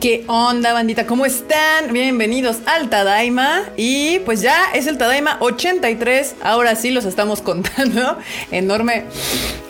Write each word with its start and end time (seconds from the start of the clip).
¿Qué 0.00 0.22
onda, 0.28 0.72
bandita? 0.72 1.06
¿Cómo 1.06 1.26
están? 1.26 1.92
Bienvenidos 1.92 2.58
al 2.66 2.88
Tadaima. 2.88 3.62
Y 3.76 4.20
pues 4.20 4.40
ya 4.40 4.66
es 4.72 4.86
el 4.86 4.96
Tadaima 4.96 5.38
83. 5.40 6.36
Ahora 6.40 6.76
sí 6.76 6.92
los 6.92 7.04
estamos 7.04 7.42
contando. 7.42 8.16
Enorme. 8.52 9.06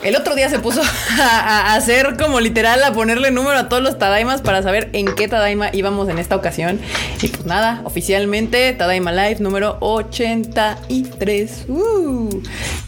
El 0.01 0.15
otro 0.15 0.33
día 0.33 0.49
se 0.49 0.59
puso 0.59 0.81
a, 1.19 1.73
hacer 1.73 2.15
como 2.17 2.39
literal, 2.39 2.81
a 2.83 2.93
ponerle 2.93 3.31
número 3.31 3.57
a 3.57 3.69
todos 3.69 3.83
los 3.83 3.99
Tadaimas 3.99 4.41
para 4.41 4.63
saber 4.63 4.89
en 4.93 5.13
qué 5.13 5.27
Tadaima 5.27 5.69
íbamos 5.73 6.07
en 6.09 6.19
esta 6.19 6.35
ocasión. 6.35 6.79
Y 7.21 7.27
pues 7.27 7.45
nada, 7.45 7.81
oficialmente 7.83 8.71
Tadaima 8.73 9.11
Live 9.11 9.37
número 9.39 9.77
83. 9.81 11.65
Uh. 11.67 12.41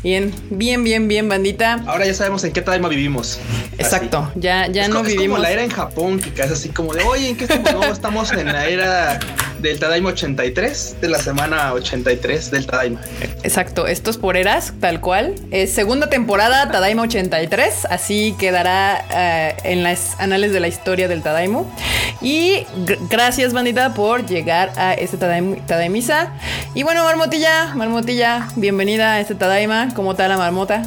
Bien, 0.03 0.33
bien, 0.49 0.83
bien, 0.83 1.07
bien, 1.07 1.27
bandita. 1.27 1.83
Ahora 1.85 2.05
ya 2.05 2.13
sabemos 2.13 2.43
en 2.45 2.53
qué 2.53 2.61
Tadaima 2.61 2.87
vivimos. 2.87 3.39
Exacto, 3.77 4.31
ya, 4.35 4.67
ya 4.67 4.87
no 4.87 5.03
vivimos. 5.03 5.23
Es 5.23 5.29
como 5.29 5.37
la 5.39 5.51
era 5.51 5.63
en 5.63 5.69
Japón, 5.69 6.19
que 6.19 6.41
es 6.41 6.51
así 6.51 6.69
como 6.69 6.93
de, 6.93 7.03
oye, 7.03 7.29
¿en 7.29 7.37
qué 7.37 7.43
estamos? 7.43 7.73
No, 7.73 7.83
estamos 7.83 8.31
en 8.31 8.45
la 8.45 8.67
era 8.67 9.19
del 9.61 9.79
Tadaima 9.79 10.09
83, 10.09 10.97
de 11.01 11.09
la 11.09 11.19
semana 11.19 11.73
83 11.73 12.51
del 12.51 12.65
Tadaima. 12.65 13.01
Exacto, 13.43 13.87
esto 13.87 14.09
es 14.09 14.17
por 14.17 14.37
eras, 14.37 14.73
tal 14.79 15.01
cual. 15.01 15.35
Es 15.51 15.73
segunda 15.73 16.09
temporada 16.09 16.71
Tadaima 16.71 17.03
83, 17.03 17.85
así 17.89 18.35
quedará 18.39 19.05
eh, 19.13 19.55
en 19.63 19.83
las 19.83 20.19
anales 20.19 20.51
de 20.51 20.59
la 20.59 20.67
historia 20.67 21.07
del 21.07 21.21
Tadaimo. 21.21 21.73
Y 22.21 22.65
gracias, 23.09 23.53
bandita, 23.53 23.93
por 23.93 24.25
llegar 24.25 24.71
a 24.77 24.93
este 24.93 25.17
Tadaim 25.17 25.55
Tadaimisa. 25.65 26.33
Y 26.73 26.83
bueno, 26.83 27.03
Marmotilla, 27.03 27.73
Marmotilla, 27.75 28.47
bienvenida 28.55 29.13
a 29.13 29.19
este 29.19 29.35
Tadaima. 29.35 29.89
¿Cómo 29.95 30.11
está 30.11 30.27
la 30.27 30.37
marmota? 30.37 30.83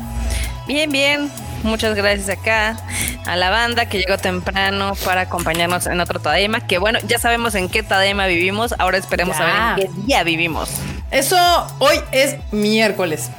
Bien, 0.67 0.91
bien. 0.91 1.44
Muchas 1.65 1.97
gracias 1.97 2.29
acá 2.29 2.77
a 3.25 3.37
la 3.37 3.49
banda 3.49 3.89
que 3.89 3.99
llegó 3.99 4.19
temprano 4.19 4.93
para 5.03 5.23
acompañarnos 5.23 5.87
en 5.87 5.99
otro 5.99 6.21
Tadaima. 6.21 6.61
Que 6.67 6.77
bueno, 6.77 6.99
ya 7.07 7.19
sabemos 7.19 7.55
en 7.55 7.71
qué 7.71 7.83
Tadaima 7.83 8.27
vivimos. 8.27 8.75
Ahora 8.79 8.99
esperemos 8.99 9.37
saber 9.37 9.55
en 9.57 9.77
qué 9.77 10.03
día 10.07 10.23
vivimos. 10.25 10.69
Eso 11.11 11.37
hoy 11.79 11.97
es 12.13 12.37
miércoles. 12.53 13.31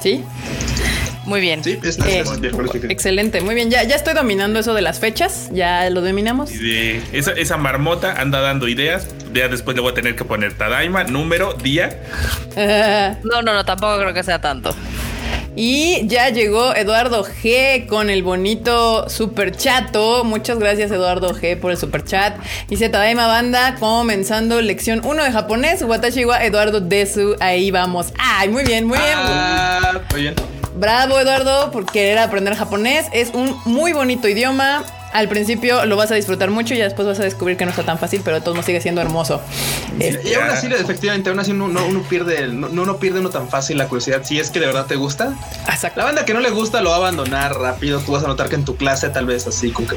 ¿Sí? 0.00 0.24
Muy 1.24 1.40
bien. 1.40 1.64
Sí, 1.64 1.76
es, 1.82 1.98
eh, 1.98 2.22
excelente, 2.88 3.40
muy 3.40 3.56
bien. 3.56 3.68
Ya, 3.68 3.82
ya 3.82 3.96
estoy 3.96 4.14
dominando 4.14 4.60
eso 4.60 4.72
de 4.72 4.82
las 4.82 5.00
fechas. 5.00 5.48
Ya 5.52 5.90
lo 5.90 6.02
dominamos. 6.02 6.52
esa, 6.52 7.32
esa 7.32 7.56
marmota 7.56 8.20
anda 8.20 8.40
dando 8.40 8.68
ideas. 8.68 9.08
Ya 9.32 9.48
después 9.48 9.74
le 9.74 9.82
voy 9.82 9.90
a 9.90 9.94
tener 9.94 10.14
que 10.14 10.24
poner 10.24 10.56
Tadaima, 10.56 11.02
número, 11.02 11.54
día. 11.54 11.98
no, 13.24 13.42
no, 13.42 13.54
no, 13.54 13.64
tampoco 13.64 13.98
creo 13.98 14.14
que 14.14 14.22
sea 14.22 14.40
tanto. 14.40 14.72
Y 15.58 16.06
ya 16.06 16.28
llegó 16.28 16.76
Eduardo 16.76 17.24
G 17.24 17.86
con 17.86 18.10
el 18.10 18.22
bonito 18.22 19.08
super 19.08 19.56
chato. 19.56 20.22
Muchas 20.22 20.58
gracias, 20.58 20.90
Eduardo 20.90 21.34
G, 21.34 21.58
por 21.58 21.70
el 21.70 21.78
super 21.78 22.04
chat. 22.04 22.36
Dice 22.68 22.90
Tadaima 22.90 23.26
Banda, 23.26 23.76
comenzando 23.80 24.60
lección 24.60 25.00
1 25.02 25.24
de 25.24 25.32
japonés. 25.32 25.80
Watashi 25.80 26.26
wa 26.26 26.44
Eduardo 26.44 26.80
Desu. 26.80 27.36
Ahí 27.40 27.70
vamos. 27.70 28.12
Ay, 28.18 28.50
muy 28.50 28.64
bien, 28.64 28.86
muy 28.86 28.98
bien. 28.98 29.14
Ah, 29.16 30.02
muy 30.10 30.20
bien. 30.20 30.34
Bravo, 30.76 31.18
Eduardo, 31.18 31.70
por 31.70 31.86
querer 31.86 32.18
aprender 32.18 32.54
japonés. 32.54 33.06
Es 33.12 33.30
un 33.32 33.58
muy 33.64 33.94
bonito 33.94 34.28
idioma 34.28 34.84
al 35.16 35.28
principio 35.28 35.86
lo 35.86 35.96
vas 35.96 36.10
a 36.10 36.14
disfrutar 36.14 36.50
mucho 36.50 36.74
y 36.74 36.78
después 36.78 37.08
vas 37.08 37.18
a 37.20 37.24
descubrir 37.24 37.56
que 37.56 37.64
no 37.64 37.70
está 37.70 37.84
tan 37.84 37.98
fácil, 37.98 38.20
pero 38.22 38.36
de 38.36 38.42
todos 38.42 38.54
modos 38.54 38.66
sigue 38.66 38.82
siendo 38.82 39.00
hermoso. 39.00 39.40
y 39.98 40.34
aún 40.34 40.50
así, 40.50 40.66
efectivamente, 40.66 41.30
aún 41.30 41.38
así 41.38 41.52
uno, 41.52 41.64
uno 41.66 42.02
pierde, 42.02 42.48
no, 42.48 42.68
uno 42.68 42.98
pierde 42.98 43.20
uno 43.20 43.30
tan 43.30 43.48
fácil 43.48 43.78
la 43.78 43.88
curiosidad. 43.88 44.22
Si 44.24 44.38
es 44.38 44.50
que 44.50 44.60
de 44.60 44.66
verdad 44.66 44.84
te 44.84 44.96
gusta, 44.96 45.34
Exacto. 45.70 46.00
la 46.00 46.04
banda 46.04 46.26
que 46.26 46.34
no 46.34 46.40
le 46.40 46.50
gusta 46.50 46.82
lo 46.82 46.90
va 46.90 46.96
a 46.96 46.98
abandonar 46.98 47.58
rápido. 47.58 48.00
Tú 48.00 48.12
vas 48.12 48.24
a 48.24 48.26
notar 48.26 48.50
que 48.50 48.56
en 48.56 48.66
tu 48.66 48.76
clase 48.76 49.08
tal 49.08 49.24
vez 49.24 49.46
así 49.46 49.70
con 49.70 49.86
que 49.86 49.96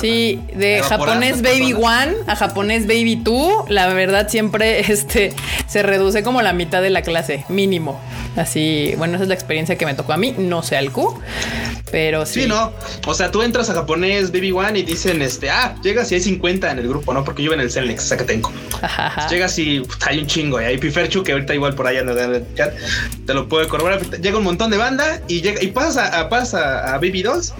sí, 0.00 0.42
de 0.52 0.82
japonés 0.82 1.42
baby 1.42 1.72
one 1.72 2.16
a 2.26 2.34
japonés 2.34 2.88
baby 2.88 3.20
two, 3.22 3.66
la 3.68 3.86
verdad 3.94 4.28
siempre 4.28 4.80
este 4.92 5.32
se 5.68 5.84
reduce 5.84 6.24
como 6.24 6.42
la 6.42 6.52
mitad 6.52 6.82
de 6.82 6.90
la 6.90 7.02
clase 7.02 7.44
mínimo. 7.48 8.00
Así, 8.36 8.94
bueno, 8.96 9.14
esa 9.14 9.24
es 9.24 9.28
la 9.28 9.34
experiencia 9.34 9.76
que 9.76 9.86
me 9.86 9.94
tocó 9.94 10.12
a 10.12 10.16
mí. 10.16 10.34
No 10.36 10.62
sé 10.62 10.76
al 10.76 10.90
Q, 10.90 11.20
pero 11.90 12.26
sí. 12.26 12.42
Sí, 12.42 12.48
no. 12.48 12.72
O 13.06 13.14
sea, 13.14 13.30
tú 13.30 13.42
entras 13.42 13.70
a 13.70 13.74
japonés 13.74 14.32
Baby 14.32 14.39
One 14.52 14.78
y 14.78 14.82
dicen, 14.82 15.22
este, 15.22 15.50
ah, 15.50 15.76
llegas 15.82 16.10
y 16.12 16.16
hay 16.16 16.20
50 16.20 16.70
en 16.70 16.78
el 16.78 16.88
grupo, 16.88 17.12
¿no? 17.12 17.24
Porque 17.24 17.42
yo 17.42 17.52
en 17.52 17.60
el 17.60 17.70
Celnex, 17.70 18.08
tengo 18.26 18.52
Llegas 19.30 19.58
y 19.58 19.82
hay 20.06 20.18
un 20.18 20.26
chingo. 20.26 20.60
Y 20.60 20.64
hay 20.64 20.78
Piferchu, 20.78 21.22
que 21.22 21.32
ahorita 21.32 21.54
igual 21.54 21.74
por 21.74 21.86
allá 21.86 22.00
el 22.00 22.44
chat, 22.54 22.74
te 23.26 23.34
lo 23.34 23.48
puede 23.48 23.68
corroborar. 23.68 24.00
Llega 24.20 24.38
un 24.38 24.44
montón 24.44 24.70
de 24.70 24.76
banda 24.76 25.20
y 25.28 25.42
llega 25.42 25.62
y 25.62 25.68
pasas 25.68 25.98
a, 25.98 26.20
a, 26.20 26.94
a 26.94 26.98
Baby 26.98 27.22
2 27.22 27.54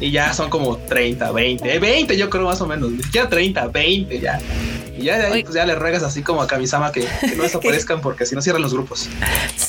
y 0.00 0.10
ya 0.10 0.32
son 0.32 0.50
como 0.50 0.76
30, 0.76 1.30
20, 1.30 1.78
20 1.78 2.16
yo 2.16 2.30
creo 2.30 2.44
más 2.44 2.60
o 2.60 2.66
menos, 2.66 2.90
ni 2.90 3.02
siquiera 3.02 3.28
30, 3.28 3.68
20 3.68 4.18
ya. 4.20 4.40
Y 4.96 5.04
ya 5.04 5.18
de 5.18 5.26
ahí 5.26 5.42
pues 5.42 5.54
ya 5.54 5.64
le 5.64 5.74
ruegas 5.74 6.02
así 6.02 6.22
como 6.22 6.42
a 6.42 6.46
Kamisama 6.46 6.92
que, 6.92 7.06
que 7.20 7.36
no 7.36 7.42
desaparezcan 7.44 8.00
porque 8.00 8.26
si 8.26 8.34
no 8.34 8.42
cierran 8.42 8.62
los 8.62 8.72
grupos. 8.72 9.08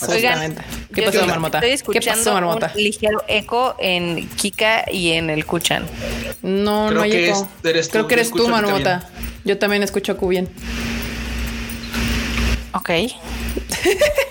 Oigan, 0.09 0.55
¿qué 0.93 1.03
pasó, 1.03 1.25
Marmota? 1.25 1.59
Estoy 1.59 1.71
escuchando 1.71 2.11
¿Qué 2.11 2.17
pasó, 2.17 2.33
Marmota? 2.33 2.71
un 2.75 2.83
ligero 2.83 3.23
eco 3.27 3.75
en 3.79 4.27
Kika 4.29 4.85
y 4.91 5.11
en 5.11 5.29
el 5.29 5.45
Kuchan. 5.45 5.85
No, 6.41 6.87
Creo 6.87 6.97
no 6.97 7.01
hay 7.03 7.13
eco. 7.13 7.49
Creo 7.61 8.07
que 8.07 8.13
eres 8.15 8.31
tú, 8.31 8.47
Marmota. 8.47 9.09
Yo 9.43 9.57
también 9.57 9.83
escucho 9.83 10.13
a 10.13 10.15
Q 10.17 10.27
bien. 10.27 10.49
Ok. 12.73 12.89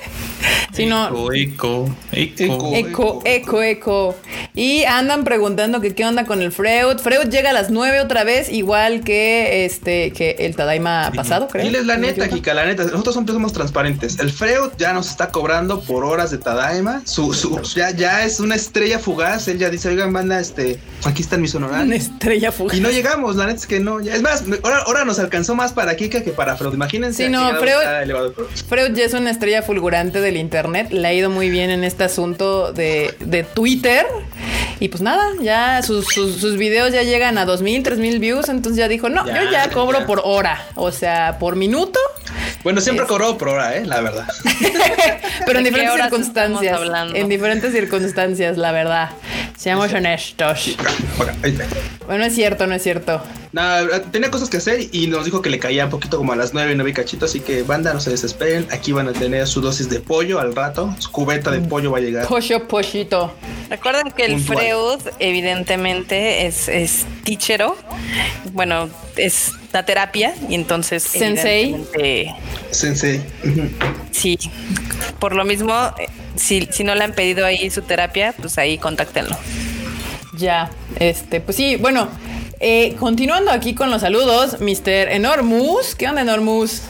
eco, 0.76 1.32
eco, 1.32 1.96
eco, 2.12 2.74
eco, 2.74 3.22
eco, 3.24 3.62
eco. 3.62 4.16
Y 4.54 4.84
andan 4.84 5.24
preguntando 5.24 5.80
que 5.80 5.94
qué 5.94 6.04
onda 6.04 6.24
con 6.24 6.42
el 6.42 6.52
Freud. 6.52 6.98
Freud 6.98 7.28
llega 7.30 7.50
a 7.50 7.52
las 7.52 7.70
9 7.70 8.00
otra 8.00 8.24
vez, 8.24 8.50
igual 8.50 9.02
que 9.02 9.64
este 9.64 10.12
que 10.12 10.36
el 10.40 10.56
Tadaima 10.56 11.12
pasado, 11.14 11.48
creo. 11.48 11.64
Diles 11.64 11.86
la 11.86 11.96
neta, 11.96 12.28
Kika, 12.28 12.54
la 12.54 12.66
neta. 12.66 12.84
Nosotros 12.84 13.14
somos 13.14 13.52
transparentes. 13.52 14.18
El 14.18 14.30
Freud 14.30 14.70
ya 14.78 14.92
nos 14.92 15.08
está 15.08 15.30
cobrando 15.30 15.80
por 15.80 16.04
horas 16.04 16.30
de 16.30 16.38
Tadaima. 16.38 17.02
Su, 17.04 17.32
su, 17.32 17.60
ya, 17.74 17.90
ya 17.90 18.24
es 18.24 18.40
una 18.40 18.54
estrella 18.54 18.98
fugaz. 18.98 19.48
Él 19.48 19.58
ya 19.58 19.70
dice, 19.70 19.88
oigan, 19.88 20.12
banda, 20.12 20.40
este, 20.40 20.78
aquí 21.04 21.22
están 21.22 21.40
mis 21.40 21.54
honorarios. 21.54 21.86
Una 21.86 21.96
estrella 21.96 22.52
fugaz. 22.52 22.76
Y 22.76 22.80
no 22.80 22.90
llegamos, 22.90 23.36
la 23.36 23.46
neta 23.46 23.58
es 23.58 23.66
que 23.66 23.80
no. 23.80 24.00
Es 24.00 24.22
más, 24.22 24.44
ahora, 24.62 24.78
ahora 24.86 25.04
nos 25.04 25.18
alcanzó 25.18 25.54
más 25.54 25.72
para 25.72 25.96
Kika 25.96 26.22
que 26.22 26.30
para 26.30 26.56
Freud. 26.56 26.74
Imagínense. 26.74 27.24
Sí, 27.24 27.30
no, 27.30 27.50
Freud, 27.56 28.32
Freud 28.68 28.94
ya 28.94 29.04
es 29.04 29.14
una 29.14 29.30
estrella 29.30 29.62
fulgurante 29.62 30.20
del 30.20 30.36
internet. 30.36 30.59
Le 30.68 31.06
ha 31.06 31.12
ido 31.12 31.30
muy 31.30 31.50
bien 31.50 31.70
en 31.70 31.84
este 31.84 32.04
asunto 32.04 32.72
de, 32.72 33.14
de 33.20 33.42
Twitter. 33.44 34.06
Y 34.80 34.88
pues 34.88 35.02
nada, 35.02 35.24
ya 35.42 35.82
sus, 35.82 36.06
sus, 36.06 36.56
videos 36.56 36.92
ya 36.92 37.02
llegan 37.02 37.36
a 37.36 37.44
2000, 37.44 37.82
3000 37.82 38.18
views. 38.18 38.48
Entonces 38.48 38.78
ya 38.78 38.88
dijo, 38.88 39.08
no, 39.08 39.26
yo 39.26 39.50
ya 39.50 39.70
cobro 39.70 40.06
por 40.06 40.22
hora. 40.24 40.66
O 40.74 40.90
sea, 40.90 41.38
por 41.38 41.56
minuto. 41.56 41.98
Bueno, 42.62 42.80
siempre 42.80 43.06
cobró 43.06 43.36
por 43.36 43.48
hora, 43.48 43.76
¿eh? 43.76 43.84
La 43.84 44.00
verdad. 44.00 44.26
Pero 45.46 45.58
en 45.58 45.64
diferentes 45.64 46.02
circunstancias. 46.02 46.80
En 47.14 47.28
diferentes 47.28 47.72
circunstancias, 47.72 48.56
la 48.56 48.72
verdad. 48.72 49.10
Seamos 49.56 49.92
honestos. 49.92 50.76
Bueno, 52.06 52.24
es 52.24 52.34
cierto, 52.34 52.66
no 52.66 52.74
es 52.74 52.82
cierto. 52.82 53.22
Nada, 53.52 54.02
tenía 54.12 54.30
cosas 54.30 54.48
que 54.48 54.58
hacer 54.58 54.88
y 54.92 55.08
nos 55.08 55.24
dijo 55.24 55.42
que 55.42 55.50
le 55.50 55.58
caía 55.58 55.84
un 55.84 55.90
poquito 55.90 56.18
como 56.18 56.32
a 56.32 56.36
las 56.36 56.54
9, 56.54 56.74
9 56.76 56.92
cachito. 56.92 57.24
Así 57.24 57.40
que, 57.40 57.62
banda, 57.62 57.92
no 57.92 58.00
se 58.00 58.10
desesperen. 58.10 58.66
Aquí 58.70 58.92
van 58.92 59.08
a 59.08 59.12
tener 59.12 59.46
su 59.48 59.60
dosis 59.60 59.88
de 59.90 59.98
pollo 59.98 60.38
al 60.38 60.54
rato. 60.54 60.94
Su 60.98 61.10
cubeta 61.10 61.50
de 61.50 61.60
pollo 61.60 61.90
va 61.90 61.98
a 61.98 62.00
llegar. 62.00 62.28
Pollo, 62.28 62.68
pollito. 62.68 63.34
Recuerden 63.68 64.12
que 64.12 64.24
el 64.24 64.40
Freud, 64.40 65.00
evidentemente, 65.18 66.46
es, 66.46 66.68
es 66.68 67.06
teachero. 67.24 67.76
Bueno, 68.52 68.88
es 69.16 69.52
la 69.72 69.84
terapia 69.84 70.34
y 70.48 70.54
entonces. 70.54 71.02
Sensei. 71.02 71.76
Sensei. 72.70 73.20
Sí. 74.12 74.38
Por 75.18 75.34
lo 75.34 75.44
mismo, 75.44 75.74
si, 76.36 76.68
si 76.70 76.84
no 76.84 76.94
le 76.94 77.04
han 77.04 77.14
pedido 77.14 77.44
ahí 77.46 77.68
su 77.70 77.82
terapia, 77.82 78.32
pues 78.32 78.58
ahí 78.58 78.78
contáctenlo. 78.78 79.36
Ya, 80.36 80.70
este, 80.98 81.40
pues 81.40 81.56
sí, 81.56 81.76
bueno, 81.76 82.08
eh, 82.60 82.94
continuando 82.98 83.50
aquí 83.50 83.74
con 83.74 83.90
los 83.90 84.02
saludos, 84.02 84.60
Mr. 84.60 85.08
Enormus. 85.10 85.94
¿Qué 85.94 86.08
onda, 86.08 86.22
Enormus? 86.22 86.82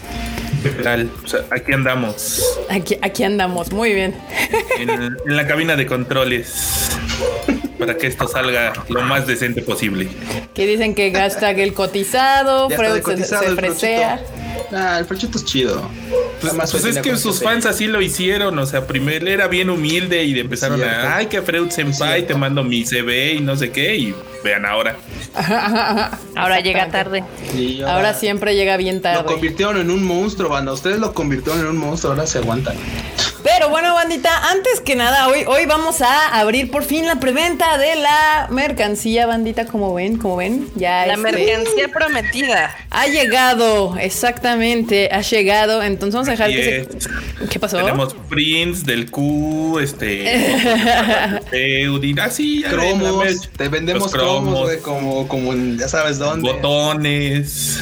¿Qué 0.63 0.71
tal? 0.83 1.11
aquí 1.51 1.73
andamos. 1.73 2.43
Aquí, 2.69 2.99
aquí 3.01 3.23
andamos, 3.23 3.73
muy 3.73 3.95
bien. 3.95 4.15
En, 4.79 5.17
la 5.25 5.47
cabina 5.47 5.77
de 5.77 5.87
controles. 5.87 6.91
Para 7.79 7.97
que 7.97 8.09
esto 8.09 8.29
salga 8.29 8.73
lo 8.89 9.03
más 9.03 9.27
decente 9.27 9.63
posible. 9.63 10.09
Que 10.53 10.67
dicen 10.67 10.95
que 10.95 11.11
gasta 11.11 11.51
el 11.53 11.73
cotizado, 11.73 12.69
Freud 12.69 13.03
se, 13.03 13.25
se 13.25 13.57
fresea. 13.57 14.21
Ah, 14.73 14.99
el 14.99 15.05
Franchito 15.05 15.39
es 15.39 15.45
chido. 15.45 15.89
Pues, 16.41 16.55
pues 16.71 16.85
es 16.85 16.99
que 16.99 17.17
sus 17.17 17.43
fans 17.43 17.67
así 17.67 17.87
lo 17.87 18.01
hicieron, 18.01 18.59
o 18.59 18.67
sea, 18.67 18.87
primero 18.87 19.27
era 19.29 19.49
bien 19.49 19.69
humilde 19.69 20.25
y 20.25 20.39
empezaron 20.39 20.83
a, 20.83 21.17
ay, 21.17 21.27
que 21.27 21.43
Freud 21.43 21.71
Senpai, 21.71 22.27
te 22.27 22.35
mando 22.35 22.65
mi 22.65 22.85
CV 22.85 23.35
y 23.35 23.41
no 23.41 23.57
sé 23.57 23.71
qué, 23.71 23.97
y 23.97 24.15
vean 24.43 24.65
ahora. 24.65 24.97
ahora 26.37 26.61
llega 26.61 26.89
tarde. 26.91 27.25
ahora, 27.87 28.15
siempre 28.15 28.55
llega 28.55 28.77
bien 28.77 29.03
tarde. 29.03 29.23
Lo 29.23 29.27
convirtieron 29.27 29.77
en 29.79 29.91
un 29.91 30.05
monstruo, 30.05 30.49
banda. 30.49 30.73
Ustedes 30.73 30.99
lo 30.99 31.13
convirtieron 31.13 31.61
en 31.61 31.67
un 31.67 31.77
monstruo, 31.77 32.13
ahora 32.13 32.27
se 32.27 32.39
aguantan. 32.39 32.77
Pero 33.43 33.71
bueno, 33.71 33.95
bandita, 33.95 34.51
antes 34.51 34.81
que 34.81 34.97
nada, 34.97 35.29
hoy, 35.29 35.45
hoy 35.47 35.65
vamos 35.67 36.03
a 36.03 36.39
abrir 36.39 36.71
por 36.71 36.85
fin 36.85 37.07
la 37.07 37.21
preventa 37.21 37.79
de 37.79 37.97
la 37.97 38.49
mercancía, 38.51 39.27
bandita, 39.27 39.67
como 39.67 39.95
ven, 39.95 40.19
como 40.19 40.37
ven, 40.37 40.69
ya 40.75 41.07
La 41.07 41.15
este, 41.15 41.23
mercancía 41.23 41.89
prometida. 41.89 42.77
Ha 42.91 43.07
llegado, 43.07 43.97
exactamente, 43.99 45.09
ha 45.13 45.23
llegado. 45.23 45.83
Entonces 45.83 46.15
vamos 46.15 46.29
a 46.29 46.33
dejar 46.33 46.51
que 46.51 46.87
se... 46.99 47.47
¿Qué 47.49 47.59
pasó? 47.59 47.79
Tenemos 47.79 48.15
prints 48.29 48.85
del 48.85 49.11
Q, 49.11 49.79
este... 49.81 50.25
Eudin, 51.83 52.21
ah, 52.21 52.29
cromos, 52.69 53.51
te 53.57 53.69
vendemos 53.69 54.13
cromos, 54.13 54.71
como, 54.83 55.27
como 55.29 55.55
ya 55.77 55.89
sabes 55.89 56.19
dónde. 56.19 56.53
Botones. 56.53 57.81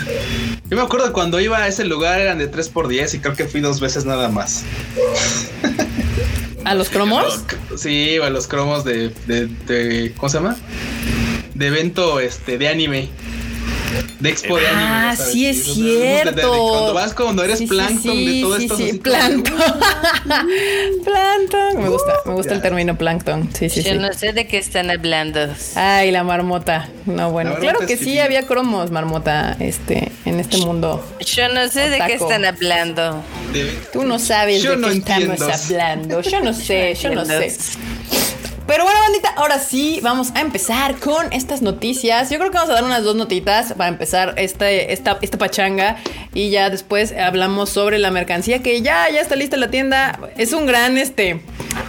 Yo 0.70 0.76
me 0.76 0.82
acuerdo 0.82 1.12
cuando 1.12 1.40
iba 1.40 1.58
a 1.58 1.66
ese 1.66 1.84
lugar 1.84 2.20
eran 2.20 2.38
de 2.38 2.50
3x10 2.50 3.14
y 3.14 3.18
creo 3.20 3.34
que 3.34 3.46
fui 3.46 3.60
dos 3.60 3.80
veces 3.80 4.04
nada 4.04 4.28
más. 4.28 4.64
¿A 6.64 6.74
los 6.74 6.88
cromos? 6.88 7.44
Sí, 7.76 8.18
a 8.18 8.30
los 8.30 8.46
cromos 8.46 8.84
de, 8.84 9.10
de, 9.26 10.12
¿cómo 10.16 10.28
se 10.28 10.38
llama? 10.38 10.56
De 11.54 11.66
evento 11.68 12.20
este 12.20 12.58
de 12.58 12.68
anime. 12.68 13.08
De 14.20 14.28
expo 14.28 14.58
de 14.58 14.66
anime. 14.66 14.82
Ah, 14.82 15.16
sí 15.16 15.46
es 15.46 15.64
cierto. 15.74 16.50
cuando 16.50 16.94
vas, 16.94 17.14
cuando 17.14 17.44
eres 17.44 17.62
plankton 17.62 18.24
de 18.24 18.40
todo 18.42 18.56
esto. 18.56 18.76
Sí, 18.76 18.92
plankton. 18.94 19.56
plankton. 21.04 21.82
Me 21.82 21.88
gusta, 21.88 22.12
me 22.24 22.34
gusta 22.34 22.54
el 22.54 22.62
término 22.62 22.96
plankton. 22.96 23.48
Sí, 23.54 23.68
sí, 23.70 23.82
Yo 23.82 23.94
no 23.94 24.12
sé 24.12 24.32
de 24.32 24.46
qué 24.46 24.58
están 24.58 24.90
hablando. 24.90 25.48
Ay, 25.74 26.10
la 26.10 26.24
marmota. 26.24 26.88
No, 27.06 27.30
bueno, 27.30 27.54
claro 27.56 27.80
que 27.86 27.96
sí 27.96 28.18
había 28.18 28.46
cromos, 28.46 28.90
marmota, 28.90 29.56
este, 29.60 30.10
en 30.24 30.40
este 30.40 30.58
mundo. 30.58 31.04
Yo 31.20 31.48
no 31.48 31.68
sé 31.68 31.88
de 31.88 31.98
qué 31.98 32.14
están 32.14 32.44
hablando. 32.44 33.22
Tú 33.92 34.04
no 34.04 34.18
sabes 34.18 34.62
de 34.62 34.76
qué 34.76 34.98
estamos 34.98 35.40
hablando. 35.40 36.20
Yo 36.22 36.40
no 36.40 36.52
sé, 36.54 36.94
yo 36.94 37.10
no 37.14 37.24
sé. 37.24 37.56
Pero 38.68 38.84
bueno, 38.84 39.00
bandita, 39.00 39.30
ahora 39.30 39.58
sí 39.58 39.98
vamos 40.02 40.30
a 40.34 40.42
empezar 40.42 40.96
con 40.96 41.32
estas 41.32 41.62
noticias. 41.62 42.28
Yo 42.28 42.38
creo 42.38 42.50
que 42.50 42.58
vamos 42.58 42.68
a 42.68 42.74
dar 42.74 42.84
unas 42.84 43.02
dos 43.02 43.16
notitas 43.16 43.72
para 43.72 43.88
empezar 43.88 44.34
esta, 44.36 44.70
esta 44.70 45.38
pachanga. 45.38 45.96
Y 46.34 46.50
ya 46.50 46.68
después 46.68 47.12
hablamos 47.12 47.70
sobre 47.70 47.98
la 47.98 48.10
mercancía 48.10 48.62
que 48.62 48.82
ya, 48.82 49.08
ya 49.08 49.22
está 49.22 49.36
lista 49.36 49.56
la 49.56 49.70
tienda. 49.70 50.20
Es 50.36 50.52
un 50.52 50.66
gran, 50.66 50.98
este, 50.98 51.40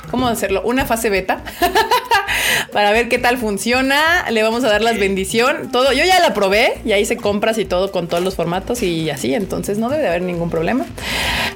¿cómo 0.09 0.29
hacerlo? 0.29 0.61
Una 0.63 0.85
fase 0.85 1.09
beta 1.09 1.43
para 2.71 2.91
ver 2.91 3.09
qué 3.09 3.17
tal 3.17 3.37
funciona. 3.37 4.29
Le 4.29 4.43
vamos 4.43 4.63
a 4.63 4.69
dar 4.69 4.81
las 4.81 4.99
bendición. 4.99 5.71
Todo, 5.71 5.91
yo 5.93 6.05
ya 6.05 6.19
la 6.19 6.33
probé, 6.33 6.73
ya 6.85 6.97
hice 6.97 7.17
compras 7.17 7.57
y 7.57 7.65
todo 7.65 7.91
con 7.91 8.07
todos 8.07 8.23
los 8.23 8.35
formatos 8.35 8.83
y 8.83 9.09
así, 9.09 9.33
entonces 9.33 9.77
no 9.77 9.89
debe 9.89 10.03
de 10.03 10.09
haber 10.09 10.21
ningún 10.21 10.49
problema. 10.49 10.85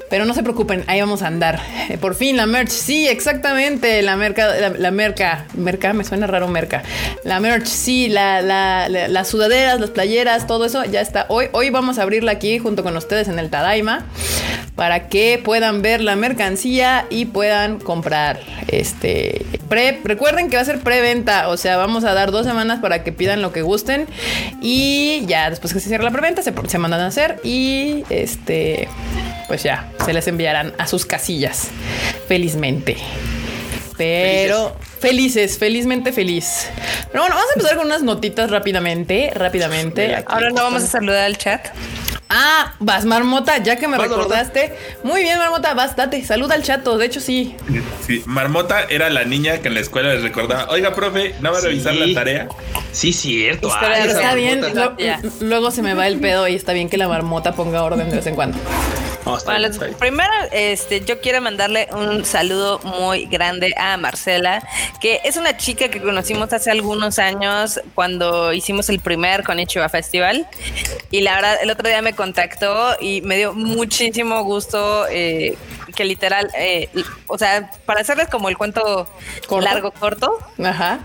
Pero 0.09 0.25
no 0.25 0.33
se 0.33 0.43
preocupen, 0.43 0.83
ahí 0.87 0.99
vamos 0.99 1.21
a 1.21 1.27
andar. 1.27 1.59
Eh, 1.89 1.97
por 1.97 2.15
fin 2.15 2.37
la 2.37 2.45
merch, 2.45 2.69
sí, 2.69 3.07
exactamente, 3.07 4.01
la 4.01 4.15
merca, 4.15 4.69
la 4.77 4.91
merca 4.91 5.03
merca. 5.03 5.45
Merca, 5.55 5.93
me 5.93 6.03
suena 6.03 6.27
raro 6.27 6.47
merca. 6.47 6.83
La 7.23 7.39
merch, 7.39 7.65
sí, 7.65 8.07
la, 8.07 8.41
las 8.41 9.27
sudaderas, 9.27 9.79
las 9.79 9.89
playeras, 9.89 10.47
todo 10.47 10.65
eso 10.65 10.83
ya 10.85 11.01
está. 11.01 11.25
Hoy, 11.29 11.47
hoy 11.51 11.69
vamos 11.69 11.99
a 11.99 12.03
abrirla 12.03 12.31
aquí 12.31 12.57
junto 12.59 12.83
con 12.83 12.95
ustedes 12.95 13.27
en 13.27 13.37
el 13.37 13.49
Tadaima 13.49 14.05
para 14.75 15.07
que 15.07 15.39
puedan 15.43 15.81
ver 15.81 16.01
la 16.01 16.15
mercancía 16.15 17.05
y 17.09 17.25
puedan 17.25 17.79
comprar. 17.79 18.39
Este, 18.67 19.45
pre, 19.69 19.99
recuerden 20.03 20.49
que 20.49 20.55
va 20.55 20.62
a 20.63 20.65
ser 20.65 20.80
preventa, 20.80 21.50
o 21.50 21.57
sea, 21.57 21.77
vamos 21.77 22.04
a 22.04 22.13
dar 22.13 22.31
dos 22.31 22.45
semanas 22.45 22.80
para 22.80 23.04
que 23.04 23.12
pidan 23.12 23.42
lo 23.42 23.51
que 23.51 23.62
gusten 23.62 24.07
y 24.62 25.24
ya 25.27 25.50
después 25.50 25.74
que 25.74 25.80
se 25.80 25.89
cierre 25.89 26.04
la 26.04 26.12
preventa 26.12 26.42
se, 26.42 26.54
se 26.68 26.77
mandan 26.77 27.01
a 27.01 27.07
hacer 27.07 27.39
y 27.44 28.04
este, 28.10 28.88
pues 29.48 29.63
ya, 29.63 29.92
se 30.04 30.13
les 30.13 30.27
enviarán 30.27 30.74
a 30.77 30.88
sus 30.88 31.06
casillas, 31.06 31.69
felizmente. 32.27 32.98
Pero 33.98 34.75
felices. 35.00 35.57
felizmente 35.57 36.12
feliz. 36.12 36.68
Pero 37.12 37.24
bueno, 37.24 37.36
vamos 37.36 37.51
a 37.51 37.54
empezar 37.59 37.77
con 37.77 37.86
unas 37.86 38.01
notitas 38.01 38.50
rápidamente, 38.50 39.31
rápidamente. 39.36 40.24
Ahora 40.25 40.50
no 40.50 40.63
vamos 40.63 40.83
a 40.83 40.88
saludar 40.88 41.25
al 41.25 41.38
chat. 41.38 41.68
Ah, 42.35 42.74
vas, 42.80 43.06
Marmota, 43.06 43.59
ya 43.59 43.75
que 43.75 43.88
me 43.88 43.95
recordaste. 43.95 44.74
Muy 45.03 45.21
bien, 45.21 45.38
Marmota, 45.38 45.75
vas, 45.75 45.95
date, 45.95 46.25
saluda 46.25 46.56
al 46.56 46.63
chato, 46.63 46.97
de 46.97 47.06
hecho 47.06 47.19
sí. 47.19 47.56
Sí, 48.06 48.24
Marmota 48.25 48.81
era 48.89 49.12
la 49.12 49.24
niña 49.24 49.59
que 49.59 49.68
en 49.68 49.75
la 49.75 49.81
escuela 49.81 50.15
les 50.15 50.24
recordaba, 50.24 50.68
oiga, 50.69 50.95
profe, 50.95 51.35
¿no 51.41 51.51
va 51.51 51.59
a 51.59 51.62
revisar 51.62 51.94
la 51.94 52.12
tarea? 52.12 52.47
Sí, 52.91 53.13
cierto. 53.13 53.68
está 53.68 54.33
bien, 54.33 54.63
luego 55.41 55.69
se 55.69 55.83
me 55.83 55.94
va 55.94 56.07
el 56.07 56.19
pedo 56.19 56.47
y 56.47 56.56
está 56.56 56.74
bien 56.74 56.89
que 56.89 56.97
la 56.97 57.07
Marmota 57.07 57.53
ponga 57.53 57.83
orden 57.83 58.09
de 58.09 58.15
vez 58.15 58.25
en 58.25 58.33
cuando 58.33 58.57
primero, 59.99 60.33
este, 60.51 61.03
yo 61.05 61.21
quiero 61.21 61.41
mandarle 61.41 61.87
un 61.91 62.25
saludo 62.25 62.79
muy 62.79 63.25
grande 63.25 63.73
a 63.77 63.97
Marcela, 63.97 64.67
que 64.99 65.21
es 65.23 65.37
una 65.37 65.55
chica 65.57 65.89
que 65.89 66.01
conocimos 66.01 66.51
hace 66.53 66.71
algunos 66.71 67.19
años 67.19 67.79
cuando 67.95 68.53
hicimos 68.53 68.89
el 68.89 68.99
primer 68.99 69.43
Konichiwa 69.43 69.89
Festival. 69.89 70.47
Y 71.11 71.21
la 71.21 71.35
verdad, 71.35 71.57
el 71.61 71.71
otro 71.71 71.87
día 71.87 72.01
me 72.01 72.13
contactó 72.13 72.95
y 72.99 73.21
me 73.21 73.37
dio 73.37 73.53
muchísimo 73.53 74.43
gusto 74.43 75.07
eh, 75.09 75.57
que 75.95 76.05
literal, 76.05 76.49
eh, 76.57 76.89
o 77.27 77.37
sea, 77.37 77.71
para 77.85 78.01
hacerles 78.01 78.27
como 78.27 78.49
el 78.49 78.57
cuento 78.57 79.07
largo, 79.61 79.91
corto. 79.91 80.37
Ajá 80.63 80.99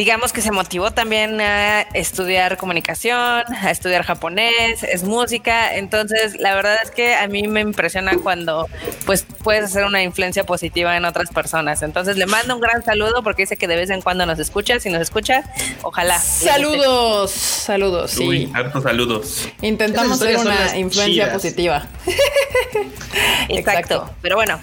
digamos 0.00 0.32
que 0.32 0.40
se 0.40 0.50
motivó 0.50 0.92
también 0.92 1.42
a 1.42 1.82
estudiar 1.82 2.56
comunicación, 2.56 3.44
a 3.52 3.70
estudiar 3.70 4.02
japonés, 4.02 4.82
es 4.82 5.04
música, 5.04 5.76
entonces 5.76 6.40
la 6.40 6.54
verdad 6.54 6.78
es 6.82 6.90
que 6.90 7.14
a 7.14 7.26
mí 7.26 7.46
me 7.48 7.60
impresiona 7.60 8.16
cuando 8.16 8.66
pues 9.04 9.26
puedes 9.44 9.66
hacer 9.66 9.84
una 9.84 10.02
influencia 10.02 10.44
positiva 10.44 10.96
en 10.96 11.04
otras 11.04 11.28
personas. 11.28 11.82
Entonces 11.82 12.16
le 12.16 12.24
mando 12.24 12.54
un 12.54 12.62
gran 12.62 12.82
saludo 12.82 13.22
porque 13.22 13.42
dice 13.42 13.58
que 13.58 13.68
de 13.68 13.76
vez 13.76 13.90
en 13.90 14.00
cuando 14.00 14.24
nos 14.24 14.38
escucha, 14.38 14.80
si 14.80 14.88
nos 14.88 15.02
escucha, 15.02 15.44
ojalá. 15.82 16.18
Saludos, 16.18 17.32
saludos, 17.32 18.10
sí. 18.12 18.50
hartos 18.54 18.82
saludos. 18.84 19.50
Intentamos 19.60 20.18
ser 20.18 20.38
una 20.38 20.78
influencia 20.78 21.30
positiva. 21.30 21.86
Exacto. 23.50 24.08
Pero 24.22 24.36
bueno, 24.36 24.58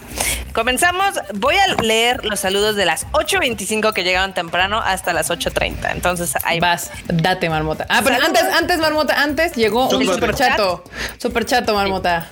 comenzamos. 0.53 1.13
Voy 1.35 1.55
a 1.57 1.75
leer 1.83 2.25
los 2.25 2.39
saludos 2.39 2.75
de 2.75 2.85
las 2.85 3.05
8.25 3.11 3.93
que 3.93 4.03
llegaron 4.03 4.33
temprano 4.33 4.79
hasta 4.83 5.13
las 5.13 5.26
8.30. 5.29 5.91
Entonces 5.91 6.33
ahí 6.43 6.59
vas. 6.59 6.91
Date, 7.07 7.49
marmota. 7.49 7.85
Ah, 7.89 8.01
pero 8.03 8.17
antes, 8.23 8.43
antes, 8.43 8.79
marmota, 8.79 9.21
antes 9.21 9.53
llegó 9.53 9.89
un 9.89 10.05
super 10.05 10.35
chato. 10.35 10.83
Super 11.17 11.45
chato, 11.45 11.73
marmota. 11.73 12.29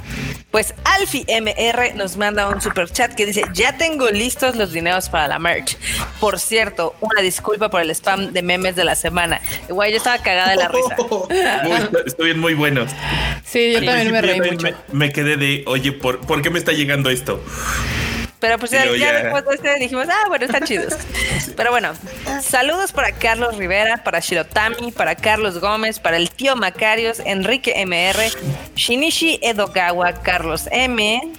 Pues 0.52 0.74
Alfie 0.86 1.26
MR 1.28 1.96
nos 1.96 2.16
manda 2.16 2.48
un 2.48 2.62
super 2.62 2.90
chat 2.90 3.14
que 3.14 3.26
dice: 3.26 3.44
Ya 3.54 3.78
tengo 3.78 4.10
listos 4.10 4.56
los 4.56 4.72
dineros 4.72 5.10
para 5.10 5.28
la 5.28 5.38
merch. 5.38 5.78
Por 6.22 6.40
cierto, 6.40 6.96
una 7.02 7.22
disculpa 7.22 7.70
por 7.70 7.82
el 7.82 7.90
spam 7.92 8.32
de 8.32 8.42
memes 8.42 8.76
de 8.76 8.86
la 8.86 8.96
semana. 8.96 9.42
Igual 9.68 9.92
yo 9.92 9.98
estaba 9.98 10.18
cagada 10.20 10.52
de 10.52 10.56
la 10.56 10.68
risa. 10.70 10.96
Estoy 12.06 12.26
bien 12.28 12.40
muy 12.40 12.54
buenos. 12.54 12.90
Sí, 13.44 13.74
yo 13.74 13.84
también 13.84 14.12
me 14.12 14.22
reí 14.22 14.40
mucho. 14.40 14.68
Me, 14.94 15.12
quedé 15.12 15.36
de, 15.36 15.64
oye, 15.68 15.92
¿por, 15.92 16.22
¿por 16.22 16.42
qué 16.42 16.50
me 16.50 16.60
está 16.60 16.72
llegando 16.72 17.10
esto? 17.10 17.44
Pero 18.46 18.60
pues 18.60 18.70
ya, 18.70 18.86
después 18.86 19.44
de 19.44 19.56
este 19.56 19.80
dijimos, 19.80 20.08
ah, 20.08 20.26
bueno, 20.28 20.46
están 20.46 20.64
chidos. 20.66 20.94
Pero 21.58 21.72
bueno, 21.72 21.94
saludos 22.44 22.92
para 22.92 23.12
Carlos 23.12 23.58
Rivera, 23.58 24.04
para 24.04 24.20
Shirotami, 24.20 24.92
para 24.92 25.16
Carlos 25.16 25.60
Gómez, 25.60 25.98
para 25.98 26.18
el 26.18 26.30
tío 26.30 26.56
Macarios, 26.56 27.20
Enrique 27.26 27.74
MR, 27.84 28.20
Shinichi 28.76 29.40
Edogawa, 29.42 30.14
Carlos 30.22 30.68
M, 30.70 31.34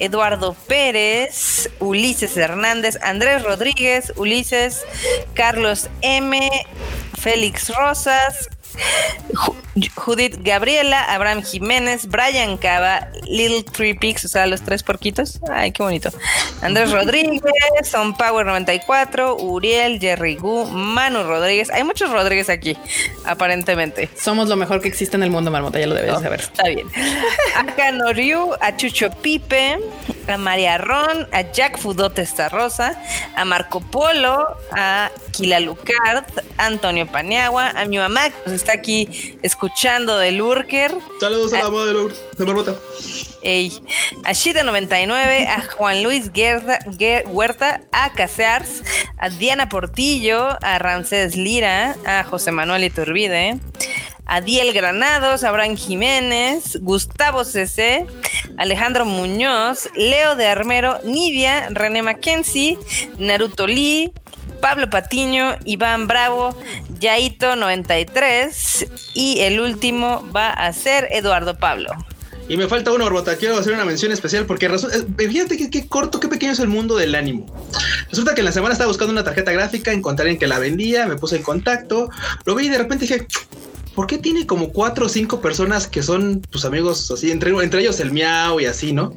Eduardo 0.00 0.54
Pérez, 0.54 1.70
Ulises 1.78 2.36
Hernández, 2.36 2.98
Andrés 3.00 3.44
Rodríguez, 3.44 4.12
Ulises, 4.16 4.84
Carlos 5.34 5.88
M, 6.00 6.50
Félix 7.16 7.72
Rosas, 7.72 8.48
Judith 9.96 10.38
Gabriela, 10.42 11.02
Abraham 11.12 11.42
Jiménez, 11.42 12.06
Brian 12.06 12.56
Cava, 12.56 13.08
Little 13.24 13.64
Three 13.64 13.94
Pigs, 13.94 14.24
o 14.24 14.28
sea, 14.28 14.46
los 14.46 14.62
tres 14.62 14.82
porquitos. 14.82 15.40
Ay, 15.50 15.72
qué 15.72 15.82
bonito. 15.82 16.10
Andrés 16.62 16.92
Rodríguez, 16.92 17.42
Son 17.82 18.16
Power 18.16 18.46
94, 18.46 19.36
Uriel, 19.36 19.98
Jerry 19.98 20.36
Gu, 20.36 20.66
Manu 20.66 21.24
Rodríguez. 21.24 21.70
Hay 21.70 21.82
muchos 21.82 22.10
Rodríguez 22.10 22.48
aquí, 22.48 22.76
aparentemente. 23.24 24.08
Somos 24.16 24.48
lo 24.48 24.56
mejor 24.56 24.80
que 24.80 24.88
existe 24.88 25.16
en 25.16 25.24
el 25.24 25.30
mundo, 25.30 25.50
Marmota, 25.50 25.80
ya 25.80 25.86
lo 25.86 25.94
debes 25.94 26.20
saber. 26.20 26.40
Está 26.40 26.68
bien. 26.68 26.86
A 27.56 27.90
Noriu, 27.92 28.54
a 28.60 28.76
Chucho 28.76 29.10
Pipe, 29.10 29.78
a 30.28 30.38
María 30.38 30.78
Ron, 30.78 31.28
a 31.32 31.42
Jack 31.52 31.78
Fudote 31.78 32.24
Rosa, 32.48 32.98
a 33.36 33.44
Marco 33.44 33.80
Polo, 33.80 34.56
a 34.72 35.10
Kila 35.32 35.60
Lucard, 35.60 36.24
a 36.56 36.66
Antonio 36.66 37.06
Paniagua, 37.06 37.70
a 37.70 37.84
mi 37.84 37.98
mamá 37.98 38.30
que 38.30 38.36
nos 38.46 38.54
está 38.54 38.72
aquí 38.72 39.36
escuchando 39.42 39.63
de 39.68 40.32
Lurker. 40.32 40.96
Saludos 41.20 41.52
a, 41.52 41.58
la 41.58 41.70
mamá 41.70 41.86
de, 41.86 41.92
de 41.92 42.44
Marmota. 42.44 42.74
Ey, 43.42 43.72
a 44.24 44.30
Shida99, 44.30 45.46
a 45.46 45.62
Juan 45.76 46.02
Luis 46.02 46.30
Huerta, 47.26 47.82
a 47.92 48.12
Casears, 48.12 48.82
a 49.18 49.28
Diana 49.28 49.68
Portillo, 49.68 50.56
a 50.62 50.78
Ramsés 50.78 51.36
Lira, 51.36 51.96
a 52.06 52.24
José 52.24 52.52
Manuel 52.52 52.84
Iturbide, 52.84 53.60
Adiel 54.26 54.72
Granados, 54.72 55.44
Abraham 55.44 55.76
Jiménez, 55.76 56.78
Gustavo 56.80 57.44
CC, 57.44 58.06
Alejandro 58.56 59.04
Muñoz, 59.04 59.90
Leo 59.94 60.34
de 60.36 60.46
Armero, 60.46 61.00
Nidia, 61.04 61.68
René 61.70 62.02
Mackenzie, 62.02 62.78
Naruto 63.18 63.66
Lee, 63.66 64.12
Pablo 64.62 64.88
Patiño, 64.88 65.58
Iván 65.66 66.06
Bravo, 66.06 66.56
Yaito 67.04 67.54
93 67.54 68.86
y 69.12 69.40
el 69.40 69.60
último 69.60 70.26
va 70.34 70.48
a 70.48 70.72
ser 70.72 71.06
Eduardo 71.10 71.58
Pablo. 71.58 71.90
Y 72.48 72.56
me 72.56 72.66
falta 72.66 72.92
uno, 72.92 73.04
Orbota. 73.04 73.36
Quiero 73.36 73.58
hacer 73.58 73.74
una 73.74 73.84
mención 73.84 74.10
especial 74.10 74.46
porque 74.46 74.66
eh, 74.66 75.28
fíjate 75.28 75.68
qué 75.68 75.86
corto, 75.86 76.18
qué 76.18 76.28
pequeño 76.28 76.52
es 76.52 76.60
el 76.60 76.68
mundo 76.68 76.96
del 76.96 77.14
ánimo. 77.14 77.44
Resulta 78.08 78.34
que 78.34 78.40
en 78.40 78.46
la 78.46 78.52
semana 78.52 78.72
estaba 78.72 78.88
buscando 78.88 79.12
una 79.12 79.22
tarjeta 79.22 79.52
gráfica, 79.52 79.92
encontré 79.92 80.30
en 80.30 80.38
que 80.38 80.46
la 80.46 80.58
vendía, 80.58 81.06
me 81.06 81.16
puse 81.16 81.36
en 81.36 81.42
contacto, 81.42 82.08
lo 82.46 82.54
vi 82.54 82.66
y 82.66 82.68
de 82.70 82.78
repente 82.78 83.04
dije, 83.04 83.26
¿por 83.94 84.06
qué 84.06 84.16
tiene 84.16 84.46
como 84.46 84.70
cuatro 84.70 85.04
o 85.04 85.08
cinco 85.10 85.42
personas 85.42 85.86
que 85.86 86.02
son 86.02 86.40
tus 86.40 86.64
amigos 86.64 87.10
así, 87.10 87.30
entre, 87.30 87.50
entre 87.50 87.82
ellos 87.82 88.00
el 88.00 88.12
miau 88.12 88.60
y 88.60 88.64
así, 88.64 88.94
¿no? 88.94 89.12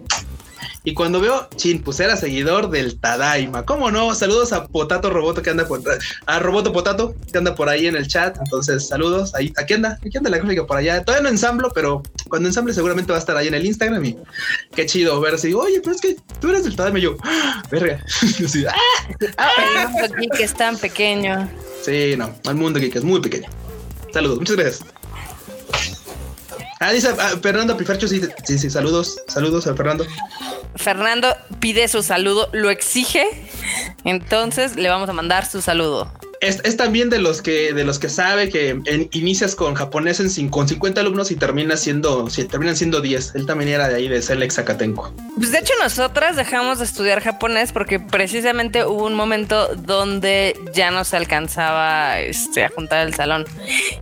Y 0.88 0.94
cuando 0.94 1.20
veo, 1.20 1.50
chin, 1.58 1.82
pues 1.84 2.00
era 2.00 2.16
seguidor 2.16 2.70
del 2.70 2.98
Tadaima. 2.98 3.66
¿Cómo 3.66 3.92
no? 3.92 4.16
Saludos 4.16 4.54
a 4.54 4.68
Potato 4.68 5.10
Roboto 5.10 5.42
que 5.42 5.50
anda 5.50 5.68
por 5.68 5.82
a 6.26 6.40
Roboto 6.40 6.72
Potato 6.72 7.14
que 7.30 7.38
anda 7.38 7.54
por 7.56 7.68
ahí 7.68 7.88
en 7.88 7.98
el 7.98 8.08
chat. 8.08 8.38
Entonces, 8.38 8.88
saludos. 8.88 9.36
Ahí, 9.36 9.52
aquí 9.58 9.74
anda, 9.74 10.00
aquí 10.02 10.18
anda 10.18 10.30
la 10.30 10.38
gráfica 10.38 10.66
por 10.66 10.78
allá. 10.78 11.04
Todavía 11.04 11.24
no 11.24 11.28
ensamblo, 11.28 11.74
pero 11.76 12.04
cuando 12.30 12.48
ensamble 12.48 12.74
seguramente 12.74 13.12
va 13.12 13.18
a 13.18 13.20
estar 13.20 13.36
ahí 13.36 13.50
en 13.50 13.56
el 13.56 13.66
Instagram. 13.66 14.06
Y 14.06 14.18
qué 14.74 14.86
chido 14.86 15.20
ver 15.20 15.38
si, 15.38 15.54
oye, 15.54 15.82
pero 15.82 15.94
es 15.94 16.00
que 16.00 16.16
tú 16.40 16.52
eres 16.52 16.64
del 16.64 16.78
Tadaima. 16.78 17.00
Y 17.00 17.02
yo, 17.02 17.18
¡Ah! 17.22 17.62
verga. 17.70 18.02
¡Ah! 19.38 19.52
El 19.58 19.90
mundo 19.90 20.16
geek 20.22 20.40
es 20.40 20.54
tan 20.54 20.78
pequeño. 20.78 21.50
Sí, 21.84 22.16
no, 22.18 22.34
el 22.46 22.56
mundo 22.56 22.80
geek 22.80 22.96
es 22.96 23.04
muy 23.04 23.20
pequeño. 23.20 23.50
Saludos, 24.14 24.40
muchas 24.40 24.56
gracias. 24.56 24.97
Ah, 26.80 26.92
dice 26.92 27.10
ah, 27.20 27.34
Fernando 27.42 27.76
Pifercho, 27.76 28.08
sí, 28.08 28.22
sí, 28.44 28.60
sí, 28.60 28.70
saludos, 28.70 29.20
saludos 29.28 29.66
a 29.68 29.76
Fernando. 29.76 30.06
Fernando 30.76 31.36
pide 31.60 31.88
su 31.88 32.04
saludo, 32.04 32.50
lo 32.54 32.70
exige, 32.70 33.26
entonces 34.04 34.76
le 34.76 34.90
vamos 34.90 35.10
a 35.10 35.14
mandar 35.14 35.46
su 35.46 35.62
saludo 35.62 36.12
es, 36.42 36.78
también 36.78 37.10
de 37.10 37.20
los 37.20 37.42
que 37.42 37.74
de 37.74 37.84
los 37.84 38.00
que 38.00 38.10
sabe 38.10 38.50
que 38.50 38.80
inicias 39.12 39.56
con 39.56 39.74
japonés 39.74 40.20
en, 40.20 40.50
con 40.50 40.68
50 40.68 41.02
alumnos 41.02 41.32
y 41.32 41.36
terminas 41.36 41.80
siendo 41.80 42.30
si, 42.30 42.44
terminan 42.46 42.76
siendo 42.76 43.02
10. 43.02 43.36
Él 43.36 43.46
también 43.46 43.72
era 43.72 43.88
de 43.88 43.96
ahí 43.96 44.08
de 44.08 44.22
Selex 44.22 44.56
Zacatenco. 44.56 45.14
Pues 45.36 45.52
de 45.52 45.60
hecho 45.60 45.74
nosotras 45.82 46.36
dejamos 46.36 46.80
de 46.80 46.86
estudiar 46.86 47.22
japonés 47.22 47.72
porque 47.72 48.00
precisamente 48.00 48.86
hubo 48.86 49.06
un 49.06 49.16
momento 49.16 49.76
donde 49.76 50.56
ya 50.74 50.92
no 50.92 51.04
se 51.04 51.18
alcanzaba 51.18 52.20
este, 52.20 52.66
a 52.66 52.70
juntar 52.70 53.08
el 53.08 53.14
salón. 53.14 53.46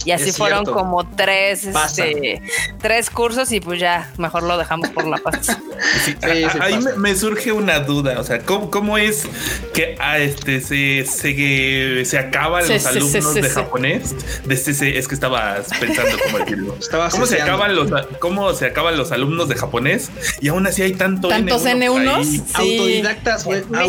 Y 0.03 0.11
así 0.11 0.31
fueron 0.31 0.65
como 0.65 1.07
tres 1.15 1.65
este, 1.65 2.41
tres 2.81 3.09
cursos 3.09 3.51
y 3.51 3.59
pues 3.59 3.79
ya 3.79 4.11
mejor 4.17 4.43
lo 4.43 4.57
dejamos 4.57 4.89
por 4.89 5.07
la 5.07 5.17
paz. 5.17 5.57
ahí 6.61 6.79
me, 6.97 7.15
surge 7.15 7.51
una 7.51 7.79
duda, 7.79 8.19
o 8.19 8.23
sea, 8.23 8.39
¿cómo, 8.39 8.97
es 8.97 9.27
que 9.73 9.95
a 9.99 10.19
este 10.19 10.61
se, 10.61 11.05
se, 11.05 12.05
se 12.05 12.17
acaban 12.17 12.67
los 12.67 12.85
alumnos 12.85 13.33
de 13.33 13.49
japonés. 13.49 14.15
De 14.45 14.55
este, 14.55 14.97
es 14.97 15.07
que 15.07 15.15
estabas 15.15 15.67
pensando 15.79 16.17
cómo 16.23 16.39
decirlo. 16.39 16.77
¿Cómo 17.11 17.25
se, 17.25 17.41
acaban 17.41 17.75
los, 17.75 17.91
¿Cómo 18.19 18.53
se 18.53 18.65
acaban 18.65 18.97
los 18.97 19.11
alumnos 19.11 19.49
de 19.49 19.55
japonés? 19.55 20.09
Y 20.41 20.49
aún 20.49 20.67
así 20.67 20.81
hay 20.81 20.93
tanto 20.93 21.27
Tantos 21.27 21.65
N1. 21.65 22.43
Autodidactas, 22.53 23.43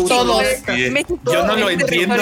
Todos. 0.07 0.43
Yo 1.25 1.45
no 1.45 1.55
lo 1.55 1.69
entiendo. 1.69 2.15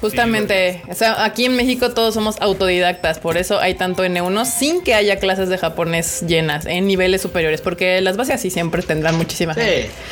Justamente, 0.00 0.82
o 0.88 0.94
sea, 0.94 1.24
aquí 1.24 1.44
en 1.44 1.56
México 1.56 1.90
todos 1.90 2.14
somos 2.14 2.36
autodidactas, 2.40 3.18
por 3.18 3.36
eso 3.36 3.58
hay 3.60 3.74
tanto 3.74 4.04
N1 4.04 4.44
sin 4.46 4.82
que 4.82 4.94
haya 4.94 5.16
clases 5.16 5.48
de 5.48 5.58
japonés 5.58 6.22
llenas 6.26 6.66
en 6.66 6.86
niveles 6.86 7.20
superiores, 7.20 7.60
porque 7.60 8.00
las 8.00 8.16
bases 8.16 8.36
así 8.36 8.50
siempre 8.50 8.82
tendrán 8.82 9.16
muchísima 9.16 9.54
sí, 9.54 9.60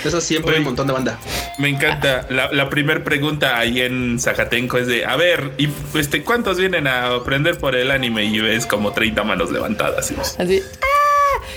eso 0.04 0.20
siempre 0.20 0.54
hay 0.54 0.58
un 0.58 0.66
montón 0.66 0.86
de 0.86 0.92
banda. 0.92 1.18
Me 1.58 1.68
encanta. 1.68 2.26
La, 2.30 2.52
la 2.52 2.68
primera 2.68 3.02
pregunta 3.02 3.58
ahí 3.58 3.80
en 3.80 4.18
Zacatenco 4.18 4.78
es 4.78 4.86
de, 4.86 5.04
a 5.04 5.16
ver, 5.16 5.52
¿y 5.58 5.68
este, 5.98 6.22
cuántos 6.22 6.58
vienen 6.58 6.86
a 6.86 7.14
aprender 7.14 7.58
por 7.58 7.74
el 7.74 7.90
anime? 7.90 8.24
Y 8.24 8.40
ves 8.40 8.66
como 8.66 8.92
30 8.92 9.24
manos 9.24 9.50
levantadas. 9.50 10.12
Así. 10.38 10.62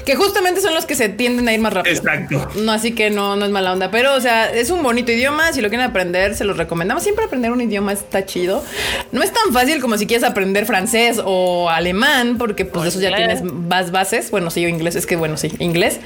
Que 0.06 0.16
justamente 0.16 0.62
son 0.62 0.74
los 0.74 0.86
que 0.86 0.96
se 0.96 1.10
tienden 1.10 1.48
a 1.48 1.54
ir 1.54 1.60
más 1.60 1.74
rápido. 1.74 1.96
Exacto. 1.96 2.50
No, 2.56 2.72
así 2.72 2.94
que 2.94 3.10
no, 3.10 3.36
no 3.36 3.46
es 3.46 3.52
mala 3.52 3.74
onda. 3.74 3.92
Pero, 3.92 4.16
o 4.16 4.22
sea, 4.22 4.52
es 4.52 4.70
un 4.70 4.84
bonito 4.84 5.12
idioma. 5.12 5.54
Si 5.54 5.62
lo 5.62 5.70
quieren 5.70 5.88
aprender, 5.88 6.36
se 6.36 6.44
los 6.44 6.58
recomendamos. 6.58 7.04
Siempre 7.04 7.26
aprender 7.26 7.52
un 7.52 7.62
idioma 7.62 7.94
está 7.94 8.26
chido. 8.26 8.64
No 9.12 9.24
es 9.24 9.32
tan 9.32 9.54
fácil 9.54 9.82
como 9.82 9.98
si 9.98 10.08
quieres 10.08 10.28
aprender 10.28 10.66
francés 10.66 11.22
o 11.24 11.70
alemán, 11.70 12.38
porque 12.38 12.66
pues 12.66 12.84
de 12.84 12.90
eso 12.90 13.00
ya 13.00 13.16
tienes 13.16 13.44
más 13.44 13.92
bases. 13.92 14.32
Bueno, 14.32 14.50
sí, 14.50 14.62
yo 14.62 14.68
inglés, 14.68 14.96
es 14.96 15.06
que 15.06 15.16
bueno, 15.16 15.38
sí, 15.38 15.52
inglés. 15.60 16.00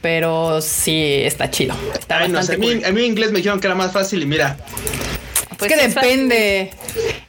Pero 0.00 0.60
sí 0.60 1.20
está 1.22 1.50
chido. 1.50 1.74
Está 1.98 2.18
a, 2.24 2.28
mí, 2.28 2.82
a 2.84 2.92
mí 2.92 3.04
inglés 3.04 3.30
me 3.30 3.38
dijeron 3.38 3.60
que 3.60 3.66
era 3.66 3.74
más 3.74 3.92
fácil 3.92 4.22
y 4.22 4.26
mira, 4.26 4.56
pues 5.58 5.70
es 5.72 5.76
que 5.76 5.88
depende. 5.88 6.70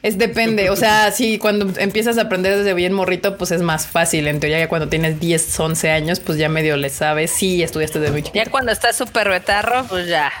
Es 0.02 0.16
depende. 0.16 0.70
O 0.70 0.76
sea, 0.76 1.10
si 1.10 1.38
cuando 1.38 1.70
empiezas 1.78 2.16
a 2.16 2.22
aprender 2.22 2.56
desde 2.56 2.74
bien 2.74 2.92
morrito, 2.92 3.36
pues 3.36 3.50
es 3.50 3.60
más 3.60 3.86
fácil. 3.86 4.28
En 4.28 4.38
teoría, 4.40 4.60
ya 4.60 4.68
cuando 4.68 4.88
tienes 4.88 5.18
10, 5.18 5.58
11 5.58 5.90
años, 5.90 6.20
pues 6.20 6.38
ya 6.38 6.48
medio 6.48 6.76
le 6.76 6.90
sabes. 6.90 7.30
Sí, 7.30 7.62
estudiaste 7.62 7.98
de 7.98 8.10
muy 8.10 8.22
Ya 8.32 8.46
cuando 8.46 8.72
estás 8.72 8.96
súper 8.96 9.28
betarro, 9.28 9.84
pues 9.88 10.06
ya. 10.06 10.32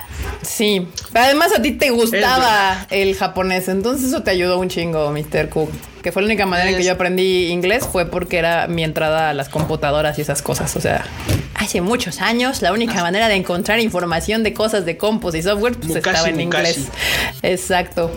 Sí. 0.42 0.86
Además, 1.14 1.52
a 1.56 1.60
ti 1.60 1.72
te 1.72 1.90
gustaba 1.90 2.86
el 2.90 3.16
japonés. 3.16 3.68
Entonces, 3.68 4.08
eso 4.08 4.22
te 4.22 4.30
ayudó 4.30 4.58
un 4.58 4.68
chingo, 4.68 5.10
Mr. 5.10 5.48
Cook 5.48 5.70
que 6.02 6.12
fue 6.12 6.22
la 6.22 6.26
única 6.26 6.46
manera 6.46 6.70
en 6.70 6.76
que 6.76 6.84
yo 6.84 6.92
aprendí 6.92 7.48
inglés, 7.48 7.86
fue 7.90 8.06
porque 8.06 8.38
era 8.38 8.66
mi 8.66 8.84
entrada 8.84 9.30
a 9.30 9.34
las 9.34 9.48
computadoras 9.48 10.18
y 10.18 10.22
esas 10.22 10.42
cosas. 10.42 10.74
O 10.76 10.80
sea, 10.80 11.04
hace 11.54 11.80
muchos 11.80 12.20
años 12.20 12.62
la 12.62 12.72
única 12.72 13.02
manera 13.02 13.28
de 13.28 13.34
encontrar 13.34 13.80
información 13.80 14.42
de 14.42 14.54
cosas 14.54 14.84
de 14.84 14.96
compos 14.96 15.34
y 15.34 15.42
software 15.42 15.74
pues 15.74 15.96
estaba 15.96 16.28
en 16.28 16.40
inglés. 16.40 16.88
Exacto. 17.42 18.10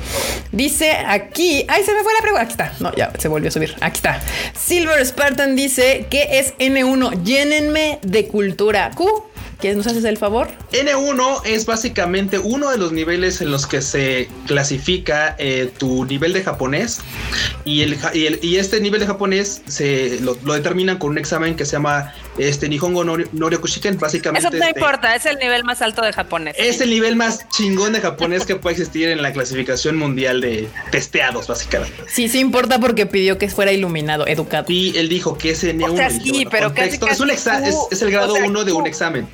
Dice 0.52 0.92
aquí, 0.92 1.66
ay, 1.68 1.84
se 1.84 1.94
me 1.94 2.04
fue 2.04 2.14
la 2.14 2.22
pregunta. 2.22 2.44
Aquí 2.44 2.52
está. 2.52 2.74
No, 2.80 2.96
ya 2.96 3.12
se 3.18 3.28
volvió 3.28 3.50
a 3.50 3.52
subir. 3.52 3.76
Aquí 3.82 3.98
está. 3.98 4.22
Silver 4.54 5.06
Spartan 5.06 5.56
dice 5.56 6.08
que 6.10 6.40
es 6.40 6.58
N1. 6.58 7.24
Llénenme 7.24 8.00
de 8.04 8.28
cultura. 8.28 8.92
Q 8.96 9.33
¿Quieres 9.64 9.78
nos 9.78 9.88
haces 9.88 10.04
el 10.04 10.18
favor? 10.18 10.50
N1 10.74 11.44
es 11.46 11.66
básicamente 11.66 12.38
uno 12.38 12.70
de 12.70 12.78
los 12.78 12.92
niveles 12.92 13.40
en 13.40 13.50
los 13.50 13.66
que 13.66 13.82
se 13.82 14.28
clasifica 14.46 15.38
eh, 15.40 15.72
tu 15.78 16.04
nivel 16.04 16.34
de 16.34 16.44
japonés 16.44 17.00
y, 17.64 17.82
el, 17.82 17.98
y, 18.14 18.58
este 18.58 18.82
nivel 18.82 19.00
de 19.00 19.08
japonés 19.08 19.62
se 19.66 20.20
lo, 20.20 20.34
determinan 20.36 20.98
con 20.98 21.12
un 21.12 21.18
examen 21.18 21.56
que 21.56 21.64
se 21.64 21.78
llama 21.78 22.14
este 22.38 22.68
Nihongo 22.68 23.06
Noryokushiken, 23.06 23.98
básicamente. 24.00 24.50
Eso 24.50 24.58
no 24.58 24.68
importa, 24.68 25.16
es 25.16 25.26
el 25.26 25.38
nivel 25.38 25.64
más 25.64 25.82
alto 25.82 26.02
de 26.02 26.12
japonés. 26.12 26.56
Es 26.58 26.82
el 26.82 26.90
nivel 26.90 27.16
más 27.16 27.48
chingón 27.48 27.94
de 27.94 28.02
japonés 28.02 28.46
que 28.46 28.58
puede 28.58 28.74
existir 28.74 29.08
en 29.08 29.22
la 29.22 29.32
clasificación 29.32 29.96
mundial 29.98 30.42
de 30.42 30.68
testeados, 30.92 31.48
básicamente. 31.48 31.96
Sí, 32.10 32.28
sí 32.28 32.40
importa 32.40 32.80
porque 32.80 33.06
pidió 33.06 33.38
que 33.38 33.48
fuera 33.48 33.72
iluminado, 33.72 34.28
educado. 34.28 34.66
Y 34.68 34.98
él 34.98 35.08
dijo 35.08 35.38
que 35.38 35.52
ese 35.52 35.74
N1 35.74 36.22
sí, 36.22 36.46
pero 36.52 36.74
es, 36.76 37.20
un 37.22 37.30
es, 37.30 38.02
el 38.02 38.12
grado 38.12 38.34
1 38.34 38.64
de 38.66 38.74
un 38.74 38.88
examen. 38.88 39.26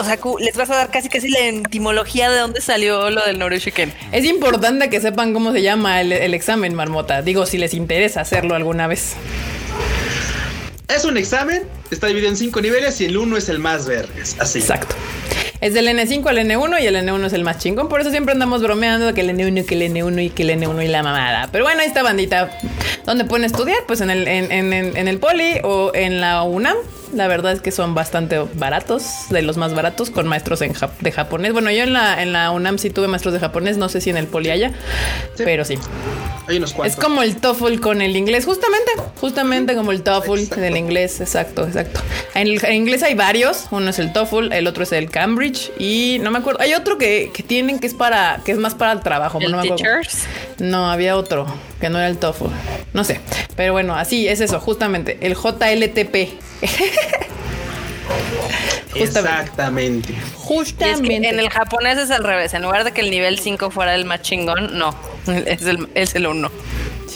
O 0.00 0.04
sea, 0.04 0.18
les 0.38 0.56
vas 0.56 0.70
a 0.70 0.76
dar 0.76 0.90
casi 0.90 1.10
casi 1.10 1.28
la 1.28 1.40
etimología 1.40 2.30
de 2.30 2.38
dónde 2.38 2.62
salió 2.62 3.10
lo 3.10 3.22
del 3.26 3.38
Noroshiken. 3.38 3.92
Es 4.12 4.24
importante 4.24 4.88
que 4.88 4.98
sepan 4.98 5.34
cómo 5.34 5.52
se 5.52 5.60
llama 5.60 6.00
el, 6.00 6.32
examen, 6.32 6.74
marmota. 6.74 7.20
Digo, 7.20 7.44
si 7.44 7.58
les 7.58 7.74
interesa 7.74 8.22
hacerlo 8.22 8.54
alguna 8.54 8.86
vez. 8.86 9.14
Es 10.88 11.04
un 11.04 11.18
examen, 11.18 11.64
está 11.90 12.06
dividido 12.06 12.30
en 12.30 12.38
cinco 12.38 12.62
niveles 12.62 12.98
y 13.02 13.04
el 13.04 13.18
uno 13.18 13.36
es 13.36 13.50
el 13.50 13.58
más 13.58 13.86
verde. 13.86 14.22
Así. 14.38 14.60
Exacto. 14.60 14.96
Es 15.60 15.74
del 15.74 15.86
N5 15.86 16.26
al 16.26 16.38
N1 16.38 16.82
y 16.82 16.86
el 16.86 16.96
N1 16.96 17.26
es 17.26 17.32
el 17.34 17.44
más 17.44 17.58
chingón. 17.58 17.90
Por 17.90 18.00
eso 18.00 18.10
siempre 18.10 18.32
andamos 18.32 18.62
bromeando 18.62 19.12
que 19.12 19.20
el 19.20 19.28
N1, 19.28 19.66
que 19.66 19.74
el 19.74 19.92
N1 19.92 20.24
y 20.24 20.30
que 20.30 20.44
el 20.44 20.50
N1 20.58 20.82
y 20.82 20.88
la 20.88 21.02
mamada. 21.02 21.50
Pero 21.52 21.64
bueno, 21.64 21.82
esta 21.82 22.02
bandita. 22.02 22.58
¿Dónde 23.04 23.24
pueden 23.26 23.44
estudiar? 23.44 23.80
Pues 23.86 24.00
en 24.00 24.08
el, 24.08 24.26
en, 24.26 24.50
en, 24.50 24.72
en 24.72 25.08
el 25.08 25.18
Poli 25.18 25.60
o 25.62 25.92
en 25.94 26.22
la 26.22 26.42
UNAM. 26.42 26.76
La 27.12 27.26
verdad 27.26 27.52
es 27.52 27.60
que 27.60 27.70
son 27.72 27.94
bastante 27.94 28.38
baratos, 28.54 29.04
de 29.30 29.42
los 29.42 29.56
más 29.56 29.74
baratos, 29.74 30.10
con 30.10 30.28
maestros 30.28 30.62
en 30.62 30.72
de 31.00 31.12
japonés. 31.12 31.52
Bueno, 31.52 31.70
yo 31.70 31.82
en 31.82 31.92
la, 31.92 32.22
en 32.22 32.32
la 32.32 32.50
UNAM 32.50 32.78
sí 32.78 32.90
tuve 32.90 33.08
maestros 33.08 33.34
de 33.34 33.40
japonés, 33.40 33.76
no 33.76 33.88
sé 33.88 34.00
si 34.00 34.10
en 34.10 34.16
el 34.16 34.26
Poli 34.26 34.50
haya, 34.50 34.72
pero 35.36 35.64
sí. 35.64 35.76
Hay 36.46 36.56
unos 36.56 36.72
cuantos. 36.72 36.96
Es 36.96 37.04
como 37.04 37.22
el 37.22 37.36
TOEFL 37.36 37.80
con 37.80 38.00
el 38.00 38.16
inglés, 38.16 38.44
justamente, 38.44 38.92
justamente 39.20 39.74
como 39.74 39.92
el 39.92 40.02
TOEFL 40.02 40.54
del 40.60 40.76
inglés, 40.76 41.20
exacto, 41.20 41.66
exacto. 41.66 42.00
En, 42.34 42.46
el, 42.46 42.72
inglés 42.72 43.02
hay 43.02 43.14
varios, 43.14 43.66
uno 43.70 43.90
es 43.90 43.98
el 43.98 44.12
TOEFL, 44.12 44.52
el 44.52 44.66
otro 44.66 44.84
es 44.84 44.92
el 44.92 45.10
Cambridge 45.10 45.72
y 45.78 46.18
no 46.22 46.30
me 46.30 46.38
acuerdo, 46.38 46.60
hay 46.60 46.74
otro 46.74 46.96
que, 46.98 47.32
tienen 47.46 47.80
que 47.80 47.88
es 47.88 47.94
para, 47.94 48.40
que 48.44 48.52
es 48.52 48.58
más 48.58 48.74
para 48.74 48.92
el 48.92 49.00
trabajo. 49.00 49.38
¿El 49.40 49.52
no, 49.52 49.62
teachers? 49.62 50.26
no, 50.58 50.90
había 50.90 51.16
otro 51.16 51.46
que 51.80 51.90
no 51.90 51.98
era 51.98 52.08
el 52.08 52.18
TOEFL, 52.18 52.46
no 52.92 53.04
sé, 53.04 53.20
pero 53.56 53.72
bueno, 53.72 53.94
así 53.94 54.28
es 54.28 54.40
eso, 54.40 54.60
justamente, 54.60 55.18
el 55.20 55.34
JLTP. 55.34 56.40
Exactamente. 58.94 60.14
Justamente. 60.36 61.28
en 61.28 61.38
el 61.38 61.48
japonés 61.48 61.98
es 61.98 62.10
al 62.10 62.24
revés. 62.24 62.54
En 62.54 62.62
lugar 62.62 62.84
de 62.84 62.92
que 62.92 63.00
el 63.02 63.10
nivel 63.10 63.38
5 63.38 63.70
fuera 63.70 63.94
el 63.94 64.04
más 64.04 64.22
chingón, 64.22 64.78
no. 64.78 64.94
Es 65.46 65.62
el, 65.62 65.88
es 65.94 66.14
el 66.14 66.26
1. 66.26 66.50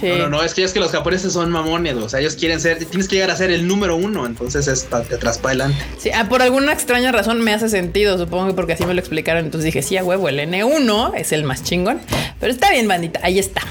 No, 0.03 0.29
no, 0.29 0.43
es 0.43 0.55
que 0.55 0.65
es 0.65 0.73
que 0.73 0.81
los 0.81 0.91
japoneses 0.91 1.33
son 1.33 1.51
mamones, 1.51 1.95
o 1.95 2.09
sea, 2.09 2.21
ellos 2.21 2.35
quieren 2.37 2.61
ser, 2.61 2.85
tienes 2.85 3.09
que 3.09 3.17
llegar 3.17 3.31
a 3.31 3.37
ser 3.37 3.51
el 3.51 3.67
número 3.67 3.97
uno, 3.97 4.27
entonces 4.27 4.67
es 4.67 4.85
para 4.85 5.05
atrás 5.05 5.39
para 5.39 5.51
adelante. 5.51 5.85
Sí, 5.99 6.11
ah, 6.15 6.29
por 6.29 6.43
alguna 6.43 6.73
extraña 6.73 7.13
razón 7.13 7.41
me 7.41 7.53
hace 7.53 7.69
sentido, 7.69 8.19
supongo 8.19 8.49
que 8.49 8.55
porque 8.55 8.73
así 8.75 8.85
me 8.85 8.95
lo 8.95 9.01
explicaron, 9.01 9.45
entonces 9.45 9.67
dije, 9.67 9.83
sí, 9.83 9.97
a 9.97 10.05
huevo, 10.05 10.29
el 10.29 10.39
N1 10.39 11.13
es 11.17 11.33
el 11.33 11.45
más 11.45 11.63
chingón, 11.63 12.01
pero 12.41 12.53
está 12.53 12.71
bien, 12.71 12.89
bandita, 12.89 13.21
ahí 13.23 13.39
está. 13.39 13.63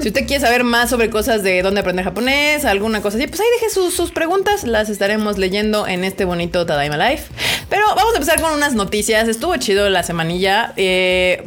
Si 0.00 0.08
usted 0.08 0.26
quiere 0.26 0.40
saber 0.40 0.62
más 0.62 0.90
sobre 0.90 1.10
cosas 1.10 1.42
de 1.42 1.62
dónde 1.62 1.80
aprender 1.80 2.04
japonés, 2.04 2.64
alguna 2.64 3.00
cosa 3.00 3.16
así, 3.16 3.26
pues 3.26 3.40
ahí 3.40 3.46
deje 3.60 3.72
sus, 3.72 3.94
sus 3.94 4.10
preguntas, 4.10 4.64
las 4.64 4.88
estaremos 4.88 5.38
leyendo 5.38 5.86
en 5.86 6.04
este 6.04 6.24
bonito 6.24 6.66
Tadaima 6.66 6.96
Life. 6.96 7.24
Pero 7.68 7.82
vamos 7.96 8.12
a 8.12 8.16
empezar 8.16 8.40
con 8.40 8.52
unas 8.52 8.74
noticias, 8.74 9.26
estuvo 9.26 9.56
chido 9.56 9.88
la 9.88 10.02
semanilla. 10.02 10.72
Eh, 10.76 11.44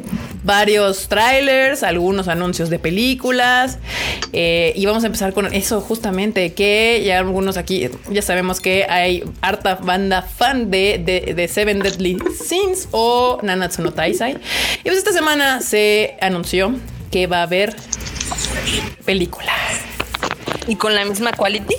varios 0.49 1.07
trailers, 1.09 1.83
algunos 1.83 2.27
anuncios 2.27 2.71
de 2.71 2.79
películas. 2.79 3.77
Eh, 4.33 4.73
y 4.75 4.83
vamos 4.87 5.03
a 5.03 5.05
empezar 5.05 5.31
con 5.31 5.53
eso 5.53 5.79
justamente, 5.79 6.53
que 6.53 7.03
ya 7.05 7.19
algunos 7.19 7.55
aquí 7.55 7.87
ya 8.09 8.23
sabemos 8.23 8.59
que 8.59 8.85
hay 8.89 9.23
harta 9.41 9.75
banda 9.75 10.23
fan 10.23 10.71
de, 10.71 11.33
de, 11.35 11.47
Seven 11.47 11.81
Deadly 11.81 12.17
Sins 12.43 12.87
o 12.89 13.37
Nanatsu 13.43 13.83
no 13.83 13.93
Taisai. 13.93 14.37
Y 14.79 14.83
pues 14.85 14.97
esta 14.97 15.13
semana 15.13 15.61
se 15.61 16.17
anunció 16.19 16.73
que 17.11 17.27
va 17.27 17.41
a 17.41 17.43
haber 17.43 17.75
película. 19.05 19.53
¿Y 20.67 20.77
con 20.77 20.95
la 20.95 21.05
misma 21.05 21.31
quality? 21.31 21.75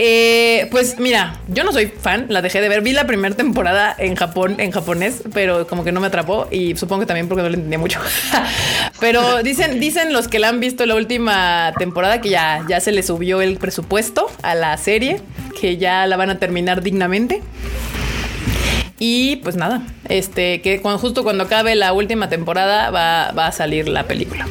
Eh, 0.00 0.68
pues 0.70 1.00
mira, 1.00 1.40
yo 1.48 1.64
no 1.64 1.72
soy 1.72 1.86
fan, 1.86 2.26
la 2.28 2.40
dejé 2.40 2.60
de 2.60 2.68
ver. 2.68 2.82
Vi 2.82 2.92
la 2.92 3.08
primera 3.08 3.34
temporada 3.34 3.94
en 3.98 4.14
Japón, 4.14 4.54
en 4.58 4.70
japonés, 4.70 5.24
pero 5.34 5.66
como 5.66 5.82
que 5.82 5.90
no 5.90 6.00
me 6.00 6.06
atrapó 6.06 6.46
y 6.52 6.76
supongo 6.76 7.00
que 7.00 7.06
también 7.06 7.26
porque 7.26 7.42
no 7.42 7.48
le 7.48 7.56
entendía 7.56 7.80
mucho. 7.80 7.98
pero 9.00 9.42
dicen, 9.42 9.80
dicen 9.80 10.12
los 10.12 10.28
que 10.28 10.38
la 10.38 10.50
han 10.50 10.60
visto 10.60 10.86
la 10.86 10.94
última 10.94 11.72
temporada 11.78 12.20
que 12.20 12.30
ya, 12.30 12.64
ya 12.68 12.78
se 12.78 12.92
le 12.92 13.02
subió 13.02 13.40
el 13.40 13.58
presupuesto 13.58 14.30
a 14.42 14.54
la 14.54 14.76
serie, 14.76 15.20
que 15.60 15.78
ya 15.78 16.06
la 16.06 16.16
van 16.16 16.30
a 16.30 16.38
terminar 16.38 16.80
dignamente. 16.80 17.42
Y 19.00 19.36
pues 19.36 19.56
nada, 19.56 19.82
este, 20.08 20.60
que 20.60 20.78
justo 20.78 21.24
cuando 21.24 21.44
acabe 21.44 21.74
la 21.74 21.92
última 21.92 22.28
temporada 22.28 22.90
va 22.90 23.46
a 23.46 23.52
salir 23.52 23.88
la 23.88 24.04
película. 24.04 24.46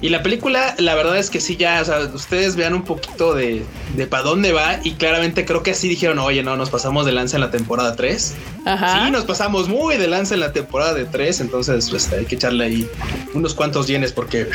Y 0.00 0.10
la 0.10 0.22
película, 0.22 0.74
la 0.78 0.94
verdad 0.94 1.18
es 1.18 1.30
que 1.30 1.40
sí, 1.40 1.56
ya, 1.56 1.80
o 1.80 1.84
sea, 1.84 2.00
ustedes 2.00 2.56
vean 2.56 2.74
un 2.74 2.82
poquito 2.82 3.34
de, 3.34 3.64
de 3.96 4.06
para 4.06 4.22
dónde 4.24 4.52
va 4.52 4.78
y 4.84 4.92
claramente 4.92 5.44
creo 5.44 5.62
que 5.62 5.70
así 5.70 5.88
dijeron, 5.88 6.18
oye, 6.18 6.42
no, 6.42 6.56
nos 6.56 6.70
pasamos 6.70 7.06
de 7.06 7.12
lanza 7.12 7.36
en 7.36 7.40
la 7.40 7.50
temporada 7.50 7.96
3. 7.96 8.34
Ajá. 8.66 9.04
Sí, 9.04 9.12
nos 9.12 9.24
pasamos 9.24 9.68
muy 9.68 9.96
de 9.96 10.08
lanza 10.08 10.34
en 10.34 10.40
la 10.40 10.52
temporada 10.52 10.92
de 10.92 11.04
3, 11.04 11.40
entonces 11.40 11.88
pues 11.88 12.12
hay 12.12 12.24
que 12.24 12.34
echarle 12.34 12.64
ahí 12.64 12.90
unos 13.32 13.54
cuantos 13.54 13.86
yenes 13.86 14.12
porque... 14.12 14.48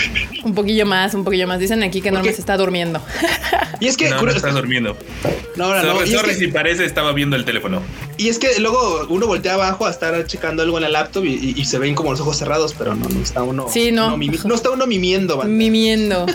Un 0.43 0.53
poquillo 0.53 0.85
más, 0.85 1.13
un 1.13 1.23
poquillo 1.23 1.47
más. 1.47 1.59
Dicen 1.59 1.81
aquí 1.81 2.01
que 2.01 2.11
no 2.11 2.21
se 2.21 2.29
está 2.31 2.57
durmiendo. 2.57 3.01
Y 3.79 3.87
es 3.87 3.97
que... 3.97 4.09
No, 4.09 4.21
no 4.21 4.31
está 4.31 4.51
durmiendo. 4.51 4.97
No, 5.55 5.65
ahora 5.65 5.81
no. 5.81 6.05
Sorry, 6.05 6.35
si 6.35 6.47
parece 6.47 6.85
estaba 6.85 7.13
viendo 7.13 7.35
el 7.35 7.45
teléfono. 7.45 7.81
Y 8.17 8.29
es 8.29 8.37
que 8.37 8.59
luego 8.59 9.07
uno 9.09 9.27
voltea 9.27 9.53
abajo 9.55 9.85
a 9.85 9.89
estar 9.89 10.25
checando 10.27 10.61
algo 10.61 10.77
en 10.77 10.83
la 10.83 10.89
laptop 10.89 11.25
y, 11.25 11.65
se 11.65 11.79
ven 11.79 11.95
como 11.95 12.11
los 12.11 12.19
ojos 12.19 12.37
cerrados, 12.37 12.75
pero 12.77 12.93
no, 12.95 13.07
no 13.07 13.23
está 13.23 13.43
uno... 13.43 13.67
Sí, 13.71 13.91
no. 13.91 14.17
No, 14.17 14.55
está 14.55 14.71
uno 14.71 14.85
mimiendo. 14.87 15.41
Mimiendo. 15.43 16.25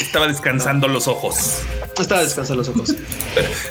estaba 0.00 0.26
descansando 0.26 0.88
los 0.88 1.06
ojos. 1.06 1.60
Estaba 2.00 2.22
descansando 2.22 2.62
los 2.62 2.68
ojos. 2.68 2.94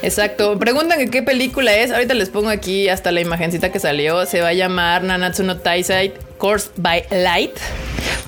Exacto. 0.02 0.58
Preguntan 0.58 0.98
que 0.98 1.10
qué 1.10 1.22
película 1.22 1.74
es. 1.74 1.90
Ahorita 1.90 2.14
les 2.14 2.28
pongo 2.28 2.48
aquí 2.48 2.88
hasta 2.88 3.12
la 3.12 3.20
imagencita 3.40 3.72
que 3.72 3.80
salió. 3.80 4.26
Se 4.26 4.42
va 4.42 4.48
a 4.48 4.52
llamar 4.52 5.02
Nanatsu 5.02 5.42
no 5.44 5.56
Taisai 5.56 6.12
Course 6.36 6.70
by 6.76 7.04
Light 7.10 7.58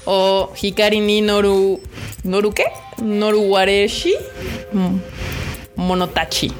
o 0.06 0.50
Hikari 0.56 1.00
ni 1.00 1.20
Noru 1.20 1.80
Noru 2.24 2.52
qué? 2.52 2.64
Noru 3.02 3.42
Wareshi 3.52 4.14
mm. 4.72 5.00
Monotachi. 5.76 6.50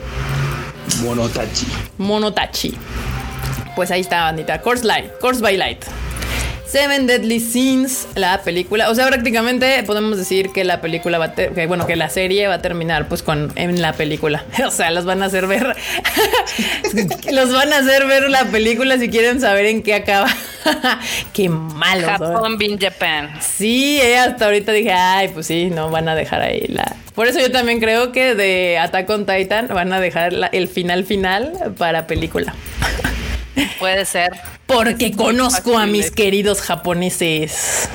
Monotachi. 1.03 1.67
Monotachi. 1.97 2.77
Pues 3.75 3.91
ahí 3.91 4.03
está, 4.03 4.25
bandita. 4.25 4.61
Course 4.61 4.85
Light, 4.85 5.19
Course 5.19 5.41
by 5.41 5.57
Light. 5.57 5.87
Seven 6.73 7.07
Deadly 7.07 7.39
Sins, 7.39 8.09
la 8.15 8.41
película. 8.41 8.89
O 8.89 8.95
sea, 8.95 9.07
prácticamente 9.07 9.83
podemos 9.83 10.17
decir 10.17 10.53
que 10.53 10.65
la 10.65 10.81
película 10.81 11.19
va 11.19 11.27
a 11.27 11.35
que, 11.35 11.67
bueno, 11.67 11.87
que 11.87 11.97
la 11.97 12.09
serie 12.09 12.49
va 12.49 12.55
a 12.55 12.63
terminar 12.63 13.09
pues 13.09 13.23
con 13.23 13.53
en 13.57 13.83
la 13.83 13.93
película. 13.93 14.47
O 14.67 14.71
sea, 14.71 14.91
los 14.91 15.05
van 15.05 15.23
a 15.23 15.27
hacer 15.27 15.47
ver. 15.47 15.77
los 17.31 17.53
van 17.53 17.75
a 17.75 17.77
hacer 17.77 18.07
ver 18.07 18.31
la 18.31 18.47
película 18.47 18.97
si 18.97 19.11
quieren 19.11 19.39
saber 19.39 19.67
en 19.67 19.83
qué 19.83 19.93
acaba. 19.93 20.29
qué 21.35 21.51
malo. 21.51 22.07
Japón 22.07 22.57
bin 22.57 22.79
Japan. 22.79 23.35
Sí, 23.43 24.01
eh, 24.01 24.17
hasta 24.17 24.47
ahorita 24.47 24.73
dije, 24.73 24.93
ay, 24.93 25.29
pues 25.29 25.49
sí, 25.49 25.69
no 25.69 25.91
van 25.91 26.09
a 26.09 26.15
dejar 26.15 26.41
ahí 26.41 26.69
la. 26.69 26.97
Por 27.15 27.27
eso 27.27 27.39
yo 27.39 27.53
también 27.53 27.81
creo 27.81 28.13
que 28.13 28.35
de 28.35 28.79
Attack 28.79 29.11
on 29.11 29.27
Titan 29.27 29.69
van 29.69 29.93
a 29.93 30.01
dejar 30.01 30.33
el 30.53 30.69
final 30.69 31.05
final 31.05 31.53
para 31.77 32.07
película. 32.07 32.55
Puede 33.79 34.07
ser. 34.07 34.31
Porque 34.67 35.13
conozco 35.13 35.79
a 35.79 35.87
mis 35.87 36.11
queridos 36.11 36.61
japoneses 36.63 37.89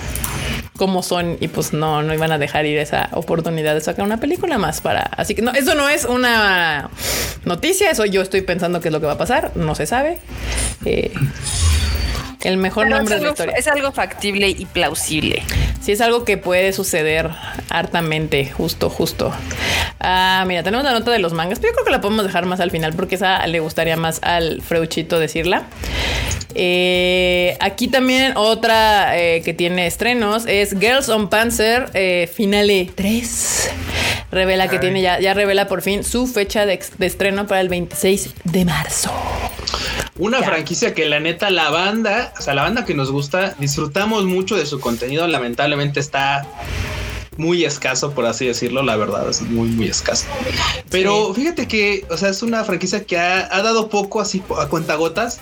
como 0.78 1.04
son 1.04 1.38
y 1.40 1.48
pues 1.48 1.74
no, 1.74 2.04
no 2.04 2.14
iban 2.14 2.32
a 2.32 2.38
dejar 2.38 2.66
ir 2.66 2.78
esa 2.78 3.10
oportunidad 3.14 3.74
de 3.74 3.82
sacar 3.82 4.06
una 4.06 4.20
película 4.20 4.58
más 4.58 4.80
para... 4.80 5.02
Así 5.02 5.36
que 5.36 5.42
no, 5.42 5.52
eso 5.52 5.76
no 5.76 5.90
es 5.90 6.06
una 6.06 6.90
noticia, 7.44 7.92
eso 7.92 8.06
yo 8.06 8.22
estoy 8.22 8.42
pensando 8.42 8.80
que 8.80 8.88
es 8.88 8.92
lo 8.92 9.00
que 9.00 9.08
va 9.08 9.14
a 9.14 9.18
pasar, 9.18 9.52
no 9.56 9.76
se 9.76 9.86
sabe. 9.86 10.20
Eh, 10.86 11.12
el 12.43 12.58
mejor 12.58 12.89
nombre 12.89 13.15
de 13.15 13.21
la 13.21 13.30
historia. 13.30 13.56
Es 13.56 13.67
algo 13.67 13.91
factible 13.91 14.50
y 14.50 14.65
plausible. 14.65 15.43
Sí, 15.82 15.91
es 15.91 16.02
algo 16.02 16.26
que 16.26 16.38
puede 16.38 16.73
suceder 16.73 17.30
hartamente, 17.69 18.52
justo, 18.52 18.89
justo. 18.89 19.34
Ah, 20.00 20.43
mira, 20.47 20.63
tenemos 20.63 20.84
la 20.84 20.93
nota 20.93 21.12
de 21.12 21.19
los 21.19 21.34
mangas, 21.34 21.60
pero 21.60 21.71
yo 21.71 21.76
creo 21.76 21.86
que 21.86 21.91
la 21.91 22.02
podemos 22.02 22.26
dejar 22.26 22.45
más 22.45 22.60
al 22.60 22.71
final 22.71 22.93
porque 22.93 23.15
esa 23.15 23.45
le 23.47 23.60
gustaría 23.60 23.97
más 23.97 24.19
al 24.21 24.62
Freuchito 24.62 25.19
decirla. 25.19 25.67
Eh, 26.60 27.56
aquí 27.60 27.88
también 27.88 28.34
otra 28.36 29.17
eh, 29.19 29.41
que 29.43 29.54
tiene 29.54 29.86
estrenos 29.86 30.45
es 30.47 30.71
Girls 30.80 31.08
on 31.10 31.30
Panzer 31.30 31.89
eh, 31.93 32.30
Finale 32.34 32.89
3. 32.95 33.71
Revela 34.32 34.67
que 34.67 34.80
tiene 34.80 35.02
ya, 35.02 35.19
ya 35.19 35.34
revela 35.34 35.67
por 35.67 35.82
fin 35.82 36.04
su 36.04 36.28
fecha 36.28 36.65
de, 36.65 36.80
estreno 37.00 37.47
para 37.47 37.62
el 37.62 37.69
26 37.69 38.34
de 38.43 38.65
marzo. 38.65 39.12
Una 40.17 40.41
franquicia 40.41 40.93
que 40.95 41.06
la 41.06 41.19
neta 41.19 41.52
la 41.52 41.69
banda, 41.69 42.27
o 42.38 42.42
sea, 42.42 42.54
la 42.54 42.63
banda 42.63 42.86
que 42.86 42.94
nos 42.94 43.12
gusta, 43.12 43.56
disfrutamos 43.60 44.26
mucho 44.26 44.56
de 44.56 44.66
su 44.66 44.80
contenido, 44.80 45.28
lamentablemente 45.28 46.00
está 46.00 46.48
muy 47.38 47.66
escaso, 47.66 48.12
por 48.12 48.26
así 48.26 48.48
decirlo, 48.48 48.84
la 48.84 48.96
verdad, 48.96 49.30
es 49.30 49.42
muy, 49.42 49.70
muy 49.70 49.88
escaso. 49.88 50.26
Pero 50.90 51.34
fíjate 51.34 51.68
que, 51.68 52.06
o 52.10 52.18
sea, 52.18 52.30
es 52.30 52.42
una 52.42 52.63
franquicia 52.63 53.06
que 53.06 53.18
ha, 53.18 53.48
dado 53.62 53.90
poco 53.90 54.20
así 54.20 54.42
a 54.60 54.68
cuentagotas, 54.68 55.40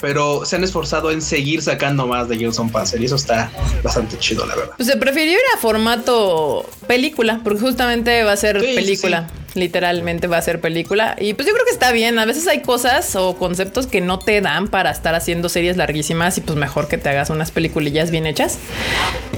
pero 0.00 0.44
se 0.44 0.56
han 0.56 0.64
esforzado 0.64 1.10
en 1.10 1.20
seguir 1.20 1.62
sacando 1.62 2.06
más 2.06 2.28
de 2.28 2.38
Gilson 2.38 2.70
Panzer 2.70 3.00
y 3.02 3.06
eso 3.06 3.16
está 3.16 3.50
bastante 3.82 4.18
chido, 4.18 4.46
la 4.46 4.54
verdad. 4.54 4.74
Pues 4.76 4.88
se 4.88 4.96
prefirió 4.96 5.32
ir 5.32 5.38
a 5.56 5.58
formato 5.58 6.64
película, 6.86 7.40
porque 7.42 7.60
justamente 7.60 8.22
va 8.24 8.32
a 8.32 8.36
ser 8.36 8.60
película 8.60 9.28
literalmente 9.54 10.26
va 10.26 10.38
a 10.38 10.42
ser 10.42 10.60
película. 10.60 11.16
Y 11.18 11.34
pues 11.34 11.46
yo 11.46 11.54
creo 11.54 11.64
que 11.64 11.72
está 11.72 11.92
bien. 11.92 12.18
A 12.18 12.24
veces 12.24 12.46
hay 12.46 12.62
cosas 12.62 13.16
o 13.16 13.36
conceptos 13.36 13.86
que 13.86 14.00
no 14.00 14.18
te 14.18 14.40
dan 14.40 14.68
para 14.68 14.90
estar 14.90 15.14
haciendo 15.14 15.48
series 15.48 15.76
larguísimas 15.76 16.38
y 16.38 16.40
pues 16.40 16.58
mejor 16.58 16.88
que 16.88 16.98
te 16.98 17.08
hagas 17.08 17.30
unas 17.30 17.50
peliculillas 17.50 18.10
bien 18.10 18.26
hechas. 18.26 18.58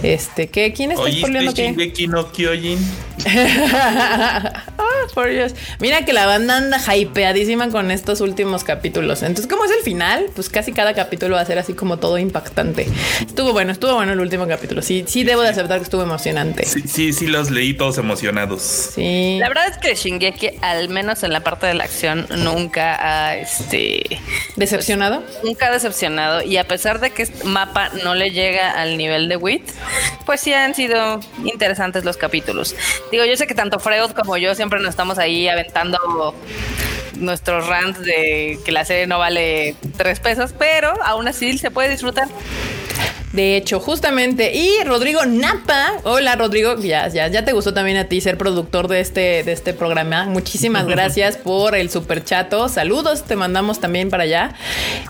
Este, 0.05 0.49
¿qué? 0.49 0.75
¿Quién 0.75 0.93
está 0.93 1.11
spoileando 1.11 1.55
qué? 1.55 2.07
no 2.09 2.31
Kyojin? 2.31 2.79
oh, 4.79 5.07
por 5.15 5.31
Dios. 5.31 5.55
Mira 5.81 6.05
que 6.05 6.13
la 6.13 6.27
banda 6.27 6.59
anda 6.59 6.79
hypeadísima 6.95 7.71
con 7.71 7.91
estos 7.91 8.21
últimos 8.21 8.65
capítulos. 8.65 9.23
Entonces, 9.23 9.47
¿cómo 9.47 9.65
es 9.65 9.71
el 9.71 9.83
final? 9.83 10.27
Pues 10.35 10.49
casi 10.51 10.73
cada 10.73 10.95
capítulo 10.95 11.37
va 11.37 11.41
a 11.41 11.47
ser 11.47 11.59
así 11.59 11.75
como 11.75 11.99
todo 11.99 12.19
impactante. 12.19 12.87
Estuvo 13.21 13.53
bueno, 13.53 13.73
estuvo 13.73 13.95
bueno 13.95 14.13
el 14.13 14.21
último 14.21 14.47
capítulo. 14.47 14.83
Sí, 14.83 15.05
sí 15.07 15.25
debo 15.25 15.43
de 15.43 15.49
aceptar 15.49 15.79
que 15.79 15.85
estuvo 15.85 16.03
emocionante. 16.03 16.67
Sí, 16.67 16.83
sí, 16.87 17.13
sí 17.13 17.27
los 17.27 17.51
leí 17.51 17.75
todos 17.75 17.99
emocionados. 17.99 18.61
Sí. 18.63 19.39
La 19.41 19.49
verdad 19.49 19.69
es 19.69 19.79
que 19.79 19.95
Shingeki, 19.95 20.51
al 20.61 20.89
menos 20.91 21.23
en 21.23 21.33
la 21.33 21.41
parte 21.41 21.67
de 21.67 21.75
la 21.75 21.85
acción, 21.85 22.27
nunca 22.37 22.99
ha 23.01 23.37
este 23.37 24.21
decepcionado. 24.57 25.23
Pues, 25.23 25.45
nunca 25.45 25.69
ha 25.69 25.73
decepcionado. 25.73 26.43
Y 26.43 26.57
a 26.59 26.65
pesar 26.65 27.01
de 27.01 27.11
que 27.11 27.23
este 27.23 27.45
mapa 27.45 27.91
no 28.03 28.15
le 28.15 28.33
llega 28.33 28.73
al 28.73 28.99
nivel 28.99 29.29
de 29.29 29.37
Wit, 29.37 29.63
pues 30.27 30.41
sí 30.41 30.53
han 30.53 30.75
sido 30.75 31.21
interesantes 31.45 32.05
los 32.05 32.17
capítulos. 32.17 32.75
Digo, 33.11 33.25
yo 33.25 33.37
sé 33.37 33.47
que 33.47 33.55
tanto 33.55 33.79
Freud 33.79 34.11
como 34.13 34.37
yo 34.37 34.55
siempre 34.55 34.81
nos 34.81 34.91
estamos 34.91 35.19
ahí 35.19 35.49
aventando 35.49 36.35
nuestros 37.17 37.67
rants 37.67 38.01
de 38.01 38.59
que 38.65 38.73
la 38.73 38.85
serie 38.85 39.07
no 39.07 39.19
vale 39.19 39.77
tres 39.97 40.21
pesos, 40.21 40.55
pero 40.59 40.93
aún 41.05 41.29
así 41.29 41.59
se 41.59 41.71
puede 41.71 41.91
disfrutar. 41.91 42.29
De 43.35 43.57
hecho, 43.57 43.81
justamente. 43.81 44.55
Y 44.55 44.71
Rodrigo 44.85 45.27
Napa. 45.27 45.95
Hola, 46.05 46.37
Rodrigo. 46.37 46.79
Ya, 46.79 47.09
ya, 47.09 47.27
ya 47.27 47.45
te 47.45 47.53
gustó 47.53 47.75
también 47.75 47.97
a 47.97 48.05
ti 48.05 48.21
ser 48.21 48.39
productor 48.39 48.87
de 48.87 49.01
este, 49.01 49.43
de 49.43 49.51
este 49.51 49.75
programa. 49.75 50.27
Muchísimas 50.27 50.87
gracias 50.87 51.37
por 51.37 51.75
el 51.75 51.91
super 51.91 52.23
chato. 52.23 52.69
Saludos, 52.69 53.25
te 53.25 53.35
mandamos 53.35 53.81
también 53.81 54.09
para 54.09 54.23
allá. 54.23 54.55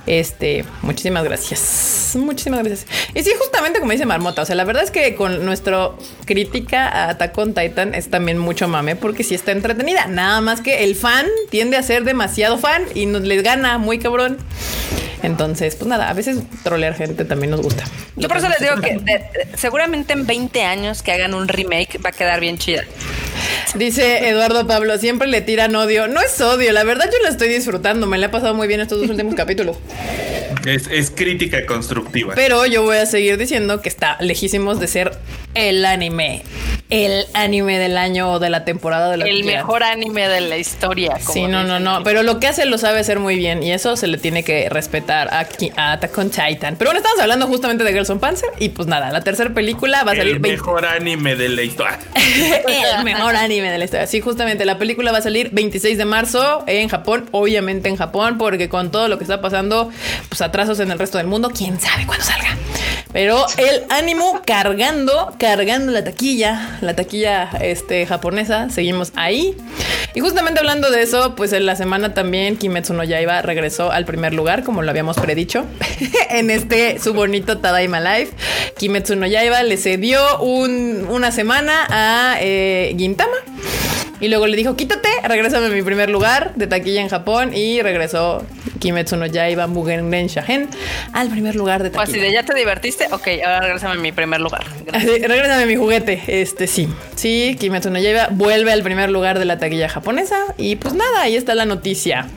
Este, 0.07 0.65
muchísimas 0.81 1.23
gracias. 1.25 2.13
Muchísimas 2.15 2.65
gracias. 2.65 2.87
Y 3.15 3.23
sí, 3.23 3.31
justamente 3.39 3.79
como 3.79 3.93
dice 3.93 4.07
Marmota, 4.07 4.41
o 4.41 4.47
sea, 4.47 4.55
la 4.55 4.65
verdad 4.65 4.85
es 4.85 4.91
que 4.91 5.15
con 5.17 5.45
nuestra 5.45 5.91
crítica 6.25 6.89
a 6.89 7.11
Attack 7.11 7.37
on 7.37 7.53
Titan 7.53 7.93
es 7.93 8.09
también 8.09 8.39
mucho 8.39 8.69
mame 8.69 8.97
porque 8.97 9.23
sí 9.23 9.35
está 9.35 9.53
entretenida. 9.53 10.07
Nada 10.07 10.41
más 10.41 10.63
que 10.63 10.85
el 10.85 10.95
fan 10.95 11.27
tiende 11.51 11.77
a 11.77 11.83
ser 11.83 12.05
demasiado 12.05 12.57
fan 12.57 12.85
y 12.95 13.05
nos 13.05 13.21
les 13.21 13.43
gana 13.43 13.77
muy 13.77 13.99
cabrón. 13.99 14.39
Entonces, 15.25 15.75
pues 15.77 15.89
nada, 15.89 16.11
a 16.11 16.13
veces 16.13 16.39
trolear 16.63 16.95
gente 16.95 17.25
también 17.25 17.51
nos 17.51 17.63
gusta. 17.63 17.85
Yo 18.17 18.29
por 18.29 18.37
eso 18.37 18.49
les 18.49 18.61
digo 18.61 18.77
que 18.81 19.01
seguramente 19.57 20.13
en 20.13 20.27
20 20.27 20.63
años 20.63 21.03
que 21.03 21.13
hagan 21.13 21.35
un 21.35 21.49
remake 21.49 21.99
va 21.99 22.11
a 22.11 22.13
quedar 22.13 22.41
bien 22.41 22.59
chida. 22.59 22.85
Dice 23.75 24.29
Eduardo 24.29 24.67
Pablo, 24.67 24.97
siempre 24.99 25.27
le 25.27 25.41
tiran 25.41 25.75
odio. 25.75 26.07
No 26.07 26.21
es 26.21 26.41
odio, 26.41 26.73
la 26.73 26.85
verdad 26.85 27.07
yo 27.07 27.23
la 27.23 27.31
estoy 27.31 27.49
disfrutando. 27.49 28.07
Me 28.07 28.19
la 28.19 28.27
he 28.27 28.29
pasado 28.29 28.55
muy 28.55 28.69
bien 28.69 28.81
estos 28.81 29.01
dos 29.01 29.11
últimos 29.11 29.35
capítulos. 29.37 29.77
Es, 30.65 30.87
es, 30.87 31.11
crítica 31.11 31.67
constructiva. 31.67 32.35
Pero 32.35 32.65
yo 32.67 32.83
voy 32.85 32.99
a 32.99 33.07
seguir 33.07 33.37
diciendo 33.37 33.83
que 33.83 33.89
está 33.89 34.17
lejísimos 34.21 34.81
de 34.81 34.87
ser 34.87 35.19
el 35.55 35.85
anime. 35.85 36.43
El 36.91 37.25
anime 37.33 37.79
del 37.79 37.97
año 37.97 38.31
o 38.31 38.39
de 38.39 38.51
la 38.51 38.65
temporada 38.65 39.11
de 39.11 39.17
la 39.17 39.25
El 39.25 39.45
mejor 39.45 39.83
anime 39.83 40.29
de 40.29 40.43
la 40.43 40.59
historia. 40.59 41.19
Sí, 41.19 41.47
no, 41.47 41.65
no, 41.65 41.81
no. 41.81 42.03
Pero 42.05 42.23
lo 42.23 42.39
que 42.39 42.47
hace 42.47 42.67
lo 42.67 42.77
sabe 42.77 43.01
hacer 43.01 43.19
muy 43.19 43.37
bien 43.37 43.63
y 43.63 43.73
eso 43.73 43.97
se 43.97 44.07
le 44.07 44.19
tiene 44.19 44.45
que 44.45 44.69
respetar 44.69 45.33
aquí 45.33 45.73
a 45.77 45.93
Attack 45.93 46.17
on 46.19 46.31
Titan. 46.31 46.77
Pero 46.77 46.91
bueno, 46.91 46.99
estamos 46.99 47.19
hablando 47.21 47.47
justamente 47.47 47.85
de 47.85 47.93
Gerson 47.93 48.21
Panzer 48.21 48.51
y 48.59 48.69
pues 48.69 48.87
nada, 48.87 49.11
la 49.13 49.23
tercera 49.23 49.53
película 49.55 50.05
va 50.05 50.13
a 50.13 50.17
salir. 50.17 50.35
El 50.35 50.41
mejor 50.41 50.85
anime 50.85 51.37
de 51.37 51.49
la 51.49 51.63
historia. 51.63 51.99
el 52.99 53.05
mejor 53.05 53.35
anime 53.35 53.71
de 53.71 53.79
la 53.79 53.85
historia. 53.87 54.07
Sí, 54.07 54.21
justamente 54.21 54.67
la 54.67 54.79
película 54.79 55.11
va 55.11 55.19
a 55.19 55.23
salir 55.23 55.51
26 55.53 55.97
de 55.97 56.05
marzo 56.05 56.65
en 56.67 56.89
Japón, 56.91 57.29
obviamente 57.33 57.89
en 57.89 57.97
Japón, 57.97 58.37
porque 58.37 58.69
con 58.69 58.91
todo 58.91 59.09
lo 59.09 59.17
que 59.17 59.25
está 59.25 59.41
pasando, 59.41 59.91
pues 60.29 60.43
atrasos 60.43 60.79
en 60.81 60.91
el 60.91 60.99
resto 60.99 61.17
del 61.19 61.29
mundo, 61.29 61.51
quién 61.51 61.81
sabe 61.81 62.07
cuándo 62.07 62.25
salga. 62.25 62.57
Pero 63.15 63.47
el 63.59 63.85
ánimo 63.91 64.43
cargando, 64.45 65.33
cargando 65.45 65.93
la 65.93 66.03
taquilla, 66.03 66.79
la 66.81 66.97
taquilla 66.97 67.51
este, 67.61 68.07
japonesa, 68.07 68.71
seguimos 68.71 69.13
ahí. 69.15 69.55
Y 70.15 70.21
justamente 70.21 70.61
hablando 70.61 70.91
de 70.91 71.03
eso, 71.03 71.35
pues 71.37 71.53
en 71.53 71.67
la 71.67 71.77
semana 71.77 72.15
también 72.15 72.57
Kimetsu 72.57 72.95
no 72.95 73.05
Yaiba 73.05 73.43
regresó 73.43 73.93
al 73.93 74.07
primer 74.07 74.33
lugar, 74.33 74.65
como 74.65 74.81
lo 74.81 74.89
habíamos 74.89 75.19
predicho, 75.19 75.67
en 76.31 76.49
este 76.49 76.99
su 76.99 77.13
bonito 77.13 77.59
Tadaima 77.59 78.01
Life. 78.01 78.33
Kimetsu 78.79 79.17
no 79.17 79.27
Yaiba 79.27 79.63
le 79.65 79.77
cedió 79.77 80.41
una 80.41 81.31
semana 81.31 81.89
a 81.91 82.37
eh, 82.41 82.95
Gintama. 82.97 83.37
Y 84.21 84.29
luego 84.29 84.47
le 84.47 84.57
dijo, 84.57 84.77
quítate, 84.77 85.11
regrésame 85.25 85.67
a 85.67 85.69
mi 85.69 85.83
primer 85.83 86.09
lugar 86.09 86.55
de 86.55 86.67
taquilla 86.67 87.03
en 87.03 87.11
Japón. 87.11 87.53
Y 87.53 87.83
regresó 87.83 88.43
Kimetsu 88.79 89.17
no 89.17 89.27
Yaiba 89.27 89.67
Mugen 89.67 90.11
Shahen 90.29 90.69
al 91.13 91.29
primer 91.29 91.57
lugar 91.57 91.83
de 91.83 91.91
taquilla. 91.91 92.05
Pues 92.05 92.15
si 92.15 92.21
de 92.21 92.33
ya 92.33 92.43
te 92.43 92.55
divertiste, 92.55 93.07
ok, 93.11 93.29
ahora 93.45 93.61
regrésame 93.61 93.95
a 93.95 93.99
mi 93.99 94.13
primer 94.13 94.41
lugar. 94.41 94.65
Regrésame 95.35 95.67
mi 95.67 95.77
juguete. 95.77 96.23
Este 96.29 96.67
sí. 96.67 96.89
Sí, 97.17 97.57
Kimetsu 97.59 97.91
no 97.91 97.99
Yaiba 97.99 98.29
vuelve 98.31 98.73
al 98.73 98.83
primer 98.83 99.11
lugar 99.11 99.39
de 99.39 99.45
la 99.45 99.59
taquilla 99.59 99.89
japonesa. 99.89 100.37
Y 100.57 100.77
pues 100.77 100.95
nada, 100.95 101.23
ahí 101.23 101.37
está 101.37 101.55
la 101.55 101.65
noticia. 101.65 102.29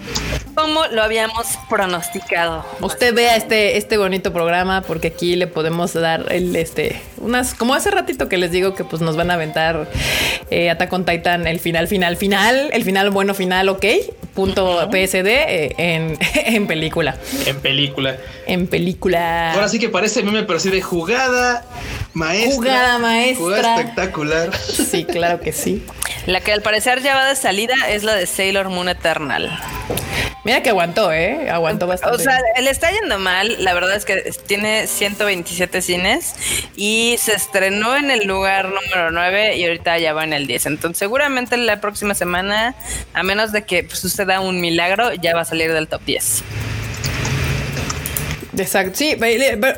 Como 0.55 0.85
lo 0.87 1.03
habíamos 1.03 1.45
pronosticado. 1.69 2.65
Usted 2.81 3.13
vea 3.13 3.35
este, 3.35 3.77
este 3.77 3.97
bonito 3.97 4.33
programa 4.33 4.81
porque 4.81 5.09
aquí 5.09 5.35
le 5.35 5.45
podemos 5.45 5.93
dar 5.93 6.31
el 6.31 6.55
este 6.55 6.99
unas 7.17 7.53
como 7.53 7.75
hace 7.75 7.91
ratito 7.91 8.27
que 8.27 8.37
les 8.37 8.51
digo 8.51 8.73
que 8.73 8.83
pues 8.83 9.01
nos 9.01 9.15
van 9.15 9.29
a 9.29 9.35
aventar 9.35 9.87
eh, 10.49 10.71
Attack 10.71 10.91
on 10.93 11.05
Titan 11.05 11.45
el 11.45 11.59
final, 11.59 11.87
final, 11.87 12.17
final, 12.17 12.69
el 12.73 12.83
final 12.83 13.11
bueno, 13.11 13.35
final, 13.35 13.69
ok, 13.69 13.85
punto 14.33 14.89
PSD 14.89 15.27
eh, 15.27 15.75
en, 15.77 16.17
en 16.33 16.65
película. 16.65 17.17
En 17.45 17.59
película. 17.59 18.17
En 18.47 18.67
película. 18.67 19.53
Ahora 19.53 19.67
sí 19.67 19.77
que 19.77 19.89
parece 19.89 20.23
meme, 20.23 20.43
pero 20.43 20.59
sí 20.59 20.69
de 20.69 20.81
jugada 20.81 21.65
maestra. 22.13 22.55
Jugada 22.87 22.99
maestra. 22.99 23.43
Jugada 23.43 23.79
espectacular. 23.79 24.57
Sí, 24.57 25.03
claro 25.03 25.41
que 25.41 25.51
sí. 25.51 25.83
La 26.25 26.39
que 26.39 26.53
al 26.53 26.61
parecer 26.61 27.01
ya 27.01 27.15
va 27.15 27.25
de 27.25 27.35
salida 27.35 27.75
es 27.89 28.03
la 28.03 28.15
de 28.15 28.25
Sailor 28.25 28.69
Moon 28.69 28.87
Eternal. 28.87 29.51
Mira 30.45 30.63
que 30.63 30.69
aguantó, 30.69 31.11
¿eh? 31.11 31.49
Aguantó 31.49 31.87
bastante. 31.87 32.15
O 32.15 32.19
sea, 32.19 32.39
le 32.61 32.69
está 32.69 32.89
yendo 32.89 33.19
mal. 33.19 33.57
La 33.59 33.73
verdad 33.73 33.93
es 33.93 34.05
que 34.05 34.31
tiene 34.45 34.87
127 34.87 35.81
cines 35.81 36.35
y 36.77 37.17
se 37.19 37.33
estrenó 37.33 37.97
en 37.97 38.09
el 38.09 38.25
lugar 38.25 38.69
número 38.69 39.11
9 39.11 39.57
y 39.57 39.65
ahorita 39.65 39.97
ya 39.97 40.13
va 40.13 40.23
en 40.23 40.31
el 40.31 40.47
10. 40.47 40.67
Entonces, 40.67 40.99
seguramente 40.99 41.57
la 41.57 41.81
próxima 41.81 42.13
semana, 42.13 42.75
a 43.13 43.23
menos 43.23 43.51
de 43.51 43.65
que 43.65 43.83
pues, 43.83 43.99
suceda 43.99 44.39
un 44.39 44.61
milagro, 44.61 45.13
ya 45.13 45.35
va 45.35 45.41
a 45.41 45.45
salir 45.45 45.73
del 45.73 45.89
top 45.89 46.01
10. 46.05 46.43
Exacto, 48.57 48.97
sí, 48.97 49.15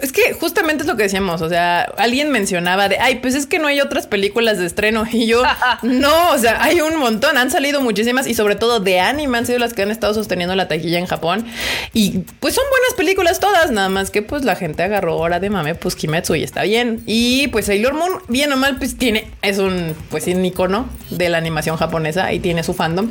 es 0.01 0.11
que 0.11 0.33
justamente 0.33 0.83
es 0.83 0.87
lo 0.87 0.95
que 0.95 1.03
decíamos, 1.03 1.41
o 1.41 1.49
sea, 1.49 1.81
alguien 1.97 2.31
mencionaba 2.31 2.89
de, 2.89 2.97
ay, 2.99 3.15
pues 3.15 3.35
es 3.35 3.45
que 3.45 3.59
no 3.59 3.67
hay 3.67 3.81
otras 3.81 4.07
películas 4.07 4.57
de 4.57 4.65
estreno 4.65 5.05
y 5.11 5.27
yo, 5.27 5.43
no, 5.83 6.31
o 6.31 6.37
sea, 6.37 6.61
hay 6.63 6.81
un 6.81 6.97
montón, 6.97 7.37
han 7.37 7.51
salido 7.51 7.81
muchísimas 7.81 8.27
y 8.27 8.33
sobre 8.33 8.55
todo 8.55 8.79
de 8.79 8.99
anime 8.99 9.37
han 9.37 9.45
sido 9.45 9.59
las 9.59 9.73
que 9.73 9.81
han 9.81 9.91
estado 9.91 10.13
sosteniendo 10.13 10.55
la 10.55 10.67
taquilla 10.67 10.99
en 10.99 11.05
Japón 11.05 11.45
y 11.93 12.19
pues 12.39 12.55
son 12.55 12.65
buenas 12.69 12.93
películas 12.95 13.39
todas, 13.39 13.71
nada 13.71 13.89
más 13.89 14.09
que 14.11 14.21
pues 14.21 14.45
la 14.45 14.55
gente 14.55 14.83
agarró 14.83 15.17
hora 15.17 15.39
de 15.39 15.49
mame, 15.49 15.75
pues 15.75 15.95
Kimetsu 15.95 16.35
y 16.35 16.43
está 16.43 16.63
bien. 16.63 17.01
Y 17.05 17.47
pues 17.49 17.65
Sailor 17.65 17.93
Moon, 17.93 18.11
bien 18.27 18.51
o 18.51 18.57
mal, 18.57 18.77
pues 18.77 18.97
tiene, 18.97 19.27
es 19.41 19.57
un, 19.59 19.95
pues 20.09 20.27
un 20.27 20.43
icono 20.45 20.87
de 21.09 21.29
la 21.29 21.37
animación 21.37 21.77
japonesa 21.77 22.31
y 22.33 22.39
tiene 22.39 22.63
su 22.63 22.73
fandom. 22.73 23.09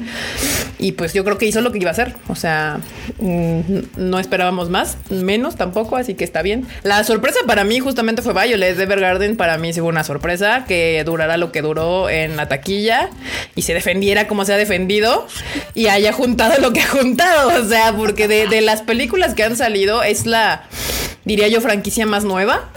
Y 0.79 0.93
pues 0.93 1.13
yo 1.13 1.25
creo 1.25 1.39
que 1.39 1.47
hizo 1.47 1.61
lo 1.61 1.73
que 1.73 1.79
iba 1.79 1.91
a 1.91 1.93
hacer, 1.93 2.15
o 2.29 2.35
sea, 2.35 2.81
mm, 3.19 3.61
no 3.97 4.19
esperábamos 4.19 4.71
más, 4.71 4.97
menos 5.11 5.57
tampoco, 5.59 5.97
así 5.97 6.15
que 6.15 6.25
está 6.25 6.43
bien. 6.43 6.67
La 6.83 7.05
sorpresa 7.05 7.41
para 7.47 7.65
mí 7.65 7.81
justamente 7.81 8.23
fue 8.23 8.33
Violet 8.33 8.77
de 8.77 8.83
Evergarden. 8.85 9.37
Para 9.37 9.59
mí 9.59 9.73
sí 9.73 9.81
fue 9.81 9.89
una 9.89 10.05
sorpresa 10.05 10.65
que 10.67 11.03
durara 11.05 11.37
lo 11.37 11.53
que 11.53 11.61
duró 11.61 12.09
en 12.09 12.37
la 12.37 12.49
taquilla 12.49 13.11
y 13.55 13.63
se 13.63 13.75
defendiera 13.75 14.27
como 14.27 14.45
se 14.45 14.55
ha 14.55 14.57
defendido 14.57 15.27
y 15.75 15.89
haya 15.89 16.13
juntado 16.13 16.55
lo 16.61 16.73
que 16.73 16.81
ha 16.81 16.89
juntado. 16.89 17.63
O 17.63 17.69
sea, 17.69 17.93
porque 17.93 18.29
de, 18.29 18.47
de 18.47 18.61
las 18.61 18.83
películas 18.83 19.35
que 19.35 19.43
han 19.43 19.57
salido 19.57 20.03
es 20.03 20.25
la 20.25 20.63
diría 21.29 21.47
yo, 21.47 21.61
franquicia 21.61 22.07
más 22.07 22.25
nueva. 22.25 22.71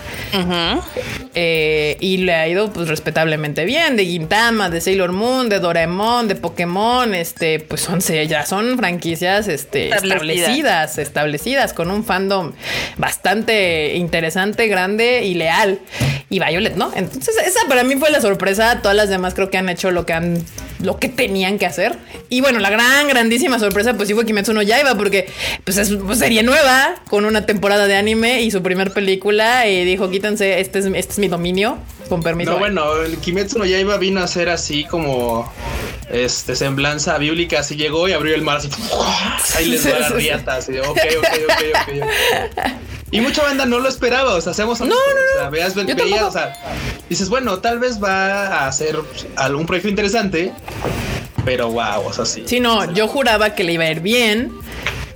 Eh, 1.33 1.97
y 2.01 2.17
le 2.17 2.35
ha 2.35 2.47
ido 2.47 2.71
pues 2.71 2.89
respetablemente 2.89 3.63
bien. 3.63 3.95
De 3.95 4.05
Gintama, 4.05 4.69
de 4.69 4.81
Sailor 4.81 5.13
Moon, 5.13 5.47
de 5.47 5.59
Doraemon, 5.59 6.27
de 6.27 6.35
Pokémon, 6.35 7.15
este, 7.15 7.61
pues 7.61 7.81
son 7.81 8.01
ya 8.01 8.45
son 8.45 8.77
franquicias 8.77 9.47
este, 9.47 9.89
establecidas, 9.89 10.97
establecidas, 10.97 11.73
con 11.73 11.89
un 11.89 12.03
fandom 12.03 12.51
bastante 12.97 13.95
interesante, 13.95 14.67
grande 14.67 15.23
y 15.25 15.33
leal. 15.33 15.79
Y 16.29 16.39
Violet, 16.39 16.75
¿no? 16.75 16.91
Entonces, 16.95 17.35
esa 17.45 17.59
para 17.67 17.83
mí 17.83 17.95
fue 17.95 18.09
la 18.09 18.21
sorpresa. 18.21 18.79
Todas 18.81 18.95
las 18.95 19.09
demás 19.09 19.33
creo 19.33 19.49
que 19.49 19.57
han 19.57 19.67
hecho 19.67 19.91
lo 19.91 20.05
que 20.05 20.13
han, 20.13 20.41
lo 20.79 20.97
que 20.97 21.09
tenían 21.09 21.59
que 21.59 21.65
hacer. 21.65 21.97
Y 22.29 22.39
bueno, 22.39 22.59
la 22.59 22.69
gran, 22.69 23.07
grandísima 23.09 23.59
sorpresa, 23.59 23.95
pues 23.95 24.07
sí 24.07 24.13
fue 24.13 24.25
Kimetsu 24.25 24.53
no 24.53 24.61
Yaiba, 24.61 24.95
porque 24.95 25.27
pues 25.65 25.77
es 25.77 25.93
pues, 25.93 26.19
serie 26.19 26.43
nueva, 26.43 26.95
con 27.09 27.25
una 27.25 27.45
temporada 27.45 27.87
de 27.87 27.95
anime 27.95 28.41
y 28.41 28.51
su 28.51 28.63
primer 28.63 28.91
película 28.91 29.67
y 29.67 29.83
dijo, 29.83 30.09
quítense, 30.09 30.61
este 30.61 30.79
es, 30.79 30.85
este 30.85 31.13
es 31.13 31.19
mi 31.19 31.27
dominio, 31.27 31.77
con 32.11 32.21
permiso. 32.21 32.51
No, 32.51 32.59
bueno, 32.59 32.97
el 33.03 33.17
Kimetsu 33.19 33.57
no 33.57 33.63
Yaiba 33.63 33.95
vino 33.95 34.21
a 34.21 34.27
ser 34.27 34.49
así 34.49 34.83
como 34.83 35.49
este 36.09 36.57
semblanza 36.57 37.17
bíblica, 37.17 37.61
así 37.61 37.77
llegó 37.77 38.05
y 38.09 38.11
abrió 38.11 38.35
el 38.35 38.41
mar, 38.41 38.57
así, 38.57 38.69
ahí 39.55 39.67
les 39.67 39.87
va 39.87 39.97
la 39.97 40.09
riata, 40.17 40.55
así, 40.55 40.77
ok, 40.77 40.89
ok, 40.89 41.27
ok, 41.47 41.93
ok. 42.03 42.71
Y 43.11 43.21
mucha 43.21 43.43
banda 43.43 43.65
no 43.65 43.79
lo 43.79 43.87
esperaba, 43.87 44.33
o 44.33 44.41
sea, 44.41 44.51
hacemos 44.51 44.81
no, 44.81 44.87
no, 44.87 44.93
no. 44.93 44.97
O 45.35 45.39
sea, 45.39 45.49
veas, 45.49 45.73
veías, 45.73 46.23
o 46.23 46.31
sea, 46.31 46.53
dices, 47.07 47.29
bueno, 47.29 47.59
tal 47.59 47.79
vez 47.79 48.03
va 48.03 48.67
a 48.67 48.71
ser 48.73 48.99
algún 49.37 49.65
proyecto 49.65 49.87
interesante, 49.87 50.51
pero 51.45 51.71
wow, 51.71 52.07
o 52.07 52.11
sea, 52.11 52.25
sí. 52.25 52.43
Sí, 52.45 52.59
no, 52.59 52.91
yo 52.91 53.07
juraba 53.07 53.55
que 53.55 53.63
le 53.63 53.71
iba 53.71 53.85
a 53.85 53.91
ir 53.91 54.01
bien 54.01 54.51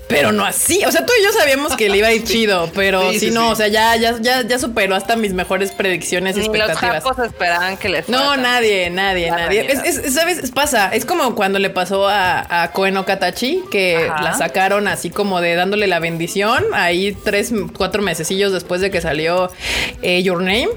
pero 0.07 0.31
no 0.31 0.45
así. 0.45 0.83
O 0.85 0.91
sea, 0.91 1.05
tú 1.05 1.13
y 1.19 1.23
yo 1.23 1.31
sabíamos 1.31 1.75
que 1.75 1.89
le 1.89 1.97
iba 1.97 2.07
a 2.07 2.13
ir 2.13 2.23
chido, 2.25 2.69
pero 2.75 3.11
si 3.13 3.31
no, 3.31 3.49
o 3.49 3.55
sea, 3.55 3.67
ya, 3.67 3.95
ya, 3.95 4.17
ya, 4.19 4.41
ya 4.41 4.59
superó 4.59 4.95
hasta 4.95 5.15
mis 5.15 5.33
mejores 5.33 5.71
predicciones 5.71 6.37
y 6.37 6.41
expectativas. 6.41 7.03
Los 7.03 7.27
esperaban 7.27 7.77
que 7.77 7.89
le 7.89 8.03
No, 8.07 8.37
nadie, 8.37 8.89
nadie, 8.89 9.31
nadie. 9.31 9.67
Es, 9.71 10.13
¿Sabes? 10.13 10.51
Pasa, 10.51 10.89
es 10.93 11.05
como 11.05 11.35
cuando 11.35 11.59
le 11.59 11.69
pasó 11.69 12.07
a, 12.07 12.63
a 12.63 12.71
Koen 12.71 12.97
Okatachi, 12.97 13.63
que 13.71 14.09
la 14.21 14.33
sacaron 14.37 14.87
así 14.87 15.09
como 15.09 15.41
de 15.41 15.55
dándole 15.55 15.87
la 15.87 15.99
bendición, 15.99 16.65
ahí 16.73 17.17
tres, 17.23 17.51
cuatro 17.77 18.01
mesecillos 18.01 18.51
después 18.51 18.81
de 18.81 18.91
que 18.91 19.01
salió 19.01 19.51
eh, 20.01 20.21
Your 20.23 20.39
Name, 20.39 20.69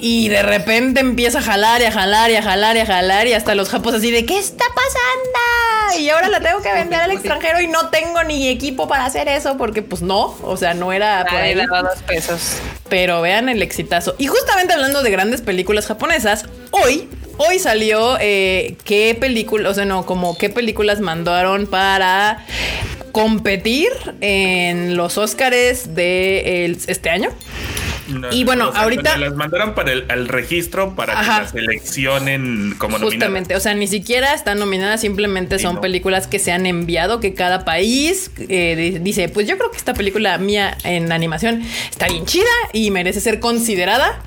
y 0.00 0.28
de 0.28 0.42
repente 0.42 1.00
empieza 1.00 1.38
a 1.38 1.42
jalar 1.42 1.80
y 1.80 1.84
a 1.84 1.92
jalar 1.92 2.30
y 2.30 2.36
a 2.36 2.42
jalar 2.42 2.76
y 2.76 2.80
a 2.80 2.86
jalar, 2.86 3.26
y 3.26 3.32
hasta 3.32 3.54
los 3.54 3.68
japos 3.68 3.94
así 3.94 4.10
de, 4.10 4.26
¿qué 4.26 4.38
está 4.38 4.64
pasando? 4.74 5.85
Y 5.98 6.08
ahora 6.10 6.28
la 6.28 6.40
tengo 6.40 6.60
que 6.62 6.72
vender 6.72 7.00
al 7.00 7.10
extranjero 7.12 7.60
y 7.60 7.68
no 7.68 7.90
tengo 7.90 8.22
ni 8.24 8.48
equipo 8.48 8.88
para 8.88 9.04
hacer 9.04 9.28
eso 9.28 9.56
porque 9.56 9.82
pues 9.82 10.02
no, 10.02 10.36
o 10.42 10.56
sea, 10.56 10.74
no 10.74 10.92
era 10.92 11.24
por 11.28 11.38
ahí. 11.38 11.54
dos 11.54 12.02
pesos. 12.06 12.58
Pero 12.88 13.20
vean 13.20 13.48
el 13.48 13.62
exitazo. 13.62 14.14
Y 14.18 14.26
justamente 14.26 14.74
hablando 14.74 15.02
de 15.02 15.10
grandes 15.10 15.42
películas 15.42 15.86
japonesas, 15.86 16.46
hoy 16.70 17.08
Hoy 17.38 17.58
salió 17.58 18.16
eh, 18.18 18.76
qué 18.84 19.14
película, 19.18 19.68
o 19.68 19.74
sea, 19.74 19.84
no, 19.84 20.06
como 20.06 20.38
qué 20.38 20.48
películas 20.48 21.00
mandaron 21.00 21.66
para 21.66 22.46
competir 23.12 23.88
en 24.22 24.96
los 24.96 25.18
Oscars 25.18 25.94
de 25.94 26.78
este 26.86 27.10
año 27.10 27.30
y 28.30 28.44
bueno, 28.44 28.70
ahorita. 28.74 29.16
Las 29.16 29.34
mandaron 29.34 29.74
para 29.74 29.92
el, 29.92 30.28
registro 30.28 30.94
para 30.94 31.20
que 31.20 31.26
las 31.26 31.50
seleccionen 31.50 32.74
como 32.78 32.98
Justamente, 32.98 33.56
o 33.56 33.60
sea, 33.60 33.74
ni 33.74 33.86
siquiera 33.86 34.34
están 34.34 34.58
nominadas, 34.58 35.00
simplemente 35.00 35.58
son 35.58 35.80
películas 35.80 36.26
que 36.26 36.38
se 36.38 36.52
han 36.52 36.66
enviado, 36.66 37.20
que 37.20 37.34
cada 37.34 37.64
país 37.64 38.30
eh, 38.48 38.98
dice: 39.02 39.28
Pues 39.28 39.46
yo 39.46 39.56
creo 39.58 39.70
que 39.70 39.76
esta 39.76 39.94
película 39.94 40.38
mía 40.38 40.76
en 40.84 41.12
animación 41.12 41.62
está 41.90 42.08
bien 42.08 42.26
chida 42.26 42.44
y 42.72 42.90
merece 42.90 43.20
ser 43.20 43.40
considerada 43.40 44.20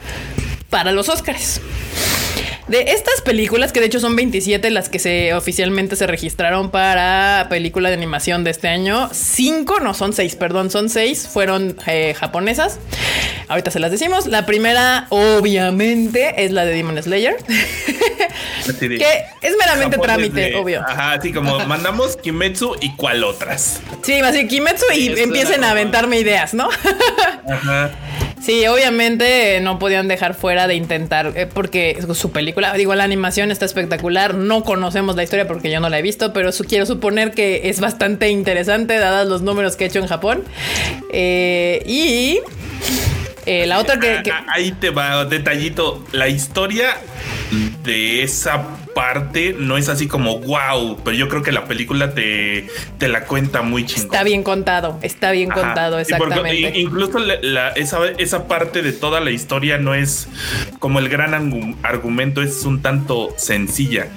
para 0.70 0.92
los 0.92 1.10
Oscars. 1.10 1.62
De 2.70 2.92
estas 2.92 3.22
películas, 3.22 3.72
que 3.72 3.80
de 3.80 3.88
hecho 3.88 4.00
son 4.00 4.16
27 4.16 4.70
las 4.70 4.90
que 4.90 5.00
se 5.00 5.34
oficialmente 5.34 5.96
se 5.96 6.06
registraron 6.06 6.70
para 6.70 7.48
película 7.50 7.90
de 7.90 7.96
animación 7.96 8.44
de 8.44 8.52
este 8.52 8.68
año, 8.68 9.10
5, 9.12 9.80
no 9.80 9.96
son 9.96 10.14
6, 10.14 10.36
perdón, 10.36 10.70
son 10.70 10.88
6, 10.88 11.28
fueron 11.34 11.76
eh, 11.88 12.14
japonesas. 12.14 12.80
Ahorita 13.48 13.72
se 13.72 13.80
las 13.80 13.90
decimos. 13.90 14.28
La 14.28 14.46
primera, 14.46 15.08
obviamente, 15.10 16.46
es 16.46 16.52
la 16.52 16.64
de 16.64 16.74
Demon 16.76 17.02
Slayer. 17.02 17.38
que 18.80 19.24
es 19.42 19.56
meramente 19.58 19.98
trámite, 19.98 20.56
obvio. 20.56 20.82
Ajá, 20.88 21.14
así 21.14 21.34
como 21.34 21.66
mandamos 21.66 22.18
Kimetsu 22.18 22.76
y 22.82 22.96
cuál 22.96 23.24
otras. 23.24 23.82
Sí, 24.04 24.14
así 24.20 24.48
Kimetsu 24.48 24.86
y 24.94 25.20
empiecen 25.20 25.64
a 25.64 25.72
aventarme 25.72 26.20
ideas, 26.20 26.54
¿no? 26.54 26.70
Ajá. 27.50 27.90
Sí, 28.42 28.66
obviamente 28.68 29.60
no 29.62 29.80
podían 29.80 30.08
dejar 30.08 30.34
fuera 30.34 30.68
de 30.68 30.76
intentar, 30.76 31.34
eh, 31.36 31.46
porque 31.46 31.98
su 32.14 32.32
película, 32.32 32.74
digo, 32.74 32.96
la 32.96 33.04
animación 33.04 33.52
está 33.52 33.66
espectacular, 33.66 34.34
no 34.34 34.64
conocemos 34.64 35.16
la 35.16 35.24
historia 35.24 35.46
porque 35.48 35.70
yo 35.70 35.80
no 35.80 35.90
la 35.90 36.00
he 36.00 36.02
visto, 36.02 36.32
pero 36.32 36.52
quiero 36.68 36.86
suponer 36.86 37.32
que 37.32 37.70
es 37.70 37.80
bastante 37.80 38.30
interesante 38.30 38.98
dadas 38.98 39.28
los 39.28 39.42
números 39.42 39.76
que 39.76 39.84
he 39.84 39.88
hecho 39.88 40.00
en 40.00 40.08
Japón. 40.08 40.44
Eh, 41.12 41.84
y 41.86 42.40
eh, 43.46 43.68
la 43.68 43.80
otra 43.80 44.00
que, 44.00 44.22
que, 44.24 44.32
Ahí 44.54 44.72
te 44.72 44.90
va, 44.90 45.26
detallito, 45.26 46.06
la 46.12 46.28
historia 46.28 46.98
de 47.84 48.24
esa 48.24 48.64
parte 49.00 49.56
no 49.58 49.78
es 49.78 49.88
así 49.88 50.08
como 50.10 50.40
wow, 50.40 50.98
pero 51.06 51.16
yo 51.16 51.30
creo 51.30 51.42
que 51.42 51.54
la 51.54 51.64
película 51.64 52.14
te, 52.14 52.68
te 52.98 53.08
la 53.08 53.24
cuenta 53.24 53.62
muy 53.62 53.86
chingón. 53.86 54.08
Está 54.08 54.24
bien 54.24 54.44
contado, 54.44 55.00
está 55.02 55.32
bien 55.32 55.50
contado, 55.50 56.00
exactamente. 56.00 56.78
incluso 56.78 57.18
esa, 57.76 58.10
esa 58.18 58.48
parte 58.50 58.82
de 58.82 58.92
toda 58.92 59.22
la 59.22 59.32
historia 59.32 59.78
no 59.78 59.94
es 59.94 60.28
como 60.80 61.00
el 61.00 61.08
gran 61.08 61.34
argumento, 61.82 62.42
es 62.42 62.66
un 62.66 62.82
tanto 62.82 63.34
sencilla 63.38 64.10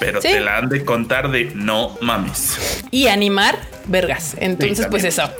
pero 0.00 0.20
te 0.20 0.40
la 0.40 0.58
han 0.58 0.68
de 0.68 0.84
contar 0.84 1.30
de 1.30 1.52
no 1.54 1.96
mames. 2.00 2.82
Y 2.90 3.06
animar 3.06 3.56
vergas. 3.86 4.36
Entonces, 4.38 4.86
pues 4.90 5.04
eso. 5.04 5.30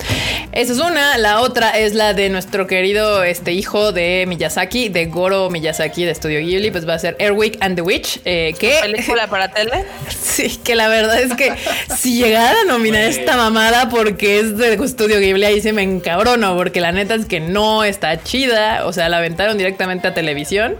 Esa 0.52 0.72
es 0.72 0.78
una. 0.78 1.18
La 1.18 1.40
otra 1.40 1.70
es 1.78 1.94
la 1.94 2.14
de 2.14 2.28
nuestro 2.28 2.66
querido 2.66 3.24
este 3.24 3.52
hijo 3.52 3.92
de 3.92 4.24
Miyazaki, 4.26 4.88
de 4.88 5.06
Goro 5.06 5.50
Miyazaki 5.50 6.04
de 6.04 6.14
Studio 6.14 6.40
Ghibli. 6.40 6.70
Pues 6.70 6.88
va 6.88 6.94
a 6.94 6.98
ser 6.98 7.16
Airwick 7.18 7.56
and 7.60 7.76
the 7.76 7.82
Witch. 7.82 8.20
Eh, 8.24 8.54
que 8.58 8.78
película 8.82 9.26
para 9.28 9.48
tele. 9.48 9.84
sí, 10.08 10.58
que 10.62 10.74
la 10.74 10.88
verdad 10.88 11.20
es 11.20 11.34
que 11.34 11.52
si 11.96 12.16
llegara 12.16 12.60
a 12.60 12.64
nominar 12.64 13.02
esta 13.02 13.36
mamada 13.36 13.88
porque 13.88 14.40
es 14.40 14.56
de 14.56 14.76
Studio 14.86 15.18
Ghibli, 15.18 15.44
ahí 15.44 15.60
se 15.60 15.72
me 15.72 15.82
encabrono. 15.82 16.56
Porque 16.56 16.80
la 16.80 16.92
neta 16.92 17.14
es 17.14 17.26
que 17.26 17.40
no 17.40 17.84
está 17.84 18.22
chida. 18.22 18.86
O 18.86 18.92
sea, 18.92 19.08
la 19.08 19.18
aventaron 19.18 19.58
directamente 19.58 20.08
a 20.08 20.14
televisión. 20.14 20.76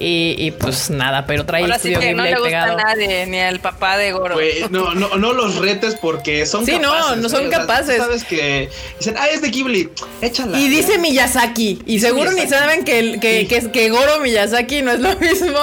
Y, 0.00 0.52
pues 0.52 0.90
nada, 0.90 1.26
pero 1.26 1.44
trae 1.44 1.62
Ahora 1.62 1.78
Studio 1.78 2.00
Ghibli 2.00 2.14
no 2.14 2.24
le 2.24 2.38
gusta 2.38 2.64
A 2.64 2.76
nadie, 2.76 3.26
ni 3.26 3.40
al 3.40 3.60
papá 3.60 3.96
de 3.96 4.12
Goro. 4.12 4.36
no, 4.70 4.94
no, 4.94 5.16
no 5.16 5.32
los 5.32 5.56
retes 5.56 5.96
porque 5.96 6.46
son 6.46 6.64
sí, 6.64 6.78
no, 6.98 7.16
no, 7.16 7.28
son 7.28 7.50
capaces. 7.50 7.96
sabes 7.96 8.24
que 8.24 8.68
dicen, 8.98 9.14
ah, 9.18 9.26
es 9.28 9.40
de 9.40 9.50
Ghibli, 9.50 9.90
échala. 10.20 10.58
Y 10.58 10.68
dice 10.68 10.98
Miyazaki. 10.98 11.82
Y 11.86 12.00
seguro 12.00 12.32
ni 12.32 12.46
saben 12.46 12.84
que, 12.84 13.18
que, 13.20 13.46
que, 13.46 13.70
que, 13.70 13.90
Goro 13.90 14.20
Miyazaki 14.20 14.82
no 14.82 14.92
es 14.92 15.00
lo 15.00 15.16
mismo 15.20 15.58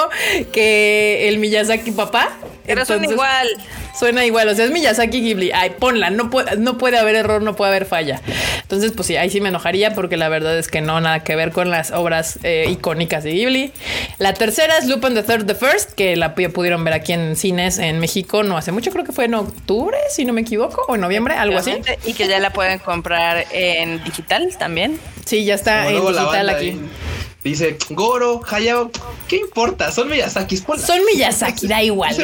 que 0.52 1.28
el 1.28 1.39
Miyazaki 1.39 1.91
papá. 1.91 2.38
Pero 2.65 2.86
son 2.86 3.04
igual. 3.04 3.48
Suena 3.97 4.25
igual, 4.25 4.49
o 4.49 4.55
sea, 4.55 4.65
es 4.65 4.71
Miyazaki 4.71 5.21
Ghibli. 5.21 5.51
Ay, 5.53 5.71
ponla, 5.79 6.10
no 6.10 6.29
puede, 6.29 6.58
no 6.58 6.77
puede 6.77 6.97
haber 6.97 7.15
error, 7.15 7.41
no 7.41 7.55
puede 7.55 7.71
haber 7.71 7.86
falla. 7.86 8.21
Entonces, 8.62 8.91
pues 8.91 9.08
sí, 9.08 9.17
ahí 9.17 9.29
sí 9.29 9.41
me 9.41 9.49
enojaría 9.49 9.93
porque 9.93 10.17
la 10.17 10.29
verdad 10.29 10.58
es 10.58 10.67
que 10.67 10.81
no, 10.81 10.99
nada 11.01 11.23
que 11.23 11.36
ver 11.36 11.51
con 11.51 11.69
las 11.69 11.91
obras 11.91 12.39
eh, 12.43 12.67
icónicas 12.69 13.23
de 13.23 13.31
Ghibli. 13.31 13.71
La 14.17 14.34
tercera 14.34 14.77
es 14.77 14.88
Lupin 14.88 15.13
the 15.13 15.23
Third, 15.23 15.45
the 15.45 15.55
First, 15.55 15.93
que 15.93 16.15
la 16.15 16.36
pudieron 16.36 16.84
ver 16.84 16.93
aquí 16.93 17.13
en 17.13 17.36
cines 17.36 17.77
en 17.79 17.99
México 17.99 18.43
no 18.43 18.58
hace 18.58 18.71
mucho, 18.71 18.91
creo 18.91 19.03
que 19.03 19.12
fue 19.12 19.25
en 19.25 19.36
octubre, 19.36 19.97
si 20.10 20.25
no 20.25 20.34
me 20.34 20.41
equivoco, 20.41 20.86
o 20.88 20.95
en 20.95 21.01
noviembre, 21.01 21.36
algo 21.36 21.58
así. 21.58 21.73
Y 22.03 22.13
que 22.13 22.27
ya 22.27 22.39
la 22.39 22.51
pueden 22.51 22.79
comprar 22.79 23.45
en 23.51 24.03
digital 24.03 24.55
también. 24.58 24.99
Sí, 25.25 25.45
ya 25.45 25.55
está 25.55 25.89
en 25.89 26.01
digital 26.01 26.49
aquí. 26.49 26.79
Dice 27.45 27.77
Goro, 27.91 28.41
Hayao, 28.49 28.89
¿qué 29.27 29.36
importa? 29.36 29.91
Son 29.91 30.10
Miyazaki. 30.10 30.58
Son 30.58 30.99
Miyazaki, 31.13 31.67
da 31.67 31.84
igual. 31.84 32.15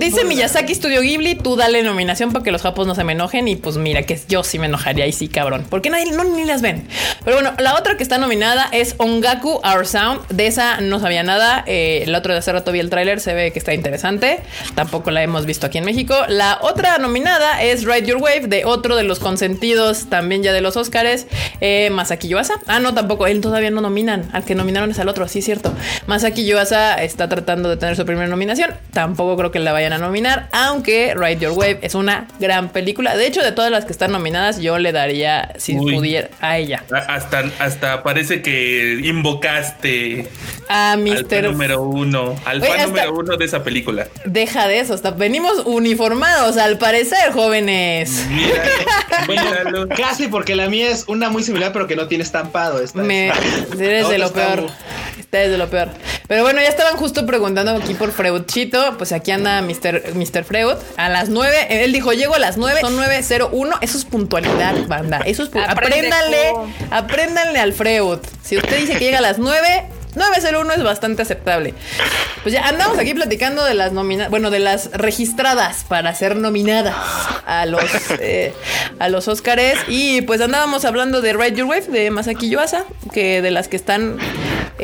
Dice, 0.00 0.24
Miyazaki, 0.24 0.74
Studio 0.74 1.02
Ghibli, 1.02 1.34
tú 1.34 1.56
dale 1.56 1.82
nominación 1.82 2.32
para 2.32 2.42
que 2.42 2.50
los 2.50 2.62
japos 2.62 2.86
no 2.86 2.94
se 2.94 3.04
me 3.04 3.12
enojen. 3.12 3.48
Y 3.48 3.56
pues 3.56 3.76
mira, 3.76 4.04
que 4.04 4.18
yo 4.30 4.42
sí 4.42 4.58
me 4.58 4.68
enojaría 4.68 5.06
y 5.06 5.12
sí, 5.12 5.28
cabrón. 5.28 5.66
Porque 5.68 5.90
nadie 5.90 6.10
no, 6.12 6.24
ni 6.24 6.46
las 6.46 6.62
ven. 6.62 6.88
Pero 7.22 7.36
bueno, 7.36 7.52
la 7.58 7.74
otra 7.74 7.98
que 7.98 8.02
está 8.02 8.16
nominada 8.16 8.66
es 8.72 8.94
Ongaku 8.96 9.60
Our 9.62 9.86
Sound. 9.86 10.26
De 10.28 10.46
esa 10.46 10.80
no 10.80 11.00
sabía 11.00 11.22
nada. 11.22 11.64
Eh, 11.66 12.04
el 12.06 12.14
otro 12.14 12.32
de 12.32 12.38
hace 12.38 12.50
rato 12.50 12.72
vi 12.72 12.80
el 12.80 12.88
tráiler, 12.88 13.20
se 13.20 13.34
ve 13.34 13.52
que 13.52 13.58
está 13.58 13.74
interesante. 13.74 14.40
Tampoco 14.74 15.10
la 15.10 15.22
hemos 15.22 15.44
visto 15.44 15.66
aquí 15.66 15.76
en 15.76 15.84
México. 15.84 16.16
La 16.28 16.58
otra 16.62 16.96
nominada 16.96 17.62
es 17.62 17.84
Ride 17.84 18.06
Your 18.06 18.22
Wave, 18.22 18.46
de 18.46 18.64
otro 18.64 18.96
de 18.96 19.02
los 19.02 19.18
consentidos, 19.18 20.06
también 20.06 20.42
ya 20.42 20.54
de 20.54 20.62
los 20.62 20.78
Oscars, 20.78 21.26
eh, 21.60 21.90
Masaki 21.90 22.28
Yuasa. 22.28 22.54
Ah, 22.66 22.80
no, 22.80 22.94
tampoco. 22.94 23.26
Él 23.26 23.42
todavía 23.42 23.70
no 23.70 23.82
nominan. 23.82 24.30
Al 24.32 24.46
que 24.46 24.61
nominaron 24.62 24.90
es 24.90 24.98
al 24.98 25.08
otro, 25.08 25.28
sí 25.28 25.40
es 25.40 25.44
cierto. 25.44 25.72
Masaki 26.06 26.46
Yuasa 26.46 27.02
está 27.02 27.28
tratando 27.28 27.68
de 27.68 27.76
tener 27.76 27.96
su 27.96 28.04
primera 28.06 28.28
nominación. 28.28 28.70
Tampoco 28.92 29.36
creo 29.36 29.50
que 29.50 29.58
la 29.58 29.72
vayan 29.72 29.92
a 29.92 29.98
nominar, 29.98 30.48
aunque 30.52 31.14
Ride 31.14 31.38
Your 31.38 31.52
Wave 31.52 31.80
es 31.82 31.94
una 31.94 32.28
gran 32.38 32.70
película. 32.70 33.16
De 33.16 33.26
hecho, 33.26 33.42
de 33.42 33.52
todas 33.52 33.70
las 33.70 33.84
que 33.84 33.92
están 33.92 34.12
nominadas, 34.12 34.60
yo 34.60 34.78
le 34.78 34.92
daría, 34.92 35.52
si 35.58 35.74
pudiera, 35.74 36.28
a 36.40 36.58
ella. 36.58 36.84
Hasta, 37.08 37.44
hasta 37.58 38.02
parece 38.02 38.42
que 38.42 39.00
invocaste 39.02 40.28
a 40.72 40.96
Mr. 40.96 41.50
número 41.50 41.82
uno, 41.82 42.34
al 42.46 42.64
fan 42.64 42.88
número 42.88 43.12
uno 43.12 43.36
de 43.36 43.44
esa 43.44 43.62
película. 43.62 44.08
Deja 44.24 44.66
de 44.68 44.80
eso, 44.80 44.94
hasta 44.94 45.10
venimos 45.10 45.64
uniformados 45.66 46.56
al 46.56 46.78
parecer, 46.78 47.30
jóvenes. 47.32 48.24
casi 49.96 50.28
porque 50.28 50.56
la 50.56 50.70
mía 50.70 50.90
es 50.90 51.04
una 51.08 51.28
muy 51.28 51.42
similar, 51.42 51.72
pero 51.74 51.86
que 51.86 51.94
no 51.94 52.08
tiene 52.08 52.24
estampado. 52.24 52.80
Esta 52.80 53.02
Me, 53.02 53.28
eres 53.78 54.08
de 54.08 54.16
lo 54.16 54.32
peor. 54.32 54.70
Está 55.18 55.38
desde 55.38 55.58
lo 55.58 55.68
peor. 55.68 55.90
Pero 56.26 56.42
bueno, 56.42 56.60
ya 56.62 56.68
estaban 56.68 56.96
justo 56.96 57.26
preguntando 57.26 57.72
aquí 57.72 57.92
por 57.92 58.10
Freudchito. 58.10 58.96
Pues 58.96 59.12
aquí 59.12 59.30
anda 59.30 59.60
Mr. 59.60 60.14
Mr. 60.14 60.44
Freud. 60.44 60.76
A 60.96 61.10
las 61.10 61.28
9. 61.28 61.84
Él 61.84 61.92
dijo, 61.92 62.12
llego 62.14 62.34
a 62.34 62.38
las 62.38 62.56
9. 62.56 62.80
Son 62.80 62.96
9.01. 62.96 63.78
Eso 63.82 63.98
es 63.98 64.04
puntualidad, 64.06 64.86
banda. 64.86 65.18
Eso 65.26 65.42
es 65.42 65.50
Apréndanle, 65.54 66.52
apréndanle 66.90 67.58
al 67.58 67.74
Freud. 67.74 68.20
Si 68.42 68.56
usted 68.56 68.78
dice 68.78 68.94
que 68.94 69.04
llega 69.04 69.18
a 69.18 69.22
las 69.22 69.38
9, 69.38 69.84
901 70.14 70.72
es 70.74 70.82
bastante 70.82 71.22
aceptable. 71.22 71.74
Pues 72.42 72.54
ya 72.54 72.66
andamos 72.66 72.98
aquí 72.98 73.14
platicando 73.14 73.64
de 73.64 73.74
las 73.74 73.92
nominadas, 73.92 74.30
bueno, 74.30 74.50
de 74.50 74.58
las 74.58 74.90
registradas 74.92 75.84
para 75.84 76.14
ser 76.14 76.36
nominadas 76.36 76.94
a 77.46 77.66
los 77.66 77.84
eh, 78.20 78.52
a 78.98 79.08
los 79.08 79.28
Óscares 79.28 79.78
y 79.88 80.22
pues 80.22 80.40
andábamos 80.40 80.84
hablando 80.84 81.20
de 81.20 81.32
Ride 81.32 81.56
Your 81.56 81.68
Wave 81.68 81.86
de 81.88 82.10
Masaki 82.10 82.50
Yuasa, 82.50 82.84
que 83.12 83.42
de 83.42 83.50
las 83.50 83.68
que 83.68 83.76
están 83.76 84.18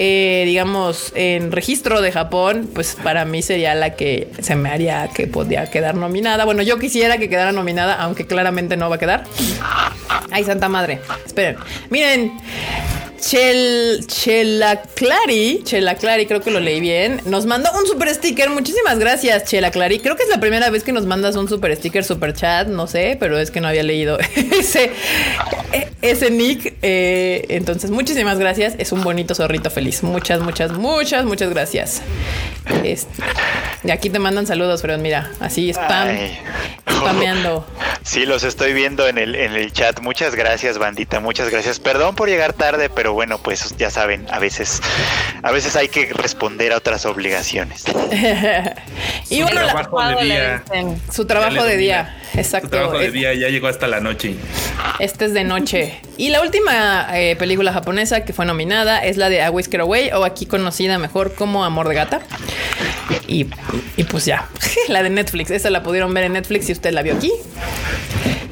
eh, 0.00 0.44
digamos 0.46 1.12
en 1.16 1.50
registro 1.50 2.00
de 2.00 2.12
Japón, 2.12 2.70
pues 2.72 2.96
para 3.02 3.24
mí 3.24 3.42
sería 3.42 3.74
la 3.74 3.96
que 3.96 4.30
se 4.40 4.54
me 4.54 4.70
haría 4.70 5.08
que 5.08 5.26
podía 5.26 5.68
quedar 5.70 5.96
nominada. 5.96 6.44
Bueno, 6.44 6.62
yo 6.62 6.78
quisiera 6.78 7.18
que 7.18 7.28
quedara 7.28 7.50
nominada, 7.50 7.94
aunque 7.94 8.24
claramente 8.24 8.76
no 8.76 8.88
va 8.88 8.96
a 8.96 8.98
quedar. 9.00 9.24
Ay, 10.30 10.44
santa 10.44 10.68
madre. 10.68 11.00
Esperen. 11.26 11.56
Miren, 11.90 12.32
Chel, 13.20 14.04
Chela 14.06 14.82
Clary, 14.94 15.62
Chela 15.64 15.96
Clary, 15.96 16.26
creo 16.26 16.40
que 16.40 16.50
lo 16.50 16.60
leí 16.60 16.80
bien, 16.80 17.20
nos 17.24 17.46
mandó 17.46 17.70
un 17.78 17.86
super 17.86 18.12
sticker. 18.14 18.50
Muchísimas 18.50 18.98
gracias, 18.98 19.44
Chela 19.44 19.70
Clary. 19.70 19.98
Creo 19.98 20.16
que 20.16 20.22
es 20.22 20.28
la 20.28 20.40
primera 20.40 20.70
vez 20.70 20.84
que 20.84 20.92
nos 20.92 21.06
mandas 21.06 21.36
un 21.36 21.48
super 21.48 21.74
sticker, 21.76 22.04
super 22.04 22.32
chat, 22.32 22.68
no 22.68 22.86
sé, 22.86 23.16
pero 23.18 23.38
es 23.38 23.50
que 23.50 23.60
no 23.60 23.68
había 23.68 23.82
leído 23.82 24.18
ese, 24.58 24.90
ese 26.02 26.30
nick. 26.30 26.74
Eh, 26.82 27.46
entonces, 27.50 27.90
muchísimas 27.90 28.38
gracias. 28.38 28.74
Es 28.78 28.92
un 28.92 29.02
bonito 29.02 29.34
zorrito 29.34 29.70
feliz. 29.70 30.02
Muchas, 30.02 30.40
muchas, 30.40 30.72
muchas, 30.72 31.24
muchas 31.24 31.50
gracias. 31.50 32.02
Este, 32.84 33.22
Y 33.84 33.90
aquí 33.90 34.10
te 34.10 34.18
mandan 34.18 34.46
saludos, 34.46 34.82
pero 34.82 34.98
mira, 34.98 35.30
así 35.40 35.70
spam, 35.70 36.16
spameando. 36.90 37.66
Sí, 38.08 38.24
los 38.24 38.42
estoy 38.42 38.72
viendo 38.72 39.06
en 39.06 39.18
el, 39.18 39.34
en 39.34 39.52
el 39.52 39.70
chat. 39.70 40.00
Muchas 40.00 40.34
gracias, 40.34 40.78
bandita, 40.78 41.20
muchas 41.20 41.50
gracias. 41.50 41.78
Perdón 41.78 42.14
por 42.14 42.30
llegar 42.30 42.54
tarde, 42.54 42.88
pero 42.88 43.07
bueno, 43.12 43.38
pues 43.38 43.74
ya 43.76 43.90
saben, 43.90 44.26
a 44.30 44.38
veces, 44.38 44.80
a 45.42 45.52
veces 45.52 45.76
hay 45.76 45.88
que 45.88 46.12
responder 46.12 46.72
a 46.72 46.76
otras 46.76 47.06
obligaciones. 47.06 47.84
y 49.30 49.42
bueno, 49.42 49.60
trabajo 49.64 50.02
de 50.02 50.24
día. 50.24 50.64
Su 51.10 51.26
trabajo 51.26 51.64
de 51.64 51.76
día. 51.76 52.16
Exacto. 52.34 52.68
Su 52.68 52.70
trabajo 52.70 52.98
de 52.98 53.10
día 53.10 53.34
ya 53.34 53.48
llegó 53.48 53.68
hasta 53.68 53.86
la 53.86 54.00
noche. 54.00 54.36
Este 54.98 55.26
es 55.26 55.34
de 55.34 55.44
noche. 55.44 56.00
Y 56.16 56.30
la 56.30 56.42
última 56.42 57.08
eh, 57.18 57.36
película 57.36 57.72
japonesa 57.72 58.24
que 58.24 58.32
fue 58.32 58.46
nominada 58.46 58.98
es 58.98 59.16
la 59.16 59.28
de 59.28 59.42
A 59.42 59.50
Whisker 59.50 59.80
Away, 59.80 60.10
o 60.12 60.24
aquí 60.24 60.46
conocida 60.46 60.98
mejor 60.98 61.34
como 61.34 61.64
Amor 61.64 61.88
de 61.88 61.94
Gata. 61.94 62.20
Y, 63.26 63.46
y 63.96 64.04
pues 64.04 64.24
ya, 64.24 64.48
la 64.88 65.02
de 65.02 65.10
Netflix. 65.10 65.50
Esa 65.50 65.70
la 65.70 65.82
pudieron 65.82 66.12
ver 66.14 66.24
en 66.24 66.32
Netflix 66.34 66.66
si 66.66 66.72
usted 66.72 66.92
la 66.92 67.02
vio 67.02 67.14
aquí. 67.14 67.32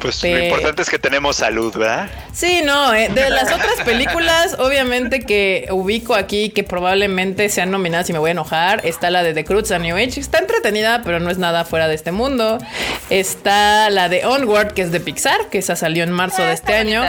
Pues 0.00 0.22
lo 0.22 0.44
importante 0.44 0.82
es 0.82 0.90
que 0.90 0.98
tenemos 0.98 1.36
salud, 1.36 1.74
¿verdad? 1.76 2.08
Sí, 2.36 2.60
no, 2.62 2.92
eh, 2.92 3.08
de 3.14 3.30
las 3.30 3.50
otras 3.50 3.80
películas, 3.82 4.56
obviamente 4.58 5.20
que 5.20 5.68
ubico 5.70 6.14
aquí, 6.14 6.50
que 6.50 6.64
probablemente 6.64 7.48
sean 7.48 7.70
nominadas 7.70 8.10
y 8.10 8.12
me 8.12 8.18
voy 8.18 8.28
a 8.28 8.32
enojar, 8.32 8.84
está 8.84 9.08
la 9.08 9.22
de 9.22 9.32
The 9.32 9.46
Cruz 9.46 9.70
a 9.70 9.78
New 9.78 9.96
Age, 9.96 10.20
está 10.20 10.40
entretenida, 10.40 11.00
pero 11.02 11.18
no 11.18 11.30
es 11.30 11.38
nada 11.38 11.64
fuera 11.64 11.88
de 11.88 11.94
este 11.94 12.12
mundo. 12.12 12.58
Está 13.08 13.88
la 13.88 14.10
de 14.10 14.26
Onward, 14.26 14.74
que 14.74 14.82
es 14.82 14.92
de 14.92 15.00
Pixar, 15.00 15.48
que 15.48 15.56
esa 15.56 15.76
salió 15.76 16.04
en 16.04 16.10
marzo 16.10 16.42
de 16.42 16.52
este 16.52 16.74
año, 16.74 17.02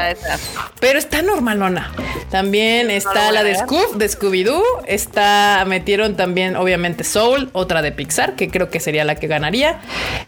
pero 0.80 0.98
está 0.98 1.22
normalona. 1.22 1.92
También 2.32 2.90
está 2.90 3.34
la 3.34 3.44
de 3.44 3.56
Scoob, 3.56 3.98
de 3.98 4.08
Scooby-Doo, 4.08 4.64
está, 4.86 5.66
metieron 5.68 6.16
también, 6.16 6.56
obviamente, 6.56 7.04
Soul, 7.04 7.50
otra 7.52 7.82
de 7.82 7.92
Pixar, 7.92 8.38
que 8.38 8.50
creo 8.50 8.70
que 8.70 8.80
sería 8.80 9.04
la 9.04 9.16
que 9.16 9.28
ganaría. 9.28 9.82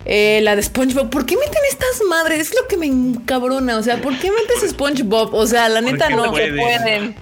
Eh, 0.03 0.41
la 0.43 0.57
de 0.57 0.63
SpongeBob, 0.63 1.09
¿por 1.09 1.25
qué 1.25 1.37
meten 1.37 1.61
estas 1.69 2.01
madres? 2.09 2.39
Es 2.39 2.53
lo 2.53 2.67
que 2.67 2.75
me 2.75 2.87
encabrona, 2.87 3.77
o 3.77 3.83
sea, 3.83 4.01
¿por 4.01 4.17
qué 4.17 4.29
metes 4.29 4.69
SpongeBob? 4.71 4.88
SpongeBob. 4.89 5.33
O 5.33 5.47
sea, 5.47 5.69
la 5.69 5.81
neta 5.81 6.09
no. 6.09 6.31
Pueden. 6.31 6.57
pueden. 6.57 7.15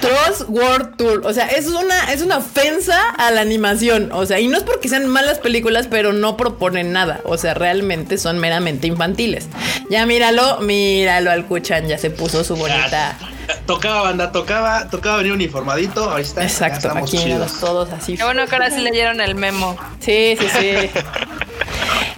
Trust 0.00 0.48
World 0.48 0.96
Tour. 0.96 1.22
O 1.26 1.32
sea, 1.32 1.46
es 1.48 1.66
una, 1.66 2.12
es 2.12 2.22
una 2.22 2.38
ofensa 2.38 3.10
a 3.10 3.30
la 3.30 3.40
animación. 3.40 4.10
O 4.12 4.26
sea, 4.26 4.40
y 4.40 4.48
no 4.48 4.56
es 4.56 4.62
porque 4.62 4.88
sean 4.88 5.06
malas 5.06 5.38
películas, 5.38 5.88
pero 5.90 6.12
no 6.12 6.36
proponen 6.36 6.92
nada. 6.92 7.20
O 7.24 7.36
sea, 7.36 7.54
realmente 7.54 8.18
son 8.18 8.38
meramente 8.38 8.86
infantiles. 8.86 9.48
Ya 9.90 10.06
míralo, 10.06 10.60
míralo 10.60 11.30
al 11.30 11.46
Kuchan, 11.46 11.86
ya 11.86 11.98
se 11.98 12.10
puso 12.10 12.44
su 12.44 12.56
bonita. 12.56 13.18
Tocaba, 13.66 14.02
banda, 14.02 14.32
tocaba, 14.32 14.88
tocaba 14.88 15.18
venir 15.18 15.32
uniformadito. 15.32 16.14
Ahí 16.14 16.22
está. 16.22 16.42
Exacto, 16.42 16.90
aquí 16.90 17.18
todos 17.60 17.90
así. 17.90 18.16
Qué 18.16 18.24
bueno 18.24 18.46
que 18.46 18.54
ahora 18.54 18.70
sí 18.70 18.80
leyeron 18.80 19.20
el 19.20 19.34
memo. 19.34 19.76
Sí, 20.00 20.36
sí, 20.38 20.46
sí. 20.58 20.90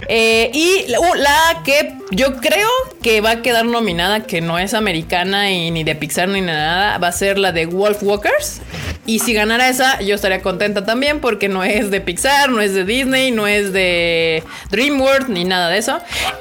Eh, 0.09 0.51
y 0.53 0.87
la, 0.89 1.63
que 1.65 1.95
yo 2.11 2.37
creo 2.37 2.69
que 3.03 3.21
va 3.21 3.31
a 3.31 3.43
quedar 3.43 3.65
nominada, 3.65 4.21
que 4.21 4.41
no 4.41 4.59
es 4.59 4.75
americana 4.75 5.51
y 5.51 5.71
ni 5.71 5.85
de 5.85 5.95
Pixar 5.95 6.29
ni 6.29 6.41
nada, 6.41 6.99
va 6.99 7.09
a 7.09 7.13
ser 7.13 7.39
la 7.39 7.53
de 7.53 7.67
Wolf 7.67 8.03
Walkers. 8.03 8.61
Y 9.07 9.21
si 9.21 9.33
ganara 9.33 9.69
esa, 9.69 10.01
yo 10.01 10.17
estaría 10.17 10.43
contenta 10.43 10.85
también 10.85 11.21
porque 11.21 11.49
no 11.49 11.63
es 11.63 11.93
de 11.93 12.01
Pixar, 12.01 12.51
no 12.51 12.61
es 12.61 12.75
de 12.75 12.85
Disney, 12.85 13.31
no 13.31 13.47
es 13.47 13.73
de 13.73 14.43
DreamWorks 14.71 15.29
ni 15.29 15.45
nada 15.45 15.69
de 15.69 15.79
eso. 15.79 16.01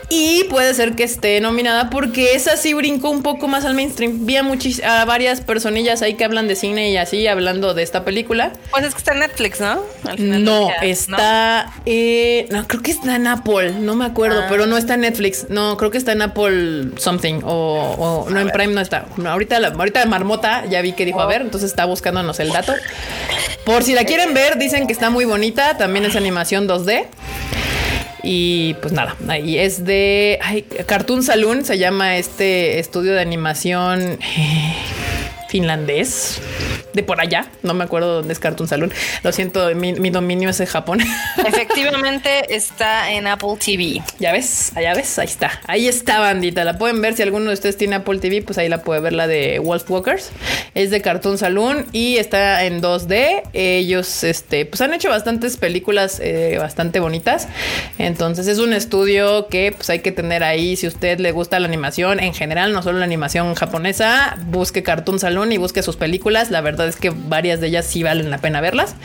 Y 0.10 0.45
puede 0.45 0.73
ser 0.73 0.95
que 0.95 1.04
esté 1.04 1.39
nominada 1.41 1.91
porque 1.91 2.34
esa 2.34 2.58
sí 2.58 2.73
brincó 2.73 3.12
un 3.12 3.21
poco 3.21 3.47
más 3.47 3.65
al 3.65 3.75
mainstream. 3.75 4.25
Vi 4.25 4.38
a, 4.38 5.01
a 5.01 5.06
varias 5.06 5.41
personillas 5.41 6.01
ahí 6.01 6.15
que 6.15 6.25
hablan 6.25 6.47
de 6.47 6.56
cine 6.56 6.89
y 6.89 6.97
así 6.97 7.28
hablando 7.28 7.75
de 7.75 7.84
esta 7.84 8.04
película. 8.04 8.54
Pues 8.71 8.84
es 8.84 8.93
que 8.93 8.97
está 8.97 9.13
en 9.13 9.19
Netflix, 9.19 9.60
¿no? 9.60 9.84
no, 10.17 10.69
está. 10.82 11.71
Eh, 11.86 12.47
¿no? 12.49 12.67
creo 12.67 12.82
que 12.82 12.91
está 12.91 13.14
en 13.15 13.28
Apple, 13.28 13.73
no 13.80 13.95
me 13.95 14.06
acuerdo, 14.06 14.41
ah. 14.41 14.47
pero 14.49 14.65
no 14.65 14.78
está 14.78 14.95
en 14.95 15.01
Netflix. 15.01 15.47
No, 15.49 15.78
creo 15.78 15.91
que 15.91 15.97
está 15.97 16.12
en 16.12 16.21
Apple 16.21 16.89
Something 16.97 17.41
o, 17.43 18.28
no 18.30 18.39
en 18.39 18.49
Prime 18.49 18.73
no 18.73 18.82
está. 18.82 19.06
Ahorita 19.25 19.60
la, 19.60 19.69
ahorita 19.69 20.06
Marmota 20.06 20.65
ya 20.65 20.82
vi 20.82 20.93
que 20.93 21.06
dijo 21.06 21.21
a 21.21 21.25
ver, 21.25 21.41
entonces 21.41 21.69
está 21.69 21.86
buscándonos 21.86 22.39
el 22.39 22.51
dato. 22.51 22.73
Por 23.65 23.84
si 23.84 23.93
la 23.93 24.06
quieren 24.06 24.34
ver, 24.34 24.58
dicen 24.58 24.88
que 24.88 24.93
está 24.93 25.10
muy 25.10 25.25
bonita. 25.25 25.78
También 25.78 26.06
es 26.06 26.15
animación 26.15 26.67
2D. 26.67 27.06
Y 28.28 28.73
pues 28.75 28.91
nada, 28.91 29.15
ahí 29.28 29.60
es 29.60 29.86
de 29.86 30.39
Cartoon 30.88 31.21
Saloon, 31.21 31.63
se 31.63 31.78
llama 31.78 32.17
este 32.17 32.80
estudio 32.80 33.13
de 33.13 33.21
animación 33.21 34.17
eh, 34.19 34.75
finlandés 35.56 36.41
de 36.91 37.02
por 37.02 37.22
allá. 37.22 37.48
No 37.63 37.74
me 37.74 37.86
acuerdo 37.86 38.15
dónde 38.15 38.34
es 38.34 38.39
Cartoon 38.39 38.68
Saloon. 38.68 38.91
Lo 39.24 39.32
siento, 39.32 39.74
mi, 39.76 40.10
dominio 40.10 40.50
es 40.50 40.60
en 40.60 40.65
Japón. 40.65 41.00
Efectivamente 41.46 42.54
está 42.56 43.12
en 43.12 43.28
Apple 43.28 43.56
TV. 43.63 44.02
Ya 44.20 44.34
ves, 44.34 44.72
allá 44.76 44.94
ves, 44.94 45.18
ahí 45.18 45.28
está. 45.28 45.52
Ahí 45.68 45.88
está, 45.88 46.20
bandita. 46.20 46.65
La 46.65 46.78
pueden 46.78 47.02
ver 47.02 47.15
si 47.15 47.22
alguno 47.22 47.48
de 47.48 47.54
ustedes 47.54 47.78
tiene 47.78 47.96
Apple 47.96 48.20
TV, 48.20 48.41
pues 48.41 48.58
ahí 48.58 48.68
la 48.68 48.82
puede 48.82 49.00
ver 49.00 49.13
la 49.13 49.28
de 49.28 49.60
Wolf 49.60 49.89
Walkers. 49.89 50.32
Es 50.74 50.91
de 50.91 51.02
Cartoon 51.02 51.38
Saloon 51.38 51.86
y 51.94 52.18
está 52.18 52.65
en 52.65 52.82
2D. 52.82 53.44
Ellos, 53.54 54.26
este, 54.26 54.65
pues 54.65 54.82
han 54.82 54.94
hecho 54.94 55.10
bastantes 55.10 55.56
películas 55.56 56.20
eh, 56.22 56.58
bastante 56.60 57.00
bonitas. 57.00 57.48
Entonces 57.98 58.48
es 58.48 58.60
un 58.60 58.74
estudio 58.74 59.48
que 59.48 59.74
pues 59.74 59.89
hay 59.89 60.00
que 60.00 60.12
tener 60.12 60.44
ahí. 60.44 60.76
Si 60.76 60.86
a 60.86 60.89
usted 60.89 61.20
le 61.20 61.32
gusta 61.32 61.60
la 61.60 61.68
animación 61.68 62.20
en 62.20 62.34
general, 62.34 62.74
no 62.74 62.84
solo 62.84 63.00
la 63.00 63.06
animación 63.06 63.54
japonesa, 63.56 64.38
busque 64.48 64.84
Cartoon 64.84 65.20
Saloon 65.20 65.44
y 65.51 65.58
busque 65.58 65.81
sus 65.84 65.95
películas. 65.95 66.51
La 66.51 66.62
verdad 66.62 66.88
es 66.88 66.95
que 66.95 67.10
varias 67.10 67.60
de 67.62 67.67
ellas 67.67 67.86
sí 67.86 68.03
valen 68.03 68.29
la 68.29 68.38
pena 68.39 68.62
verlas. 68.62 68.95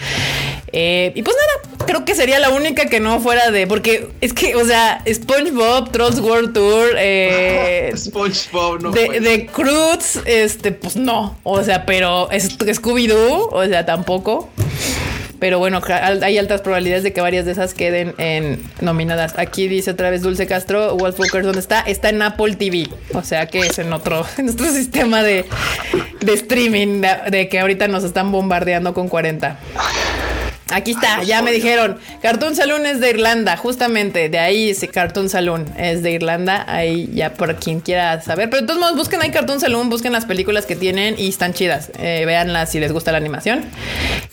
Eh, 0.73 1.13
y 1.15 1.23
pues 1.23 1.37
nada, 1.37 1.87
creo 1.87 2.05
que 2.05 2.15
sería 2.15 2.39
la 2.39 2.51
única 2.51 2.87
que 2.87 3.01
no 3.01 3.21
fuera 3.21 3.51
de. 3.51 3.67
Porque 3.67 4.09
es 4.21 4.33
que, 4.33 4.55
o 4.55 4.65
sea, 4.65 5.03
SpongeBob, 5.11 5.91
Trolls 5.91 6.21
World 6.21 6.53
Tour, 6.53 6.91
eh, 6.97 7.93
SpongeBob, 7.97 8.83
no. 8.83 8.91
De, 8.91 9.21
de 9.21 9.47
Cruz, 9.47 10.21
este, 10.25 10.73
pues 10.73 10.97
no. 10.97 11.37
O 11.43 11.63
sea, 11.63 11.87
pero 11.87 12.29
Scooby-Doo, 12.31 13.49
o 13.51 13.67
sea, 13.67 13.85
tampoco. 13.85 14.49
Pero 15.41 15.59
bueno, 15.59 15.81
hay 15.89 16.39
altas 16.39 16.61
probabilidades 16.61 17.03
de 17.03 17.13
que 17.13 17.21
varias 17.21 17.47
de 17.47 17.53
esas 17.53 17.75
queden 17.75 18.15
en 18.19 18.63
nominadas. 18.81 19.39
Aquí 19.39 19.69
dice 19.69 19.93
otra 19.93 20.11
vez 20.11 20.23
Dulce 20.23 20.47
Castro, 20.47 20.97
Wolf 20.97 21.19
Walker, 21.19 21.43
¿dónde 21.43 21.61
está? 21.61 21.81
Está 21.81 22.11
en 22.11 22.21
Apple 22.21 22.57
TV. 22.57 22.89
O 23.15 23.23
sea 23.23 23.47
que 23.47 23.61
es 23.61 23.79
en 23.79 23.93
otro, 23.93 24.25
en 24.39 24.51
otro 24.51 24.71
sistema 24.71 25.23
de, 25.23 25.47
de 26.21 26.33
streaming 26.35 27.01
de, 27.31 27.49
que 27.49 27.59
ahorita 27.59 27.89
nos 27.89 28.05
están 28.05 28.31
bombardeando 28.31 28.93
con 28.93 29.09
40. 29.09 29.59
Aquí 30.71 30.93
está, 30.93 31.23
ya 31.23 31.43
me 31.43 31.53
dijeron. 31.53 31.99
Cartoon 32.23 32.55
Saloon 32.55 32.87
es 32.87 33.01
de 33.01 33.11
Irlanda, 33.11 33.57
justamente. 33.57 34.29
De 34.29 34.39
ahí 34.39 34.71
ese 34.71 34.89
Cartoon 34.89 35.29
Saloon 35.29 35.67
es 35.77 36.03
de 36.03 36.13
Irlanda. 36.13 36.65
Ahí 36.69 37.11
ya 37.13 37.35
por 37.35 37.57
quien 37.57 37.81
quiera 37.81 38.21
saber. 38.21 38.51
Pero 38.51 38.63
de 38.63 38.67
todos 38.67 38.81
modos, 38.81 38.97
busquen 38.97 39.23
ahí 39.23 39.31
Cartoon 39.31 39.61
Saloon, 39.61 39.91
busquen 39.91 40.13
las 40.13 40.27
películas 40.27 40.67
que 40.67 40.77
tienen 40.77 41.17
y 41.19 41.29
están 41.29 41.55
chidas. 41.55 41.91
Eh, 41.99 42.25
véanlas 42.27 42.71
si 42.71 42.81
les 42.81 42.93
gusta 42.93 43.13
la 43.13 43.19
animación. 43.19 43.65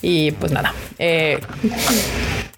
Y 0.02 0.32
pues 0.32 0.52
nada. 0.52 0.74
Eh, 1.00 1.40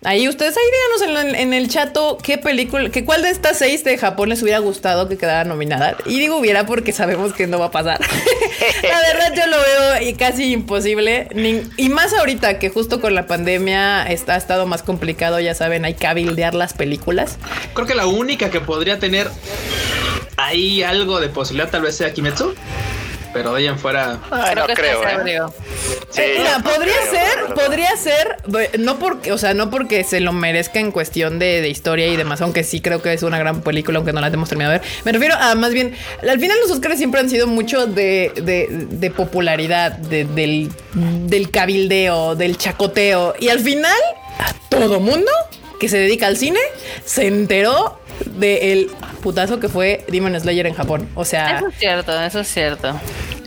Ahí 0.05 0.29
ustedes, 0.29 0.55
ahí 0.55 0.63
díganos 1.03 1.35
en, 1.35 1.53
el 1.53 1.67
chato 1.67 2.17
qué 2.23 2.37
película, 2.37 2.89
que 2.89 3.03
cuál 3.03 3.21
de 3.21 3.31
estas 3.31 3.57
seis 3.57 3.83
de 3.83 3.97
Japón 3.97 4.29
les 4.29 4.41
hubiera 4.41 4.59
gustado 4.59 5.09
que 5.09 5.17
quedara 5.17 5.43
nominada. 5.43 5.97
Y 6.05 6.19
digo 6.19 6.37
hubiera 6.37 6.65
porque 6.65 6.93
sabemos 6.93 7.33
que 7.33 7.47
no 7.47 7.59
va 7.59 7.65
a 7.65 7.71
pasar. 7.71 7.99
la 8.83 8.99
verdad 9.01 9.33
yo 9.35 9.47
lo 9.47 9.57
veo 9.57 10.17
casi 10.17 10.53
imposible. 10.53 11.27
y 11.75 11.89
más 11.89 12.13
ahorita 12.13 12.59
que 12.59 12.69
justo 12.69 13.01
con 13.01 13.13
la 13.13 13.27
pandemia 13.27 13.68
está, 13.73 14.33
ha 14.33 14.37
estado 14.37 14.65
más 14.65 14.83
complicado, 14.83 15.39
ya 15.39 15.55
saben, 15.55 15.85
hay 15.85 15.93
que 15.93 15.99
cabildear 15.99 16.53
las 16.53 16.73
películas. 16.73 17.37
Creo 17.73 17.87
que 17.87 17.95
la 17.95 18.07
única 18.07 18.49
que 18.49 18.61
podría 18.61 18.99
tener 18.99 19.29
ahí 20.37 20.83
algo 20.83 21.19
de 21.19 21.29
posibilidad 21.29 21.69
tal 21.69 21.81
vez 21.81 21.97
sea 21.97 22.13
Kimetsu 22.13 22.55
pero 23.33 23.53
de 23.53 23.59
ahí 23.59 23.67
en 23.67 23.77
fuera. 23.77 24.19
no 24.29 24.65
creo. 24.73 25.03
¿eh? 25.07 25.41
Eh, 26.17 26.43
podría 26.63 27.01
ser, 27.09 27.53
podría 27.53 27.97
ser, 27.97 28.37
no 28.79 28.99
porque, 28.99 29.31
o 29.31 29.37
sea, 29.37 29.53
no 29.53 29.69
porque 29.69 30.03
se 30.03 30.19
lo 30.19 30.33
merezca 30.33 30.79
en 30.79 30.91
cuestión 30.91 31.39
de, 31.39 31.67
historia 31.69 32.07
y 32.07 32.15
demás, 32.15 32.41
aunque 32.41 32.63
sí 32.63 32.81
creo 32.81 33.01
que 33.01 33.13
es 33.13 33.23
una 33.23 33.37
gran 33.37 33.61
película, 33.61 33.97
aunque 33.97 34.13
no 34.13 34.21
la 34.21 34.27
hemos 34.27 34.49
terminado 34.49 34.73
de 34.73 34.79
ver. 34.79 34.87
Me 35.05 35.11
refiero 35.11 35.35
a 35.35 35.55
más 35.55 35.73
bien, 35.73 35.95
al 36.21 36.39
final 36.39 36.57
los 36.61 36.71
Oscars 36.71 36.97
siempre 36.97 37.19
han 37.19 37.29
sido 37.29 37.47
mucho 37.47 37.85
de, 37.85 38.31
de, 38.35 39.11
popularidad, 39.11 39.91
del, 39.91 40.69
del 40.93 41.51
cabildeo, 41.51 42.35
del 42.35 42.57
chacoteo, 42.57 43.35
y 43.39 43.49
al 43.49 43.59
final, 43.59 43.97
todo 44.69 44.99
mundo 44.99 45.31
que 45.79 45.89
se 45.89 45.97
dedica 45.97 46.27
al 46.27 46.37
cine 46.37 46.59
se 47.05 47.27
enteró 47.27 47.99
del 48.25 48.89
putazo 49.19 49.59
que 49.59 49.69
fue 49.69 50.05
Demon 50.07 50.39
Slayer 50.39 50.67
en 50.67 50.73
Japón. 50.73 51.07
O 51.15 51.25
sea. 51.25 51.57
Eso 51.57 51.67
es 51.67 51.75
cierto, 51.75 52.21
eso 52.21 52.39
es 52.39 52.47
cierto. 52.47 52.99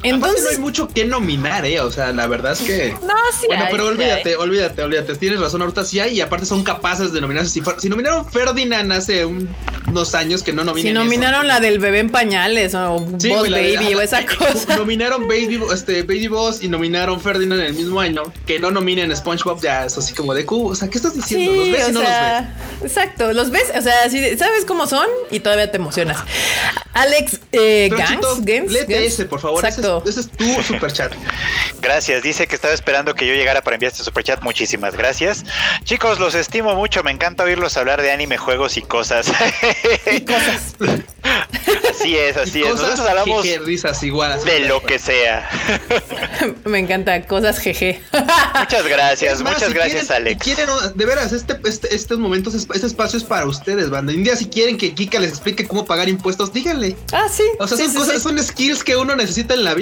Entonces 0.02 0.42
no 0.42 0.50
hay 0.50 0.58
mucho 0.58 0.88
que 0.88 1.04
nominar, 1.04 1.64
eh. 1.64 1.80
O 1.80 1.90
sea, 1.90 2.12
la 2.12 2.26
verdad 2.26 2.52
es 2.52 2.60
que. 2.60 2.94
No, 3.02 3.14
sí. 3.38 3.46
Bueno, 3.46 3.66
pero 3.70 3.86
olvídate, 3.86 4.36
olvídate, 4.36 4.82
olvídate. 4.82 5.14
Tienes 5.16 5.40
razón, 5.40 5.62
ahorita 5.62 5.84
sí 5.84 6.00
hay, 6.00 6.16
y 6.16 6.20
aparte 6.20 6.46
son 6.46 6.64
capaces 6.64 7.12
de 7.12 7.20
nominarse. 7.20 7.62
Si, 7.78 7.88
nominaron 7.88 8.28
Ferdinand 8.30 8.92
hace 8.92 9.24
unos 9.24 10.14
años 10.14 10.42
que 10.42 10.52
no 10.52 10.64
nominaron. 10.64 11.02
Si 11.02 11.08
nominaron 11.08 11.46
la 11.46 11.60
del 11.60 11.78
bebé 11.78 12.00
en 12.00 12.10
pañales 12.10 12.74
o 12.74 12.98
Boss 12.98 13.50
Baby 13.50 13.94
o 13.94 14.00
esa 14.00 14.24
cosa. 14.38 14.76
Nominaron 14.76 15.28
Baby, 15.28 15.60
este, 15.72 16.02
Baby 16.02 16.28
Boss 16.28 16.62
y 16.62 16.68
nominaron 16.68 17.20
Ferdinand 17.20 17.60
en 17.60 17.66
el 17.68 17.74
mismo 17.74 18.00
año. 18.00 18.22
Que 18.46 18.58
no 18.58 18.70
nominen 18.70 19.14
SpongeBob, 19.14 19.62
ya 19.62 19.86
es 19.86 19.96
así 19.96 20.14
como 20.14 20.34
de 20.34 20.44
Q. 20.44 20.68
O 20.68 20.74
sea, 20.74 20.88
¿qué 20.88 20.98
estás 20.98 21.14
diciendo? 21.14 21.52
¿Los 21.52 21.70
ves 21.70 21.88
y 21.88 21.92
no 21.92 22.00
los 22.00 22.08
ves? 22.08 22.44
Exacto, 22.82 23.32
los 23.32 23.50
ves, 23.50 23.72
o 23.76 23.80
sea, 23.80 24.10
sabes 24.36 24.64
cómo 24.66 24.86
son 24.86 25.06
y 25.30 25.40
todavía 25.40 25.70
te 25.70 25.76
emocionas. 25.76 26.18
Alex 26.94 27.40
eh, 27.52 27.90
ese, 28.88 29.24
por 29.24 29.40
favor. 29.40 29.64
Exacto. 29.64 29.91
Ese, 30.06 30.20
es 30.20 30.30
tu 30.30 30.62
super 30.62 30.92
chat. 30.92 31.12
Gracias. 31.80 32.22
Dice 32.22 32.46
que 32.46 32.54
estaba 32.54 32.74
esperando 32.74 33.14
que 33.14 33.26
yo 33.26 33.34
llegara 33.34 33.62
para 33.62 33.76
enviar 33.76 33.92
este 33.92 34.04
super 34.04 34.24
chat. 34.24 34.40
Muchísimas 34.42 34.96
gracias. 34.96 35.44
Chicos, 35.84 36.18
los 36.18 36.34
estimo 36.34 36.74
mucho. 36.74 37.02
Me 37.02 37.10
encanta 37.10 37.44
oírlos 37.44 37.76
hablar 37.76 38.00
de 38.00 38.12
anime, 38.12 38.38
juegos 38.38 38.76
y 38.76 38.82
cosas. 38.82 39.30
y 40.10 40.20
cosas. 40.20 40.74
Así 41.90 42.16
es, 42.16 42.36
así 42.36 42.62
es. 42.62 42.70
Nosotros 42.70 43.00
hablamos 43.00 43.46
risas 43.64 44.02
igual, 44.02 44.42
de 44.44 44.60
lo 44.60 44.82
que 44.82 44.98
sea. 44.98 45.48
Me 46.64 46.78
encanta, 46.78 47.26
cosas 47.26 47.58
jeje. 47.58 48.00
Muchas 48.58 48.86
gracias, 48.88 49.42
muchas 49.42 49.72
gracias, 49.72 50.10
Alex. 50.10 50.42
Quieren, 50.42 50.68
de 50.94 51.06
veras, 51.06 51.32
este, 51.32 51.56
este, 51.64 51.94
estos 51.94 52.18
momentos, 52.18 52.54
este 52.54 52.86
espacio 52.86 53.18
es 53.18 53.24
para 53.24 53.46
ustedes, 53.46 53.90
banda. 53.90 54.12
Un 54.12 54.24
día 54.24 54.36
si 54.36 54.46
quieren 54.46 54.78
que 54.78 54.94
Kika 54.94 55.20
les 55.20 55.30
explique 55.30 55.66
cómo 55.68 55.84
pagar 55.84 56.08
impuestos, 56.08 56.52
díganle. 56.52 56.96
Ah, 57.12 57.26
sí. 57.30 57.44
O 57.58 57.68
sea, 57.68 57.78
son 57.78 57.94
cosas, 57.94 58.22
son 58.22 58.42
skills 58.42 58.82
que 58.82 58.96
uno 58.96 59.14
necesita 59.14 59.54
en 59.54 59.64
la 59.64 59.74
vida. 59.74 59.81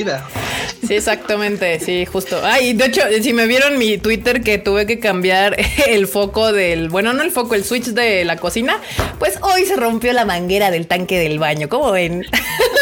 Sí, 0.87 0.95
exactamente, 0.95 1.79
sí, 1.79 2.07
justo. 2.07 2.41
Ay, 2.43 2.73
de 2.73 2.87
hecho, 2.87 3.03
si 3.23 3.33
me 3.33 3.47
vieron 3.47 3.79
mi 3.79 3.99
Twitter 3.99 4.43
que 4.43 4.59
tuve 4.59 4.87
que 4.87 4.99
cambiar 4.99 5.57
el 5.87 6.07
foco 6.07 6.53
del, 6.53 6.89
bueno, 6.89 7.13
no 7.13 7.23
el 7.23 7.31
foco, 7.31 7.55
el 7.55 7.65
switch 7.65 7.87
de 7.87 8.25
la 8.25 8.37
cocina, 8.37 8.79
pues 9.19 9.39
hoy 9.43 9.67
se 9.67 9.77
rompió 9.77 10.13
la 10.13 10.25
manguera 10.25 10.71
del 10.71 10.87
tanque 10.87 11.19
del 11.19 11.39
baño. 11.39 11.69
¿Cómo 11.69 11.93
ven? 11.93 12.25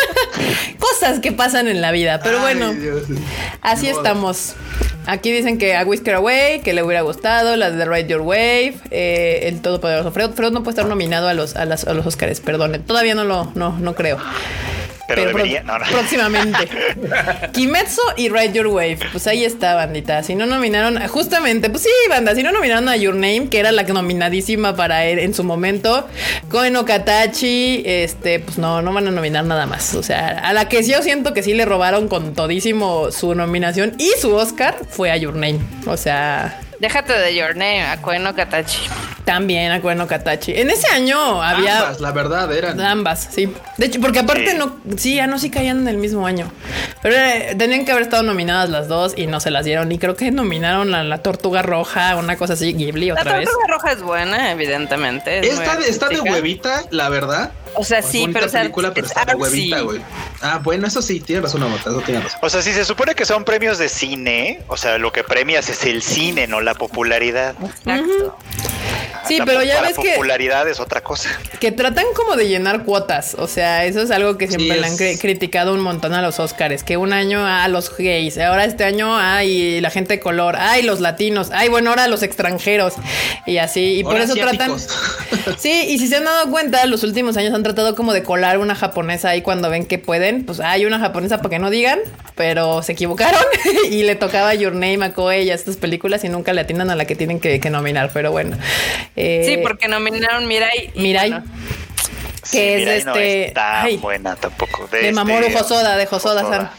Cosas 0.79 1.21
que 1.21 1.33
pasan 1.33 1.69
en 1.69 1.81
la 1.81 1.93
vida, 1.93 2.21
pero 2.23 2.41
bueno, 2.41 2.75
así 3.63 3.89
estamos. 3.89 4.55
Aquí 5.07 5.33
dicen 5.33 5.59
que 5.59 5.75
a 5.75 5.85
Whisker 5.85 6.17
Away, 6.17 6.61
que 6.61 6.75
le 6.75 6.83
hubiera 6.83 7.01
gustado, 7.01 7.57
las 7.57 7.77
de 7.77 7.85
Ride 7.85 8.09
Your 8.09 8.21
Wave, 8.21 8.75
eh, 8.91 9.41
el 9.45 9.61
Todopoderoso 9.63 10.13
Freud. 10.13 10.33
Freud 10.33 10.53
no 10.53 10.63
puede 10.63 10.73
estar 10.73 10.87
nominado 10.87 11.29
a 11.29 11.35
los, 11.35 11.57
a, 11.57 11.63
a 11.63 11.65
los 11.95 12.07
Oscars, 12.07 12.41
perdón. 12.41 12.83
Todavía 12.87 13.15
no 13.15 13.25
lo, 13.25 13.51
no, 13.55 13.79
no 13.79 13.95
creo. 13.95 14.19
Pero, 15.09 15.25
debería, 15.25 15.65
próximamente. 15.91 16.69
Kimetsu 17.55 18.03
y 18.19 18.29
Ride 18.29 18.53
Your 18.53 18.67
Wave. 18.67 18.99
Pues 19.11 19.27
ahí 19.27 19.43
está, 19.43 19.75
bandita. 19.75 20.23
Si 20.23 20.35
no 20.35 20.45
nominaron, 20.45 21.01
justamente, 21.09 21.71
pues 21.71 21.85
sí, 21.85 21.91
banda, 22.11 22.35
si 22.35 22.43
no 22.43 22.53
nominaron 22.53 22.91
a 22.91 22.97
Your 22.97 23.15
Name, 23.15 23.49
que 23.49 23.59
era 23.59 23.73
la 23.73 23.85
nominadísima 23.85 24.77
para 24.77 25.07
él 25.07 25.19
en 25.19 25.33
su 25.33 25.45
momento, 25.45 26.07
Koen 26.51 26.77
Okatachi, 26.77 27.85
este, 27.87 28.41
pues 28.41 28.59
no, 28.59 28.83
no 28.83 28.93
van 28.93 29.09
a 29.09 29.11
nominar 29.11 29.47
nada 29.47 29.65
más. 29.65 29.95
O 29.95 30.03
sea, 30.03 30.41
a 30.41 30.53
la 30.53 30.69
que 30.69 30.83
sí 30.83 30.93
yo 30.93 31.03
siento 31.03 31.33
que 31.33 31.43
sí 31.43 31.55
le 31.55 31.65
robaron 31.65 32.09
con 32.09 32.35
todísimo 32.35 33.11
su 33.11 33.35
nominación 33.35 33.95
y 33.99 34.11
su 34.21 34.35
Oscar 34.35 34.77
fue 34.91 35.11
a 35.11 35.17
Your 35.17 35.35
Name. 35.35 35.61
O 35.87 35.97
sea, 35.97 36.61
Déjate 36.81 37.13
de 37.13 37.35
Your 37.35 37.57
Name, 37.57 37.83
a 37.83 38.01
Cueno 38.01 38.35
Katachi. 38.35 38.79
También 39.25 39.73
a 39.73 39.81
Cueno 39.81 40.07
Katachi. 40.07 40.53
En 40.55 40.71
ese 40.71 40.87
año 40.89 41.43
había. 41.43 41.81
Ambas, 41.81 42.01
la 42.01 42.13
verdad, 42.13 42.53
eran. 42.53 42.81
Ambas, 42.81 43.29
sí. 43.31 43.53
De 43.77 43.87
hecho, 43.87 44.01
porque 44.01 44.21
aparte 44.21 44.55
no. 44.55 44.77
Sí, 44.97 45.17
ya 45.17 45.27
no 45.27 45.39
sí 45.39 45.51
caían 45.51 45.81
en 45.81 45.89
el 45.89 45.99
mismo 45.99 46.27
año. 46.27 46.51
Pero 47.03 47.17
eh, 47.17 47.55
tenían 47.59 47.85
que 47.85 47.93
haber 47.93 48.05
estado 48.05 48.23
nominadas 48.23 48.71
las 48.71 48.89
dos 48.89 49.15
y 49.17 49.27
no 49.27 49.41
se 49.41 49.51
las 49.51 49.65
dieron. 49.65 49.91
Y 49.91 49.99
creo 49.99 50.17
que 50.17 50.31
nominaron 50.31 50.95
a 50.95 51.03
la 51.03 51.19
Tortuga 51.19 51.63
Roja, 51.63 52.17
una 52.17 52.37
cosa 52.37 52.55
así, 52.55 52.73
Ghibli 52.73 53.11
otra 53.11 53.39
vez. 53.39 53.45
La 53.45 53.51
Tortuga 53.51 53.75
Roja 53.75 53.93
es 53.93 54.03
buena, 54.03 54.53
evidentemente. 54.53 55.47
está, 55.47 55.79
está 55.81 56.09
de 56.09 56.21
huevita, 56.21 56.85
la 56.91 57.09
verdad. 57.09 57.53
O 57.79 57.85
sea, 57.85 58.03
sí, 58.03 58.29
pero, 58.33 58.51
película, 58.51 58.93
pero 58.93 59.07
está 59.07 59.25
de 59.25 59.37
huevita, 59.37 59.81
güey. 59.83 60.01
Ah, 60.41 60.61
bueno, 60.63 60.89
eso 60.89 61.01
sí, 61.01 61.21
tiene 61.21 61.43
razón, 61.43 61.63
eso 61.63 62.01
tiene 62.01 62.21
razón. 62.21 62.41
O 62.43 62.51
sea, 62.51 62.61
si 62.61 62.73
se 62.73 62.85
supone 62.85 63.15
que 63.15 63.25
son 63.25 63.45
premios 63.45 63.79
de 63.79 63.89
cine, 63.89 64.61
o 64.67 64.77
sea, 64.77 64.99
lo 64.99 65.13
que 65.13 65.23
premias 65.23 65.69
es 65.69 65.85
el 65.85 66.03
cine, 66.03 66.49
no 66.49 66.61
la 66.61 66.75
popularidad. 66.75 67.55
Exacto. 67.63 68.37
Sí, 69.29 69.39
pero 69.45 69.63
ya 69.63 69.83
ves 69.83 69.97
que. 69.97 70.13
popularidad 70.13 70.69
es 70.69 70.81
otra 70.81 71.03
cosa. 71.03 71.29
Que 71.61 71.71
tratan 71.71 72.07
como 72.15 72.35
de 72.37 72.49
llenar 72.49 72.85
cuotas. 72.85 73.35
O 73.39 73.47
sea, 73.47 73.85
eso 73.85 74.01
es 74.01 74.11
algo 74.11 74.39
que 74.39 74.49
siempre 74.49 74.81
le 74.81 74.87
han 74.87 74.97
criticado 74.97 75.75
un 75.75 75.81
montón 75.81 76.15
a 76.15 76.23
los 76.23 76.41
Oscars. 76.41 76.83
Que 76.83 76.97
un 76.97 77.13
año 77.13 77.47
a 77.47 77.69
los 77.69 77.95
gays, 77.97 78.39
ahora 78.39 78.65
este 78.65 78.85
año 78.85 79.17
hay 79.17 79.81
la 79.81 79.91
gente 79.91 80.15
de 80.15 80.21
color, 80.21 80.57
hay 80.57 80.83
los 80.83 81.01
latinos, 81.01 81.51
ay, 81.53 81.69
bueno, 81.69 81.91
ahora 81.91 82.09
los 82.09 82.23
extranjeros. 82.23 82.95
Y 83.47 83.59
así. 83.59 83.99
Y 83.99 84.05
por 84.05 84.17
eso 84.17 84.35
tratan. 84.35 84.77
Sí, 85.59 85.87
y 85.89 85.99
si 85.99 86.09
se 86.09 86.17
han 86.17 86.25
dado 86.25 86.51
cuenta, 86.51 86.85
los 86.87 87.03
últimos 87.03 87.37
años 87.37 87.55
han 87.55 87.63
tratado 87.69 87.95
como 87.95 88.15
de 88.15 88.23
colar 88.23 88.59
una 88.59 88.75
japonesa 88.75 89.29
ahí 89.29 89.43
cuando 89.43 89.69
ven 89.69 89.85
que 89.85 89.99
pueden. 89.99 90.45
Pues 90.45 90.61
hay 90.61 90.87
una 90.87 90.99
japonesa 90.99 91.39
para 91.39 91.51
que 91.51 91.59
no 91.59 91.69
digan, 91.69 91.99
pero 92.35 92.83
se 92.83 92.93
equivocaron 92.93 93.43
y 93.91 94.05
le 94.05 94.15
tocaba 94.15 94.55
Your 94.55 94.73
Name 94.73 95.05
a 95.05 95.13
Koei 95.13 95.47
y 95.47 95.51
a 95.51 95.55
estas 95.55 95.77
películas 95.77 96.25
y 96.25 96.31
nunca 96.31 96.53
le 96.55 96.63
atinan 96.63 96.91
a 96.91 96.97
la 96.97 97.05
que 97.05 97.15
tienen 97.15 97.41
que, 97.41 97.61
que 97.61 97.71
nominar. 97.71 98.11
Pero 98.15 98.31
bueno. 98.31 98.57
Eh, 99.17 99.43
sí, 99.47 99.59
porque 99.63 99.87
nominaron 99.87 100.49
Mirai. 100.49 100.93
Mirai. 100.95 101.43
Que 102.51 102.83
es 102.83 103.07
este. 103.07 103.53
No 103.55 103.99
buena 103.99 104.37
tampoco. 104.37 104.89
De, 104.91 105.03
de 105.03 105.13
Mamoru 105.13 105.47
este, 105.47 105.59
Hosoda, 105.59 105.97
de 105.97 106.09
Hosoda, 106.11 106.73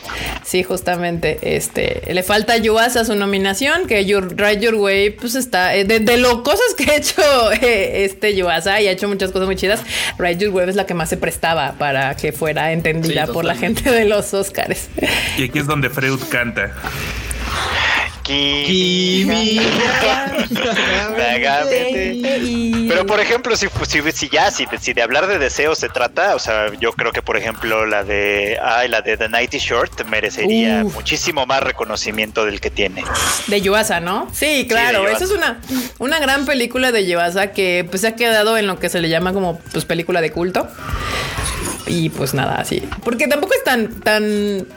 Sí, 0.44 0.64
justamente. 0.64 1.56
Este. 1.56 2.02
Le 2.14 2.24
falta 2.24 2.58
Yuasa 2.58 3.06
su 3.06 3.16
nominación, 3.16 3.88
que 3.88 4.06
Your, 4.06 4.36
Ride 4.36 4.60
Your 4.60 4.76
Way, 4.76 5.12
pues 5.12 5.36
está. 5.36 5.76
Eh, 5.76 5.86
de, 5.86 6.18
lo 6.18 6.44
cosas 6.44 6.74
que 6.78 6.92
ha 6.92 6.96
hecho 6.96 7.52
eh, 7.62 8.06
este 8.06 8.36
Yuasa 8.36 8.82
y 8.82 8.88
ha 8.88 8.92
hecho 8.92 9.08
muchas 9.08 9.32
cosas 9.32 9.48
muy 9.48 9.56
chidas. 9.56 9.82
Ride 10.18 10.38
Your 10.38 10.54
Way 10.54 10.70
es 10.70 10.76
la 10.76 10.86
que 10.86 10.94
más 10.94 11.10
se 11.10 11.18
prestaba 11.18 11.74
para 11.74 12.16
que 12.16 12.32
fuera 12.32 12.72
entendida 12.72 13.28
por 13.28 13.46
la 13.46 13.56
gente 13.56 13.90
de 13.90 14.06
los 14.06 14.34
Oscars. 14.34 14.90
Y 15.38 15.44
aquí 15.44 15.60
es 15.60 15.68
donde 15.68 15.90
Freud 15.90 16.20
canta. 16.30 16.72
Pero 22.88 23.06
por 23.06 23.20
ejemplo, 23.20 23.56
si, 23.56 23.68
si, 24.14 24.30
ya, 24.30 24.52
si, 24.52 24.68
si, 24.80 24.94
de 24.94 25.02
hablar 25.02 25.28
de 25.28 25.40
deseos 25.40 25.80
se 25.80 25.90
trata, 25.90 26.36
o 26.36 26.40
sea, 26.40 26.72
yo 26.80 26.94
creo 26.94 27.12
que 27.12 27.22
por 27.22 27.38
ejemplo 27.38 27.86
la 27.86 28.04
de 28.04 28.60
ay, 28.62 28.88
la 28.90 29.02
de 29.02 29.18
The 29.18 29.30
Nighty 29.30 29.58
Short 29.58 30.06
merecería 30.06 30.84
muchísimo 30.84 31.46
más 31.46 31.62
reconocimiento 31.64 32.46
del 32.46 32.62
que 32.62 32.70
tiene. 32.70 33.04
De 33.48 33.62
Yuasa, 33.62 34.00
¿no? 34.00 34.28
Sí, 34.32 34.68
claro. 34.70 35.08
Esa 35.08 35.24
es 35.24 35.32
una, 35.32 35.60
una 35.98 36.20
gran 36.20 36.46
película 36.46 36.92
de 36.92 37.08
Yuasa 37.08 37.52
que 37.52 37.86
pues 37.90 38.02
se 38.02 38.08
ha 38.08 38.16
quedado 38.16 38.58
en 38.58 38.68
lo 38.68 38.80
que 38.80 38.90
se 38.90 39.02
le 39.02 39.10
llama 39.10 39.34
como 39.34 39.60
pues 39.72 39.86
película 39.86 40.22
de 40.22 40.32
culto. 40.32 40.68
Y 41.88 42.10
pues 42.10 42.36
nada, 42.36 42.58
así. 42.60 42.88
Porque 43.04 43.28
tampoco 43.28 43.56
es 43.56 43.64
tan, 43.64 44.00
tan 44.02 44.68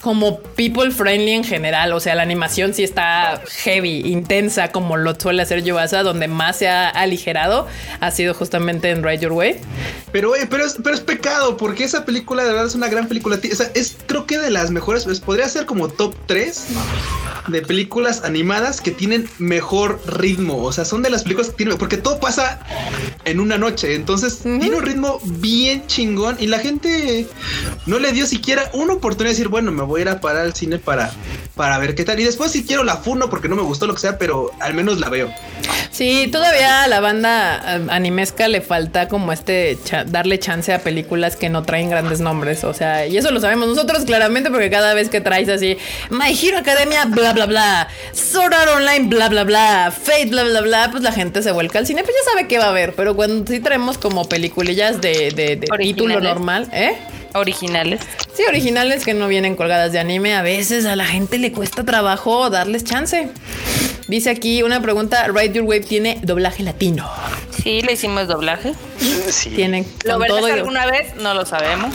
como 0.00 0.40
people 0.40 0.90
friendly 0.90 1.32
en 1.32 1.44
general. 1.44 1.92
O 1.92 2.00
sea, 2.00 2.14
la 2.14 2.22
animación 2.22 2.74
sí 2.74 2.84
está 2.84 3.42
heavy, 3.62 4.00
intensa, 4.06 4.72
como 4.72 4.96
lo 4.96 5.18
suele 5.18 5.42
hacer 5.42 5.62
Yuasa, 5.62 6.02
donde 6.02 6.28
más 6.28 6.58
se 6.58 6.68
ha 6.68 6.88
aligerado 6.88 7.66
ha 8.00 8.10
sido 8.10 8.34
justamente 8.34 8.90
en 8.90 9.02
Ride 9.02 9.18
Your 9.18 9.32
Way. 9.32 9.56
Pero, 10.12 10.32
pero, 10.48 10.64
es, 10.64 10.76
pero 10.82 10.94
es 10.94 11.00
pecado, 11.00 11.56
porque 11.56 11.84
esa 11.84 12.04
película 12.04 12.42
de 12.44 12.50
verdad 12.50 12.66
es 12.66 12.74
una 12.74 12.88
gran 12.88 13.08
película. 13.08 13.36
O 13.36 13.54
sea, 13.56 13.70
es 13.74 13.96
creo 14.06 14.26
que 14.26 14.38
de 14.38 14.50
las 14.50 14.70
mejores, 14.70 15.04
pues, 15.04 15.20
podría 15.20 15.48
ser 15.48 15.66
como 15.66 15.88
top 15.88 16.14
3 16.26 16.66
de 17.48 17.62
películas 17.62 18.24
animadas 18.24 18.80
que 18.80 18.90
tienen 18.90 19.28
mejor 19.38 20.00
ritmo. 20.06 20.62
O 20.62 20.72
sea, 20.72 20.84
son 20.84 21.02
de 21.02 21.10
las 21.10 21.22
películas 21.22 21.50
que 21.50 21.56
tienen, 21.56 21.78
porque 21.78 21.96
todo 21.96 22.20
pasa 22.20 22.60
en 23.24 23.40
una 23.40 23.58
noche. 23.58 23.94
Entonces 23.94 24.40
tiene 24.42 24.76
un 24.76 24.82
ritmo 24.82 25.20
bien 25.24 25.86
chingón 25.86 26.36
y 26.38 26.46
la 26.46 26.58
gente 26.58 27.26
no 27.86 27.98
le 27.98 28.12
dio 28.12 28.26
siquiera 28.26 28.70
una 28.72 28.94
oportunidad 28.94 29.30
de 29.30 29.34
decir, 29.34 29.48
bueno, 29.48 29.57
me 29.62 29.82
voy 29.82 30.00
a 30.00 30.02
ir 30.02 30.08
a 30.08 30.20
parar 30.20 30.42
al 30.42 30.54
cine 30.54 30.78
para, 30.78 31.10
para 31.54 31.78
ver 31.78 31.94
qué 31.94 32.04
tal. 32.04 32.18
Y 32.20 32.24
después 32.24 32.52
si 32.52 32.64
quiero 32.64 32.84
la 32.84 32.96
funo 32.96 33.28
porque 33.30 33.48
no 33.48 33.56
me 33.56 33.62
gustó 33.62 33.86
lo 33.86 33.94
que 33.94 34.00
sea, 34.00 34.18
pero 34.18 34.50
al 34.60 34.74
menos 34.74 35.00
la 35.00 35.08
veo. 35.08 35.32
Sí, 35.90 36.28
todavía 36.30 36.84
a 36.84 36.88
la 36.88 37.00
banda 37.00 37.76
eh, 37.76 37.86
animesca 37.90 38.46
le 38.48 38.60
falta 38.60 39.08
como 39.08 39.32
este 39.32 39.76
darle 40.06 40.38
chance 40.38 40.72
a 40.72 40.78
películas 40.78 41.36
que 41.36 41.48
no 41.48 41.62
traen 41.62 41.90
grandes 41.90 42.20
nombres. 42.20 42.64
O 42.64 42.72
sea, 42.74 43.06
y 43.06 43.16
eso 43.16 43.30
lo 43.30 43.40
sabemos 43.40 43.68
nosotros 43.68 44.04
claramente 44.04 44.50
porque 44.50 44.70
cada 44.70 44.94
vez 44.94 45.08
que 45.08 45.20
traes 45.20 45.48
así 45.48 45.76
My 46.10 46.38
Hero 46.40 46.58
Academia, 46.58 47.04
bla 47.06 47.32
bla 47.32 47.46
bla, 47.46 47.88
Sword 48.12 48.54
Art 48.54 48.70
Online, 48.76 49.08
bla 49.08 49.28
bla 49.28 49.44
bla, 49.44 49.92
Fate, 49.92 50.26
bla 50.26 50.44
bla 50.44 50.60
bla, 50.60 50.88
pues 50.90 51.02
la 51.02 51.12
gente 51.12 51.42
se 51.42 51.52
vuelca 51.52 51.78
al 51.78 51.86
cine, 51.86 52.02
pues 52.04 52.14
ya 52.14 52.30
sabe 52.32 52.46
qué 52.46 52.58
va 52.58 52.68
a 52.68 52.72
ver. 52.72 52.94
Pero 52.94 53.16
cuando 53.16 53.50
sí 53.50 53.60
traemos 53.60 53.98
como 53.98 54.28
peliculillas 54.28 55.00
de, 55.00 55.30
de, 55.30 55.56
de 55.56 55.66
título 55.78 56.20
normal, 56.20 56.68
¿eh? 56.72 56.96
Originales. 57.38 58.00
Sí, 58.34 58.42
originales 58.48 59.04
que 59.04 59.14
no 59.14 59.28
vienen 59.28 59.56
colgadas 59.56 59.92
de 59.92 59.98
anime. 59.98 60.34
A 60.34 60.42
veces 60.42 60.84
a 60.84 60.96
la 60.96 61.04
gente 61.04 61.38
le 61.38 61.52
cuesta 61.52 61.84
trabajo 61.84 62.50
darles 62.50 62.84
chance. 62.84 63.30
Dice 64.06 64.30
aquí 64.30 64.62
una 64.62 64.80
pregunta: 64.80 65.26
Ride 65.28 65.54
Your 65.54 65.64
Wave 65.64 65.80
tiene 65.80 66.18
doblaje 66.22 66.62
latino. 66.62 67.10
Sí, 67.62 67.82
le 67.82 67.92
hicimos 67.92 68.28
doblaje. 68.28 68.72
Sí. 69.28 69.50
Tienen. 69.50 69.86
¿Lo 70.04 70.18
verás 70.18 70.44
alguna 70.44 70.86
vez? 70.86 71.14
No 71.16 71.34
lo 71.34 71.44
sabemos. 71.44 71.94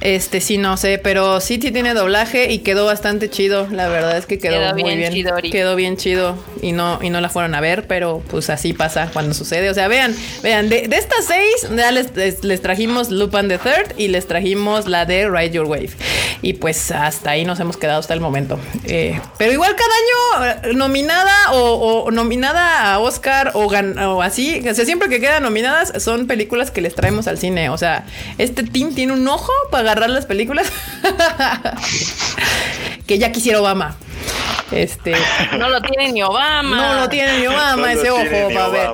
Este 0.00 0.40
sí, 0.40 0.56
no 0.56 0.78
sé, 0.78 0.98
pero 0.98 1.40
sí, 1.42 1.58
sí 1.60 1.72
tiene 1.72 1.92
doblaje 1.92 2.50
y 2.50 2.60
quedó 2.60 2.86
bastante 2.86 3.28
chido. 3.28 3.66
La 3.70 3.88
verdad 3.88 4.16
es 4.16 4.24
que 4.24 4.38
quedó, 4.38 4.74
muy 4.74 4.96
bien. 4.96 5.12
quedó 5.50 5.76
bien 5.76 5.98
chido 5.98 6.38
y 6.62 6.72
no, 6.72 6.98
y 7.02 7.10
no 7.10 7.20
la 7.20 7.28
fueron 7.28 7.54
a 7.54 7.60
ver, 7.60 7.86
pero 7.86 8.22
pues 8.30 8.48
así 8.48 8.72
pasa 8.72 9.10
cuando 9.12 9.34
sucede. 9.34 9.68
O 9.68 9.74
sea, 9.74 9.88
vean, 9.88 10.16
vean, 10.42 10.70
de, 10.70 10.88
estas 10.90 11.26
seis 11.26 11.68
ya 11.76 11.90
les, 11.90 12.14
les, 12.42 12.62
trajimos 12.62 13.10
Lupin 13.10 13.48
the 13.48 13.58
Third 13.58 13.98
y 13.98 14.08
les 14.08 14.26
trajimos 14.26 14.86
la 14.86 15.04
de 15.04 15.28
Ride 15.28 15.50
Your 15.50 15.66
Wave. 15.66 15.90
Y 16.40 16.54
pues 16.54 16.90
hasta 16.90 17.32
ahí 17.32 17.44
nos 17.44 17.60
hemos 17.60 17.76
quedado 17.76 18.00
hasta 18.00 18.14
el 18.14 18.20
momento. 18.20 18.58
Eh, 18.86 19.20
pero 19.36 19.52
igual 19.52 19.76
cada 19.76 20.44
año 20.46 20.70
eh, 20.70 20.74
nominada 20.74 21.52
o, 21.52 22.10
nominada 22.10 22.94
a 22.94 22.98
Oscar 23.00 23.52
o, 23.52 23.66
o 23.66 24.22
así, 24.22 24.66
o 24.66 24.74
sea, 24.74 24.86
siempre 24.86 25.10
que 25.10 25.20
quedan 25.20 25.42
nominadas 25.42 26.02
son 26.02 26.26
películas 26.26 26.70
que 26.70 26.80
les 26.80 26.94
traemos 26.94 27.28
al 27.28 27.36
cine. 27.36 27.68
O 27.68 27.76
sea, 27.76 28.06
este 28.38 28.62
team 28.62 28.94
tiene 28.94 29.12
un 29.12 29.28
ojo 29.28 29.52
para 29.70 29.89
agarrar 29.90 30.10
las 30.10 30.26
películas 30.26 30.70
que 33.06 33.18
ya 33.18 33.32
quisiera 33.32 33.60
Obama. 33.60 33.96
Este, 34.70 35.14
no 35.58 35.68
lo 35.68 35.80
tiene 35.80 36.12
ni 36.12 36.22
Obama. 36.22 36.76
No 36.76 37.00
lo 37.00 37.08
tiene 37.08 37.40
ni 37.40 37.46
Obama 37.46 37.92
ese 37.92 38.10
ojo 38.10 38.24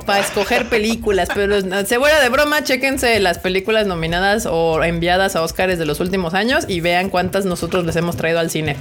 para 0.05 0.19
escoger 0.19 0.67
películas. 0.69 1.29
Pero 1.33 1.61
se 1.85 1.99
fuera 1.99 2.19
de 2.19 2.29
broma, 2.29 2.63
chéquense 2.63 3.19
las 3.19 3.37
películas 3.37 3.85
nominadas 3.85 4.47
o 4.49 4.83
enviadas 4.83 5.35
a 5.35 5.41
Oscars 5.43 5.77
de 5.77 5.85
los 5.85 5.99
últimos 5.99 6.33
años 6.33 6.65
y 6.67 6.81
vean 6.81 7.09
cuántas 7.09 7.45
nosotros 7.45 7.85
les 7.85 7.95
hemos 7.95 8.17
traído 8.17 8.39
al 8.39 8.49
cine. 8.49 8.75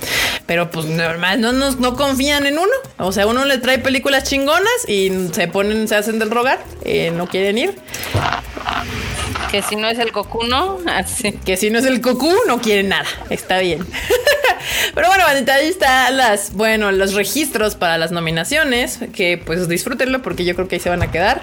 Pero 0.47 0.71
pues 0.71 0.87
normal, 0.87 1.41
no 1.41 1.53
nos 1.53 1.79
no 1.81 1.97
confían 1.97 2.47
en 2.47 2.59
uno. 2.59 2.73
O 2.99 3.13
sea, 3.13 3.27
uno 3.27 3.45
le 3.45 3.59
trae 3.59 3.79
películas 3.79 4.25
chingonas 4.25 4.89
y 4.89 5.13
se 5.33 5.49
ponen, 5.49 5.89
se 5.89 5.97
hacen 5.97 6.19
del 6.19 6.31
rogar, 6.31 6.59
eh, 6.85 7.11
no 7.11 7.27
quieren 7.29 7.59
ir. 7.59 7.75
Que 9.51 9.63
si 9.63 9.77
no 9.77 9.89
es 9.89 9.99
el 9.99 10.13
cocuno, 10.13 10.79
así. 10.87 11.33
Que 11.33 11.57
si 11.57 11.71
no 11.71 11.79
es 11.79 11.85
el 11.85 12.01
cocú, 12.01 12.33
no 12.47 12.61
quiere 12.61 12.83
nada. 12.83 13.07
Está 13.31 13.59
bien. 13.59 13.87
Pero 14.95 15.09
bueno, 15.09 15.25
ahí 15.27 15.69
están 15.69 16.17
las, 16.17 16.53
bueno, 16.53 16.93
los 16.93 17.15
registros 17.15 17.75
para 17.75 17.99
las 17.99 18.13
nominaciones. 18.13 19.01
Que 19.15 19.41
pues 19.45 19.69
disfrútenlo 19.69 20.23
porque 20.23 20.45
yo 20.45 20.55
creo 20.55 20.69
que 20.69 20.77
ahí 20.77 20.81
se 20.81 20.91
van 20.91 21.03
a 21.03 21.11
quedar. 21.11 21.43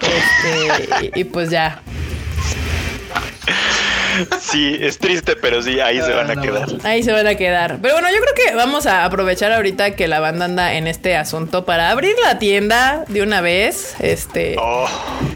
Este, 0.00 1.10
y, 1.18 1.24
pues 1.24 1.50
ya. 1.50 1.82
Sí, 4.40 4.78
es 4.80 4.98
triste, 4.98 5.34
pero 5.34 5.60
sí, 5.60 5.80
ahí 5.80 6.00
se 6.00 6.12
van 6.12 6.30
a 6.30 6.40
quedar. 6.40 6.68
Ahí 6.84 7.02
se 7.02 7.10
van 7.10 7.26
a 7.26 7.34
quedar. 7.34 7.78
Pero 7.82 7.94
bueno, 7.94 8.08
yo 8.10 8.18
creo 8.20 8.34
que 8.34 8.54
vamos 8.54 8.86
a 8.86 9.04
aprovechar 9.04 9.52
ahorita 9.52 9.96
que 9.96 10.06
la 10.06 10.20
banda 10.20 10.44
anda 10.44 10.74
en 10.74 10.86
este 10.86 11.16
asunto 11.16 11.64
para 11.64 11.90
abrir 11.90 12.14
la 12.22 12.38
tienda 12.38 13.04
de 13.08 13.22
una 13.22 13.40
vez. 13.40 13.96
Este. 13.98 14.54
Oh. 14.58 14.88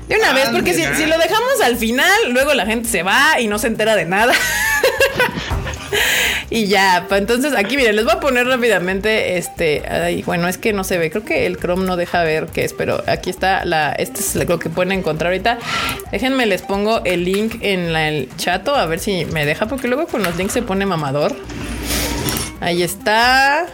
De 0.07 0.16
una 0.16 0.33
vez, 0.33 0.51
porque 0.51 0.74
si, 0.74 0.85
si, 0.95 1.07
lo 1.07 1.18
dejamos 1.18 1.61
al 1.62 1.76
final, 1.76 2.31
luego 2.31 2.55
la 2.55 2.66
gente 2.66 2.89
se 2.89 3.03
va 3.03 3.41
y 3.41 3.49
no 3.49 3.59
se 3.59 3.66
entera 3.66 3.97
de 3.97 4.05
nada. 4.05 4.33
y 6.51 6.66
ya, 6.66 7.07
entonces 7.11 7.55
aquí 7.57 7.76
miren, 7.76 7.97
les 7.97 8.05
voy 8.05 8.14
a 8.14 8.20
poner 8.20 8.47
rápidamente 8.47 9.39
este, 9.39 9.82
bueno, 10.24 10.49
es 10.49 10.59
que 10.59 10.72
no 10.72 10.84
se 10.84 10.99
ve, 10.99 11.11
creo 11.11 11.24
que 11.24 11.47
el 11.47 11.59
Chrome 11.59 11.86
no 11.86 11.97
deja 11.97 12.22
ver 12.22 12.47
qué 12.47 12.64
es, 12.64 12.72
pero 12.72 13.03
aquí 13.07 13.30
está 13.30 13.64
la, 13.64 13.93
este 13.93 14.20
es 14.20 14.34
lo 14.34 14.59
que 14.59 14.70
pueden 14.70 14.93
encontrar 14.93 15.32
ahorita. 15.32 15.59
Déjenme, 16.12 16.47
les 16.47 16.62
pongo 16.62 17.03
el 17.05 17.24
link 17.24 17.57
en 17.61 17.95
el 17.97 18.28
chato, 18.36 18.74
a 18.74 18.86
ver 18.86 18.99
si 18.99 19.24
me 19.26 19.45
deja, 19.45 19.66
porque 19.66 19.89
luego 19.89 20.07
con 20.07 20.22
los 20.22 20.36
links 20.36 20.53
se 20.53 20.62
pone 20.62 20.86
mamador. 20.86 21.34
Ahí 22.61 22.82
está. 22.82 23.66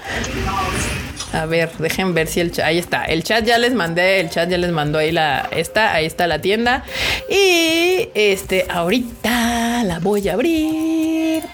A 1.33 1.47
ver, 1.47 1.71
dejen 1.79 2.15
ver 2.15 2.29
si 2.29 2.41
el 2.41 2.53
chat. 2.53 2.67
Ahí 2.67 2.79
está. 2.79 3.05
El 3.05 3.25
chat 3.25 3.45
ya 3.45 3.59
les 3.59 3.75
mandé. 3.75 4.21
El 4.21 4.31
chat 4.31 4.49
ya 4.49 4.59
les 4.59 4.71
mandó 4.71 4.99
ahí 4.99 5.11
la. 5.11 5.49
Esta. 5.51 5.95
Ahí 5.95 6.07
está 6.07 6.27
la 6.27 6.41
tienda. 6.41 6.85
Y 7.31 8.09
este, 8.15 8.67
ahorita 8.69 9.83
la 9.85 9.99
voy 10.01 10.29
a 10.29 10.35
abrir 10.35 10.94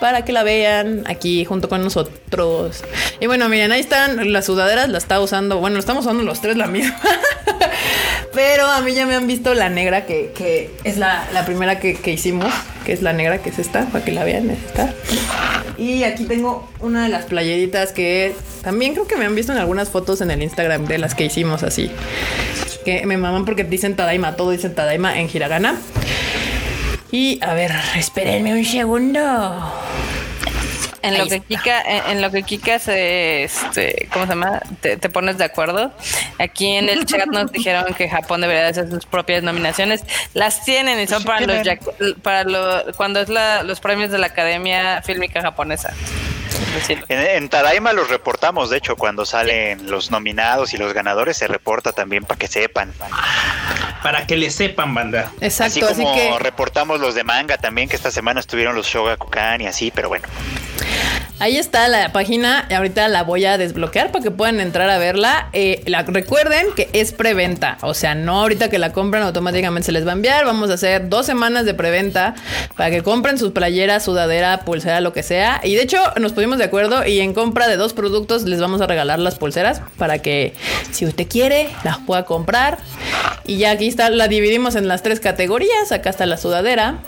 para 0.01 0.24
que 0.24 0.32
la 0.32 0.42
vean 0.42 1.05
aquí 1.07 1.44
junto 1.44 1.68
con 1.68 1.82
nosotros. 1.82 2.82
Y 3.20 3.26
bueno, 3.26 3.48
miren, 3.48 3.70
ahí 3.70 3.80
están 3.80 4.32
las 4.32 4.46
sudaderas. 4.46 4.88
La 4.88 4.98
está 4.98 5.20
usando. 5.20 5.59
Bueno, 5.59 5.78
estamos 5.78 6.05
usando 6.05 6.22
los 6.24 6.40
tres 6.40 6.57
la 6.57 6.66
misma. 6.66 6.98
Pero 8.34 8.66
a 8.66 8.80
mí 8.80 8.94
ya 8.94 9.07
me 9.07 9.14
han 9.14 9.26
visto 9.26 9.55
la 9.55 9.68
negra 9.68 10.07
que, 10.07 10.70
es 10.84 10.96
la, 10.96 11.26
primera 11.44 11.78
que, 11.78 11.94
que, 11.94 12.12
hicimos. 12.12 12.53
Que 12.84 12.92
es 12.92 13.03
la 13.03 13.12
negra, 13.12 13.38
que 13.38 13.51
es 13.51 13.59
esta. 13.59 13.86
Para 13.86 14.05
que 14.05 14.12
la 14.12 14.24
vean. 14.24 14.51
Es. 14.51 14.59
Y 15.76 16.05
aquí 16.05 16.24
tengo 16.24 16.68
una 16.80 17.05
de 17.05 17.09
las 17.09 17.24
playeritas 17.26 17.92
que 17.92 18.34
también 18.62 18.92
creo 18.92 19.07
que 19.07 19.16
me 19.16 19.24
han 19.24 19.34
visto 19.34 19.53
en 19.53 19.59
algunas 19.59 19.88
fotos 19.88 20.20
en 20.20 20.30
el 20.30 20.42
Instagram 20.42 20.86
de 20.86 20.98
las 20.98 21.14
que 21.14 21.24
hicimos 21.24 21.62
así. 21.62 21.90
Que 22.84 23.05
me 23.07 23.16
maman 23.16 23.44
porque 23.44 23.64
dicen 23.64 23.96
Tadaima, 23.96 24.36
todo 24.36 24.51
dicen 24.51 24.74
Tadaima 24.74 25.18
en 25.18 25.28
hiragana. 25.32 25.78
Y 27.12 27.40
a 27.42 27.54
ver, 27.54 27.72
espérenme 27.96 28.52
un 28.52 28.64
segundo. 28.64 29.20
En 31.02 31.16
lo, 31.16 31.26
que 31.26 31.40
Kika, 31.40 31.82
en, 32.11 32.20
lo 32.20 32.30
que 32.30 32.42
Kika 32.42 32.78
se, 32.78 33.44
este, 33.44 34.06
¿cómo 34.12 34.26
se 34.26 34.32
llama? 34.32 34.61
Te, 34.80 34.98
pones 35.08 35.38
de 35.38 35.44
acuerdo. 35.44 35.92
Aquí 36.38 36.76
en 36.76 36.90
el 36.90 37.06
chat 37.06 37.26
nos 37.26 37.50
dijeron 37.52 37.94
que 37.94 38.08
Japón 38.08 38.42
debería 38.42 38.68
hacer 38.68 38.90
sus 38.90 39.06
propias 39.06 39.42
nominaciones. 39.42 40.04
Las 40.34 40.62
tienen 40.64 41.00
y 41.00 41.06
son 41.06 41.24
para 41.24 41.46
los, 41.46 41.66
para 42.22 42.44
lo, 42.44 42.92
cuando 42.96 43.20
es 43.20 43.30
la, 43.30 43.62
los 43.62 43.80
premios 43.80 44.11
de 44.11 44.18
la 44.18 44.26
Academia 44.26 45.00
Fílmica 45.02 45.40
Japonesa. 45.40 45.94
En, 47.08 47.48
Tadaima 47.48 47.92
los 47.92 48.08
reportamos, 48.08 48.70
de 48.70 48.78
hecho, 48.78 48.96
cuando 48.96 49.24
salen 49.24 49.90
los 49.90 50.11
nominados 50.11 50.72
y 50.74 50.76
los 50.76 50.92
ganadores 50.92 51.36
se 51.36 51.46
reporta 51.46 51.92
también 51.92 52.24
para 52.24 52.38
que 52.38 52.48
sepan. 52.48 52.92
Para 54.02 54.26
que 54.26 54.36
le 54.36 54.50
sepan, 54.50 54.94
banda. 54.94 55.30
Exacto. 55.40 55.86
Así 55.86 56.02
como 56.02 56.38
reportamos 56.38 57.00
los 57.00 57.14
de 57.14 57.24
manga 57.24 57.58
también, 57.58 57.88
que 57.88 57.96
esta 57.96 58.11
semana 58.11 58.40
estuvieron 58.40 58.74
los 58.74 58.86
Shogakukan 58.86 59.61
y 59.61 59.66
así, 59.66 59.90
pero 59.90 60.08
bueno. 60.08 60.26
Ahí 61.40 61.56
está 61.56 61.88
la 61.88 62.12
página, 62.12 62.66
ahorita 62.70 63.08
la 63.08 63.22
voy 63.22 63.46
a 63.46 63.56
desbloquear 63.56 64.12
para 64.12 64.22
que 64.22 64.30
puedan 64.30 64.61
entrar 64.61 64.90
a 64.90 64.98
verla. 64.98 65.48
Eh, 65.54 65.82
la, 65.86 66.02
recuerden 66.02 66.66
que 66.76 66.90
es 66.92 67.12
preventa, 67.12 67.78
o 67.80 67.94
sea, 67.94 68.14
no 68.14 68.40
ahorita 68.42 68.68
que 68.68 68.78
la 68.78 68.92
compran 68.92 69.22
automáticamente 69.22 69.86
se 69.86 69.92
les 69.92 70.06
va 70.06 70.11
a 70.11 70.16
enviar. 70.16 70.44
Vamos 70.44 70.68
a 70.68 70.74
hacer 70.74 71.08
dos 71.08 71.24
semanas 71.24 71.64
de 71.64 71.72
preventa 71.72 72.34
para 72.76 72.90
que 72.90 73.02
compren 73.02 73.38
sus 73.38 73.52
playeras, 73.52 74.04
sudadera, 74.04 74.66
pulsera, 74.66 75.00
lo 75.00 75.14
que 75.14 75.22
sea. 75.22 75.62
Y 75.64 75.76
de 75.76 75.82
hecho 75.82 75.98
nos 76.20 76.32
pusimos 76.32 76.58
de 76.58 76.64
acuerdo 76.64 77.06
y 77.06 77.20
en 77.20 77.32
compra 77.32 77.68
de 77.68 77.76
dos 77.76 77.94
productos 77.94 78.42
les 78.42 78.61
vamos 78.61 78.82
a 78.82 78.86
regalar 78.86 79.18
las 79.18 79.36
pulseras 79.36 79.80
para 79.96 80.18
que 80.18 80.52
si 80.92 81.06
usted 81.06 81.26
quiere 81.26 81.70
las 81.84 81.96
pueda 82.00 82.26
comprar. 82.26 82.76
Y 83.46 83.56
ya 83.56 83.70
aquí 83.70 83.88
está, 83.88 84.11
la 84.11 84.28
dividimos 84.28 84.74
en 84.74 84.88
las 84.88 85.02
tres 85.02 85.20
categorías. 85.20 85.90
Acá 85.90 86.11
está 86.11 86.26
la 86.26 86.36
sudadera. 86.36 86.98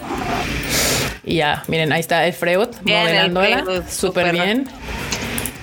Y 1.24 1.36
ya, 1.36 1.62
miren, 1.68 1.92
ahí 1.92 2.00
está 2.00 2.26
el 2.26 2.32
Freud 2.32 2.68
modelándola. 2.84 3.88
Súper 3.88 4.32
bien. 4.32 4.68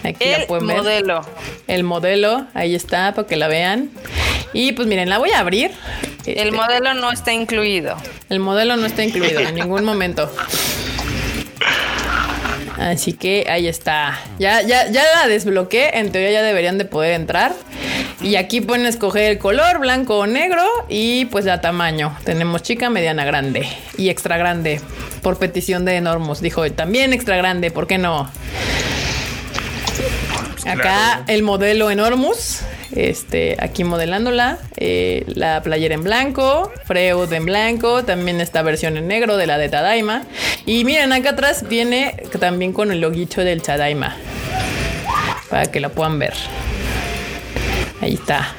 Aquí 0.03 0.23
el 0.23 0.41
la 0.41 0.47
pueden 0.47 0.67
ver. 0.67 0.77
modelo. 0.77 1.21
El 1.67 1.83
modelo, 1.83 2.47
ahí 2.53 2.75
está, 2.75 3.13
para 3.13 3.27
que 3.27 3.35
la 3.35 3.47
vean. 3.47 3.91
Y 4.53 4.71
pues 4.71 4.87
miren, 4.87 5.09
la 5.09 5.17
voy 5.17 5.31
a 5.31 5.39
abrir. 5.39 5.71
El 6.25 6.37
este, 6.37 6.51
modelo 6.51 6.93
no 6.93 7.11
está 7.11 7.33
incluido. 7.33 7.95
El 8.29 8.39
modelo 8.39 8.77
no 8.77 8.85
está 8.85 9.03
incluido 9.03 9.41
en 9.41 9.55
ningún 9.55 9.83
momento. 9.83 10.31
Así 12.79 13.11
que 13.11 13.45
ahí 13.49 13.67
está. 13.67 14.17
Ya, 14.39 14.61
ya, 14.61 14.89
ya 14.89 15.03
la 15.15 15.27
desbloqueé. 15.27 15.99
En 15.99 16.11
teoría 16.11 16.31
ya 16.31 16.41
deberían 16.41 16.77
de 16.77 16.85
poder 16.85 17.13
entrar. 17.13 17.53
Y 18.21 18.37
aquí 18.37 18.61
pueden 18.61 18.85
escoger 18.85 19.31
el 19.31 19.37
color, 19.37 19.79
blanco 19.79 20.17
o 20.17 20.27
negro. 20.27 20.63
Y 20.87 21.25
pues 21.25 21.43
la 21.43 21.59
tamaño. 21.59 22.17
Tenemos 22.23 22.63
chica, 22.63 22.89
mediana, 22.89 23.25
grande. 23.25 23.67
Y 23.97 24.09
extra 24.09 24.37
grande. 24.37 24.79
Por 25.21 25.37
petición 25.37 25.83
de 25.83 25.97
Enormous. 25.97 26.39
Dijo 26.39 26.69
también 26.71 27.11
extra 27.11 27.35
grande, 27.35 27.69
¿por 27.69 27.85
qué 27.85 27.97
no? 27.97 28.31
Acá 30.65 31.23
el 31.27 31.43
modelo 31.43 31.89
Enormous. 31.89 32.61
Este, 32.91 33.55
aquí 33.59 33.83
modelándola. 33.83 34.57
Eh, 34.77 35.23
la 35.27 35.61
playera 35.61 35.95
en 35.95 36.03
blanco. 36.03 36.71
Freud 36.85 37.31
en 37.33 37.45
blanco. 37.45 38.03
También 38.03 38.41
esta 38.41 38.61
versión 38.61 38.97
en 38.97 39.07
negro 39.07 39.37
de 39.37 39.47
la 39.47 39.57
de 39.57 39.69
Tadaima. 39.69 40.23
Y 40.65 40.83
miren, 40.85 41.13
acá 41.13 41.31
atrás 41.31 41.67
viene 41.67 42.15
también 42.39 42.73
con 42.73 42.91
el 42.91 43.01
loguito 43.01 43.41
del 43.41 43.61
Tadaima. 43.61 44.15
Para 45.49 45.65
que 45.65 45.79
la 45.79 45.89
puedan 45.89 46.19
ver. 46.19 46.33
Ahí 48.01 48.13
está. 48.13 48.53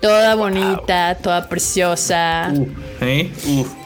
Toda 0.00 0.34
bonita, 0.34 1.16
toda 1.22 1.48
preciosa. 1.48 2.52
¿Eh? 3.02 3.30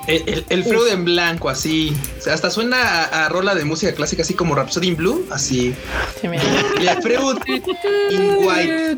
El, 0.06 0.44
el, 0.48 0.64
Freud 0.64 0.88
en 0.88 1.04
blanco, 1.04 1.48
así. 1.48 1.96
O 2.18 2.22
sea, 2.22 2.34
hasta 2.34 2.50
suena 2.50 3.04
a, 3.04 3.28
rola 3.28 3.54
de 3.54 3.64
música 3.64 3.92
clásica, 3.92 4.22
así 4.22 4.34
como 4.34 4.54
Rhapsody 4.54 4.88
in 4.88 4.96
Blue, 4.96 5.26
así. 5.30 5.74
Y 6.22 6.86
el 6.86 7.02
Freud 7.02 7.38
in 8.10 8.36
white. 8.38 8.96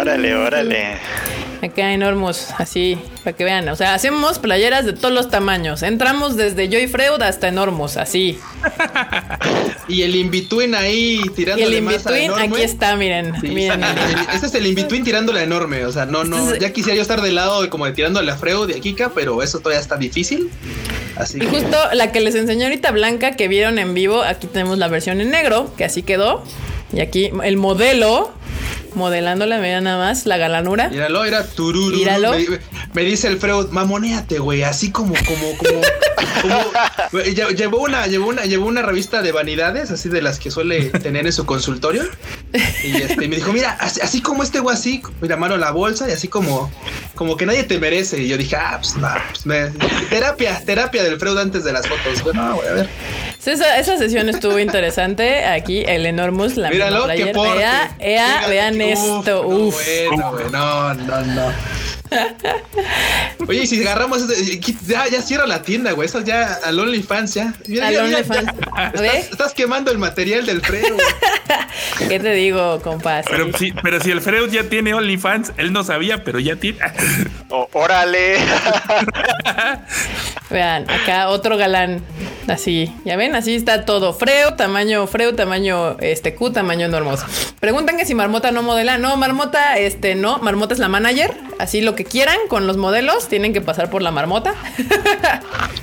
Órale, 0.00 0.34
órale. 0.34 0.98
Acá 1.62 1.92
enormes, 1.92 2.48
así, 2.56 2.98
para 3.22 3.36
que 3.36 3.44
vean. 3.44 3.68
O 3.68 3.76
sea, 3.76 3.92
hacemos 3.92 4.38
playeras 4.38 4.86
de 4.86 4.94
todos 4.94 5.12
los 5.12 5.28
tamaños. 5.28 5.82
Entramos 5.82 6.36
desde 6.36 6.70
Joy 6.70 6.86
Freud 6.86 7.20
hasta 7.20 7.48
enormos, 7.48 7.98
así. 7.98 8.38
y 9.88 10.02
el 10.02 10.14
in-between 10.14 10.74
ahí 10.74 11.20
tirándole 11.36 11.70
y 11.70 11.76
el 11.76 11.78
in-between, 11.82 12.30
aquí 12.32 12.62
está, 12.62 12.96
miren. 12.96 13.34
miren, 13.42 13.82
Este 14.32 14.46
es 14.46 14.54
el 14.54 14.66
in-between 14.68 15.04
tirándole 15.04 15.42
enorme. 15.42 15.84
O 15.84 15.92
sea, 15.92 16.06
no, 16.06 16.24
no, 16.24 16.54
ya 16.54 16.72
quisiera 16.72 16.96
yo 16.96 17.02
estar 17.02 17.19
del 17.20 17.34
lado 17.34 17.62
de 17.62 17.68
como 17.68 17.86
de 17.86 17.92
tirándole 17.92 18.30
a 18.30 18.36
Freud 18.36 18.70
y 18.70 18.78
a 18.78 18.80
Kika, 18.80 19.12
pero 19.14 19.42
eso 19.42 19.58
todavía 19.58 19.80
está 19.80 19.96
difícil. 19.96 20.50
Así 21.16 21.38
y 21.42 21.46
justo 21.46 21.76
la 21.92 22.12
que 22.12 22.20
les 22.20 22.34
enseñé 22.34 22.64
ahorita 22.64 22.90
blanca 22.92 23.32
que 23.32 23.48
vieron 23.48 23.78
en 23.78 23.94
vivo, 23.94 24.22
aquí 24.22 24.46
tenemos 24.46 24.78
la 24.78 24.88
versión 24.88 25.20
en 25.20 25.30
negro, 25.30 25.72
que 25.76 25.84
así 25.84 26.02
quedó. 26.02 26.42
Y 26.92 27.00
aquí 27.00 27.30
el 27.44 27.56
modelo 27.56 28.32
modelándola, 28.94 29.58
vean 29.58 29.84
nada 29.84 29.98
más 29.98 30.26
la 30.26 30.36
galanura. 30.36 30.88
Míralo, 30.88 31.24
era 31.24 31.44
tururu. 31.44 31.96
Míralo. 31.96 32.32
Me, 32.92 33.02
dice 33.02 33.28
el 33.28 33.38
Freud, 33.38 33.68
mamoneate, 33.70 34.38
güey, 34.38 34.62
así 34.62 34.90
como, 34.90 35.14
como, 35.26 35.56
como, 35.58 35.80
como 36.42 36.62
llevó 37.56 37.78
una, 37.82 38.06
llevó 38.06 38.28
una, 38.28 38.44
llevó 38.44 38.66
una 38.66 38.82
revista 38.82 39.22
de 39.22 39.32
vanidades, 39.32 39.90
así 39.90 40.08
de 40.08 40.22
las 40.22 40.38
que 40.38 40.50
suele 40.50 40.90
tener 41.02 41.26
en 41.26 41.32
su 41.32 41.46
consultorio. 41.46 42.04
Y 42.84 42.96
este, 42.96 43.28
me 43.28 43.36
dijo, 43.36 43.52
mira, 43.52 43.76
así, 43.80 44.20
como 44.22 44.42
este 44.42 44.60
güey 44.60 44.74
así, 44.74 45.02
mira, 45.20 45.36
mano 45.36 45.56
la 45.56 45.70
bolsa 45.70 46.08
y 46.08 46.12
así 46.12 46.28
como, 46.28 46.70
como 47.14 47.36
que 47.36 47.46
nadie 47.46 47.64
te 47.64 47.78
merece. 47.78 48.22
Y 48.22 48.28
yo 48.28 48.36
dije, 48.36 48.56
ah, 48.56 48.78
pues, 48.80 48.96
no, 48.96 49.08
pues 49.30 49.46
me, 49.46 49.70
terapia, 50.08 50.60
terapia 50.64 51.02
del 51.02 51.18
Freud 51.18 51.38
antes 51.38 51.64
de 51.64 51.72
las 51.72 51.86
fotos. 51.86 52.22
Bueno, 52.22 52.56
voy 52.56 52.66
a 52.66 52.72
ver. 52.72 52.88
esa, 53.44 53.78
esa, 53.78 53.98
sesión 53.98 54.28
estuvo 54.28 54.58
interesante. 54.58 55.44
Aquí 55.44 55.84
el 55.86 56.06
Enormous, 56.06 56.56
la 56.56 56.70
Míralo, 56.70 57.06
que 57.06 57.32
Ea, 58.00 58.46
vean 58.48 58.76
esto. 58.80 59.46
Uf. 59.46 59.76
No, 60.16 60.32
bueno, 60.32 60.50
no, 60.50 60.94
no, 60.94 61.20
no. 61.22 61.52
Oye, 63.46 63.66
si 63.66 63.80
agarramos 63.80 64.26
ya, 64.86 65.08
ya 65.08 65.22
cierra 65.22 65.46
la 65.46 65.62
tienda, 65.62 65.92
güey. 65.92 66.06
Estás 66.06 66.24
ya 66.24 66.58
al 66.64 66.78
OnlyFans 66.78 67.34
ya. 67.34 67.54
al 67.82 67.96
OnlyFans. 67.96 68.52
Estás, 69.30 69.54
quemando 69.54 69.90
el 69.90 69.98
material 69.98 70.46
del 70.46 70.60
Freud. 70.60 70.98
¿Qué 72.08 72.18
te 72.18 72.32
digo, 72.32 72.80
compas? 72.82 73.26
Pero, 73.30 73.56
si, 73.56 73.72
pero 73.72 74.00
si 74.00 74.10
el 74.10 74.20
Freud 74.20 74.50
ya 74.50 74.64
tiene 74.64 74.94
OnlyFans, 74.94 75.52
él 75.56 75.72
no 75.72 75.84
sabía, 75.84 76.24
pero 76.24 76.38
ya 76.38 76.56
tiene. 76.56 76.78
Órale. 77.50 78.38
Vean, 80.50 80.90
acá 80.90 81.28
otro 81.28 81.56
galán. 81.56 82.02
Así, 82.48 82.92
ya 83.04 83.16
ven, 83.16 83.36
así 83.36 83.54
está 83.54 83.84
todo. 83.84 84.12
Freo, 84.12 84.54
tamaño 84.54 85.06
Freo, 85.06 85.34
tamaño 85.34 85.96
este 86.00 86.34
Q, 86.34 86.50
tamaño 86.50 86.88
normoso. 86.88 87.24
Preguntan 87.60 87.96
que 87.96 88.04
si 88.04 88.14
Marmota 88.14 88.50
no 88.50 88.62
modela. 88.62 88.98
No, 88.98 89.16
Marmota, 89.16 89.78
este, 89.78 90.16
no. 90.16 90.38
Marmota 90.38 90.74
es 90.74 90.80
la 90.80 90.88
manager. 90.88 91.36
Así 91.58 91.80
lo 91.80 91.94
que 91.94 92.04
quieran 92.04 92.36
con 92.48 92.66
los 92.66 92.76
modelos, 92.76 93.28
tienen 93.28 93.52
que 93.52 93.60
pasar 93.60 93.90
por 93.90 94.02
la 94.02 94.10
Marmota. 94.10 94.54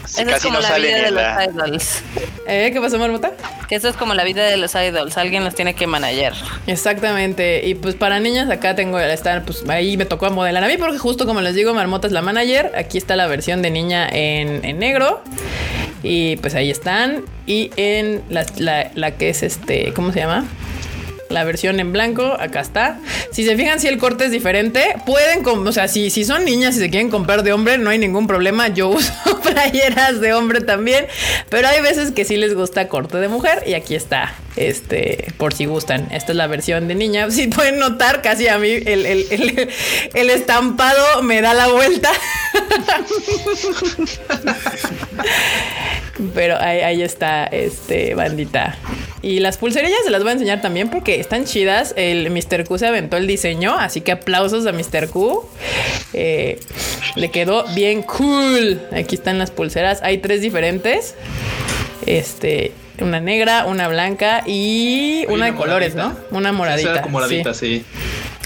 Sí, 0.07 0.23
casi 0.23 0.37
es 0.37 0.43
como 0.43 0.61
no 0.61 0.63
la 0.67 0.77
vida 0.77 1.01
de 1.01 1.11
los 1.11 1.53
idols. 1.53 2.01
¿Eh? 2.47 2.69
¿Qué 2.71 2.79
pasó, 2.79 2.97
Marmota? 2.97 3.33
Que 3.67 3.75
eso 3.75 3.89
es 3.89 3.97
como 3.97 4.13
la 4.13 4.23
vida 4.23 4.45
de 4.45 4.57
los 4.57 4.75
idols. 4.75 5.17
Alguien 5.17 5.43
los 5.43 5.55
tiene 5.55 5.73
que 5.73 5.87
manager. 5.87 6.33
Exactamente. 6.67 7.67
Y 7.67 7.75
pues 7.75 7.95
para 7.95 8.19
niñas 8.19 8.49
acá 8.49 8.75
tengo 8.75 8.99
estar, 8.99 9.43
pues 9.43 9.63
ahí 9.67 9.97
me 9.97 10.05
tocó 10.05 10.29
modelar 10.29 10.63
a 10.63 10.67
mí 10.67 10.77
porque 10.77 10.97
justo 10.97 11.25
como 11.25 11.41
les 11.41 11.55
digo, 11.55 11.73
Marmota 11.73 12.07
es 12.07 12.13
la 12.13 12.21
manager. 12.21 12.71
Aquí 12.77 12.97
está 12.97 13.15
la 13.15 13.27
versión 13.27 13.61
de 13.61 13.71
niña 13.71 14.07
en, 14.09 14.63
en 14.63 14.79
negro. 14.79 15.21
Y 16.03 16.37
pues 16.37 16.55
ahí 16.55 16.69
están. 16.69 17.23
Y 17.45 17.71
en 17.75 18.21
la, 18.29 18.45
la, 18.93 19.11
que 19.11 19.29
es 19.29 19.43
este, 19.43 19.93
¿cómo 19.93 20.11
se 20.11 20.19
llama? 20.19 20.45
La 21.29 21.43
versión 21.43 21.79
en 21.79 21.91
blanco, 21.91 22.23
acá 22.39 22.61
está. 22.61 22.99
Si 23.31 23.43
se 23.43 23.55
fijan 23.55 23.79
si 23.79 23.87
el 23.87 23.97
corte 23.97 24.25
es 24.25 24.31
diferente, 24.31 24.95
pueden, 25.05 25.45
o 25.45 25.71
sea, 25.71 25.87
si, 25.87 26.09
si 26.09 26.23
son 26.23 26.45
niñas 26.45 26.75
y 26.77 26.79
se 26.79 26.89
quieren 26.89 27.09
comprar 27.09 27.43
de 27.43 27.53
hombre, 27.53 27.77
no 27.77 27.89
hay 27.89 27.97
ningún 27.97 28.27
problema. 28.27 28.67
Yo 28.69 28.89
uso 28.89 29.13
playeras 29.41 30.21
de 30.21 30.33
hombre 30.33 30.61
también, 30.61 31.07
pero 31.49 31.67
hay 31.67 31.81
veces 31.81 32.11
que 32.11 32.25
sí 32.25 32.37
les 32.37 32.55
gusta 32.55 32.87
corte 32.87 33.17
de 33.17 33.27
mujer 33.27 33.63
y 33.65 33.73
aquí 33.73 33.95
está, 33.95 34.33
este, 34.57 35.31
por 35.37 35.53
si 35.53 35.65
gustan. 35.65 36.07
Esta 36.11 36.31
es 36.31 36.35
la 36.35 36.47
versión 36.47 36.87
de 36.87 36.95
niña. 36.95 37.27
Si 37.37 37.47
pueden 37.47 37.77
notar, 37.77 38.23
casi 38.23 38.47
a 38.47 38.57
mí 38.57 38.69
el, 38.69 39.05
el, 39.05 39.69
el 40.13 40.29
estampado 40.29 41.21
me 41.21 41.41
da 41.41 41.53
la 41.53 41.67
vuelta. 41.67 42.09
Pero 46.33 46.57
ahí, 46.59 47.03
está, 47.03 47.45
este, 47.45 48.15
bandita. 48.15 48.75
Y 49.21 49.39
las 49.39 49.57
pulserillas 49.57 49.99
se 50.03 50.09
las 50.09 50.23
voy 50.23 50.29
a 50.29 50.33
enseñar 50.33 50.61
también 50.61 50.89
porque 50.89 51.19
están 51.19 51.45
chidas. 51.45 51.93
El 51.95 52.31
Mr. 52.31 52.65
Q 52.65 52.79
se 52.79 52.87
aventó 52.87 53.17
el 53.17 53.27
diseño, 53.27 53.77
así 53.77 54.01
que 54.01 54.13
aplausos 54.13 54.65
a 54.65 54.71
Mr. 54.71 55.09
Q. 55.09 55.47
Eh, 56.13 56.59
le 57.15 57.29
quedó 57.29 57.65
bien 57.75 58.01
cool. 58.01 58.81
Aquí 58.91 59.15
están 59.15 59.37
las 59.37 59.51
pulseras. 59.51 60.01
Hay 60.01 60.17
tres 60.19 60.41
diferentes. 60.41 61.13
Este, 62.05 62.71
una 63.01 63.19
negra, 63.19 63.65
una 63.65 63.87
blanca 63.87 64.43
y 64.45 65.25
una, 65.29 65.45
de 65.45 65.55
colores, 65.55 65.95
¿no? 65.95 66.15
Una 66.31 66.51
moradita. 66.51 66.91
Una 66.91 67.07
moradita, 67.07 67.53
sí. 67.53 67.85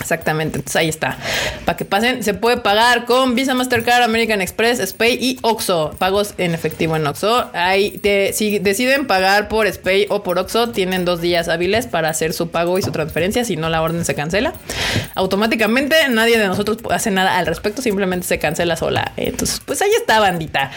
Exactamente, 0.01 0.57
entonces 0.57 0.75
ahí 0.75 0.89
está. 0.89 1.17
Para 1.65 1.77
que 1.77 1.85
pasen, 1.85 2.23
se 2.23 2.33
puede 2.33 2.57
pagar 2.57 3.05
con 3.05 3.35
Visa, 3.35 3.53
Mastercard, 3.53 4.03
American 4.03 4.41
Express, 4.41 4.79
Spay 4.85 5.17
y 5.21 5.37
Oxo. 5.41 5.95
Pagos 5.97 6.33
en 6.37 6.53
efectivo 6.53 6.95
en 6.95 7.05
Oxo. 7.05 7.49
Ahí 7.53 8.01
si 8.33 8.59
deciden 8.59 9.07
pagar 9.07 9.47
por 9.47 9.71
Spay 9.71 10.07
o 10.09 10.23
por 10.23 10.39
Oxo, 10.39 10.69
tienen 10.69 11.05
dos 11.05 11.21
días 11.21 11.47
hábiles 11.47 11.87
para 11.87 12.09
hacer 12.09 12.33
su 12.33 12.49
pago 12.49 12.77
y 12.77 12.81
su 12.81 12.91
transferencia. 12.91 13.45
Si 13.45 13.55
no, 13.55 13.69
la 13.69 13.81
orden 13.81 14.03
se 14.03 14.15
cancela. 14.15 14.53
Automáticamente 15.15 15.95
nadie 16.09 16.37
de 16.37 16.47
nosotros 16.47 16.79
hace 16.89 17.11
nada 17.11 17.37
al 17.37 17.45
respecto, 17.45 17.81
simplemente 17.81 18.25
se 18.27 18.39
cancela 18.39 18.75
sola. 18.75 19.11
Entonces, 19.17 19.61
pues 19.65 19.81
ahí 19.81 19.91
está, 19.99 20.19
bandita. 20.19 20.71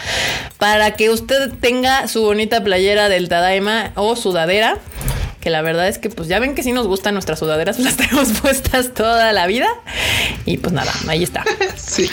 Para 0.57 0.91
que 0.91 1.09
usted 1.09 1.51
tenga 1.59 2.07
su 2.07 2.21
bonita 2.21 2.63
playera 2.63 3.09
del 3.09 3.27
Tadaima 3.27 3.91
o 3.95 4.15
sudadera 4.15 4.77
que 5.45 5.51
la 5.51 5.61
verdad 5.61 5.87
es 5.87 5.99
que 5.99 6.09
pues 6.09 6.27
ya 6.27 6.39
ven 6.39 6.55
que 6.55 6.63
sí 6.63 6.71
nos 6.71 6.87
gustan 6.87 7.13
nuestras 7.13 7.37
sudaderas, 7.37 7.77
las 7.85 7.95
tenemos 7.97 8.29
puestas 8.41 8.95
toda 8.95 9.31
la 9.31 9.45
vida. 9.45 9.67
Y 10.43 10.57
pues 10.57 10.73
nada, 10.73 10.91
ahí 11.07 11.21
está. 11.21 11.43
sí. 11.75 12.09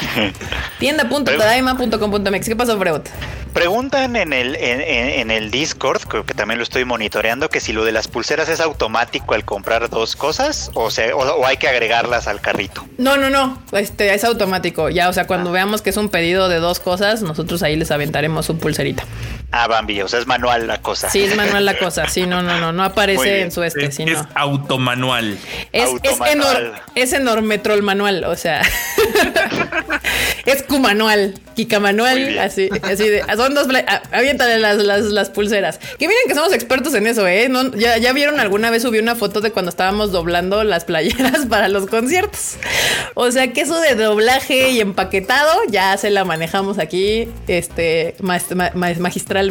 Tienda.tadaima.com.mx. 0.78 2.46
¿Qué 2.46 2.56
pasó, 2.56 2.78
Freud? 2.78 3.00
Preguntan 3.54 4.16
en 4.16 4.34
el, 4.34 4.56
en, 4.56 5.30
el 5.30 5.50
Discord, 5.50 6.02
creo 6.08 6.26
que 6.26 6.34
también 6.34 6.58
lo 6.58 6.62
estoy 6.62 6.84
monitoreando, 6.84 7.48
que 7.48 7.60
si 7.60 7.72
lo 7.72 7.84
de 7.84 7.92
las 7.92 8.06
pulseras 8.06 8.50
es 8.50 8.60
automático 8.60 9.34
al 9.34 9.44
comprar 9.44 9.90
dos 9.90 10.16
cosas 10.16 10.70
o, 10.72 10.90
sea, 10.90 11.14
o, 11.14 11.46
hay 11.46 11.58
que 11.58 11.68
agregarlas 11.68 12.28
al 12.28 12.40
carrito. 12.40 12.86
No, 12.96 13.16
no, 13.16 13.30
no, 13.30 13.62
este 13.72 14.12
es 14.12 14.24
automático. 14.24 14.90
Ya, 14.90 15.08
o 15.08 15.12
sea, 15.12 15.26
cuando 15.26 15.50
ah. 15.50 15.52
veamos 15.54 15.80
que 15.80 15.90
es 15.90 15.96
un 15.96 16.08
pedido 16.08 16.48
de 16.48 16.60
dos 16.60 16.80
cosas, 16.80 17.22
nosotros 17.22 17.62
ahí 17.62 17.76
les 17.76 17.90
aventaremos 17.90 18.46
su 18.46 18.58
pulserita. 18.58 19.04
Ah, 19.54 19.68
Bambi, 19.68 20.00
o 20.00 20.08
sea, 20.08 20.18
es 20.18 20.26
manual 20.26 20.66
la 20.66 20.80
cosa. 20.80 21.10
Sí, 21.10 21.22
es 21.22 21.36
manual 21.36 21.66
la 21.66 21.76
cosa. 21.76 22.08
Sí, 22.08 22.26
no, 22.26 22.40
no, 22.40 22.58
no, 22.58 22.72
no 22.72 22.84
aparece 22.84 23.42
en 23.42 23.52
su 23.52 23.62
este, 23.62 23.84
es, 23.84 24.00
Es 24.00 24.18
automanual. 24.34 25.38
Es, 25.72 25.90
es, 26.02 26.18
es 26.94 27.12
enormetrol 27.12 27.82
manual, 27.82 28.24
o 28.24 28.34
sea. 28.34 28.62
es 30.46 30.62
Q-manual, 30.62 31.34
Kika 31.54 31.80
manual, 31.80 32.38
así, 32.38 32.70
así 32.82 33.08
de. 33.08 33.24
Son 33.36 33.54
dos. 33.54 33.68
Aviéntale 34.10 34.58
las, 34.58 34.78
las, 34.78 35.02
las, 35.04 35.28
pulseras. 35.28 35.78
Que 35.98 36.08
miren 36.08 36.22
que 36.26 36.34
somos 36.34 36.54
expertos 36.54 36.94
en 36.94 37.06
eso, 37.06 37.28
¿eh? 37.28 37.50
ya, 37.76 37.98
ya 37.98 38.14
vieron 38.14 38.40
alguna 38.40 38.70
vez 38.70 38.82
subí 38.82 38.98
una 38.98 39.16
foto 39.16 39.42
de 39.42 39.50
cuando 39.52 39.68
estábamos 39.68 40.12
doblando 40.12 40.64
las 40.64 40.84
playeras 40.84 41.44
para 41.50 41.68
los 41.68 41.86
conciertos. 41.88 42.56
O 43.14 43.30
sea 43.30 43.52
que 43.52 43.60
eso 43.60 43.78
de 43.80 43.94
doblaje 43.96 44.70
y 44.70 44.80
empaquetado 44.80 45.50
ya 45.68 45.94
se 45.98 46.08
la 46.08 46.24
manejamos 46.24 46.78
aquí, 46.78 47.28
este, 47.48 48.14
magistral 48.74 49.41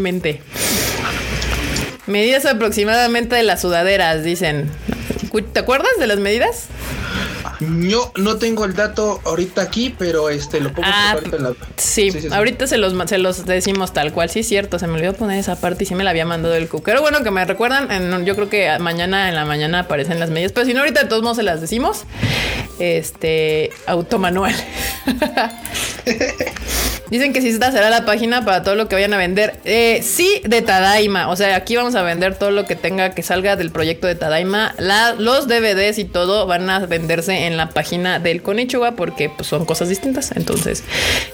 Medidas 2.07 2.45
aproximadamente 2.45 3.35
de 3.35 3.43
las 3.43 3.61
sudaderas, 3.61 4.23
dicen. 4.23 4.69
¿Te 5.53 5.59
acuerdas 5.59 5.91
de 5.99 6.07
las 6.07 6.19
medidas? 6.19 6.67
Yo 7.61 8.11
no 8.15 8.37
tengo 8.37 8.65
el 8.65 8.73
dato 8.73 9.21
ahorita 9.23 9.61
aquí, 9.61 9.93
pero 9.97 10.29
este 10.29 10.59
lo 10.59 10.73
pongo 10.73 10.87
ah, 10.91 11.15
en 11.23 11.43
la... 11.43 11.53
sí, 11.77 12.11
ahorita 12.31 12.65
se 12.65 12.77
los 12.77 12.93
se 13.07 13.19
los 13.19 13.45
decimos 13.45 13.93
tal 13.93 14.11
cual. 14.13 14.31
Sí, 14.31 14.39
es 14.39 14.47
cierto, 14.47 14.79
se 14.79 14.87
me 14.87 14.95
olvidó 14.95 15.13
poner 15.13 15.39
esa 15.39 15.55
parte 15.55 15.83
y 15.83 15.87
sí 15.87 15.93
me 15.93 16.03
la 16.03 16.09
había 16.09 16.25
mandado 16.25 16.55
el 16.55 16.67
cu. 16.67 16.81
Pero 16.81 17.01
bueno, 17.01 17.23
que 17.23 17.29
me 17.29 17.45
recuerdan, 17.45 18.25
yo 18.25 18.35
creo 18.35 18.49
que 18.49 18.79
mañana 18.79 19.29
en 19.29 19.35
la 19.35 19.45
mañana 19.45 19.81
aparecen 19.81 20.19
las 20.19 20.31
medidas, 20.31 20.51
pero 20.53 20.65
si 20.65 20.73
no 20.73 20.79
ahorita 20.79 21.03
de 21.03 21.09
todos 21.09 21.21
modos 21.21 21.37
se 21.37 21.43
las 21.43 21.61
decimos. 21.61 22.05
Este 22.79 23.69
automanual. 23.85 24.55
Dicen 27.11 27.33
que 27.33 27.41
si 27.41 27.49
esta 27.49 27.73
será 27.73 27.89
la 27.89 28.05
página 28.05 28.45
para 28.45 28.63
todo 28.63 28.75
lo 28.75 28.87
que 28.87 28.95
vayan 28.95 29.13
a 29.13 29.17
vender. 29.17 29.59
Eh, 29.65 29.99
sí, 30.01 30.41
de 30.45 30.61
Tadaima. 30.61 31.27
O 31.29 31.35
sea, 31.35 31.57
aquí 31.57 31.75
vamos 31.75 31.93
a 31.95 32.03
vender 32.03 32.35
todo 32.35 32.51
lo 32.51 32.65
que 32.65 32.77
tenga 32.77 33.11
que 33.13 33.21
salga 33.21 33.57
del 33.57 33.69
proyecto 33.69 34.07
de 34.07 34.15
Tadaima. 34.15 34.73
los 35.17 35.49
DVDs 35.49 35.97
y 35.97 36.05
todo 36.05 36.47
van 36.47 36.69
a 36.69 36.79
venderse 36.85 37.47
en 37.47 37.50
la 37.57 37.69
página 37.69 38.19
del 38.19 38.41
Konichiwa 38.41 38.91
porque 38.93 39.29
pues, 39.29 39.47
son 39.47 39.65
cosas 39.65 39.89
distintas. 39.89 40.31
Entonces, 40.35 40.83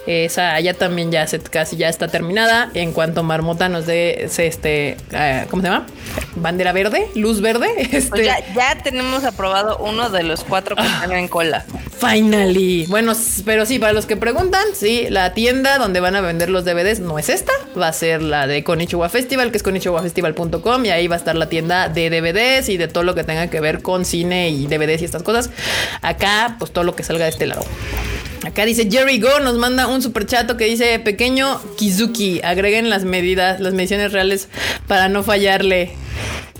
esa 0.05 0.59
ya 0.59 0.73
también 0.73 1.11
ya 1.11 1.27
se, 1.27 1.39
casi 1.39 1.77
ya 1.77 1.89
está 1.89 2.07
terminada. 2.07 2.69
En 2.73 2.93
cuanto 2.93 3.23
Marmota 3.23 3.69
nos 3.69 3.85
dé 3.85 4.29
este, 4.37 4.97
eh, 5.11 5.45
¿cómo 5.49 5.61
se 5.61 5.69
llama? 5.69 5.85
Bandera 6.35 6.71
verde, 6.71 7.07
luz 7.15 7.41
verde. 7.41 7.67
Este... 7.97 8.09
Pues 8.09 8.25
ya, 8.25 8.53
ya, 8.53 8.83
tenemos 8.83 9.23
aprobado 9.23 9.77
uno 9.77 10.09
de 10.09 10.23
los 10.23 10.43
cuatro 10.43 10.75
que 10.75 10.83
están 10.83 11.11
en 11.13 11.27
cola. 11.27 11.65
Finally. 11.99 12.85
Bueno, 12.87 13.13
pero 13.45 13.65
sí, 13.65 13.79
para 13.79 13.93
los 13.93 14.05
que 14.05 14.17
preguntan, 14.17 14.63
sí, 14.75 15.07
la 15.09 15.33
tienda 15.33 15.77
donde 15.77 15.99
van 15.99 16.15
a 16.15 16.21
vender 16.21 16.49
los 16.49 16.63
DVDs 16.63 16.99
no 16.99 17.17
es 17.17 17.29
esta, 17.29 17.51
va 17.79 17.87
a 17.87 17.93
ser 17.93 18.21
la 18.21 18.45
de 18.45 18.63
Konichiwa 18.63 19.09
Festival, 19.09 19.51
que 19.51 19.57
es 19.57 19.63
konichiwafestival.com 19.63 20.85
y 20.85 20.89
ahí 20.89 21.07
va 21.07 21.15
a 21.15 21.17
estar 21.17 21.35
la 21.35 21.49
tienda 21.49 21.89
de 21.89 22.09
DVDs 22.09 22.69
y 22.69 22.77
de 22.77 22.87
todo 22.87 23.03
lo 23.03 23.15
que 23.15 23.23
tenga 23.23 23.47
que 23.47 23.59
ver 23.59 23.81
con 23.81 24.05
cine 24.05 24.49
y 24.49 24.67
DVDs 24.67 25.01
y 25.01 25.05
estas 25.05 25.23
cosas. 25.23 25.49
Acá, 26.07 26.55
pues 26.57 26.71
todo 26.71 26.85
lo 26.85 26.95
que 26.95 27.03
salga 27.03 27.25
de 27.25 27.31
este 27.31 27.47
lado. 27.47 27.65
Acá 28.45 28.63
dice 28.65 28.87
Jerry 28.89 29.19
Go, 29.19 29.41
nos 29.41 29.57
manda 29.57 29.87
un 29.87 30.01
super 30.01 30.25
chato 30.25 30.55
que 30.55 30.63
dice 30.63 30.99
pequeño 30.99 31.59
Kizuki, 31.75 32.39
agreguen 32.43 32.89
las 32.89 33.03
medidas, 33.03 33.59
las 33.59 33.73
mediciones 33.73 34.13
reales 34.13 34.47
para 34.87 35.09
no 35.09 35.21
fallarle. 35.23 35.91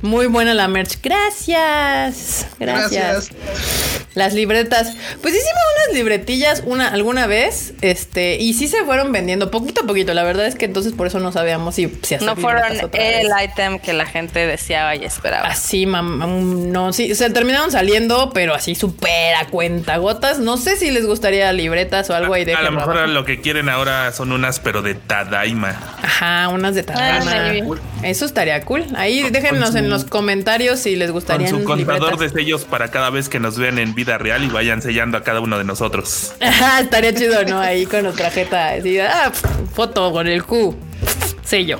Muy 0.01 0.27
buena 0.27 0.53
la 0.53 0.67
merch. 0.67 1.01
Gracias. 1.01 2.47
Gracias. 2.59 3.29
Las 4.13 4.33
libretas. 4.33 4.93
Pues 5.21 5.33
hicimos 5.33 5.61
unas 5.75 5.95
libretillas 5.95 6.63
una 6.65 6.87
alguna 6.87 7.27
vez, 7.27 7.73
este, 7.81 8.37
y 8.37 8.53
sí 8.53 8.67
se 8.67 8.83
fueron 8.83 9.11
vendiendo 9.11 9.51
poquito 9.51 9.81
a 9.81 9.85
poquito. 9.85 10.13
La 10.15 10.23
verdad 10.23 10.47
es 10.47 10.55
que 10.55 10.65
entonces 10.65 10.93
por 10.93 11.05
eso 11.05 11.19
no 11.19 11.31
sabíamos 11.31 11.75
si, 11.75 11.91
si 12.01 12.15
No 12.17 12.35
fueron 12.35 12.63
el 12.93 13.27
item 13.43 13.77
que 13.77 13.93
la 13.93 14.07
gente 14.07 14.47
deseaba 14.47 14.95
y 14.95 15.05
esperaba. 15.05 15.47
Así, 15.47 15.85
mamá, 15.85 16.25
no, 16.25 16.93
sí, 16.93 17.13
se 17.13 17.29
terminaron 17.29 17.71
saliendo, 17.71 18.31
pero 18.33 18.55
así 18.55 18.73
súper 18.73 19.35
a 19.35 19.45
cuenta 19.45 19.97
gotas. 19.97 20.39
No 20.39 20.57
sé 20.57 20.77
si 20.77 20.89
les 20.89 21.05
gustaría 21.05 21.53
libretas 21.53 22.09
o 22.09 22.15
algo 22.15 22.33
ahí 22.33 22.43
de 22.43 22.55
A 22.55 22.63
lo 22.63 22.71
mejor 22.71 23.07
lo 23.09 23.23
que 23.23 23.39
quieren 23.39 23.69
ahora 23.69 24.11
son 24.13 24.31
unas, 24.31 24.59
pero 24.59 24.81
de 24.81 24.95
Tadaima. 24.95 25.79
Ajá, 26.01 26.47
unas 26.49 26.73
de 26.73 26.81
Tadaima. 26.83 27.77
eso 28.01 28.25
estaría 28.25 28.63
cool. 28.65 28.83
Ahí 28.95 29.29
déjenos 29.29 29.75
en 29.75 29.86
los 29.89 30.05
comentarios 30.05 30.79
si 30.79 30.95
les 30.95 31.11
gustaría. 31.11 31.49
Con 31.49 31.61
su 31.61 31.65
contador 31.65 32.17
de 32.17 32.29
sellos 32.29 32.65
para 32.65 32.89
cada 32.89 33.09
vez 33.09 33.29
que 33.29 33.39
nos 33.39 33.57
vean 33.57 33.79
en 33.79 33.95
vida 33.95 34.17
real 34.17 34.43
y 34.43 34.47
vayan 34.47 34.81
sellando 34.81 35.17
a 35.17 35.23
cada 35.23 35.39
uno 35.39 35.57
de 35.57 35.63
nosotros. 35.63 36.33
estaría 36.81 37.13
chido, 37.13 37.43
¿no? 37.45 37.59
Ahí 37.59 37.85
con 37.85 38.03
nuestra 38.03 38.31
jeta. 38.31 38.69
Así, 38.69 38.99
ah, 38.99 39.31
foto 39.73 40.11
con 40.11 40.27
el 40.27 40.43
Q. 40.43 40.75
Sello. 41.43 41.79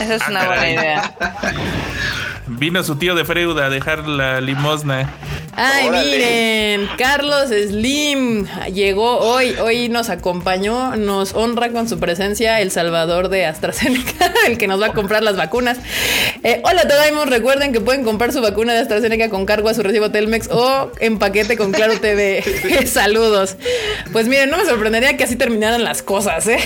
Esa 0.00 0.14
es 0.16 0.28
una 0.28 0.46
buena 0.46 0.70
idea. 0.70 1.16
Vino 2.48 2.82
su 2.84 2.96
tío 2.96 3.16
de 3.16 3.24
Freud 3.24 3.58
a 3.58 3.68
dejar 3.68 4.06
la 4.06 4.40
limosna. 4.40 5.12
Ay, 5.58 5.90
miren, 5.90 6.88
Carlos 6.98 7.48
Slim 7.48 8.46
llegó 8.72 9.18
hoy, 9.18 9.54
hoy 9.54 9.88
nos 9.88 10.10
acompañó, 10.10 10.96
nos 10.96 11.34
honra 11.34 11.70
con 11.70 11.88
su 11.88 11.98
presencia 11.98 12.60
el 12.60 12.70
salvador 12.70 13.30
de 13.30 13.46
AstraZeneca, 13.46 14.32
el 14.46 14.58
que 14.58 14.68
nos 14.68 14.80
va 14.80 14.88
a 14.88 14.92
comprar 14.92 15.22
las 15.22 15.36
vacunas. 15.36 15.78
Eh, 16.44 16.60
hola, 16.62 16.86
Todaimos, 16.86 17.28
recuerden 17.28 17.72
que 17.72 17.80
pueden 17.80 18.04
comprar 18.04 18.32
su 18.32 18.42
vacuna 18.42 18.74
de 18.74 18.80
AstraZeneca 18.80 19.30
con 19.30 19.46
cargo 19.46 19.70
a 19.70 19.74
su 19.74 19.82
recibo 19.82 20.10
Telmex 20.10 20.48
o 20.50 20.92
en 21.00 21.18
paquete 21.18 21.56
con 21.56 21.72
Claro 21.72 21.98
TV. 21.98 22.44
Saludos. 22.86 23.56
Pues 24.12 24.28
miren, 24.28 24.50
no 24.50 24.58
me 24.58 24.66
sorprendería 24.66 25.16
que 25.16 25.24
así 25.24 25.36
terminaran 25.36 25.82
las 25.82 26.02
cosas, 26.02 26.46
¿eh? 26.46 26.58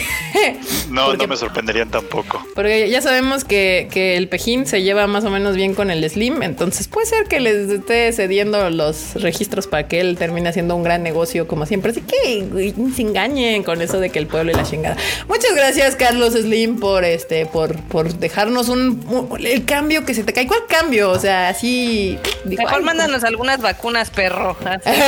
No, 0.90 1.14
no 1.14 1.26
me 1.28 1.36
sorprenderían 1.36 1.90
tampoco. 1.90 2.44
Porque 2.54 2.90
ya 2.90 3.00
sabemos 3.00 3.44
que, 3.44 3.88
que 3.92 4.16
el 4.16 4.28
Pejín 4.28 4.66
se 4.66 4.82
lleva 4.82 5.06
más 5.06 5.24
o 5.24 5.30
menos 5.30 5.54
bien 5.54 5.69
con 5.74 5.90
el 5.90 6.08
Slim, 6.08 6.42
entonces 6.42 6.88
puede 6.88 7.06
ser 7.06 7.26
que 7.26 7.40
les 7.40 7.70
esté 7.70 8.12
cediendo 8.12 8.70
los 8.70 9.14
registros 9.14 9.66
para 9.66 9.88
que 9.88 10.00
él 10.00 10.16
termine 10.18 10.48
haciendo 10.48 10.76
un 10.76 10.82
gran 10.82 11.02
negocio 11.02 11.46
como 11.46 11.66
siempre. 11.66 11.92
Así 11.92 12.02
que 12.02 12.72
se 12.94 13.02
engañen 13.02 13.62
con 13.62 13.82
eso 13.82 14.00
de 14.00 14.10
que 14.10 14.18
el 14.18 14.26
pueblo 14.26 14.52
y 14.52 14.54
la 14.54 14.62
chingada. 14.64 14.96
Muchas 15.28 15.54
gracias, 15.54 15.96
Carlos 15.96 16.34
Slim, 16.34 16.78
por 16.78 17.04
este, 17.04 17.46
por, 17.46 17.80
por 17.84 18.14
dejarnos 18.14 18.68
un, 18.68 19.36
el 19.40 19.64
cambio 19.64 20.04
que 20.04 20.14
se 20.14 20.24
te 20.24 20.32
cae. 20.32 20.46
¿Cuál 20.46 20.66
cambio? 20.68 21.10
O 21.10 21.18
sea, 21.18 21.48
así. 21.48 22.18
Mejor 22.44 22.82
mándanos 22.82 23.24
algunas 23.24 23.60
vacunas, 23.60 24.10
perro. 24.10 24.56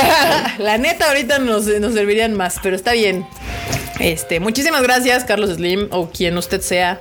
la 0.57 0.77
neta, 0.77 1.07
ahorita 1.09 1.39
nos, 1.39 1.65
nos 1.65 1.93
servirían 1.93 2.33
más, 2.33 2.57
pero 2.61 2.75
está 2.75 2.93
bien. 2.93 3.25
Este, 3.99 4.39
muchísimas 4.39 4.83
gracias, 4.83 5.23
Carlos 5.23 5.51
Slim, 5.51 5.87
o 5.91 6.09
quien 6.09 6.37
usted 6.37 6.61
sea 6.61 6.99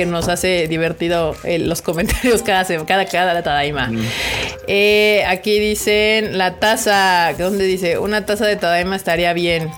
que 0.00 0.06
nos 0.06 0.28
hace 0.28 0.66
divertido 0.66 1.36
eh, 1.44 1.58
los 1.58 1.82
comentarios 1.82 2.40
cada 2.42 2.64
cada 2.86 3.04
cada 3.04 3.42
Tadaima. 3.42 3.88
Mm. 3.88 4.02
Eh, 4.66 5.22
aquí 5.26 5.58
dicen 5.58 6.38
la 6.38 6.58
taza, 6.58 7.34
¿dónde 7.36 7.64
dice? 7.64 7.98
Una 7.98 8.24
taza 8.24 8.46
de 8.46 8.56
Tadaima 8.56 8.96
estaría 8.96 9.34
bien. 9.34 9.70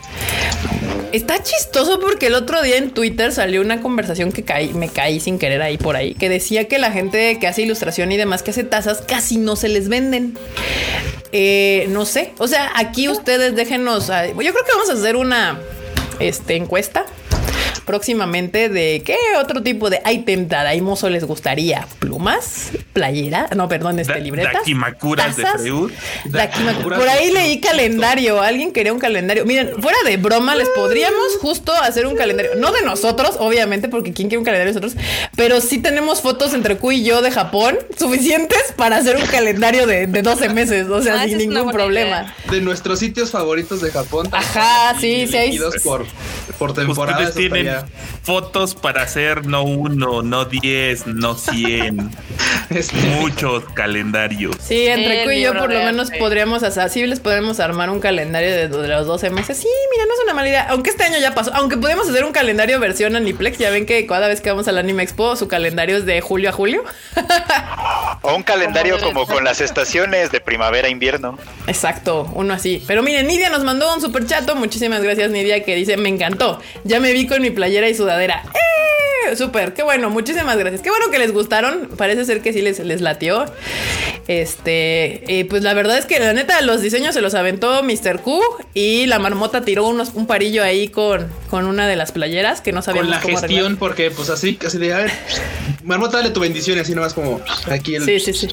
Está 1.10 1.42
chistoso 1.42 1.98
porque 1.98 2.28
el 2.28 2.34
otro 2.34 2.62
día 2.62 2.76
en 2.76 2.92
Twitter 2.92 3.32
salió 3.32 3.60
una 3.62 3.80
conversación 3.80 4.30
que 4.30 4.44
caí, 4.44 4.72
me 4.74 4.88
caí 4.88 5.18
sin 5.18 5.40
querer 5.40 5.60
ahí 5.60 5.76
por 5.76 5.96
ahí, 5.96 6.14
que 6.14 6.28
decía 6.28 6.68
que 6.68 6.78
la 6.78 6.92
gente 6.92 7.40
que 7.40 7.48
hace 7.48 7.62
ilustración 7.62 8.12
y 8.12 8.16
demás 8.16 8.44
que 8.44 8.52
hace 8.52 8.62
tazas 8.62 9.00
casi 9.00 9.38
no 9.38 9.56
se 9.56 9.66
les 9.66 9.88
venden. 9.88 10.38
Eh, 11.32 11.86
no 11.88 12.04
sé, 12.04 12.30
o 12.38 12.46
sea, 12.46 12.70
aquí 12.76 13.08
ustedes 13.08 13.56
déjenos, 13.56 14.06
yo 14.06 14.34
creo 14.34 14.52
que 14.52 14.72
vamos 14.72 14.88
a 14.88 14.92
hacer 14.92 15.16
una 15.16 15.58
este, 16.20 16.54
encuesta 16.54 17.06
próximamente 17.84 18.68
de 18.68 19.02
qué 19.04 19.16
otro 19.38 19.62
tipo 19.62 19.90
de 19.90 20.00
item 20.10 20.48
Tadaimoso 20.48 21.10
les 21.10 21.24
gustaría. 21.24 21.86
¿Plumas? 21.98 22.70
¿Playera? 22.92 23.48
No, 23.56 23.68
perdón, 23.68 23.98
este 23.98 24.20
libretas. 24.20 24.52
Dakimakuras 24.54 25.36
de 25.36 25.46
Freud. 25.46 25.92
Por 26.84 27.08
ahí 27.08 27.30
leí 27.32 27.60
calendario. 27.60 28.40
Alguien 28.40 28.72
quería 28.72 28.92
un 28.92 28.98
calendario. 28.98 29.44
Miren, 29.44 29.80
fuera 29.80 29.98
de 30.04 30.16
broma, 30.16 30.54
les 30.54 30.68
podríamos 30.70 31.38
justo 31.40 31.72
hacer 31.72 32.06
un 32.06 32.16
calendario. 32.16 32.52
No 32.56 32.72
de 32.72 32.82
nosotros, 32.82 33.36
obviamente, 33.38 33.88
porque 33.88 34.12
¿quién 34.12 34.28
quiere 34.28 34.38
un 34.38 34.44
calendario 34.44 34.72
de 34.72 34.80
nosotros? 34.80 35.04
Pero 35.36 35.60
sí 35.60 35.78
tenemos 35.78 36.20
fotos 36.20 36.54
entre 36.54 36.76
Q 36.76 36.92
y 36.92 37.04
yo 37.04 37.22
de 37.22 37.30
Japón 37.30 37.78
suficientes 37.96 38.72
para 38.76 38.96
hacer 38.96 39.16
un 39.16 39.26
calendario 39.26 39.86
de, 39.86 40.06
12 40.06 40.48
meses. 40.50 40.88
O 40.88 41.02
sea, 41.02 41.22
ah, 41.22 41.24
sin 41.24 41.38
ningún 41.38 41.70
problema. 41.70 42.34
De 42.50 42.60
nuestros 42.60 42.98
sitios 42.98 43.30
favoritos 43.30 43.80
de 43.80 43.90
Japón. 43.90 44.28
Ajá, 44.32 44.94
sí, 45.00 45.26
sí. 45.26 45.36
Hay... 45.36 45.58
Por, 45.82 46.06
por 46.58 46.74
fotos 48.22 48.74
para 48.74 49.02
hacer 49.02 49.46
no 49.46 49.62
uno, 49.62 50.22
no 50.22 50.44
diez, 50.44 51.06
no 51.06 51.34
cien. 51.34 52.10
Este. 52.70 52.96
Muchos 52.96 53.64
calendarios. 53.74 54.56
Sí, 54.58 54.86
entre 54.86 55.24
Q 55.24 55.32
y 55.32 55.42
yo 55.42 55.52
por 55.52 55.70
lo 55.70 55.80
menos 55.80 56.10
podríamos 56.18 56.62
hacer, 56.62 56.88
sí 56.88 57.06
les 57.06 57.20
podemos 57.20 57.60
armar 57.60 57.90
un 57.90 58.00
calendario 58.00 58.50
de, 58.50 58.88
los 58.88 59.06
12 59.06 59.30
meses. 59.30 59.58
Sí, 59.58 59.68
mira, 59.90 60.06
no 60.06 60.14
es 60.14 60.20
una 60.24 60.34
mala 60.34 60.48
idea. 60.48 60.66
Aunque 60.70 60.90
este 60.90 61.04
año 61.04 61.18
ya 61.18 61.34
pasó. 61.34 61.52
Aunque 61.54 61.76
podemos 61.76 62.08
hacer 62.08 62.24
un 62.24 62.32
calendario 62.32 62.80
versión 62.80 63.16
Aniplex. 63.16 63.58
Ya 63.58 63.70
ven 63.70 63.84
que 63.84 64.06
cada 64.06 64.28
vez 64.28 64.40
que 64.40 64.50
vamos 64.50 64.68
al 64.68 64.78
Anime 64.78 65.02
Expo, 65.02 65.36
su 65.36 65.48
calendario 65.48 65.96
es 65.96 66.06
de 66.06 66.20
julio 66.20 66.48
a 66.48 66.52
julio. 66.52 66.84
o 68.22 68.34
un 68.34 68.42
calendario 68.42 68.98
como 69.00 69.26
con 69.26 69.44
las 69.44 69.60
estaciones 69.60 70.30
de 70.30 70.40
primavera, 70.40 70.88
invierno. 70.88 71.38
Exacto, 71.66 72.30
uno 72.34 72.54
así. 72.54 72.82
Pero 72.86 73.02
miren, 73.02 73.26
Nidia 73.26 73.50
nos 73.50 73.64
mandó 73.64 73.92
un 73.94 74.00
super 74.00 74.26
chato. 74.26 74.56
Muchísimas 74.56 75.02
gracias, 75.02 75.30
Nidia, 75.30 75.64
que 75.64 75.74
dice: 75.74 75.96
Me 75.96 76.08
encantó. 76.08 76.60
Ya 76.84 77.00
me 77.00 77.12
vi 77.12 77.26
con 77.26 77.42
mi 77.42 77.50
playera 77.62 77.88
y 77.88 77.94
sudadera. 77.94 78.42
¡Eh! 78.54 78.71
Súper, 79.36 79.74
qué 79.74 79.82
bueno, 79.82 80.10
muchísimas 80.10 80.56
gracias. 80.56 80.82
Qué 80.82 80.90
bueno 80.90 81.10
que 81.10 81.18
les 81.18 81.32
gustaron. 81.32 81.88
Parece 81.96 82.24
ser 82.24 82.40
que 82.40 82.52
sí 82.52 82.62
les, 82.62 82.78
les 82.80 83.00
latió. 83.00 83.46
Este, 84.28 85.46
pues 85.50 85.62
la 85.62 85.74
verdad 85.74 85.98
es 85.98 86.06
que 86.06 86.20
la 86.20 86.32
neta, 86.32 86.60
los 86.60 86.80
diseños 86.80 87.14
se 87.14 87.20
los 87.20 87.34
aventó 87.34 87.82
Mr. 87.82 88.20
Q 88.20 88.40
y 88.72 89.06
la 89.06 89.18
marmota 89.18 89.62
tiró 89.62 89.86
unos, 89.86 90.10
un 90.14 90.26
parillo 90.26 90.62
ahí 90.62 90.88
con, 90.88 91.26
con 91.50 91.66
una 91.66 91.88
de 91.88 91.96
las 91.96 92.12
playeras 92.12 92.60
que 92.60 92.72
no 92.72 92.82
sabíamos 92.82 93.18
Con 93.18 93.32
la 93.32 93.38
gestión, 93.38 93.76
porque 93.76 94.10
pues 94.10 94.30
así, 94.30 94.58
así 94.64 94.78
de, 94.78 94.94
a 94.94 94.98
ver, 94.98 95.10
marmota, 95.84 96.18
dale 96.18 96.30
tu 96.30 96.40
bendición 96.40 96.78
y 96.78 96.80
así 96.80 96.94
nomás 96.94 97.14
como 97.14 97.40
aquí 97.70 97.96
el. 97.96 98.04
Sí, 98.04 98.20
sí, 98.20 98.32
sí. 98.32 98.48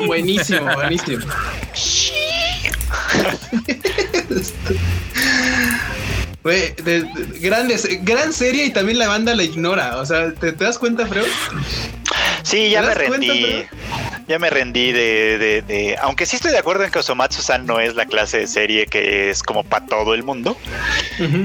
buenísimo, 0.08 0.74
buenísimo. 0.74 1.26
Güey, 6.44 6.74
grandes, 7.40 7.88
gran 8.04 8.34
serie 8.34 8.66
y 8.66 8.72
también 8.72 8.98
la 8.98 9.08
banda 9.08 9.36
la 9.36 9.44
ignora. 9.44 9.98
O 9.98 10.06
sea, 10.06 10.34
¿te, 10.34 10.52
das 10.54 10.80
cuenta, 10.80 11.06
Freud? 11.06 11.28
Sí, 12.44 12.72
ya 12.72 12.82
me 12.82 12.96
rendí 12.96 13.66
ya 14.28 14.40
me 14.40 14.50
rendí 14.50 14.92
de, 14.92 15.64
de, 15.68 15.98
aunque 16.02 16.26
sí 16.26 16.36
estoy 16.36 16.52
de 16.52 16.58
acuerdo 16.58 16.84
en 16.84 16.92
que 16.92 17.00
Osomatsu-san 17.00 17.66
no 17.66 17.80
es 17.80 17.96
la 17.96 18.06
clase 18.06 18.40
de 18.40 18.48
serie 18.48 18.86
que 18.88 19.30
es 19.30 19.44
como 19.44 19.64
para 19.64 19.86
todo 19.86 20.14
el 20.14 20.24
mundo. 20.24 20.58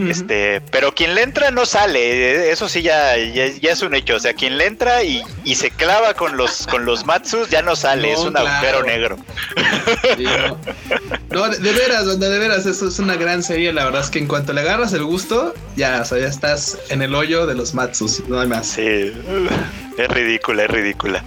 Este, 0.08 0.60
pero 0.70 0.94
quien 0.94 1.14
le 1.14 1.22
entra 1.22 1.50
no 1.50 1.66
sale, 1.66 2.50
eso 2.50 2.68
sí 2.68 2.82
ya, 2.82 3.16
ya, 3.16 3.44
es 3.44 3.82
un 3.82 3.94
hecho, 3.94 4.16
o 4.16 4.20
sea, 4.20 4.34
quien 4.34 4.58
le 4.58 4.66
entra 4.66 5.02
y, 5.02 5.22
se 5.56 5.70
clava 5.70 6.12
con 6.12 6.36
los 6.36 6.66
con 6.66 6.84
los 6.84 7.06
Matsus 7.06 7.48
ya 7.48 7.62
no 7.62 7.76
sale, 7.76 8.12
es 8.12 8.18
un 8.20 8.36
agujero 8.36 8.82
negro. 8.82 9.16
no. 11.30 11.48
de, 11.48 11.72
veras, 11.72 12.20
de 12.20 12.38
veras, 12.38 12.66
eso 12.66 12.88
es 12.88 12.98
una 12.98 13.16
gran 13.16 13.42
serie, 13.42 13.72
la 13.72 13.84
verdad 13.84 14.02
es 14.02 14.10
que 14.10 14.18
en 14.18 14.26
cuanto 14.26 14.52
le 14.52 14.60
agarras 14.60 14.92
el 14.92 15.04
gusto, 15.04 15.54
ya, 15.76 16.02
o 16.02 16.04
sea, 16.04 16.18
ya 16.18 16.26
estás 16.26 16.78
en 16.90 17.00
el 17.00 17.14
hoyo 17.14 17.46
de 17.46 17.54
los 17.54 17.74
Matsus, 17.74 18.22
no 18.28 18.40
hay 18.40 18.48
más. 18.48 18.66
Sí. 18.66 19.12
Es 19.96 20.08
ridícula, 20.08 20.64
es 20.64 20.70
ridícula. 20.70 21.24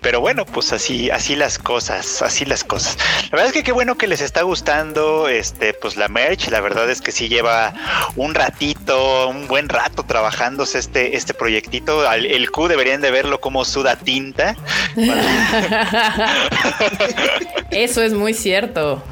Pero 0.00 0.20
bueno, 0.20 0.46
pues 0.46 0.72
así, 0.72 0.85
así 1.12 1.36
las 1.36 1.58
cosas, 1.58 2.22
así 2.22 2.44
las 2.44 2.64
cosas. 2.64 2.98
La 3.24 3.30
verdad 3.30 3.46
es 3.48 3.52
que 3.52 3.62
qué 3.62 3.72
bueno 3.72 3.96
que 3.96 4.06
les 4.06 4.20
está 4.20 4.42
gustando 4.42 5.28
este, 5.28 5.74
pues 5.74 5.96
la 5.96 6.08
merch. 6.08 6.48
La 6.48 6.60
verdad 6.60 6.90
es 6.90 7.00
que 7.00 7.12
sí 7.12 7.28
lleva 7.28 7.72
un 8.16 8.34
ratito, 8.34 9.28
un 9.28 9.46
buen 9.48 9.68
rato 9.68 10.04
trabajándose 10.04 10.78
este, 10.78 11.16
este 11.16 11.34
proyectito. 11.34 12.10
El 12.12 12.50
Q 12.50 12.68
deberían 12.68 13.00
de 13.00 13.10
verlo 13.10 13.40
como 13.40 13.64
suda 13.64 13.96
tinta. 13.96 14.56
Eso 17.70 18.02
es 18.02 18.12
muy 18.12 18.34
cierto. 18.34 19.02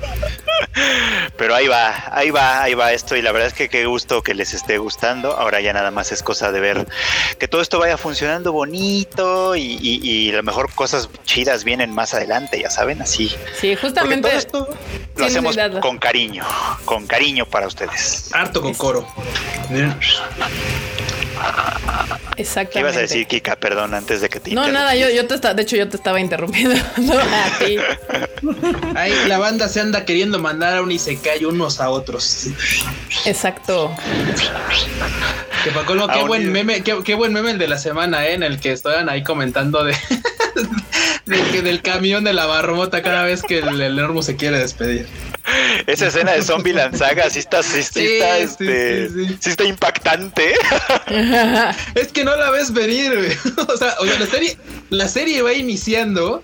Pero 1.37 1.55
ahí 1.55 1.67
va, 1.69 2.09
ahí 2.11 2.31
va, 2.31 2.63
ahí 2.63 2.75
va 2.75 2.93
esto 2.93 3.17
y 3.17 3.23
la 3.23 3.33
verdad 3.33 3.49
es 3.49 3.55
que 3.55 3.69
qué 3.69 3.87
gusto 3.87 4.23
que 4.23 4.35
les 4.35 4.55
esté 4.55 4.79
gustando. 4.79 5.37
Ahora 5.37 5.61
ya 5.61 5.73
nada 5.73 5.91
más 5.91 6.13
es 6.13 6.23
cosa 6.23 6.53
de 6.53 6.61
ver 6.61 6.87
que 7.39 7.49
todo 7.49 7.61
esto 7.61 7.79
vaya 7.79 7.97
funcionando 7.97 8.53
bonito 8.53 9.57
y, 9.57 10.31
a 10.33 10.37
lo 10.37 10.43
mejor 10.43 10.73
cosas 10.75 11.09
chidas 11.25 11.65
vienen 11.65 11.93
más 11.93 12.15
adelante, 12.15 12.61
ya 12.61 12.71
saben, 12.71 13.03
así. 13.03 13.35
Sí, 13.61 13.75
justamente. 13.77 14.29
Todo 14.29 14.39
esto 14.39 14.69
lo 15.17 15.25
hacemos 15.25 15.57
con 15.81 15.99
cariño, 15.99 16.45
con 16.85 17.07
cariño 17.07 17.47
para 17.47 17.67
ustedes. 17.67 18.31
Harto 18.33 18.61
con 18.63 18.75
coro. 18.75 19.07
Exactamente. 22.37 22.73
¿Qué 22.73 22.81
ibas 22.81 22.97
a 22.97 23.01
decir, 23.01 23.27
Kika? 23.27 23.57
Perdón, 23.57 23.95
antes 23.95 24.21
de 24.21 24.29
que 24.29 24.41
te 24.41 24.53
No, 24.53 24.69
nada, 24.69 24.95
yo, 24.97 25.09
yo 25.11 25.27
te 25.27 25.35
estaba, 25.35 25.55
de 25.55 25.63
hecho, 25.63 25.77
yo 25.77 25.89
te 25.89 25.97
estaba 25.97 26.21
interrumpiendo 26.21 26.75
a 26.97 27.59
ti. 27.59 27.77
Ahí 28.97 29.13
la 29.29 29.39
banda 29.39 29.69
se 29.69 29.81
anda 29.81 30.05
queriendo 30.05 30.39
mandar 30.39 30.77
a 30.77 30.83
un 30.83 30.91
Isekai 30.91 31.45
unos 31.45 31.81
a 31.81 31.91
otros. 31.91 32.49
Exacto. 33.25 33.95
Que 35.65 35.71
qué 35.71 36.23
buen 36.25 36.53
meme, 36.53 36.83
qué, 36.83 37.15
buen 37.15 37.33
meme 37.33 37.53
el 37.53 37.59
de 37.59 37.69
la 37.69 37.79
semana, 37.79 38.27
¿eh? 38.27 38.35
en 38.35 38.43
el 38.43 38.61
que 38.61 38.73
estaban 38.73 39.09
ahí 39.09 39.23
comentando 39.23 39.85
de, 39.85 39.97
que 41.53 41.63
del 41.63 41.81
camión 41.81 42.25
de 42.25 42.35
la 42.35 42.47
barromota 42.47 43.03
cada 43.03 43.23
vez 43.25 43.43
que 43.43 43.61
el, 43.61 43.81
el 43.81 44.23
se 44.23 44.37
quiere 44.37 44.59
despedir. 44.59 45.07
Esa 45.87 46.07
escena 46.07 46.33
de 46.33 46.43
Zombie 46.43 46.73
Lanzaga 46.73 47.29
sí 47.29 47.41
está, 47.41 47.63
sí, 47.63 47.81
está, 47.81 48.39
este, 48.39 49.11
sí, 49.11 49.51
está 49.51 49.65
impactante. 49.65 50.55
es 51.95 52.09
que 52.09 52.25
no 52.25 52.35
la 52.37 52.51
ves 52.51 52.73
venir, 52.73 53.39
O 53.69 53.77
sea, 53.77 53.95
la 54.19 54.27
serie, 54.27 54.57
la 54.91 55.09
serie 55.09 55.43
va 55.43 55.53
iniciando. 55.53 56.43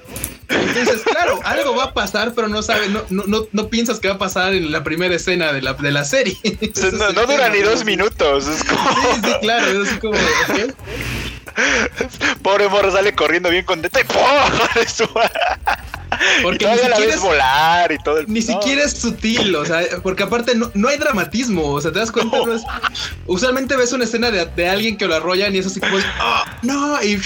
Entonces, 0.49 1.03
claro, 1.03 1.39
algo 1.45 1.77
va 1.77 1.85
a 1.85 1.95
pasar, 1.95 2.33
pero 2.35 2.49
no 2.49 2.61
sabes, 2.63 2.91
no, 2.91 3.05
no, 3.09 3.47
no, 3.53 3.69
piensas 3.69 4.01
que 4.01 4.09
va 4.09 4.15
a 4.15 4.19
pasar 4.19 4.53
en 4.53 4.73
la 4.73 4.83
primera 4.83 5.15
escena 5.15 5.53
de 5.53 5.63
la, 5.63 5.75
de 5.75 5.93
la 5.93 6.05
serie. 6.05 6.37
no, 7.15 7.27
dura 7.27 7.49
ni 7.51 7.61
dos 7.61 7.85
minutos. 7.85 8.49
Es 8.49 8.65
como... 8.65 8.91
Sí, 8.91 9.21
sí, 9.25 9.33
claro, 9.41 9.83
es 9.83 9.91
como. 10.01 10.19
Pobre 12.43 12.69
morro 12.69 12.91
sale 12.91 13.15
corriendo 13.15 13.51
bien 13.51 13.65
contento 13.65 14.01
y 14.01 14.05
¡pum! 14.05 14.19
Porque 16.43 16.67
ni 16.67 16.79
siquiera 16.79 17.15
es, 17.15 17.21
volar 17.21 17.93
y 17.93 17.99
todo 17.99 18.19
el... 18.19 18.29
Ni 18.29 18.43
siquiera 18.43 18.85
es 18.85 18.93
sutil, 18.93 19.55
o 19.55 19.65
sea, 19.65 19.81
porque 20.03 20.23
aparte 20.23 20.55
no, 20.55 20.71
no 20.75 20.89
hay 20.89 20.99
dramatismo, 20.99 21.67
o 21.67 21.81
sea, 21.81 21.93
te 21.93 21.99
das 21.99 22.13
cuenta, 22.13 22.37
no. 22.39 22.55
es, 22.55 22.63
usualmente 23.27 23.77
ves 23.77 23.93
una 23.93 24.05
escena 24.05 24.31
de, 24.31 24.45
de, 24.45 24.69
alguien 24.69 24.97
que 24.97 25.07
lo 25.07 25.15
arrollan 25.15 25.55
y 25.55 25.59
eso 25.59 25.69
así 25.69 25.81
como 25.81 25.99
es, 25.99 26.05
oh, 26.23 26.45
no, 26.63 27.03
y 27.03 27.21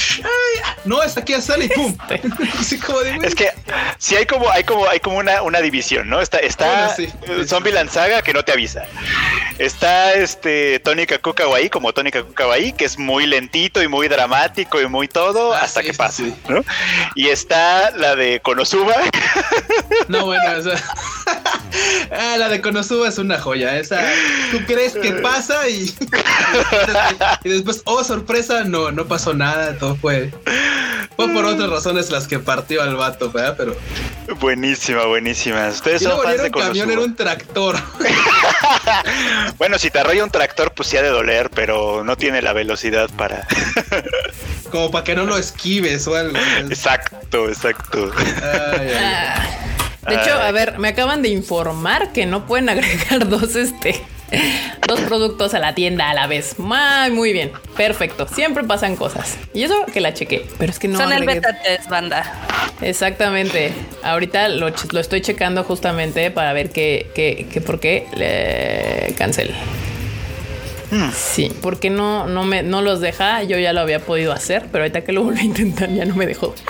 no, 0.85 1.01
hasta 1.01 1.21
aquí 1.21 1.35
sale 1.41 1.67
y 1.67 1.69
pum. 1.69 1.97
como 2.87 3.01
de, 3.01 3.19
es 3.23 3.35
que 3.35 3.51
sí 3.99 4.17
hay 4.17 4.27
como, 4.27 4.51
hay 4.51 4.65
como, 4.65 4.89
hay 4.89 5.01
como 5.01 5.19
una, 5.19 5.43
una 5.43 5.61
división, 5.61 6.09
¿no? 6.09 6.21
Está, 6.21 6.39
está 6.39 6.95
Zombie 7.47 7.73
Lanzaga 7.73 8.23
que 8.23 8.33
no 8.33 8.45
te 8.45 8.53
avisa. 8.53 8.85
Está 9.59 10.15
este 10.15 10.81
Tony 10.81 11.07
Kaku 11.07 11.35
como 11.71 11.93
Tony 11.93 12.11
Kaku 12.11 12.35
que 12.77 12.85
es 12.85 12.99
muy 12.99 13.27
lentito 13.27 13.83
y 13.83 13.89
muy 13.89 14.09
dramático 14.09 14.81
y 14.81 14.87
muy 14.89 15.09
todo 15.09 15.55
ah, 15.55 15.61
hasta 15.63 15.83
que 15.83 15.95
pasa, 15.95 16.25
¿no? 16.49 16.65
Y 17.15 17.29
está 17.29 17.91
la 17.93 18.17
de 18.17 18.41
Konosuba 18.41 18.84
no, 20.09 20.27
bueno, 20.27 20.43
ah, 22.11 22.37
la 22.39 22.49
de 22.49 22.61
Konosuba 22.61 23.09
es 23.09 23.19
una 23.19 23.39
joya. 23.39 23.79
Esa, 23.79 24.01
tú 24.51 24.61
crees 24.67 24.95
que 24.95 25.13
pasa 25.13 25.69
y, 25.69 25.95
y 27.45 27.49
después, 27.49 27.83
oh, 27.85 28.05
sorpresa, 28.05 28.65
no, 28.65 28.91
no 28.93 29.07
pasó 29.07 29.35
nada. 29.35 29.77
Todo 29.79 29.97
fue, 29.97 30.33
fue 31.17 31.29
por 31.29 31.45
otras 31.45 31.71
razones 31.71 32.11
las 32.11 32.27
que 32.27 32.39
partió 32.39 32.83
al 32.83 32.97
vato, 32.97 33.31
¿verdad? 33.31 33.55
Pero 33.57 33.77
buenísima, 34.41 35.07
buenísima. 35.07 35.69
Ustedes 35.69 36.03
son 36.03 36.23
fans 36.23 36.43
de 36.43 36.51
Konosuba. 36.51 36.75
camión 36.75 36.91
era 36.91 37.01
un 37.01 37.17
tractor. 37.17 37.77
bueno, 39.59 39.79
si 39.79 39.91
te 39.91 39.99
arrolla 39.99 40.25
un 40.25 40.31
tractor, 40.31 40.73
pues 40.73 40.89
sí 40.89 40.97
ha 40.97 41.03
de 41.03 41.09
doler, 41.09 41.51
pero 41.51 42.05
no 42.05 42.17
tiene 42.17 42.43
la 42.43 42.53
velocidad 42.53 43.11
para. 43.17 43.47
Como 44.75 44.91
para 44.91 45.05
que 45.05 45.15
no 45.15 45.23
lo 45.23 45.39
esquives 45.39 46.05
o 46.09 46.17
algo. 46.17 46.37
Exacto, 46.69 47.49
exacto. 47.49 48.11
Ah, 48.43 49.47
de 50.09 50.17
hecho, 50.17 50.33
a 50.33 50.51
ver, 50.51 50.81
me 50.81 50.89
acaban 50.89 51.23
de 51.23 51.29
informar 51.29 52.13
que 52.13 52.27
no 52.27 52.45
pueden 52.45 52.69
agregar 52.69 53.29
dos 53.29 53.55
este 53.55 54.03
dos 54.89 55.01
productos 55.03 55.55
a 55.55 55.61
la 55.61 55.77
tienda 55.77 56.11
a 56.11 56.15
la 56.15 56.27
vez. 56.27 56.59
Muy, 56.59 57.13
muy 57.13 57.33
bien. 57.33 57.53
Perfecto. 57.77 58.27
Siempre 58.27 58.65
pasan 58.65 58.97
cosas. 58.97 59.39
Y 59.55 59.63
eso 59.63 59.87
que 59.93 60.01
la 60.01 60.13
chequé. 60.13 60.45
Pero 60.59 60.73
es 60.73 60.81
que 60.81 60.89
no. 60.89 60.99
Son 60.99 61.13
el 61.13 61.25
beta 61.25 61.57
test, 61.63 61.89
banda. 61.89 62.25
Exactamente. 62.81 63.73
Ahorita 64.03 64.49
lo, 64.49 64.67
estoy 64.67 65.21
checando 65.21 65.63
justamente 65.63 66.33
para 66.33 66.53
ver 66.53 66.71
qué, 66.71 67.13
qué, 67.15 67.47
qué 67.49 67.61
por 67.61 67.79
qué 67.79 68.09
le 68.17 69.15
cancel. 69.15 69.55
Hmm. 70.95 71.11
Sí, 71.13 71.53
porque 71.61 71.91
no, 71.91 72.29
no, 72.29 72.45
me, 72.45 72.63
no 72.63 72.81
los 72.81 73.01
deja. 73.01 73.43
Yo 73.43 73.59
ya 73.59 73.73
lo 73.73 73.81
había 73.81 73.99
podido 73.99 74.33
hacer, 74.33 74.67
pero 74.71 74.85
ahorita 74.85 75.01
que 75.03 75.11
lo 75.11 75.25
vuelvo 75.25 75.41
a 75.41 75.45
intentar 75.45 75.91
ya 75.91 76.05
no 76.05 76.15
me 76.15 76.25
dejó. 76.25 76.55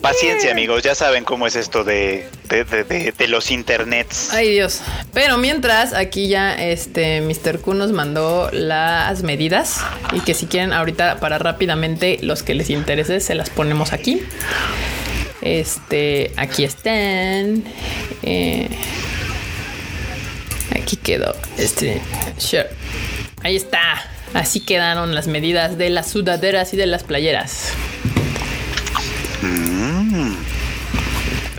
Paciencia, 0.00 0.52
amigos. 0.52 0.84
Ya 0.84 0.94
saben 0.94 1.24
cómo 1.24 1.48
es 1.48 1.56
esto 1.56 1.82
de, 1.82 2.28
de, 2.48 3.28
los 3.28 3.50
internets. 3.50 4.32
Ay, 4.32 4.52
Dios. 4.52 4.80
Pero 5.12 5.36
mientras, 5.36 5.94
aquí 5.94 6.28
ya 6.28 6.54
este 6.54 7.22
Mr. 7.22 7.58
Q 7.60 7.74
nos 7.74 7.90
mandó 7.90 8.48
las 8.52 9.24
medidas 9.24 9.80
y 10.12 10.20
que 10.20 10.34
si 10.34 10.46
quieren 10.46 10.72
ahorita 10.72 11.18
para 11.18 11.38
rápidamente 11.38 12.20
los 12.22 12.44
que 12.44 12.54
les 12.54 12.70
interese 12.70 13.18
se 13.18 13.34
las 13.34 13.50
ponemos 13.50 13.92
aquí. 13.92 14.22
Este, 15.42 16.32
aquí 16.36 16.62
están. 16.62 17.64
Eh, 18.22 18.68
quedó. 21.08 21.34
Este. 21.56 22.02
Sure. 22.36 22.68
Ahí 23.42 23.56
está. 23.56 24.04
Así 24.34 24.60
quedaron 24.60 25.14
las 25.14 25.26
medidas 25.26 25.78
de 25.78 25.88
las 25.88 26.10
sudaderas 26.10 26.74
y 26.74 26.76
de 26.76 26.84
las 26.84 27.02
playeras. 27.02 27.72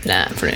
La 0.04 0.30
Sí. 0.38 0.54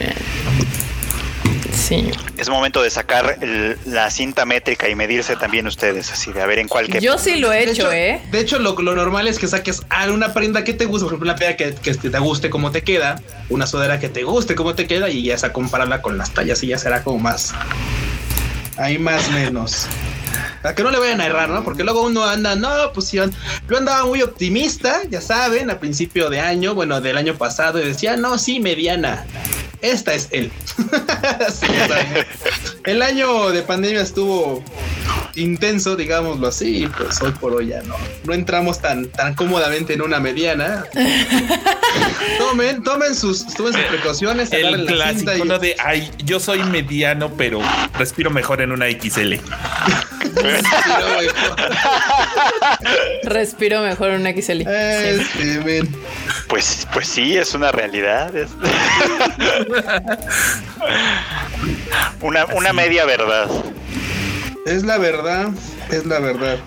Sí. 1.74 2.12
Es 2.38 2.50
momento 2.50 2.82
de 2.84 2.90
sacar 2.90 3.38
la 3.86 4.10
cinta 4.10 4.46
métrica 4.46 4.88
y 4.90 4.96
medirse 4.96 5.36
también 5.36 5.66
ustedes, 5.68 6.12
así 6.12 6.32
de 6.32 6.42
a 6.42 6.46
ver 6.46 6.60
en 6.60 6.68
cuál 6.68 6.88
que. 6.88 7.00
Yo 7.02 7.18
sí 7.18 7.38
lo 7.38 7.52
he 7.52 7.70
hecho, 7.70 7.92
¿eh? 7.92 8.22
De 8.32 8.40
hecho, 8.40 8.60
lo, 8.60 8.76
normal 8.96 9.28
es 9.28 9.40
que 9.40 9.48
saques 9.48 9.82
una 10.12 10.34
prenda 10.34 10.64
que 10.64 10.74
te 10.74 10.86
guste, 10.86 11.06
por 11.06 11.14
ejemplo, 11.14 11.32
una 11.32 11.36
prenda 11.36 11.58
que, 11.58 11.74
que, 11.74 11.94
te 11.96 12.20
guste 12.20 12.50
como 12.50 12.72
te 12.72 12.84
queda, 12.84 13.22
una 13.50 13.66
sudadera 13.66 14.00
que 14.00 14.10
te 14.10 14.24
guste 14.24 14.56
como 14.56 14.76
te 14.76 14.88
queda 14.88 15.10
y 15.10 15.24
ya 15.24 15.36
esa 15.36 15.52
compararla 15.52 16.02
con 16.02 16.18
las 16.18 16.32
tallas 16.32 16.64
y 16.64 16.68
ya 16.68 16.78
será 16.78 17.04
como 17.04 17.20
más. 17.20 17.54
Ahí 18.78 18.98
más 18.98 19.30
menos. 19.32 19.88
Para 20.62 20.76
que 20.76 20.84
no 20.84 20.92
le 20.92 21.00
vayan 21.00 21.22
a 21.22 21.26
errar, 21.26 21.50
¿no? 21.50 21.64
Porque 21.64 21.84
luego 21.84 22.04
uno 22.04 22.24
anda, 22.24 22.56
no, 22.56 22.92
pues 22.94 23.12
yo, 23.12 23.26
yo 23.70 23.78
andaba 23.78 24.06
muy 24.06 24.22
optimista, 24.22 25.02
ya 25.10 25.22
saben, 25.22 25.70
a 25.70 25.80
principio 25.80 26.30
de 26.30 26.40
año, 26.40 26.74
bueno, 26.74 27.02
del 27.02 27.18
año 27.18 27.36
pasado, 27.36 27.82
y 27.82 27.86
decía, 27.86 28.16
no, 28.16 28.38
sí, 28.38 28.60
mediana 28.60 29.26
esta 29.84 30.14
es 30.14 30.30
él. 30.32 30.50
el 32.86 33.02
año 33.02 33.52
de 33.52 33.62
pandemia 33.64 34.02
estuvo 34.02 34.64
intenso, 35.36 35.98
digámoslo 35.98 36.48
así, 36.48 36.90
pues 36.98 37.22
hoy 37.22 37.34
por 37.34 37.54
hoy 37.54 37.68
ya 37.68 37.82
no, 37.84 37.96
no 38.24 38.34
entramos 38.34 38.80
tan, 38.80 39.10
tan 39.10 39.36
cómodamente 39.36 39.94
en 39.94 40.02
una 40.02 40.22
mediana. 40.22 40.86
tomen, 42.40 42.82
tomen 42.84 43.14
sus, 43.14 43.46
tomen 43.54 43.74
sus 43.74 43.84
precauciones. 43.84 44.54
El 44.54 44.86
clásico 44.86 45.60
de, 45.60 45.76
ay, 45.84 46.10
yo 46.24 46.40
soy 46.40 46.64
mediano, 46.64 47.34
pero 47.36 47.60
respiro 47.98 48.32
mejor 48.32 48.62
en 48.62 48.72
una 48.72 48.86
XL. 48.90 49.34
respiro 53.26 53.82
mejor. 53.82 54.12
una 54.12 54.32
XL. 54.32 54.62
Este, 54.68 55.84
pues, 56.48 56.88
pues 56.94 57.08
sí, 57.08 57.38
es 57.38 57.54
una 57.54 57.72
realidad. 57.72 58.32
una, 62.22 62.46
una 62.46 62.74
media 62.74 63.06
verdad. 63.06 63.48
Es 64.66 64.84
la 64.84 64.98
verdad, 64.98 65.50
es 65.92 66.06
la 66.06 66.20
verdad. 66.20 66.58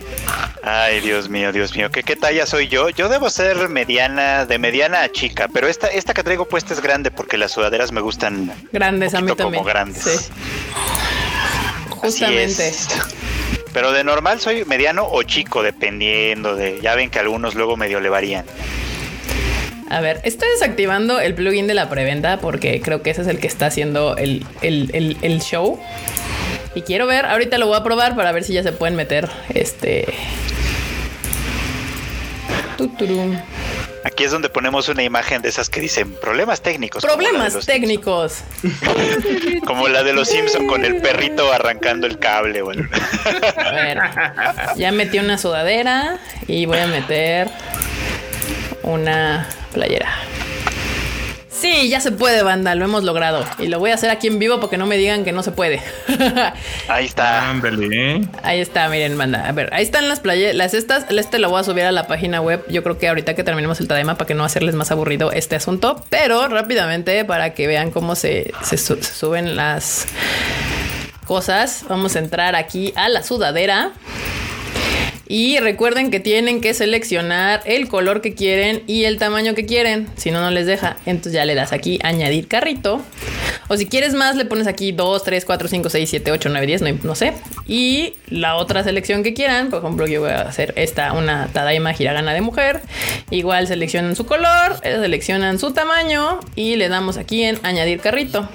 Ay, 0.63 1.01
Dios 1.01 1.29
mío, 1.29 1.53
Dios 1.53 1.75
mío, 1.77 1.91
¿qué, 1.91 2.03
qué 2.03 2.17
talla 2.17 2.45
soy 2.45 2.69
yo? 2.69 2.91
Yo 2.91 3.09
debo 3.09 3.31
ser 3.31 3.69
mediana, 3.69 4.45
de 4.45 4.59
mediana 4.59 5.03
a 5.03 5.09
chica, 5.09 5.49
pero 5.53 5.69
esta, 5.69 5.87
esta 5.87 6.13
que 6.13 6.25
traigo 6.25 6.47
puesta 6.47 6.75
es 6.75 6.81
grande 6.83 7.11
porque 7.11 7.39
las 7.39 7.53
sudaderas 7.53 7.93
me 7.93 8.01
gustan 8.01 8.53
grandes 8.73 9.15
a 9.15 9.21
mí 9.21 9.29
también. 9.35 9.63
Como 9.63 9.65
grandes. 9.65 10.03
Sí. 10.03 10.33
Justamente. 11.89 12.73
Pero 13.73 13.93
de 13.93 14.05
normal 14.05 14.41
soy 14.41 14.65
mediano 14.65 15.07
o 15.07 15.23
chico, 15.23 15.63
dependiendo 15.63 16.57
de. 16.57 16.81
Ya 16.81 16.95
ven 16.95 17.11
que 17.11 17.19
algunos 17.19 17.55
luego 17.55 17.77
medio 17.77 18.01
le 18.01 18.09
varían. 18.09 18.45
A 19.89 20.01
ver, 20.01 20.21
estoy 20.25 20.49
desactivando 20.51 21.21
el 21.21 21.35
plugin 21.35 21.67
de 21.67 21.75
la 21.75 21.89
preventa 21.89 22.39
porque 22.39 22.81
creo 22.81 23.03
que 23.03 23.11
ese 23.11 23.23
es 23.23 23.29
el 23.29 23.39
que 23.39 23.47
está 23.47 23.67
haciendo 23.67 24.17
el, 24.17 24.43
show. 25.41 25.79
Y 26.75 26.83
quiero 26.83 27.07
ver, 27.07 27.25
ahorita 27.27 27.57
lo 27.59 27.69
voy 27.69 27.77
a 27.77 27.85
probar 27.85 28.17
para 28.17 28.33
ver 28.33 28.45
si 28.45 28.53
ya 28.53 28.63
se 28.63 28.73
pueden 28.73 28.97
meter 28.97 29.29
este. 29.55 30.07
Aquí 34.05 34.25
es 34.25 34.31
donde 34.31 34.49
ponemos 34.49 34.89
una 34.89 35.03
imagen 35.03 35.43
de 35.43 35.49
esas 35.49 35.69
que 35.69 35.81
dicen 35.81 36.15
problemas 36.21 36.61
técnicos. 36.61 37.03
Problemas 37.03 37.67
técnicos. 37.67 38.45
como 39.67 39.89
la 39.89 40.05
de 40.05 40.13
los 40.13 40.29
Simpson 40.29 40.67
con 40.67 40.85
el 40.85 41.01
perrito 41.01 41.53
arrancando 41.53 42.07
el 42.07 42.19
cable. 42.19 42.63
Bueno. 42.63 42.89
A 43.57 43.71
ver, 43.73 43.99
ya 44.77 44.93
metí 44.93 45.19
una 45.19 45.39
sudadera 45.39 46.19
y 46.47 46.67
voy 46.67 46.79
a 46.79 46.87
meter 46.87 47.51
una 48.83 49.49
playera. 49.73 50.09
Sí, 51.59 51.89
ya 51.89 52.01
se 52.01 52.13
puede, 52.13 52.43
banda, 52.43 52.75
lo 52.75 52.85
hemos 52.85 53.03
logrado. 53.03 53.43
Y 53.59 53.69
lo 53.69 53.79
voy 53.79 53.91
a 53.91 53.95
hacer 53.95 54.11
aquí 54.11 54.27
en 54.27 54.39
vivo 54.39 54.61
porque 54.61 54.77
no 54.77 54.85
me 54.85 54.99
digan 54.99 55.25
que 55.25 55.33
no 55.33 55.43
se 55.43 55.53
puede. 55.53 55.81
ahí 56.89 57.07
está. 57.07 57.51
Ahí 58.43 58.61
está, 58.61 58.89
miren, 58.91 59.17
banda. 59.17 59.49
A 59.49 59.53
ver, 59.53 59.73
ahí 59.73 59.83
están 59.83 60.09
las 60.09 60.21
playeras, 60.21 60.55
las 60.55 60.75
estas. 60.75 61.07
Este 61.11 61.39
lo 61.39 61.49
voy 61.49 61.61
a 61.61 61.65
subir 61.65 61.85
a 61.85 61.93
la 61.93 62.07
página 62.07 62.43
web. 62.43 62.63
Yo 62.69 62.83
creo 62.83 62.99
que 62.99 63.09
ahorita 63.09 63.35
que 63.35 63.43
terminemos 63.43 63.81
el 63.81 63.89
Tadema 63.89 64.17
para 64.17 64.29
que 64.29 64.35
no 64.35 64.45
hacerles 64.45 64.75
más 64.75 64.91
aburrido 64.91 65.33
este 65.33 65.57
asunto. 65.57 66.05
Pero 66.11 66.47
rápidamente, 66.49 67.25
para 67.25 67.55
que 67.55 67.67
vean 67.67 67.91
cómo 67.91 68.17
se, 68.17 68.53
se 68.63 68.77
suben 68.77 69.57
las 69.57 70.07
cosas, 71.25 71.85
vamos 71.89 72.17
a 72.17 72.19
entrar 72.19 72.55
aquí 72.55 72.93
a 72.97 73.09
la 73.09 73.23
sudadera. 73.23 73.93
Y 75.29 75.59
recuerden 75.59 76.11
que 76.11 76.21
tienen 76.21 76.61
que 76.61 76.73
seleccionar 76.73 77.63
el 77.65 77.89
color 77.89 78.21
que 78.21 78.35
quieren 78.35 78.83
y 78.87 79.05
el 79.05 79.19
tamaño 79.19 79.55
que 79.55 79.67
quieren. 79.67 80.07
Si 80.17 80.31
no, 80.31 80.41
no 80.41 80.51
les 80.51 80.67
deja. 80.67 80.97
Entonces 81.05 81.33
ya 81.33 81.45
le 81.45 81.55
das 81.55 81.73
aquí 81.73 81.99
añadir 82.03 82.47
carrito. 82.47 83.03
O 83.69 83.77
si 83.77 83.87
quieres 83.87 84.15
más, 84.15 84.37
le 84.37 84.45
pones 84.45 84.69
aquí 84.69 84.93
2, 84.93 85.25
3, 85.25 85.45
4, 85.45 85.69
5, 85.69 85.91
6, 85.91 86.11
7, 86.11 86.31
8, 86.33 86.49
9, 86.51 86.67
10, 86.67 87.05
no, 87.05 87.15
sé. 87.17 87.33
Y 87.67 88.15
la 88.29 88.55
otra 88.57 88.85
selección 88.85 89.25
que 89.25 89.35
quieran. 89.35 89.71
Por 89.71 89.81
ejemplo, 89.81 90.07
yo 90.07 90.21
voy 90.21 90.31
a 90.31 90.43
hacer 90.43 90.73
esta, 90.77 91.13
una 91.13 91.49
Tadaima 91.53 91.93
Hiragana 91.99 92.33
de 92.33 92.41
mujer. 92.41 92.81
Igual 93.31 93.67
seleccionan 93.67 94.15
su 94.15 94.27
color, 94.27 94.79
seleccionan 94.83 95.59
su 95.59 95.73
tamaño 95.73 96.39
y 96.55 96.77
le 96.77 96.89
damos 96.89 97.17
aquí 97.17 97.43
en 97.43 97.59
añadir 97.65 97.99
carrito. 98.01 98.49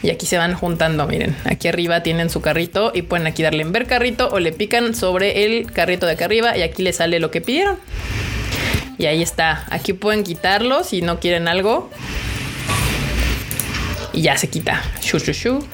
Y 0.00 0.10
aquí 0.10 0.26
se 0.26 0.38
van 0.38 0.54
juntando, 0.54 1.08
miren. 1.08 1.34
Aquí 1.44 1.66
arriba 1.66 2.04
tienen 2.04 2.30
su 2.30 2.40
carrito 2.40 2.92
y 2.94 3.02
pueden 3.02 3.26
aquí 3.26 3.42
darle 3.42 3.62
en 3.62 3.72
ver 3.72 3.86
carrito 3.86 4.28
o 4.30 4.38
le 4.38 4.52
pican 4.52 4.94
sobre 4.94 5.44
el 5.44 5.72
carrito 5.72 5.87
de 6.06 6.12
acá 6.12 6.26
arriba 6.26 6.56
y 6.56 6.62
aquí 6.62 6.82
les 6.82 6.96
sale 6.96 7.18
lo 7.18 7.30
que 7.30 7.40
pidieron. 7.40 7.78
Y 8.98 9.06
ahí 9.06 9.22
está. 9.22 9.64
Aquí 9.70 9.92
pueden 9.92 10.24
quitarlo 10.24 10.84
si 10.84 11.02
no 11.02 11.20
quieren 11.20 11.48
algo. 11.48 11.88
Y 14.12 14.22
ya 14.22 14.36
se 14.36 14.48
quita. 14.48 14.82
Shu, 15.00 15.18
shu, 15.18 15.32
shu. 15.32 15.66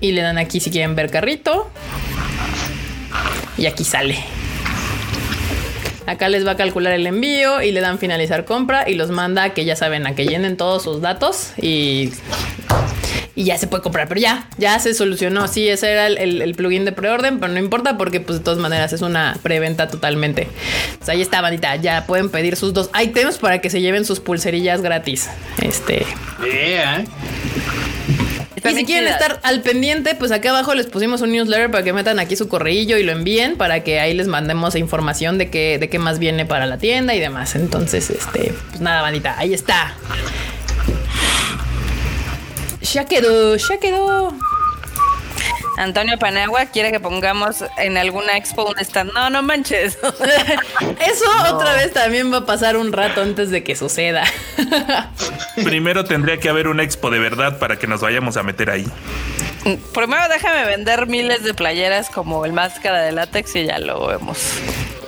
Y 0.00 0.12
le 0.12 0.22
dan 0.22 0.38
aquí 0.38 0.60
si 0.60 0.70
quieren 0.70 0.94
ver 0.94 1.10
carrito. 1.10 1.70
Y 3.58 3.66
aquí 3.66 3.84
sale. 3.84 4.18
Acá 6.06 6.28
les 6.28 6.46
va 6.46 6.52
a 6.52 6.56
calcular 6.56 6.92
el 6.92 7.06
envío 7.06 7.62
y 7.62 7.72
le 7.72 7.80
dan 7.80 7.98
finalizar 7.98 8.44
compra 8.44 8.88
y 8.88 8.94
los 8.94 9.10
manda 9.10 9.54
que 9.54 9.64
ya 9.64 9.74
saben, 9.74 10.06
a 10.06 10.14
que 10.14 10.26
llenen 10.26 10.56
todos 10.56 10.82
sus 10.82 11.00
datos 11.00 11.52
y, 11.56 12.12
y 13.36 13.44
ya 13.44 13.58
se 13.58 13.66
puede 13.66 13.82
comprar. 13.82 14.08
Pero 14.08 14.20
ya, 14.20 14.48
ya 14.58 14.78
se 14.78 14.94
solucionó. 14.94 15.48
Sí, 15.48 15.68
ese 15.68 15.90
era 15.90 16.06
el, 16.06 16.54
plugin 16.54 16.84
de 16.84 16.92
preorden, 16.92 17.40
pero 17.40 17.52
no 17.52 17.58
importa 17.58 17.96
porque 17.96 18.20
pues 18.20 18.38
de 18.38 18.44
todas 18.44 18.58
maneras 18.58 18.92
es 18.92 19.02
una 19.02 19.36
preventa 19.42 19.88
totalmente. 19.88 20.48
Pues 20.98 21.08
ahí 21.08 21.22
está, 21.22 21.40
bandita. 21.40 21.76
Ya 21.76 22.06
pueden 22.06 22.30
pedir 22.30 22.56
sus 22.56 22.72
dos 22.72 22.90
items 23.00 23.38
para 23.38 23.60
que 23.60 23.70
se 23.70 23.80
lleven 23.80 24.04
sus 24.04 24.20
pulserillas 24.20 24.82
gratis. 24.82 25.28
Este. 25.62 26.06
Yeah. 26.42 27.04
Y 28.56 28.74
si 28.74 28.84
quieren 28.86 29.12
estar 29.12 29.40
al 29.42 29.60
pendiente, 29.60 30.14
pues 30.14 30.32
acá 30.32 30.48
abajo 30.48 30.74
les 30.74 30.86
pusimos 30.86 31.20
un 31.20 31.32
newsletter 31.32 31.70
para 31.70 31.84
que 31.84 31.92
metan 31.92 32.18
aquí 32.18 32.34
su 32.34 32.48
correillo 32.48 32.96
y 32.96 33.02
lo 33.02 33.12
envíen 33.12 33.56
para 33.56 33.80
que 33.84 34.00
ahí 34.00 34.14
les 34.14 34.26
mandemos 34.26 34.74
información 34.74 35.36
de 35.36 35.50
qué, 35.50 35.78
de 35.78 35.90
qué 35.90 35.98
más 35.98 36.18
viene 36.18 36.46
para 36.46 36.64
la 36.64 36.78
tienda 36.78 37.14
y 37.14 37.20
demás. 37.20 37.56
Entonces, 37.56 38.08
este, 38.08 38.54
pues 38.70 38.80
nada, 38.80 39.02
bandita, 39.02 39.38
ahí 39.38 39.52
está. 39.52 39.94
Ya 42.92 43.04
quedó, 43.06 43.56
ya 43.56 43.78
quedó. 43.78 44.34
Antonio 45.76 46.18
Panagua 46.18 46.66
quiere 46.66 46.92
que 46.92 47.00
pongamos 47.00 47.64
en 47.78 47.96
alguna 47.96 48.36
expo 48.36 48.64
un 48.64 48.78
stand. 48.78 49.12
No, 49.12 49.30
no 49.30 49.42
manches. 49.42 49.98
Eso 51.00 51.24
otra 51.52 51.74
vez 51.74 51.92
también 51.92 52.32
va 52.32 52.38
a 52.38 52.46
pasar 52.46 52.76
un 52.76 52.92
rato 52.92 53.22
antes 53.22 53.50
de 53.50 53.64
que 53.64 53.74
suceda. 53.74 54.24
Primero 55.64 56.04
tendría 56.04 56.38
que 56.38 56.48
haber 56.48 56.68
una 56.68 56.82
expo 56.82 57.10
de 57.10 57.18
verdad 57.18 57.58
para 57.58 57.78
que 57.78 57.86
nos 57.86 58.00
vayamos 58.00 58.36
a 58.36 58.42
meter 58.42 58.70
ahí. 58.70 58.86
Primero 59.92 60.22
déjame 60.28 60.64
vender 60.66 61.06
miles 61.06 61.42
de 61.42 61.54
playeras 61.54 62.10
como 62.10 62.44
el 62.44 62.52
máscara 62.52 63.02
de 63.02 63.12
látex 63.12 63.56
y 63.56 63.64
ya 63.64 63.78
lo 63.78 64.06
vemos. 64.06 64.38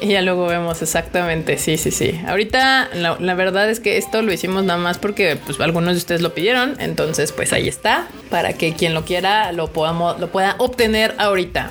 Y 0.01 0.09
ya 0.09 0.23
luego 0.23 0.47
vemos 0.47 0.83
exactamente, 0.83 1.59
sí, 1.59 1.77
sí, 1.77 1.91
sí. 1.91 2.21
Ahorita 2.27 2.91
la, 2.95 3.35
verdad 3.35 3.71
es 3.71 3.81
que 3.81 3.97
esto 3.97 4.23
lo 4.23 4.33
hicimos 4.33 4.65
nada 4.65 4.79
más 4.79 4.99
porque 4.99 5.37
pues, 5.37 5.61
algunos 5.61 5.95
de 5.95 5.99
ustedes 5.99 6.21
lo 6.21 6.35
pidieron, 6.35 6.77
entonces 6.79 7.33
pues 7.33 7.53
ahí 7.53 7.69
está, 7.69 8.09
para 8.31 8.53
que 8.55 8.75
quien 8.75 8.95
lo 8.95 9.05
quiera 9.05 9.53
lo, 9.53 9.69
podamos, 9.69 10.19
lo 10.21 10.29
pueda 10.29 10.57
obtener 10.59 11.15
ahorita. 11.19 11.71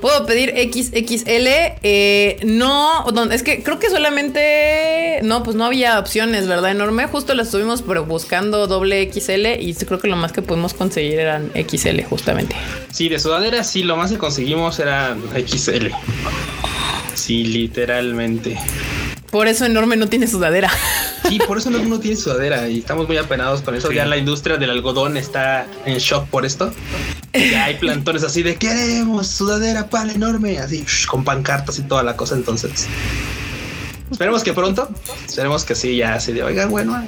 Puedo 0.00 0.24
pedir 0.24 0.50
XXL. 0.50 1.46
Eh, 1.82 2.40
no, 2.44 3.04
es 3.30 3.42
que 3.42 3.62
creo 3.62 3.78
que 3.78 3.90
solamente. 3.90 5.20
No, 5.22 5.42
pues 5.42 5.56
no 5.56 5.66
había 5.66 5.98
opciones, 5.98 6.48
¿verdad? 6.48 6.70
Enorme. 6.70 7.06
Justo 7.06 7.34
lo 7.34 7.42
estuvimos 7.42 7.84
buscando 8.06 8.66
doble 8.66 9.10
XL 9.12 9.60
y 9.60 9.74
creo 9.74 10.00
que 10.00 10.08
lo 10.08 10.16
más 10.16 10.32
que 10.32 10.40
pudimos 10.40 10.72
conseguir 10.72 11.20
eran 11.20 11.52
XL, 11.54 12.02
justamente. 12.08 12.56
Sí, 12.90 13.08
de 13.08 13.18
sudadera 13.18 13.62
sí, 13.62 13.82
lo 13.82 13.96
más 13.96 14.10
que 14.10 14.18
conseguimos 14.18 14.78
era 14.78 15.16
XL. 15.34 15.88
Sí, 17.20 17.44
literalmente. 17.44 18.56
Por 19.30 19.46
eso 19.46 19.66
enorme 19.66 19.96
no 19.96 20.08
tiene 20.08 20.26
sudadera. 20.26 20.70
Sí, 21.28 21.38
por 21.46 21.58
eso 21.58 21.68
enorme 21.68 21.88
no 21.88 22.00
tiene 22.00 22.16
sudadera 22.16 22.66
y 22.68 22.78
estamos 22.78 23.06
muy 23.06 23.18
apenados 23.18 23.60
con 23.60 23.74
eso. 23.74 23.92
Ya 23.92 24.06
la 24.06 24.16
industria 24.16 24.56
del 24.56 24.70
algodón 24.70 25.18
está 25.18 25.66
en 25.84 25.98
shock 25.98 26.26
por 26.28 26.46
esto. 26.46 26.72
Ya 27.34 27.66
hay 27.66 27.74
plantones 27.76 28.24
así 28.24 28.42
de 28.42 28.56
queremos 28.56 29.26
sudadera 29.28 29.88
para 29.88 30.10
enorme, 30.10 30.58
así 30.58 30.84
con 31.08 31.22
pancartas 31.22 31.78
y 31.78 31.82
toda 31.82 32.02
la 32.02 32.16
cosa. 32.16 32.34
Entonces, 32.34 32.88
Esperemos 34.10 34.42
que 34.42 34.52
pronto. 34.52 34.88
Esperemos 35.26 35.64
que 35.64 35.74
sí, 35.74 35.96
ya 35.96 36.18
se 36.20 36.32
de, 36.32 36.42
oigan, 36.42 36.70
bueno. 36.70 37.02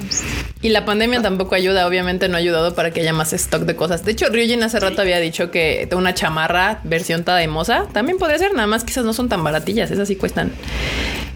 Y 0.61 0.69
la 0.69 0.85
pandemia 0.85 1.21
tampoco 1.21 1.55
ayuda, 1.55 1.85
obviamente 1.87 2.29
no 2.29 2.35
ha 2.35 2.39
ayudado 2.39 2.73
para 2.73 2.91
que 2.91 3.01
haya 3.01 3.13
más 3.13 3.33
stock 3.33 3.63
de 3.63 3.75
cosas. 3.75 4.05
De 4.05 4.11
hecho, 4.11 4.29
Ryujin 4.29 4.63
hace 4.63 4.79
rato 4.79 5.01
había 5.01 5.19
dicho 5.19 5.51
que 5.51 5.87
una 5.93 6.13
chamarra 6.13 6.79
versión 6.83 7.23
Tadaimosa 7.23 7.87
también 7.91 8.17
podría 8.17 8.37
ser, 8.37 8.53
nada 8.53 8.67
más 8.67 8.83
quizás 8.83 9.05
no 9.05 9.13
son 9.13 9.29
tan 9.29 9.43
baratillas, 9.43 9.91
esas 9.91 10.07
sí 10.07 10.15
cuestan. 10.15 10.51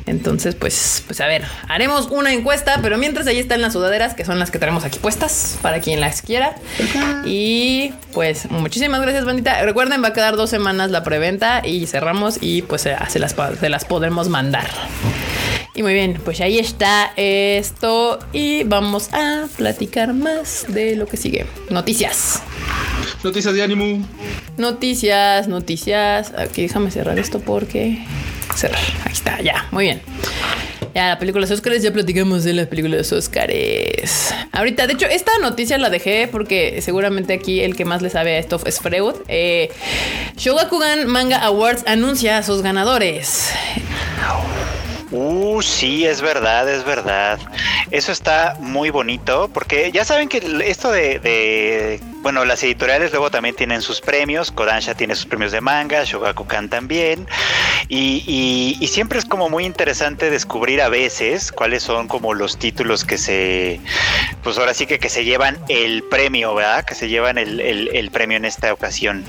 Entonces, 0.07 0.55
pues, 0.55 1.03
pues 1.05 1.19
a 1.19 1.27
ver, 1.27 1.43
haremos 1.67 2.07
una 2.09 2.31
encuesta, 2.31 2.79
pero 2.81 2.97
mientras 2.97 3.27
ahí 3.27 3.39
están 3.39 3.61
las 3.61 3.73
sudaderas, 3.73 4.13
que 4.13 4.23
son 4.23 4.39
las 4.39 4.51
que 4.51 4.57
tenemos 4.57 4.85
aquí 4.85 4.99
puestas, 4.99 5.59
para 5.61 5.81
quien 5.81 5.99
las 5.99 6.21
quiera. 6.21 6.55
Y 7.25 7.91
pues, 8.13 8.49
muchísimas 8.49 9.01
gracias, 9.01 9.25
bandita. 9.25 9.61
Recuerden, 9.63 10.01
va 10.01 10.09
a 10.09 10.13
quedar 10.13 10.37
dos 10.37 10.49
semanas 10.49 10.91
la 10.91 11.03
preventa 11.03 11.61
y 11.63 11.87
cerramos 11.87 12.37
y 12.39 12.61
pues 12.61 12.83
se, 12.83 13.19
las, 13.19 13.35
se 13.59 13.69
las 13.69 13.83
podremos 13.83 14.29
mandar. 14.29 14.67
Y 15.77 15.83
muy 15.83 15.93
bien, 15.93 16.19
pues 16.25 16.41
ahí 16.41 16.57
está 16.57 17.13
esto 17.15 18.17
y 18.33 18.63
vamos 18.63 19.13
a 19.13 19.45
platicar 19.57 20.11
más 20.11 20.65
de 20.67 20.95
lo 20.95 21.05
que 21.05 21.17
sigue. 21.17 21.45
Noticias. 21.69 22.41
Noticias 23.23 23.53
de 23.53 23.61
ánimo. 23.61 24.03
Noticias, 24.57 25.47
noticias. 25.47 26.33
Aquí 26.35 26.63
déjame 26.63 26.89
cerrar 26.89 27.19
esto 27.19 27.39
porque... 27.41 28.03
Cerrar. 28.55 28.81
Ahí 29.05 29.13
está, 29.13 29.39
ya, 29.39 29.67
muy 29.69 29.83
bien. 29.83 30.01
Ya, 30.95 31.09
la 31.09 31.19
película 31.19 31.45
de 31.45 31.51
los 31.51 31.59
Oscars, 31.59 31.83
ya 31.83 31.93
platicamos 31.93 32.43
de 32.43 32.53
la 32.53 32.65
película 32.65 32.95
de 32.95 33.03
los 33.03 33.11
Oscars. 33.11 34.33
Ahorita, 34.53 34.87
de 34.87 34.93
hecho, 34.93 35.05
esta 35.05 35.31
noticia 35.43 35.77
la 35.77 35.91
dejé 35.91 36.27
porque 36.27 36.81
seguramente 36.81 37.35
aquí 37.35 37.61
el 37.61 37.75
que 37.75 37.85
más 37.85 38.01
le 38.01 38.09
sabe 38.09 38.31
a 38.31 38.39
esto 38.39 38.59
es 38.65 38.79
Freud. 38.79 39.13
Eh, 39.27 39.69
Shogakugan 40.37 41.05
Manga 41.05 41.37
Awards 41.37 41.83
anuncia 41.85 42.39
a 42.39 42.41
sus 42.41 42.63
ganadores. 42.63 43.51
Uh, 45.11 45.61
sí, 45.61 46.05
es 46.05 46.21
verdad, 46.21 46.69
es 46.69 46.83
verdad. 46.83 47.39
Eso 47.91 48.11
está 48.11 48.57
muy 48.59 48.89
bonito 48.89 49.49
porque 49.53 49.91
ya 49.91 50.03
saben 50.03 50.27
que 50.27 50.37
esto 50.65 50.91
de, 50.91 52.01
bueno, 52.27 52.43
las 52.43 52.61
editoriales 52.61 53.11
luego 53.11 53.31
también 53.31 53.55
tienen 53.55 53.81
sus 53.81 54.01
premios. 54.01 54.51
Kodansha 54.51 54.95
tiene 54.95 55.15
sus 55.15 55.27
premios 55.27 55.53
de 55.53 55.61
manga, 55.61 56.03
Shogakukan 56.03 56.67
también. 56.67 57.25
Y, 57.87 58.75
y, 58.81 58.87
siempre 58.87 59.17
es 59.17 59.23
como 59.23 59.49
muy 59.49 59.63
interesante 59.63 60.29
descubrir 60.29 60.81
a 60.81 60.89
veces 60.89 61.53
cuáles 61.53 61.83
son 61.83 62.09
como 62.09 62.33
los 62.33 62.57
títulos 62.57 63.05
que 63.05 63.17
se, 63.17 63.79
pues 64.43 64.57
ahora 64.57 64.73
sí 64.73 64.87
que, 64.87 64.99
que 64.99 65.07
se 65.07 65.23
llevan 65.23 65.57
el 65.69 66.03
premio, 66.03 66.53
¿verdad? 66.53 66.83
Que 66.83 66.95
se 66.95 67.07
llevan 67.07 67.37
el, 67.37 67.61
el, 67.61 68.11
premio 68.11 68.35
en 68.35 68.43
esta 68.43 68.73
ocasión. 68.73 69.23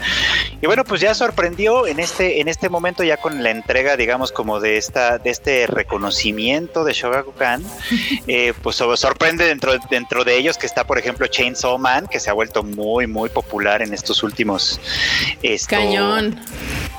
Y 0.61 0.67
bueno, 0.67 0.83
pues 0.83 1.01
ya 1.01 1.15
sorprendió 1.15 1.87
en 1.87 2.01
este, 2.01 2.41
en 2.41 2.49
este 2.49 2.69
momento 2.69 3.05
ya 3.05 3.19
con 3.19 3.45
la 3.45 3.51
entrega, 3.51 3.97
digamos, 3.97 4.33
como 4.33 4.59
de 4.59 4.77
esta, 4.77 5.19
de 5.19 5.31
este 5.31 5.69
reconocimiento 5.69 6.83
de 6.83 6.95
Shogakukan, 6.95 7.65
eh, 8.27 8.55
pues 8.61 8.75
sorprende 8.75 9.45
dentro, 9.45 9.73
dentro 9.89 10.25
de 10.25 10.37
ellos 10.37 10.59
que 10.59 10.67
está, 10.67 10.85
por 10.85 10.99
ejemplo, 10.99 11.29
Chainsaw 11.29 11.79
Man, 11.79 12.09
que 12.09 12.19
se 12.19 12.31
ha 12.31 12.33
vuelto 12.33 12.65
muy, 12.65 12.88
muy 13.07 13.29
popular 13.29 13.83
en 13.83 13.93
estos 13.95 14.23
últimos... 14.23 14.81
Cañón. 15.67 16.39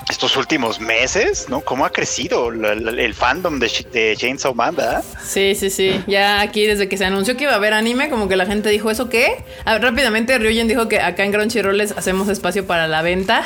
Estos 0.09 0.35
últimos 0.37 0.79
meses, 0.79 1.45
¿no? 1.49 1.61
¿Cómo 1.61 1.85
ha 1.85 1.91
crecido 1.91 2.49
el, 2.49 3.13
fandom 3.13 3.59
de, 3.59 4.15
Chainsaw 4.17 4.55
Man, 4.55 4.75
verdad? 4.75 5.03
Sí, 5.23 5.53
sí, 5.53 5.69
sí. 5.69 6.03
Ya 6.07 6.41
aquí 6.41 6.65
desde 6.65 6.89
que 6.89 6.97
se 6.97 7.05
anunció 7.05 7.37
que 7.37 7.43
iba 7.43 7.53
a 7.53 7.57
haber 7.57 7.73
anime, 7.73 8.09
como 8.09 8.27
que 8.27 8.35
la 8.35 8.47
gente 8.47 8.69
dijo, 8.69 8.89
¿eso 8.89 9.07
qué? 9.07 9.43
rápidamente 9.65 10.37
Ryujin 10.39 10.67
dijo 10.67 10.87
que 10.87 10.99
acá 10.99 11.23
en 11.23 11.31
Crunchyroll 11.31 11.77
les 11.77 11.91
hacemos 11.91 12.27
espacio 12.27 12.65
para 12.65 12.87
la 12.87 13.03
venta 13.03 13.43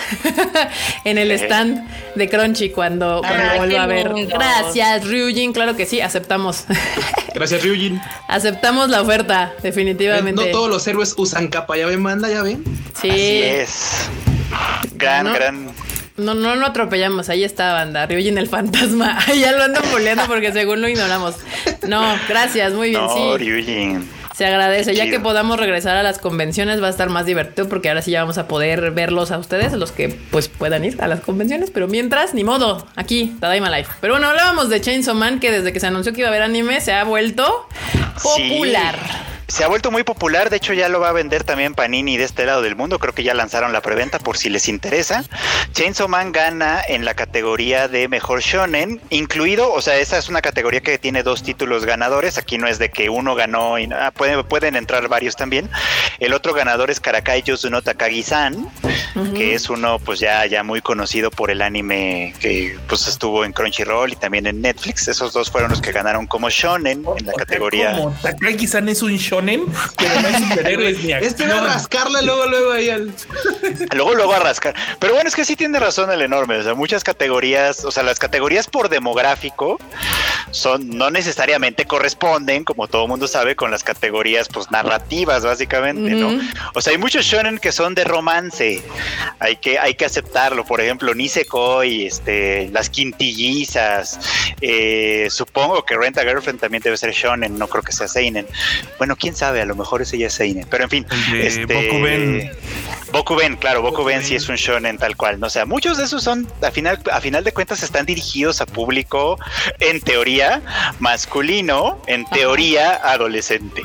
en 1.04 1.18
el 1.18 1.32
stand 1.32 1.86
de 2.16 2.30
Crunchy 2.30 2.70
cuando, 2.70 3.22
cuando 3.22 3.58
vuelva 3.58 3.84
a 3.84 3.88
ver. 3.88 4.14
Gracias, 4.28 5.06
Ryujin, 5.06 5.52
claro 5.52 5.76
que 5.76 5.86
sí, 5.86 6.00
aceptamos. 6.00 6.64
Gracias, 7.36 7.62
Ryujin. 7.62 8.02
Aceptamos 8.30 8.90
la 8.90 9.02
oferta, 9.02 9.54
definitivamente. 9.62 10.46
No 10.46 10.52
todos 10.52 10.70
los 10.70 10.88
héroes 10.88 11.14
usan 11.18 11.50
capa, 11.50 11.76
ya 11.76 11.88
ven, 11.88 12.02
manda, 12.02 12.30
ya 12.30 12.42
ven. 12.42 12.64
Sí. 13.02 13.10
Así 13.10 13.42
es. 13.44 14.10
Gran, 14.96 15.34
gran. 15.34 15.83
No, 16.16 16.36
no 16.36 16.56
lo 16.56 16.68
atropellamos, 16.68 17.30
ahí 17.30 17.44
está 17.44 17.74
banda, 17.74 18.06
Ryujin 18.06 18.38
el 18.38 18.48
fantasma. 18.48 19.20
ya 19.40 19.52
lo 19.52 19.64
andan 19.64 19.84
boleando 19.92 20.26
porque 20.28 20.52
según 20.52 20.82
lo 20.82 20.88
ignoramos. 20.88 21.36
No, 21.88 22.16
gracias, 22.30 22.74
muy 22.74 22.90
bien, 22.90 23.02
no, 23.02 23.38
Ryujin. 23.38 24.08
Se 24.36 24.46
agradece. 24.46 24.96
Ya 24.96 25.10
que 25.10 25.20
podamos 25.20 25.60
regresar 25.60 25.96
a 25.96 26.02
las 26.02 26.18
convenciones 26.18 26.82
va 26.82 26.88
a 26.88 26.90
estar 26.90 27.10
más 27.10 27.26
divertido 27.26 27.70
porque 27.70 27.90
ahora 27.90 28.02
sí 28.02 28.12
ya 28.12 28.22
vamos 28.22 28.40
a 28.40 28.48
poder 28.48 28.92
verlos 28.92 29.32
a 29.32 29.38
ustedes, 29.38 29.74
los 29.74 29.92
que 29.92 30.10
pues 30.32 30.48
puedan 30.48 30.84
ir 30.84 31.00
a 31.02 31.08
las 31.08 31.20
convenciones. 31.20 31.70
Pero 31.70 31.88
mientras, 31.88 32.34
ni 32.34 32.44
modo, 32.44 32.88
aquí, 32.96 33.36
Tadaima 33.40 33.70
Life. 33.70 33.92
Pero 34.02 34.16
bueno, 34.16 34.28
hablábamos 34.28 34.70
de 34.70 34.82
Chainsaw 34.82 35.14
Man 35.14 35.40
que 35.40 35.52
desde 35.52 35.72
que 35.72 35.80
se 35.80 35.88
anunció 35.88 36.14
que 36.14 36.22
iba 36.22 36.30
a 36.30 36.32
haber 36.32 36.42
anime 36.42 36.82
se 36.82 36.94
ha 36.94 37.04
vuelto 37.04 37.68
popular 38.24 38.96
se 39.48 39.64
ha 39.64 39.68
vuelto 39.68 39.92
muy 39.92 40.04
popular, 40.04 40.50
de 40.50 40.58
hecho 40.58 40.74
ya 40.74 40.90
lo 40.90 41.00
va 41.00 41.10
a 41.10 41.14
vender 41.14 41.44
también 41.44 41.76
Panini 41.76 42.18
de 42.18 42.24
este 42.24 42.46
lado 42.46 42.62
del 42.62 42.76
mundo, 42.76 43.00
creo 43.00 43.14
que 43.14 43.24
ya 43.24 43.34
lanzaron 43.34 43.74
la 43.74 43.82
preventa 43.82 44.20
por 44.20 44.38
si 44.38 44.50
les 44.50 44.68
interesa. 44.68 45.24
Chainsaw 45.74 46.08
Man 46.08 46.32
gana 46.32 46.82
en 46.88 47.06
la 47.06 47.14
categoría 47.14 47.88
de 47.88 48.08
mejor 48.08 48.42
shonen, 48.42 49.02
incluido, 49.10 49.72
o 49.72 49.82
sea, 49.82 49.98
esa 49.98 50.18
es 50.18 50.30
una 50.30 50.42
categoría 50.42 50.82
que 50.82 50.98
tiene 50.98 51.24
dos 51.24 51.44
títulos 51.44 51.86
ganadores, 51.86 52.38
aquí 52.38 52.58
no 52.58 52.68
es 52.68 52.80
de 52.80 52.90
que 52.90 53.10
uno 53.10 53.36
ganó 53.36 53.78
y 53.78 53.90
ah, 53.92 54.12
pueden, 54.12 54.44
pueden 54.46 54.76
entrar 54.76 55.08
varios 55.08 55.36
también. 55.36 55.70
El 56.20 56.34
otro 56.34 56.54
ganador 56.54 56.90
es 56.90 57.00
Karakai 57.00 57.44
Yosuno 57.44 57.82
Takagi-san, 57.82 58.70
que 59.36 59.56
es 59.56 59.70
uno 59.70 60.00
pues 60.00 60.20
ya, 60.20 60.46
ya 60.46 60.64
muy 60.64 60.82
conocido 60.82 61.30
por 61.32 61.52
el 61.52 61.62
anime 61.62 62.34
que 62.40 62.78
pues 62.88 63.08
estuvo 63.08 63.44
en 63.44 63.52
Crunchyroll 63.52 64.14
y 64.14 64.16
también 64.16 64.48
en 64.48 64.62
Netflix. 64.62 65.08
Esos 65.08 65.34
dos 65.34 65.52
fueron 65.52 65.72
los 65.72 65.82
que 65.82 65.92
ganaron 65.92 66.28
como 66.28 66.50
shonen 66.50 67.04
en 67.18 67.26
la 67.26 67.34
categoría. 67.34 67.98
Takagi-san 68.22 68.88
es 68.90 69.02
un 69.02 69.18
shonen 69.18 69.33
pero 69.42 70.22
no 70.22 70.28
hay 70.28 70.44
superhéroes 70.50 71.04
ni 71.04 71.14
Este 71.14 71.48
va 71.48 71.60
a 71.60 71.74
rascarle 71.74 72.22
luego, 72.24 72.46
luego 72.46 72.72
ahí 72.72 72.90
al. 72.90 73.14
luego, 73.94 74.14
luego 74.14 74.34
a 74.34 74.40
rascar. 74.40 74.76
Pero 75.00 75.14
bueno, 75.14 75.28
es 75.28 75.36
que 75.36 75.46
sí 75.46 75.56
tiene 75.56 75.80
razón 75.80 76.12
el 76.12 76.22
enorme. 76.22 76.58
O 76.58 76.64
sea, 76.64 76.74
muchas 76.74 77.04
categorías, 77.04 77.84
o 77.86 77.92
sea, 77.92 78.04
las 78.04 78.20
categorías 78.20 78.68
por 78.68 78.90
demográfico 78.90 79.80
son, 80.52 80.90
no 80.90 81.10
necesariamente 81.10 81.86
corresponden, 81.86 82.64
como 82.64 82.88
todo 82.88 83.08
mundo 83.08 83.28
sabe, 83.28 83.56
con 83.56 83.72
las 83.72 83.84
categorías 83.84 84.48
pues 84.50 84.70
narrativas, 84.72 85.44
básicamente, 85.44 86.12
¿no? 86.12 86.40
O 86.74 86.82
sea, 86.82 86.92
hay 86.92 86.98
muchos 86.98 87.26
shonen 87.26 87.58
que 87.58 87.72
son 87.72 87.96
de 87.96 88.04
romance. 88.04 88.82
Hay 89.40 89.56
que, 89.58 89.80
hay 89.80 89.96
que 89.96 90.06
aceptarlo. 90.06 90.66
Por 90.66 90.82
ejemplo, 90.82 91.14
Nisekoi, 91.16 92.06
este, 92.06 92.70
las 92.72 92.90
quintillizas. 92.90 94.20
Eh, 94.62 95.28
supongo 95.30 95.84
que 95.84 95.96
Renta 95.96 96.22
Girlfriend 96.22 96.60
también 96.60 96.84
debe 96.84 96.98
ser 96.98 97.12
shonen, 97.12 97.58
no 97.58 97.68
creo 97.68 97.84
que 97.84 97.92
sea 97.92 98.08
Seinen. 98.08 98.48
Bueno, 98.98 99.16
quién 99.24 99.36
sabe, 99.38 99.62
a 99.62 99.66
lo 99.66 99.74
mejor 99.74 100.02
ese 100.02 100.18
ya 100.18 100.28
es 100.28 100.34
Seinen. 100.34 100.68
Pero 100.70 100.84
en 100.84 100.90
fin, 100.90 101.06
este, 101.34 101.66
Bokuben. 101.66 102.52
Bokuben, 103.14 103.56
claro, 103.56 103.82
Bokuben 103.82 104.22
sí 104.22 104.36
es 104.36 104.50
un 104.50 104.56
shonen 104.56 104.98
tal 104.98 105.16
cual. 105.16 105.40
¿no? 105.40 105.48
O 105.48 105.50
sea, 105.50 105.66
muchos 105.66 105.98
de 105.98 106.04
esos 106.04 106.24
son, 106.24 106.46
a 106.62 106.72
final, 106.72 107.00
a 107.10 107.22
final 107.22 107.46
de 107.46 107.54
cuentas, 107.54 107.84
están 107.84 108.06
dirigidos 108.06 108.60
a 108.60 108.66
público, 108.66 109.40
en 109.80 110.02
teoría, 110.02 110.62
masculino, 111.00 112.02
en 112.08 112.26
teoría, 112.26 112.96
adolescente. 112.96 113.84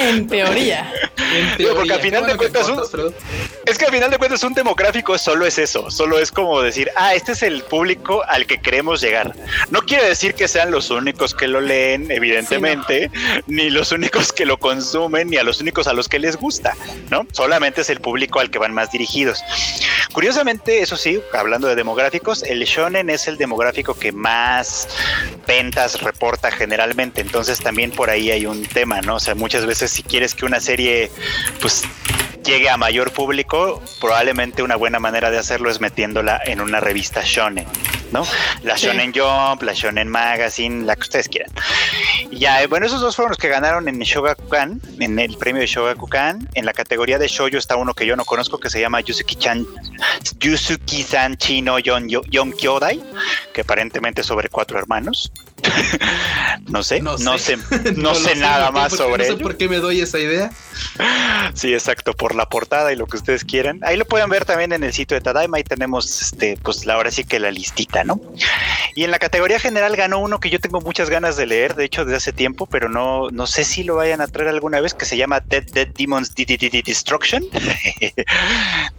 en 0.00 0.26
teoría. 0.26 0.92
En 1.32 1.56
teoría. 1.58 1.74
Porque 1.76 1.92
a 1.92 1.98
final 2.00 2.26
de 2.26 2.36
cuentas, 2.36 2.66
es 3.66 3.78
que 3.78 3.84
a 3.84 3.90
final 3.90 4.10
de 4.10 4.18
cuentas 4.18 4.42
un 4.42 4.54
demográfico 4.54 5.16
solo 5.16 5.46
es 5.46 5.58
eso, 5.58 5.90
solo 5.90 6.18
es 6.18 6.32
como 6.32 6.60
decir, 6.60 6.90
ah, 6.96 7.14
este 7.14 7.32
es 7.32 7.42
el 7.42 7.62
público 7.62 8.24
al 8.26 8.46
que 8.46 8.58
queremos 8.58 9.00
llegar. 9.00 9.32
No 9.70 9.82
quiere 9.82 10.08
decir 10.08 10.34
que 10.34 10.48
sean 10.48 10.70
los 10.70 10.90
únicos 10.90 11.34
que 11.34 11.46
lo 11.46 11.60
leen, 11.60 12.10
evidentemente, 12.10 13.10
ni 13.46 13.70
los 13.70 13.92
únicos 13.92 14.23
que 14.32 14.46
lo 14.46 14.58
consumen 14.58 15.30
ni 15.30 15.36
a 15.36 15.42
los 15.42 15.60
únicos 15.60 15.86
a 15.86 15.92
los 15.92 16.08
que 16.08 16.18
les 16.18 16.36
gusta, 16.36 16.74
¿no? 17.10 17.26
Solamente 17.32 17.80
es 17.80 17.90
el 17.90 18.00
público 18.00 18.40
al 18.40 18.50
que 18.50 18.58
van 18.58 18.74
más 18.74 18.90
dirigidos. 18.90 19.42
Curiosamente, 20.12 20.80
eso 20.80 20.96
sí, 20.96 21.20
hablando 21.32 21.66
de 21.66 21.74
demográficos, 21.74 22.42
el 22.44 22.62
shonen 22.64 23.10
es 23.10 23.26
el 23.26 23.36
demográfico 23.36 23.94
que 23.94 24.12
más 24.12 24.88
ventas 25.46 26.00
reporta 26.02 26.50
generalmente, 26.50 27.20
entonces 27.20 27.58
también 27.58 27.90
por 27.90 28.10
ahí 28.10 28.30
hay 28.30 28.46
un 28.46 28.64
tema, 28.64 29.00
¿no? 29.00 29.16
O 29.16 29.20
sea, 29.20 29.34
muchas 29.34 29.66
veces 29.66 29.90
si 29.90 30.02
quieres 30.02 30.34
que 30.34 30.46
una 30.46 30.60
serie 30.60 31.10
pues 31.60 31.82
llegue 32.44 32.68
a 32.68 32.76
mayor 32.76 33.12
público, 33.12 33.82
probablemente 34.00 34.62
una 34.62 34.76
buena 34.76 35.00
manera 35.00 35.30
de 35.30 35.38
hacerlo 35.38 35.70
es 35.70 35.80
metiéndola 35.80 36.40
en 36.44 36.60
una 36.60 36.78
revista 36.78 37.22
shonen, 37.24 37.66
¿no? 38.12 38.24
La 38.62 38.76
Shonen 38.76 39.12
Jump, 39.12 39.62
la 39.62 39.72
Shonen 39.72 40.08
Magazine, 40.08 40.84
la 40.84 40.94
que 40.94 41.02
ustedes 41.02 41.28
quieran. 41.28 41.50
Ya, 42.30 42.62
eh, 42.62 42.66
bueno, 42.66 42.86
esos 42.86 43.00
dos 43.00 43.16
fueron 43.16 43.30
los 43.30 43.38
que 43.38 43.48
ganaron 43.48 43.88
en 43.88 43.98
Shogakukan, 43.98 44.80
en 45.00 45.18
el 45.18 45.36
premio 45.36 45.60
de 45.60 45.66
Shogakukan. 45.66 46.48
En 46.54 46.66
la 46.66 46.72
categoría 46.72 47.18
de 47.18 47.28
shoujo 47.28 47.56
está 47.56 47.76
uno 47.76 47.94
que 47.94 48.06
yo 48.06 48.16
no 48.16 48.24
conozco 48.24 48.58
que 48.58 48.70
se 48.70 48.80
llama 48.80 49.00
Yusuki-chan, 49.00 49.66
Yusuki-san 50.38 51.36
Chino 51.36 51.78
Yon, 51.78 52.08
Yon 52.08 52.52
Kyodai, 52.52 53.02
que 53.52 53.62
aparentemente 53.62 54.20
es 54.20 54.26
sobre 54.26 54.48
cuatro 54.48 54.78
hermanos. 54.78 55.32
no 56.68 56.82
sé, 56.82 57.00
no 57.00 57.16
sé, 57.18 57.56
no 57.96 58.14
sé, 58.14 58.36
nada 58.36 58.70
más 58.70 58.92
sobre 58.92 59.28
No 59.28 59.36
sé 59.36 59.42
por 59.42 59.56
qué 59.56 59.68
me 59.68 59.76
doy 59.76 60.00
esa 60.00 60.18
idea. 60.18 60.50
Sí, 61.54 61.72
exacto, 61.72 62.14
por 62.14 62.34
la 62.34 62.48
portada 62.48 62.92
y 62.92 62.96
lo 62.96 63.06
que 63.06 63.16
ustedes 63.16 63.44
quieran. 63.44 63.78
Ahí 63.82 63.96
lo 63.96 64.04
pueden 64.06 64.28
ver 64.28 64.44
también 64.44 64.72
en 64.72 64.82
el 64.82 64.92
sitio 64.92 65.16
de 65.16 65.20
Tadaima. 65.20 65.58
Ahí 65.58 65.64
tenemos, 65.64 66.22
este, 66.22 66.56
pues 66.62 66.86
ahora 66.88 67.10
sí 67.10 67.24
que 67.24 67.38
la 67.38 67.50
listita, 67.50 68.02
¿no? 68.02 68.20
Y 68.96 69.04
en 69.04 69.10
la 69.10 69.18
categoría 69.18 69.60
general 69.60 69.94
ganó 69.96 70.18
uno 70.18 70.40
que 70.40 70.50
yo 70.50 70.58
tengo 70.58 70.80
muchas 70.80 71.10
ganas 71.10 71.36
de 71.36 71.46
leer, 71.46 71.74
de 71.74 71.84
hecho, 71.84 72.04
desde 72.04 72.16
hace 72.16 72.32
tiempo, 72.32 72.66
pero 72.66 72.88
no, 72.88 73.30
no 73.30 73.46
sé 73.46 73.64
si 73.64 73.84
lo 73.84 73.96
vayan 73.96 74.20
a 74.20 74.26
traer 74.26 74.48
alguna 74.48 74.80
vez, 74.80 74.94
que 74.94 75.04
se 75.04 75.16
llama 75.16 75.40
Dead 75.40 75.64
Dead 75.64 75.88
Demons 75.88 76.34
Destruction 76.34 77.44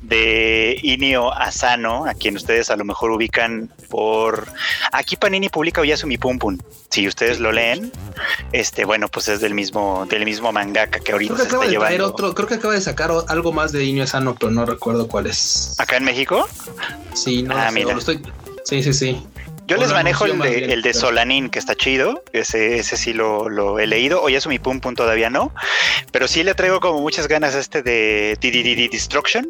de 0.01 0.79
Inio 0.83 1.33
Asano, 1.33 2.05
a 2.05 2.13
quien 2.13 2.35
ustedes 2.35 2.69
a 2.69 2.75
lo 2.75 2.85
mejor 2.85 3.11
ubican 3.11 3.71
por. 3.89 4.47
Aquí 4.91 5.15
Panini 5.15 5.49
publica 5.49 5.81
Oyasumi 5.81 6.17
Pum 6.17 6.37
Pum. 6.37 6.54
Si 6.89 7.07
ustedes 7.07 7.39
lo 7.39 7.51
leen, 7.51 7.91
este, 8.51 8.85
bueno, 8.85 9.07
pues 9.09 9.27
es 9.27 9.41
del 9.41 9.53
mismo, 9.53 10.05
del 10.09 10.23
mismo 10.23 10.51
mangaka 10.51 10.99
que 10.99 11.11
ahorita 11.11 11.33
creo 11.33 11.45
que 11.45 11.49
acaba 11.49 11.65
de 11.65 11.71
llevando. 11.71 12.07
Otro, 12.07 12.33
creo 12.33 12.47
que 12.47 12.53
acaba 12.55 12.73
de 12.73 12.81
sacar 12.81 13.11
algo 13.27 13.51
más 13.51 13.71
de 13.71 13.83
Inio 13.83 14.03
Asano, 14.03 14.35
pero 14.39 14.51
no 14.51 14.65
recuerdo 14.65 15.07
cuál 15.07 15.27
es. 15.27 15.75
¿Acá 15.77 15.97
en 15.97 16.05
México? 16.05 16.47
Sí, 17.13 17.43
no 17.43 17.57
ah, 17.57 17.71
Lo 17.71 17.97
estoy... 17.97 18.21
Sí, 18.63 18.81
sí, 18.81 18.93
sí. 18.93 19.27
Yo 19.67 19.77
les 19.77 19.91
manejo 19.91 20.25
el 20.25 20.37
de, 20.37 20.73
el 20.73 20.81
de 20.83 20.93
Solanin, 20.93 21.49
que 21.49 21.57
está 21.57 21.75
chido. 21.75 22.23
Ese, 22.33 22.77
ese 22.77 22.97
sí 22.97 23.13
lo, 23.13 23.49
lo 23.49 23.79
he 23.79 23.87
leído. 23.87 24.21
O 24.21 24.29
ya 24.29 24.39
mi 24.47 24.59
pum 24.59 24.79
pum 24.79 24.93
todavía 24.93 25.31
no. 25.31 25.51
Pero 26.11 26.27
sí 26.27 26.43
le 26.43 26.53
traigo 26.53 26.79
como 26.79 27.01
muchas 27.01 27.27
ganas 27.27 27.55
a 27.55 27.59
este 27.59 27.81
de 27.81 28.37
DDD 28.39 28.91
Destruction. 28.91 29.49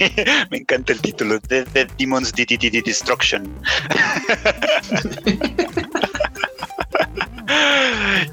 Me 0.50 0.58
encanta 0.58 0.92
el 0.92 1.00
título. 1.00 1.38
Dead, 1.40 1.66
Demons 1.98 2.32
DDD 2.32 2.84
Destruction. 2.84 3.58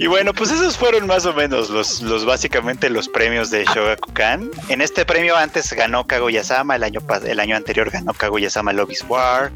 Y 0.02 0.08
bueno, 0.08 0.34
pues 0.34 0.50
esos 0.50 0.80
fueron 0.80 1.06
más 1.06 1.28
o 1.28 1.34
menos 1.36 1.70
los, 1.70 2.02
los 2.02 2.26
básicamente 2.26 2.90
los 2.90 3.08
premios 3.08 3.52
de 3.52 3.66
Shogakukan. 3.66 4.50
En 4.70 4.82
este 4.82 5.06
premio 5.06 5.38
antes 5.38 5.72
ganó 5.74 6.08
Kaguya-sama, 6.08 6.76
el 6.76 6.84
año, 6.84 7.02
el 7.24 7.40
año 7.40 7.56
anterior 7.56 7.92
ganó 7.92 8.12
Kaguya-sama 8.12 8.74
Lobby's 8.74 9.06
War. 9.08 9.52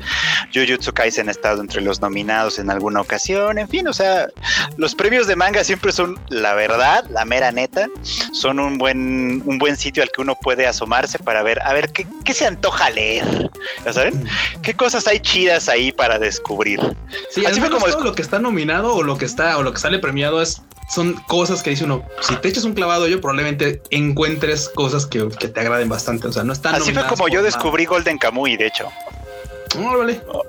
Jujutsu 0.54 0.94
Kaisen 0.94 1.30
ha 1.30 1.32
estado 1.32 1.62
entre 1.62 1.82
los 1.82 2.00
nominados 2.00 2.60
en 2.60 2.70
alguna 2.70 3.02
ocasión. 3.02 3.58
En 3.58 3.68
fin, 3.68 3.88
o 3.88 3.94
sea, 3.94 4.28
los 4.78 4.94
premios 4.94 5.26
de 5.26 5.36
manga 5.36 5.64
siempre 5.64 5.92
son 5.92 6.20
la 6.30 6.54
verdad, 6.54 7.06
la 7.10 7.26
mera 7.26 7.52
neta. 7.52 7.88
Son 8.32 8.60
un 8.60 8.78
buen, 8.78 9.42
un 9.48 9.58
buen 9.58 9.76
sitio 9.76 10.04
al 10.04 10.12
que 10.12 10.22
uno 10.22 10.38
puede 10.40 10.68
asomarse 10.68 11.18
para 11.18 11.42
ver, 11.42 11.60
a 11.64 11.74
ver, 11.74 11.92
¿qué, 11.92 12.06
qué 12.24 12.36
se 12.36 12.46
antoja 12.46 12.92
leer? 12.92 13.50
¿Ya 13.84 13.94
saben? 13.94 14.30
¿Qué 14.62 14.76
cosas 14.76 15.08
hay 15.08 15.20
chidas 15.22 15.70
ahí 15.70 15.92
para 15.92 16.20
descubrir? 16.20 16.80
Sí, 17.32 17.44
así 17.48 17.60
fue 17.60 17.72
como 17.72 17.88
lo 17.88 18.14
que 18.14 18.22
está 18.22 18.38
nominado 18.38 18.94
o 18.94 19.02
lo 19.02 19.18
que 19.18 19.26
está 19.26 19.58
o 19.58 19.64
lo 19.64 19.74
que 19.74 19.80
sale 19.80 19.98
premiado 19.98 20.35
es 20.42 20.62
son 20.88 21.14
cosas 21.28 21.64
que 21.64 21.72
dice 21.72 21.84
uno, 21.84 22.04
si 22.22 22.36
te 22.36 22.48
echas 22.48 22.64
un 22.64 22.74
clavado 22.74 23.08
yo 23.08 23.20
probablemente 23.20 23.82
encuentres 23.90 24.70
cosas 24.70 25.06
que, 25.06 25.24
te 25.24 25.60
agraden 25.60 25.90
bastante, 25.90 26.28
o 26.28 26.32
sea, 26.32 26.44
no 26.44 26.54
están 26.54 26.76
Así 26.76 26.94
fue 26.94 27.06
como 27.08 27.28
yo 27.28 27.42
descubrí 27.42 27.86
Golden 27.86 28.18
Kamuy, 28.18 28.56
de 28.58 28.68
hecho. 28.68 28.92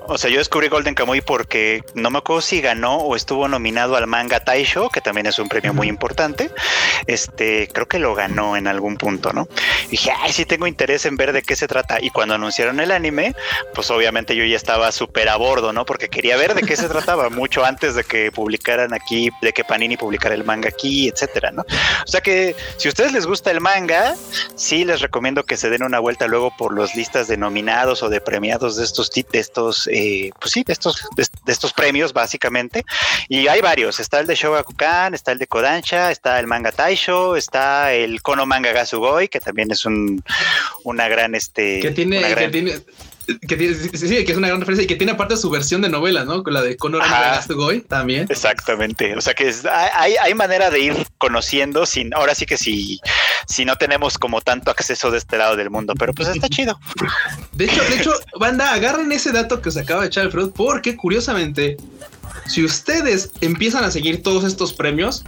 O, 0.07 0.17
sea, 0.17 0.29
yo 0.29 0.37
descubrí 0.37 0.67
Golden 0.67 0.95
Kamuy 0.95 1.21
porque 1.21 1.83
no 1.93 2.09
me 2.09 2.19
acuerdo 2.19 2.41
si 2.41 2.61
ganó 2.61 2.97
o 2.97 3.15
estuvo 3.15 3.47
nominado 3.47 3.95
al 3.95 4.07
manga 4.07 4.39
Taisho, 4.39 4.89
que 4.89 5.01
también 5.01 5.25
es 5.25 5.39
un 5.39 5.49
premio 5.49 5.73
muy 5.73 5.87
importante. 5.87 6.51
Este, 7.07 7.67
creo 7.67 7.87
que 7.87 7.99
lo 7.99 8.15
ganó 8.15 8.57
en 8.57 8.67
algún 8.67 8.97
punto, 8.97 9.33
¿no? 9.33 9.47
Y 9.87 9.91
dije, 9.91 10.11
ay, 10.19 10.31
sí 10.31 10.45
tengo 10.45 10.67
interés 10.67 11.05
en 11.05 11.17
ver 11.17 11.33
de 11.33 11.41
qué 11.41 11.55
se 11.55 11.67
trata. 11.67 11.97
Y 12.01 12.09
cuando 12.09 12.35
anunciaron 12.35 12.79
el 12.79 12.91
anime, 12.91 13.35
pues 13.73 13.89
obviamente 13.91 14.35
yo 14.35 14.45
ya 14.45 14.55
estaba 14.55 14.91
súper 14.91 15.29
a 15.29 15.35
bordo, 15.35 15.73
¿no? 15.73 15.85
Porque 15.85 16.09
quería 16.09 16.37
ver 16.37 16.53
de 16.53 16.63
qué 16.63 16.75
se 16.75 16.87
trataba 16.87 17.29
mucho 17.37 17.65
antes 17.65 17.95
de 17.95 18.03
que 18.03 18.31
publicaran 18.31 18.93
aquí, 18.93 19.29
de 19.41 19.53
que 19.53 19.63
Panini 19.63 19.97
publicara 19.97 20.35
el 20.35 20.43
manga 20.43 20.69
aquí, 20.69 21.09
etcétera, 21.09 21.51
¿no? 21.51 21.63
O 21.63 22.07
sea 22.07 22.21
que 22.21 22.55
si 22.77 22.87
a 22.87 22.89
ustedes 22.89 23.11
les 23.11 23.25
gusta 23.25 23.51
el 23.51 23.61
manga, 23.61 24.15
sí 24.55 24.85
les 24.85 25.01
recomiendo 25.01 25.43
que 25.43 25.57
se 25.57 25.69
den 25.69 25.83
una 25.83 25.99
vuelta 25.99 26.27
luego 26.27 26.51
por 26.57 26.73
los 26.73 26.95
listas 26.95 27.27
de 27.27 27.37
nominados 27.37 28.03
o 28.03 28.09
de 28.09 28.21
premiados 28.21 28.77
de 28.77 28.83
estos 28.83 29.09
de 29.23 29.39
estos, 29.39 29.87
eh, 29.91 30.31
pues 30.39 30.51
sí, 30.51 30.63
de 30.63 30.73
estos, 30.73 31.07
de, 31.15 31.51
estos 31.51 31.73
premios 31.73 32.13
básicamente. 32.13 32.83
Y 33.29 33.47
hay 33.47 33.61
varios, 33.61 33.99
está 33.99 34.19
el 34.19 34.27
de 34.27 34.35
Shogakukan, 34.35 35.13
está 35.13 35.31
el 35.31 35.39
de 35.39 35.47
Kodansha, 35.47 36.11
está 36.11 36.39
el 36.39 36.47
manga 36.47 36.71
Taisho, 36.71 37.35
está 37.35 37.93
el 37.93 38.21
Kono 38.21 38.45
Manga 38.45 38.71
Gasugoi, 38.71 39.27
que 39.27 39.39
también 39.39 39.71
es 39.71 39.85
un, 39.85 40.23
una 40.83 41.07
gran, 41.07 41.35
este, 41.35 41.79
que 41.79 41.91
tiene, 41.91 42.21
que 42.35 42.49
tiene 42.49 42.81
que 43.47 43.75
sí, 43.93 44.25
que 44.25 44.31
es 44.31 44.37
una 44.37 44.47
gran 44.47 44.61
referencia 44.61 44.85
y 44.85 44.87
que 44.87 44.95
tiene 44.95 45.13
aparte 45.13 45.35
su 45.35 45.49
versión 45.49 45.81
de 45.81 45.89
novela, 45.89 46.23
¿no? 46.23 46.43
Con 46.43 46.53
la 46.53 46.61
de 46.61 46.77
Conor 46.77 47.03
Goy 47.49 47.81
también. 47.81 48.27
Exactamente. 48.29 49.15
O 49.15 49.21
sea 49.21 49.33
que 49.33 49.53
hay, 49.93 50.15
hay 50.15 50.33
manera 50.33 50.69
de 50.69 50.79
ir 50.79 51.07
conociendo 51.17 51.85
sin, 51.85 52.13
ahora 52.13 52.35
sí 52.35 52.45
que 52.45 52.57
si, 52.57 52.99
si 53.47 53.65
no 53.65 53.75
tenemos 53.75 54.17
como 54.17 54.41
tanto 54.41 54.71
acceso 54.71 55.11
de 55.11 55.17
este 55.17 55.37
lado 55.37 55.55
del 55.55 55.69
mundo, 55.69 55.93
pero 55.97 56.13
pues 56.13 56.29
está 56.29 56.47
chido. 56.47 56.79
De 57.53 57.65
hecho, 57.65 57.83
de 57.83 57.95
hecho, 57.95 58.11
banda, 58.39 58.71
agarren 58.71 59.11
ese 59.11 59.31
dato 59.31 59.61
que 59.61 59.69
os 59.69 59.77
acaba 59.77 60.01
de 60.01 60.07
echar 60.07 60.25
Alfredo, 60.25 60.51
porque 60.51 60.95
curiosamente, 60.95 61.77
si 62.47 62.63
ustedes 62.63 63.31
empiezan 63.41 63.83
a 63.83 63.91
seguir 63.91 64.23
todos 64.23 64.43
estos 64.43 64.73
premios, 64.73 65.23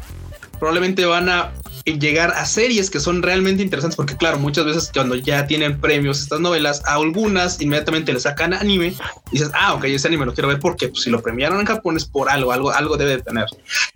probablemente 0.59 1.05
van 1.05 1.29
a 1.29 1.51
llegar 1.85 2.31
a 2.31 2.45
series 2.45 2.89
que 2.89 2.99
son 2.99 3.23
realmente 3.23 3.63
interesantes, 3.63 3.95
porque 3.95 4.15
claro, 4.15 4.37
muchas 4.37 4.65
veces 4.65 4.91
cuando 4.93 5.15
ya 5.15 5.47
tienen 5.47 5.79
premios 5.79 6.19
estas 6.19 6.39
novelas, 6.39 6.81
a 6.85 6.93
algunas 6.93 7.61
inmediatamente 7.61 8.13
le 8.13 8.19
sacan 8.19 8.53
anime 8.53 8.93
y 9.31 9.31
dices, 9.31 9.49
ah, 9.53 9.73
ok, 9.73 9.85
ese 9.85 10.07
anime 10.07 10.25
lo 10.25 10.33
quiero 10.33 10.49
ver 10.49 10.59
porque 10.59 10.89
pues, 10.89 11.03
si 11.03 11.09
lo 11.09 11.21
premiaron 11.21 11.59
en 11.59 11.65
Japón 11.65 11.97
es 11.97 12.05
por 12.05 12.29
algo, 12.29 12.51
algo, 12.51 12.71
algo 12.71 12.97
debe 12.97 13.17
de 13.17 13.21
tener. 13.23 13.45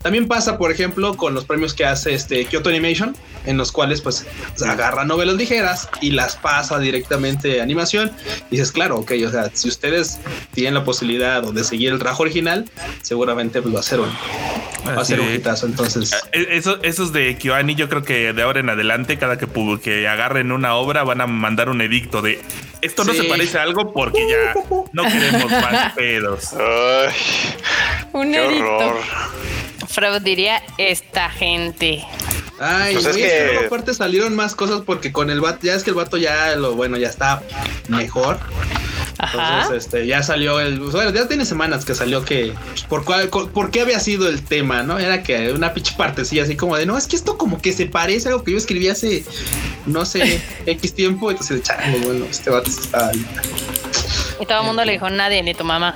También 0.02 0.28
pasa, 0.28 0.58
por 0.58 0.72
ejemplo, 0.72 1.16
con 1.16 1.34
los 1.34 1.46
premios 1.46 1.74
que 1.74 1.86
hace 1.86 2.14
este 2.14 2.46
Kyoto 2.46 2.70
Animation, 2.70 3.16
en 3.46 3.58
los 3.58 3.72
cuales 3.72 4.02
pues 4.02 4.26
agarra 4.66 5.06
novelas 5.06 5.36
ligeras 5.36 5.90
y 6.02 6.12
las 6.12 6.36
pasa 6.36 6.80
directamente 6.80 7.60
a 7.60 7.64
animación. 7.64 8.12
Y 8.50 8.58
dices, 8.58 8.72
claro, 8.72 8.98
ok, 8.98 9.12
o 9.26 9.32
sea, 9.32 9.52
si 9.54 9.68
ustedes 9.68 10.20
tienen 10.54 10.74
la 10.74 10.84
posibilidad 10.84 11.44
de 11.44 11.64
seguir 11.64 11.92
el 11.92 12.00
trabajo 12.00 12.24
original, 12.24 12.70
seguramente 13.02 13.62
pues, 13.62 13.76
va 13.76 13.80
a 13.80 13.84
ser 13.84 14.00
un, 14.00 14.10
va 14.88 15.02
a 15.02 15.06
ser 15.06 15.20
un 15.20 15.34
hitazo. 15.34 15.66
Entonces, 15.66 16.14
eh, 16.32 16.53
eso, 16.54 16.80
esos 16.84 17.12
de 17.12 17.36
Kyoani 17.38 17.76
yo 17.76 17.90
creo 17.90 18.04
que 18.04 18.34
de 18.34 18.42
ahora 18.42 18.60
en 18.60 18.70
adelante, 18.70 19.18
cada 19.18 19.38
que, 19.38 19.48
que 19.82 20.08
agarren 20.08 20.52
una 20.52 20.76
obra, 20.76 21.04
van 21.04 21.22
a 21.22 21.28
mandar 21.28 21.70
un 21.70 21.82
edicto 21.82 22.22
de 22.22 22.40
esto 22.82 23.04
no 23.06 23.14
se 23.14 23.24
parece 23.24 23.58
a 23.58 23.64
algo 23.64 23.94
porque 23.94 24.28
ya 24.28 24.54
no 24.92 25.04
queremos 25.04 25.50
más 25.50 25.94
pedos. 25.96 26.54
un 28.12 28.36
edicto. 28.36 29.00
Freud 29.88 30.22
diría 30.22 30.62
esta 30.78 31.30
gente. 31.30 32.04
Ay, 32.60 32.94
pues 32.94 33.06
es 33.08 33.18
que... 33.18 33.66
aparte 33.66 33.94
salieron 33.94 34.36
más 34.36 34.56
cosas 34.56 34.82
porque 34.86 35.12
con 35.12 35.30
el 35.30 35.42
vato, 35.42 35.60
ya 35.64 35.74
es 35.74 35.84
que 35.84 35.90
el 35.90 35.96
vato 35.96 36.18
ya 36.18 36.56
lo 36.56 36.76
bueno, 36.76 36.98
ya 36.98 37.10
está 37.10 37.42
mejor. 37.90 38.40
Entonces, 39.20 39.86
este, 39.86 40.08
ya 40.08 40.24
salió 40.24 40.60
el. 40.60 40.80
Bueno, 40.80 41.12
ya 41.12 41.28
tiene 41.28 41.46
semanas 41.46 41.86
que 41.86 41.96
salió 41.96 42.26
que. 42.26 42.54
Por, 42.90 43.06
cuál, 43.06 43.30
por 43.30 43.72
qué 43.72 43.82
había 43.82 44.00
sido 44.00 44.28
el 44.28 44.44
tema, 44.44 44.84
¿no? 44.84 45.00
Era 45.00 45.24
que 45.24 45.52
una 45.52 45.74
pinche 45.74 45.94
partecilla 45.96 46.44
así 46.44 46.56
como 46.56 46.76
de 46.78 46.86
no, 46.86 46.98
es 46.98 47.08
que 47.08 47.16
esto 47.16 47.38
como 47.38 47.62
que 47.62 47.74
se 47.74 47.86
parece 47.86 48.28
a 48.28 48.32
algo 48.32 48.44
que 48.44 48.52
yo 48.52 48.58
escribí 48.58 48.88
hace 48.88 49.24
no 49.86 50.06
sé, 50.06 50.42
X 50.66 50.94
tiempo. 50.94 51.32
Entonces, 51.32 51.60
echarlo, 51.60 51.98
bueno, 52.00 52.26
este 52.26 52.50
vato 52.50 52.70
está. 52.70 53.12
Y 54.40 54.46
todo 54.46 54.62
el 54.62 54.66
mundo 54.66 54.84
le 54.86 54.94
dijo 54.94 55.10
nadie, 55.10 55.42
ni 55.44 55.54
tu 55.54 55.64
mamá. 55.64 55.96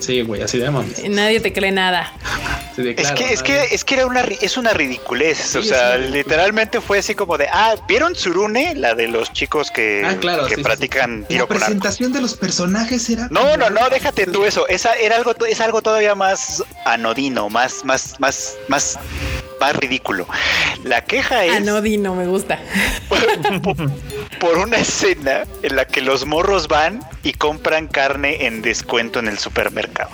Sí, 0.00 0.22
güey, 0.22 0.42
así 0.42 0.58
de 0.58 0.70
mamá. 0.70 0.88
Nadie 1.08 1.40
te 1.40 1.52
cree 1.52 1.70
nada. 1.70 2.12
es 2.76 3.12
que, 3.12 3.32
es 3.32 3.42
que, 3.42 3.62
es 3.70 3.84
que 3.84 3.94
era 3.94 4.06
una, 4.06 4.22
es 4.22 4.56
una 4.56 4.72
ridiculez. 4.72 5.54
o 5.56 5.62
sea, 5.62 5.96
literalmente 5.96 6.80
fue 6.80 6.98
así 6.98 7.14
como 7.14 7.38
de, 7.38 7.48
ah, 7.52 7.74
¿vieron 7.86 8.14
Tsurune? 8.14 8.74
La 8.74 8.94
de 8.94 9.08
los 9.08 9.32
chicos 9.32 9.70
que, 9.70 10.02
ah, 10.04 10.46
que 10.48 10.58
practican 10.58 11.24
tiro 11.28 11.46
La 11.48 11.58
presentación 11.58 12.12
de 12.12 12.20
los 12.20 12.34
personajes 12.34 13.08
era. 13.10 13.28
No, 13.30 13.56
no, 13.56 13.70
no, 13.70 13.88
déjate 13.90 14.26
tú 14.26 14.44
eso. 14.44 14.66
Esa 14.68 14.94
era 14.94 15.16
algo, 15.16 15.34
es 15.46 15.60
algo 15.60 15.82
todavía 15.82 16.14
más 16.14 16.64
anodino, 16.84 17.48
más, 17.48 17.84
más, 17.84 18.18
más, 18.18 18.56
más 18.68 18.98
más 19.62 19.76
ridículo. 19.76 20.26
La 20.82 21.04
queja 21.04 21.44
es. 21.44 21.52
Anodino, 21.52 22.16
me 22.16 22.26
gusta. 22.26 22.58
por 24.40 24.58
una 24.58 24.78
escena 24.78 25.44
en 25.62 25.76
la 25.76 25.84
que 25.84 26.00
los 26.00 26.26
morros 26.26 26.66
van 26.66 27.00
y 27.22 27.32
compran 27.32 27.71
carne 27.88 28.46
en 28.46 28.62
descuento 28.62 29.18
en 29.18 29.28
el 29.28 29.38
supermercado. 29.38 30.10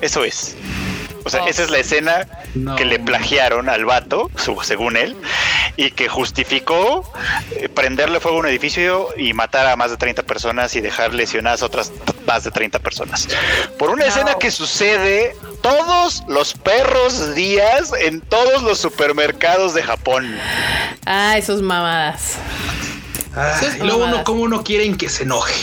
Eso 0.00 0.24
es. 0.24 0.56
O 1.24 1.28
sea, 1.28 1.44
esa 1.48 1.64
es 1.64 1.70
la 1.70 1.78
escena 1.78 2.28
que 2.76 2.84
le 2.84 3.00
plagiaron 3.00 3.68
al 3.68 3.84
vato, 3.84 4.30
según 4.62 4.96
él, 4.96 5.16
y 5.76 5.90
que 5.90 6.08
justificó 6.08 7.10
eh, 7.50 7.68
prenderle 7.68 8.20
fuego 8.20 8.36
a 8.36 8.40
un 8.42 8.46
edificio 8.46 9.08
y 9.16 9.32
matar 9.32 9.66
a 9.66 9.74
más 9.74 9.90
de 9.90 9.96
30 9.96 10.22
personas 10.22 10.76
y 10.76 10.80
dejar 10.80 11.14
lesionadas 11.14 11.62
a 11.62 11.66
otras 11.66 11.92
más 12.28 12.44
de 12.44 12.52
30 12.52 12.78
personas. 12.78 13.26
Por 13.76 13.90
una 13.90 14.06
escena 14.06 14.34
que 14.38 14.52
sucede 14.52 15.34
todos 15.62 16.22
los 16.28 16.54
perros 16.54 17.34
días 17.34 17.92
en 18.00 18.20
todos 18.20 18.62
los 18.62 18.78
supermercados 18.78 19.74
de 19.74 19.82
Japón. 19.82 20.38
Ah, 21.06 21.36
esos 21.36 21.60
mamadas. 21.60 22.36
Y 23.78 23.82
luego 23.82 24.04
uno, 24.04 24.24
¿cómo 24.24 24.42
uno 24.42 24.62
quieren 24.64 24.96
que 24.96 25.08
se 25.08 25.24
enoje? 25.24 25.54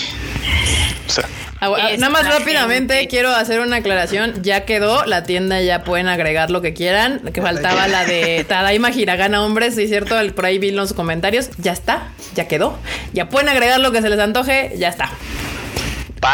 A 1.60 1.68
Ah, 1.68 1.92
nada 1.98 2.10
más 2.10 2.28
rápidamente 2.28 3.08
quiero 3.08 3.34
hacer 3.34 3.62
una 3.62 3.78
aclaración. 3.78 4.44
Ya 4.44 4.66
quedó, 4.66 5.06
la 5.06 5.24
tienda 5.24 5.62
ya 5.62 5.84
pueden 5.84 6.10
agregar 6.10 6.52
lo 6.52 6.62
que 6.62 6.74
quieran. 6.74 7.20
Que 7.34 7.42
faltaba 7.42 7.88
la 7.88 8.04
de 8.04 8.44
Tadaima 8.44 8.92
Hiragana 8.92 9.42
Hombres, 9.42 9.76
sí, 9.76 9.88
cierto. 9.88 10.16
Por 10.36 10.46
ahí 10.46 10.60
vi 10.60 10.72
los 10.72 10.92
comentarios. 10.94 11.52
Ya 11.58 11.72
está, 11.72 12.10
ya 12.36 12.50
quedó. 12.50 12.78
Ya 13.14 13.30
pueden 13.30 13.48
agregar 13.48 13.80
lo 13.80 13.94
que 13.94 14.02
se 14.02 14.10
les 14.10 14.20
antoje, 14.20 14.74
ya 14.78 14.90
está. 14.90 15.10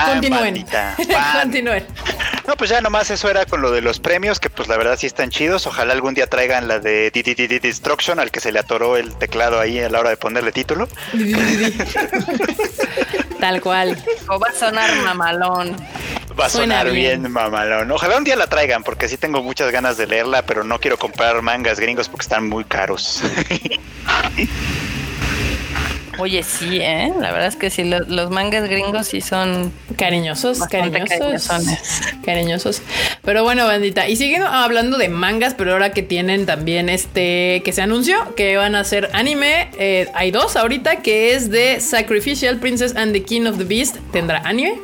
Continúen. 0.07 0.65
Continúen. 1.41 1.85
No, 2.49 2.57
pues 2.57 2.71
ya 2.71 2.81
nomás 2.81 3.11
eso 3.11 3.29
era 3.29 3.45
con 3.45 3.61
lo 3.61 3.69
de 3.69 3.79
los 3.79 3.99
premios, 3.99 4.39
que 4.39 4.49
pues 4.49 4.67
la 4.67 4.75
verdad 4.75 4.97
sí 4.97 5.05
están 5.05 5.29
chidos. 5.29 5.67
Ojalá 5.67 5.93
algún 5.93 6.15
día 6.15 6.25
traigan 6.25 6.67
la 6.67 6.79
de 6.79 7.11
DDD 7.11 7.61
Destruction, 7.61 8.19
al 8.19 8.31
que 8.31 8.39
se 8.39 8.51
le 8.51 8.57
atoró 8.57 8.97
el 8.97 9.13
teclado 9.13 9.59
ahí 9.59 9.79
a 9.79 9.87
la 9.87 9.99
hora 9.99 10.09
de 10.09 10.17
ponerle 10.17 10.51
título. 10.51 10.87
Tal 13.39 13.61
cual. 13.61 14.03
O 14.29 14.39
va 14.39 14.47
a 14.47 14.53
sonar 14.53 14.89
mamalón. 15.03 15.77
Va 16.39 16.47
a 16.47 16.49
sonar 16.49 16.89
bien. 16.89 17.31
mamalón. 17.31 17.91
Ojalá 17.91 18.17
un 18.17 18.23
día 18.23 18.35
la 18.35 18.47
traigan, 18.47 18.83
porque 18.83 19.07
sí 19.07 19.17
tengo 19.17 19.43
muchas 19.43 19.71
ganas 19.71 19.97
de 19.97 20.07
leerla, 20.07 20.41
pero 20.41 20.63
no 20.63 20.79
quiero 20.79 20.97
comprar 20.97 21.39
mangas 21.43 21.79
gringos 21.79 22.09
porque 22.09 22.23
están 22.23 22.49
muy 22.49 22.63
caros. 22.63 23.21
Oye, 26.19 26.43
sí, 26.43 26.79
¿eh? 26.81 27.13
La 27.19 27.31
verdad 27.31 27.47
es 27.47 27.55
que 27.55 27.69
sí, 27.69 27.85
los, 27.85 28.29
mangas 28.29 28.67
gringos 28.67 29.07
sí 29.07 29.21
son 29.21 29.71
cariñosos, 29.95 30.59
cariñosos, 30.67 31.49
cariñosos. 32.25 32.81
Pero 33.23 33.43
bueno, 33.43 33.65
bandita, 33.65 34.07
y 34.09 34.17
siguen 34.17 34.43
hablando 34.43 34.97
de 34.97 35.07
mangas, 35.07 35.53
pero 35.53 35.71
ahora 35.71 35.91
que 35.91 36.03
tienen 36.03 36.45
también 36.45 36.89
este, 36.89 37.61
que 37.63 37.71
se 37.71 37.81
anunció 37.81 38.35
que 38.35 38.57
van 38.57 38.75
a 38.75 38.81
hacer 38.81 39.09
anime, 39.13 39.69
eh, 39.79 40.09
hay 40.13 40.31
dos 40.31 40.57
ahorita, 40.57 40.97
que 40.97 41.35
es 41.35 41.49
de 41.49 41.79
Sacrificial 41.79 42.57
Princess 42.57 42.95
and 42.97 43.13
the 43.13 43.23
King 43.23 43.45
of 43.45 43.57
the 43.57 43.63
Beast, 43.63 43.95
tendrá 44.11 44.39
anime. 44.39 44.77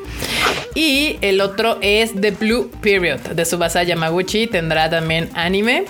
Y 0.74 1.18
el 1.22 1.42
otro 1.42 1.80
es 1.82 2.14
The 2.20 2.32
Blue 2.32 2.72
Period 2.82 3.20
de 3.20 3.46
Subasa 3.46 3.84
Yamaguchi, 3.84 4.48
tendrá 4.48 4.90
también 4.90 5.30
anime. 5.34 5.86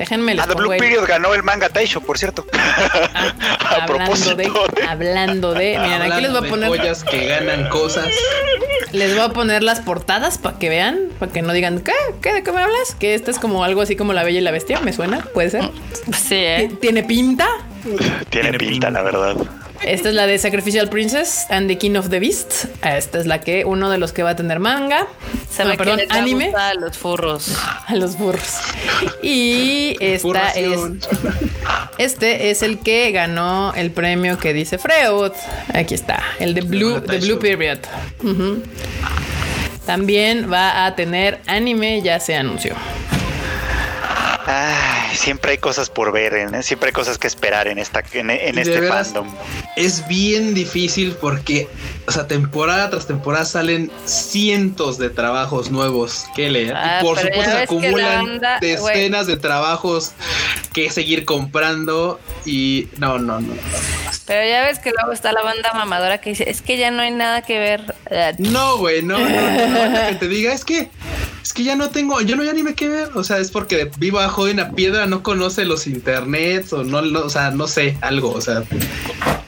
Déjenme 0.00 0.34
les 0.34 0.42
ah, 0.42 0.48
The 0.48 0.54
Blue 0.54 0.70
Period 0.78 1.06
ganó 1.06 1.34
el 1.34 1.42
manga 1.42 1.68
Taisho, 1.68 2.00
por 2.00 2.16
cierto. 2.16 2.46
Ah, 2.54 3.20
a 3.60 3.84
hablando 3.84 4.34
De, 4.34 4.50
hablando 4.88 5.52
de. 5.52 5.78
Miren, 5.78 6.10
aquí 6.10 6.22
les 6.22 6.32
voy 6.32 6.46
a 6.46 6.48
poner. 6.48 6.68
Joyas 6.70 7.04
que 7.04 7.26
ganan 7.26 7.68
cosas. 7.68 8.06
Les 8.92 9.14
voy 9.14 9.22
a 9.26 9.28
poner 9.28 9.62
las 9.62 9.80
portadas 9.80 10.38
para 10.38 10.58
que 10.58 10.70
vean, 10.70 10.98
para 11.18 11.30
que 11.30 11.42
no 11.42 11.52
digan, 11.52 11.80
¿qué? 11.80 11.92
¿Qué? 12.22 12.32
¿De 12.32 12.42
qué 12.42 12.50
me 12.50 12.62
hablas? 12.62 12.94
Que 12.98 13.14
esta 13.14 13.30
es 13.30 13.38
como 13.38 13.62
algo 13.62 13.82
así 13.82 13.94
como 13.94 14.14
La 14.14 14.24
Bella 14.24 14.38
y 14.38 14.42
la 14.42 14.52
Bestia, 14.52 14.80
¿me 14.80 14.94
suena? 14.94 15.20
¿Puede 15.34 15.50
ser? 15.50 15.70
Sí, 16.16 16.36
¿eh? 16.36 16.72
¿Tiene 16.80 17.02
pinta? 17.02 17.46
Tiene, 18.30 18.54
pinta, 18.54 18.90
la 18.90 19.02
verdad. 19.02 19.36
Esta 19.82 20.10
es 20.10 20.14
la 20.14 20.26
de 20.26 20.38
Sacrificial 20.38 20.88
Princess 20.88 21.46
and 21.48 21.66
the 21.68 21.78
King 21.78 21.96
of 21.96 22.10
the 22.10 22.20
Beast. 22.20 22.66
Esta 22.84 23.18
es 23.18 23.26
la 23.26 23.40
que 23.40 23.64
uno 23.64 23.88
de 23.90 23.98
los 23.98 24.12
que 24.12 24.22
va 24.22 24.30
a 24.30 24.36
tener 24.36 24.60
manga. 24.60 25.06
Se 25.50 25.64
no, 25.64 25.74
perdón, 25.76 26.00
anime. 26.10 26.52
A 26.54 26.74
los 26.74 26.98
furros. 26.98 27.56
A 27.86 27.94
los 27.94 28.16
furros. 28.16 28.56
Y 29.22 29.96
esta 30.00 30.50
es. 30.50 30.78
Este 31.98 32.50
es 32.50 32.62
el 32.62 32.78
que 32.78 33.12
ganó 33.12 33.74
el 33.74 33.90
premio 33.90 34.38
que 34.38 34.54
dice 34.54 34.78
Freud. 34.78 35.32
Aquí 35.74 35.94
está, 35.94 36.22
el 36.38 36.54
de 36.54 36.62
Blue, 36.62 36.98
de 37.00 37.18
Blue 37.18 37.38
Period. 37.38 37.78
También 39.84 40.50
va 40.50 40.86
a 40.86 40.94
tener 40.94 41.40
anime, 41.46 42.00
ya 42.00 42.18
se 42.18 42.36
anunció. 42.36 42.74
Ay, 44.52 45.16
siempre 45.16 45.52
hay 45.52 45.58
cosas 45.58 45.90
por 45.90 46.10
ver, 46.10 46.34
¿eh? 46.34 46.62
siempre 46.64 46.88
hay 46.88 46.92
cosas 46.92 47.18
que 47.18 47.28
esperar 47.28 47.68
en 47.68 47.78
esta 47.78 48.02
en, 48.12 48.58
este 48.58 48.82
fandom. 48.88 49.28
Es 49.76 50.08
bien 50.08 50.54
difícil 50.54 51.14
porque, 51.20 51.68
o 52.08 52.10
sea, 52.10 52.26
temporada 52.26 52.90
tras 52.90 53.06
temporada 53.06 53.44
salen 53.44 53.92
cientos 54.06 54.98
de 54.98 55.08
trabajos 55.08 55.70
nuevos 55.70 56.24
que 56.34 56.50
leer. 56.50 56.68
y 56.68 56.72
ah, 56.74 56.98
por 57.00 57.16
supuesto 57.16 57.44
se 57.44 57.58
acumulan 57.58 58.40
decenas 58.60 59.28
de 59.28 59.36
trabajos 59.36 60.14
que 60.72 60.90
seguir 60.90 61.24
comprando 61.24 62.18
y 62.44 62.88
no, 62.96 63.20
no, 63.20 63.40
no. 63.40 63.54
Pero 64.26 64.48
ya 64.48 64.64
ves 64.64 64.80
que 64.80 64.90
luego 64.90 65.12
está 65.12 65.32
la 65.32 65.42
banda 65.42 65.72
mamadora 65.74 66.18
que 66.18 66.30
dice, 66.30 66.50
es 66.50 66.60
que 66.60 66.76
ya 66.76 66.90
no 66.90 67.02
hay 67.02 67.12
nada 67.12 67.42
que 67.42 67.60
ver. 67.60 67.94
No, 68.38 68.78
güey, 68.78 69.02
no, 69.02 69.16
no, 69.16 69.88
no, 69.88 70.08
que 70.08 70.16
te 70.16 70.26
diga, 70.26 70.52
es 70.52 70.64
que 70.64 70.90
es 71.50 71.54
que 71.54 71.64
ya 71.64 71.74
no 71.74 71.90
tengo, 71.90 72.20
yo 72.20 72.36
no 72.36 72.44
ya 72.44 72.52
ni 72.52 72.62
me 72.62 72.74
que 72.74 72.88
ver. 72.88 73.08
O 73.16 73.24
sea, 73.24 73.38
es 73.38 73.50
porque 73.50 73.90
vivo 73.98 74.20
abajo 74.20 74.46
de 74.46 74.52
una 74.52 74.70
piedra, 74.70 75.06
no 75.06 75.24
conoce 75.24 75.64
los 75.64 75.88
internets 75.88 76.72
o 76.72 76.84
no, 76.84 76.98
o 76.98 77.28
sea, 77.28 77.50
no 77.50 77.66
sé, 77.66 77.98
algo. 78.02 78.30
O 78.30 78.40
sea, 78.40 78.62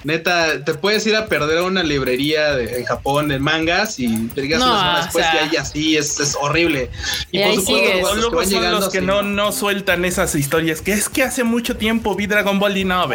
neta, 0.02 0.64
te 0.64 0.74
puedes 0.74 1.06
ir 1.06 1.14
a 1.14 1.26
perder 1.26 1.58
a 1.58 1.62
una 1.62 1.84
librería 1.84 2.56
de, 2.56 2.80
en 2.80 2.84
Japón 2.86 3.30
en 3.30 3.40
mangas 3.40 4.00
y 4.00 4.26
te 4.34 4.42
digas 4.42 4.60
una 4.60 4.78
semana 4.78 5.02
después 5.04 5.26
que 5.30 5.38
hay 5.38 5.56
así, 5.56 5.96
es, 5.96 6.18
es 6.18 6.36
horrible. 6.40 6.90
Y, 7.30 7.40
por 7.40 7.54
supuesto, 7.54 8.00
los, 8.00 8.48
que, 8.48 8.50
son 8.50 8.70
los 8.72 8.88
que 8.88 9.00
no, 9.00 9.22
no 9.22 9.52
sueltan 9.52 10.04
esas 10.04 10.34
historias. 10.34 10.82
Que 10.82 10.94
es 10.94 11.08
que 11.08 11.22
hace 11.22 11.44
mucho 11.44 11.76
tiempo 11.76 12.16
vi 12.16 12.26
Dragon 12.26 12.58
Ball 12.58 12.78
y 12.78 12.84
no, 12.84 13.08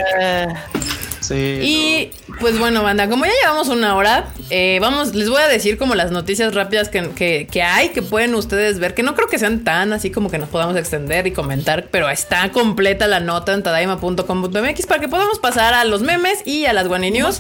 y 1.32 2.12
pues 2.40 2.58
bueno, 2.60 2.84
banda, 2.84 3.10
como 3.10 3.26
ya 3.26 3.32
llevamos 3.42 3.70
una 3.70 3.96
hora, 3.96 4.28
eh, 4.50 4.78
vamos, 4.82 5.16
les 5.16 5.30
voy 5.30 5.42
a 5.42 5.48
decir 5.48 5.78
como 5.78 5.96
las 5.96 6.12
noticias 6.12 6.54
rápidas 6.54 6.90
que, 6.90 7.48
que, 7.50 7.64
hay, 7.64 7.90
que 7.90 8.02
pueden 8.02 8.36
ustedes 8.36 8.80
ver, 8.80 8.94
que 8.94 9.04
no 9.04 9.16
creo 9.16 9.28
que 9.28 9.40
sean 9.40 9.64
tan 9.64 9.94
así 9.94 10.12
como 10.12 10.30
que 10.30 10.38
nos 10.38 10.50
podamos 10.50 10.76
extender 10.76 11.28
y 11.28 11.32
comentar, 11.32 11.88
pero 11.92 12.10
está 12.10 12.52
completa 12.52 13.08
la 13.08 13.20
nota 13.20 13.54
en 13.54 13.64
tadaima.com.mx 13.64 14.86
para 14.86 15.02
que 15.02 15.08
podamos 15.08 15.40
pasar 15.40 15.74
a 15.74 15.84
los 15.84 16.02
memes 16.02 16.46
y 16.46 16.66
a 16.66 16.74
las 16.74 16.88
Guani 16.88 17.12
News. 17.12 17.40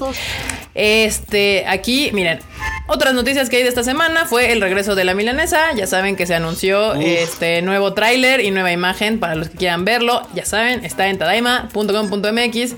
Este, 0.73 1.65
aquí, 1.67 2.11
miren, 2.13 2.39
otras 2.87 3.13
noticias 3.13 3.49
que 3.49 3.57
hay 3.57 3.63
de 3.63 3.69
esta 3.69 3.83
semana 3.83 4.25
fue 4.25 4.51
el 4.51 4.61
regreso 4.61 4.95
de 4.95 5.03
la 5.03 5.13
milanesa. 5.13 5.73
Ya 5.75 5.87
saben 5.87 6.15
que 6.15 6.25
se 6.25 6.35
anunció 6.35 6.93
este 6.95 7.61
nuevo 7.61 7.93
tráiler 7.93 8.41
y 8.41 8.51
nueva 8.51 8.71
imagen 8.71 9.19
para 9.19 9.35
los 9.35 9.49
que 9.49 9.57
quieran 9.57 9.85
verlo. 9.85 10.21
Ya 10.35 10.45
saben, 10.45 10.85
está 10.85 11.07
en 11.07 11.17
tadaima.com.mx. 11.17 12.75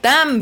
También 0.00 0.35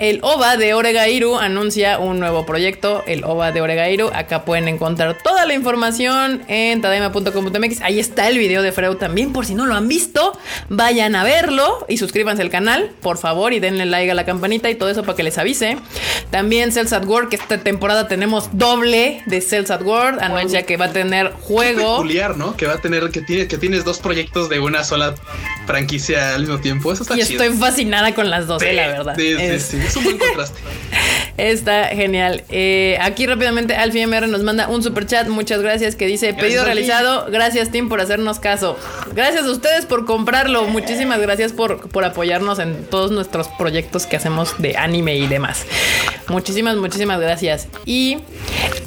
el 0.00 0.20
OVA 0.22 0.56
de 0.56 0.74
Oregairu 0.74 1.36
anuncia 1.36 1.98
un 1.98 2.18
nuevo 2.18 2.46
proyecto, 2.46 3.02
el 3.06 3.24
OVA 3.24 3.52
de 3.52 3.60
Oregairu. 3.60 4.10
Acá 4.14 4.44
pueden 4.44 4.68
encontrar 4.68 5.18
toda 5.22 5.44
la 5.44 5.54
información 5.54 6.42
en 6.48 6.80
tadaima.com.mx. 6.80 7.82
Ahí 7.82 8.00
está 8.00 8.28
el 8.28 8.38
video 8.38 8.62
de 8.62 8.72
Freud 8.72 8.96
también, 8.96 9.32
por 9.32 9.44
si 9.44 9.54
no 9.54 9.66
lo 9.66 9.74
han 9.74 9.86
visto. 9.86 10.38
Vayan 10.68 11.14
a 11.14 11.24
verlo 11.24 11.84
y 11.88 11.98
suscríbanse 11.98 12.42
al 12.42 12.50
canal, 12.50 12.90
por 13.02 13.18
favor, 13.18 13.52
y 13.52 13.60
denle 13.60 13.86
like 13.86 14.10
a 14.10 14.14
la 14.14 14.24
campanita 14.24 14.70
y 14.70 14.76
todo 14.76 14.88
eso 14.88 15.02
para 15.02 15.16
que 15.16 15.22
les 15.22 15.36
avise. 15.36 15.76
También 16.30 16.72
Cells 16.72 16.92
at 16.92 17.04
Work, 17.04 17.34
esta 17.34 17.58
temporada 17.58 18.08
tenemos 18.08 18.48
doble 18.52 19.22
de 19.26 19.40
Cells 19.40 19.70
at 19.70 19.82
World. 19.82 20.20
Anuncia 20.20 20.64
que 20.64 20.76
va 20.76 20.86
a 20.86 20.92
tener 20.92 21.32
juego. 21.42 21.96
peculiar, 21.98 22.36
¿no? 22.36 22.56
Que 22.56 22.66
va 22.66 22.74
a 22.74 22.78
tener, 22.78 23.10
que, 23.10 23.20
tiene, 23.20 23.46
que 23.46 23.58
tienes 23.58 23.84
dos 23.84 23.98
proyectos 23.98 24.48
de 24.48 24.60
una 24.60 24.84
sola 24.84 25.14
franquicia 25.66 26.34
al 26.34 26.42
mismo 26.42 26.58
tiempo. 26.58 26.92
Eso 26.92 27.02
está 27.02 27.16
y 27.16 27.20
estoy 27.20 27.50
fascinada 27.50 28.14
con 28.14 28.30
las 28.30 28.46
dos, 28.46 28.62
eh, 28.62 28.72
la 28.72 28.88
verdad. 28.88 29.14
Sí, 29.16 29.33
sí. 29.38 29.78
Es 29.84 29.96
un 29.96 30.04
buen 30.04 30.18
contraste. 30.18 30.58
está 31.36 31.86
genial. 31.88 32.44
Eh, 32.48 32.98
aquí 33.00 33.26
rápidamente 33.26 33.74
Alfie 33.74 34.06
MR 34.06 34.28
nos 34.28 34.42
manda 34.42 34.68
un 34.68 34.82
super 34.82 35.06
chat. 35.06 35.28
Muchas 35.28 35.62
gracias. 35.62 35.96
Que 35.96 36.06
dice: 36.06 36.34
Pedido 36.34 36.64
realizado. 36.64 37.26
Gracias, 37.30 37.70
Tim, 37.70 37.88
por 37.88 38.00
hacernos 38.00 38.40
caso. 38.40 38.78
Gracias 39.14 39.44
a 39.44 39.50
ustedes 39.50 39.86
por 39.86 40.04
comprarlo. 40.04 40.64
Muchísimas 40.64 41.20
gracias 41.20 41.52
por, 41.52 41.88
por 41.88 42.04
apoyarnos 42.04 42.58
en 42.58 42.84
todos 42.84 43.10
nuestros 43.10 43.48
proyectos 43.48 44.06
que 44.06 44.16
hacemos 44.16 44.54
de 44.58 44.76
anime 44.76 45.16
y 45.16 45.26
demás. 45.26 45.64
Muchísimas, 46.28 46.76
muchísimas 46.76 47.20
gracias. 47.20 47.68
Y 47.84 48.18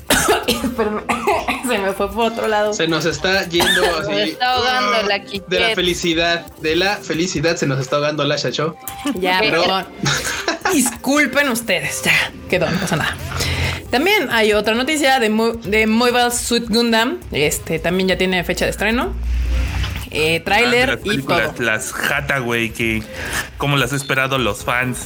se 1.73 1.77
me 1.77 1.93
fue 1.93 2.11
por 2.11 2.31
otro 2.31 2.47
lado. 2.47 2.73
Se 2.73 2.87
nos 2.87 3.05
está 3.05 3.47
yendo 3.47 3.83
así. 3.99 4.13
Se 4.13 4.23
está 4.23 4.53
ahogando 4.53 5.07
la 5.07 5.19
De 5.19 5.59
la 5.59 5.75
felicidad, 5.75 6.45
de 6.61 6.75
la 6.75 6.97
felicidad 6.97 7.55
se 7.55 7.67
nos 7.67 7.79
está 7.79 7.97
ahogando 7.97 8.23
la 8.23 8.35
chacho. 8.35 8.75
Ya, 9.19 9.39
perdón. 9.39 9.85
Disculpen 10.73 11.49
ustedes, 11.49 12.01
ya 12.03 12.31
quedó, 12.49 12.69
no 12.69 12.79
pasa 12.79 12.97
nada. 12.97 13.15
También 13.89 14.29
hay 14.31 14.51
otra 14.53 14.75
noticia 14.75 15.19
de, 15.19 15.29
de 15.63 15.87
Mobile 15.87 16.31
Suit 16.31 16.67
Gundam. 16.67 17.19
Este 17.31 17.79
también 17.79 18.09
ya 18.09 18.17
tiene 18.17 18.43
fecha 18.43 18.65
de 18.65 18.71
estreno. 18.71 19.13
Eh, 20.11 20.41
trailer 20.41 20.91
ah, 20.91 20.99
y 21.03 21.21
todo. 21.21 21.53
Las 21.59 21.93
Hathaway 21.93 22.69
que 22.69 23.03
como 23.57 23.77
las 23.77 23.93
he 23.93 23.95
esperado 23.95 24.37
los 24.37 24.63
fans. 24.63 24.99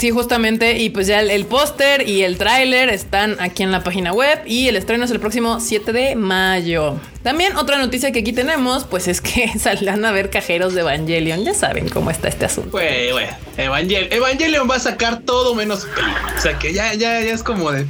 Sí, 0.00 0.10
justamente. 0.10 0.78
Y 0.78 0.88
pues 0.88 1.06
ya 1.06 1.20
el, 1.20 1.44
póster 1.44 2.08
y 2.08 2.22
el 2.22 2.38
tráiler 2.38 2.88
están 2.88 3.36
aquí 3.38 3.62
en 3.62 3.70
la 3.70 3.84
página 3.84 4.14
web. 4.14 4.40
Y 4.46 4.66
el 4.68 4.76
estreno 4.76 5.04
es 5.04 5.10
el 5.10 5.20
próximo 5.20 5.60
7 5.60 5.92
de 5.92 6.16
mayo. 6.16 6.98
También 7.22 7.54
otra 7.58 7.76
noticia 7.76 8.10
que 8.10 8.20
aquí 8.20 8.32
tenemos, 8.32 8.84
pues 8.84 9.08
es 9.08 9.20
que 9.20 9.52
saldrán 9.58 10.02
a 10.06 10.10
ver 10.10 10.30
cajeros 10.30 10.72
de 10.72 10.80
Evangelion. 10.80 11.44
Ya 11.44 11.52
saben 11.52 11.90
cómo 11.90 12.10
está 12.10 12.28
este 12.28 12.46
asunto. 12.46 12.70
Güey, 12.70 13.12
güey. 13.12 13.26
Evangelion, 13.58 14.70
va 14.70 14.76
a 14.76 14.80
sacar 14.80 15.20
todo 15.20 15.54
menos 15.54 15.86
O 16.34 16.40
sea 16.40 16.58
que 16.58 16.72
ya, 16.72 16.94
ya, 16.94 17.20
ya 17.20 17.34
es 17.34 17.42
como 17.42 17.70
de. 17.70 17.84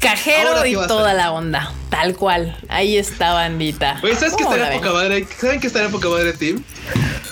Cajero 0.00 0.66
y 0.66 0.72
toda 0.88 1.14
la 1.14 1.30
onda. 1.30 1.72
Tal 1.90 2.16
cual. 2.16 2.58
Ahí 2.68 2.96
está, 2.96 3.34
bandita. 3.34 3.98
Güey, 4.00 4.16
¿sabes 4.16 4.34
que 4.34 4.42
en 4.42 4.48
poca 4.48 4.92
madre? 4.92 5.28
¿Saben 5.38 5.60
que 5.60 5.68
en 5.68 5.90
poca 5.92 6.08
madre, 6.08 6.32
Team? 6.32 6.64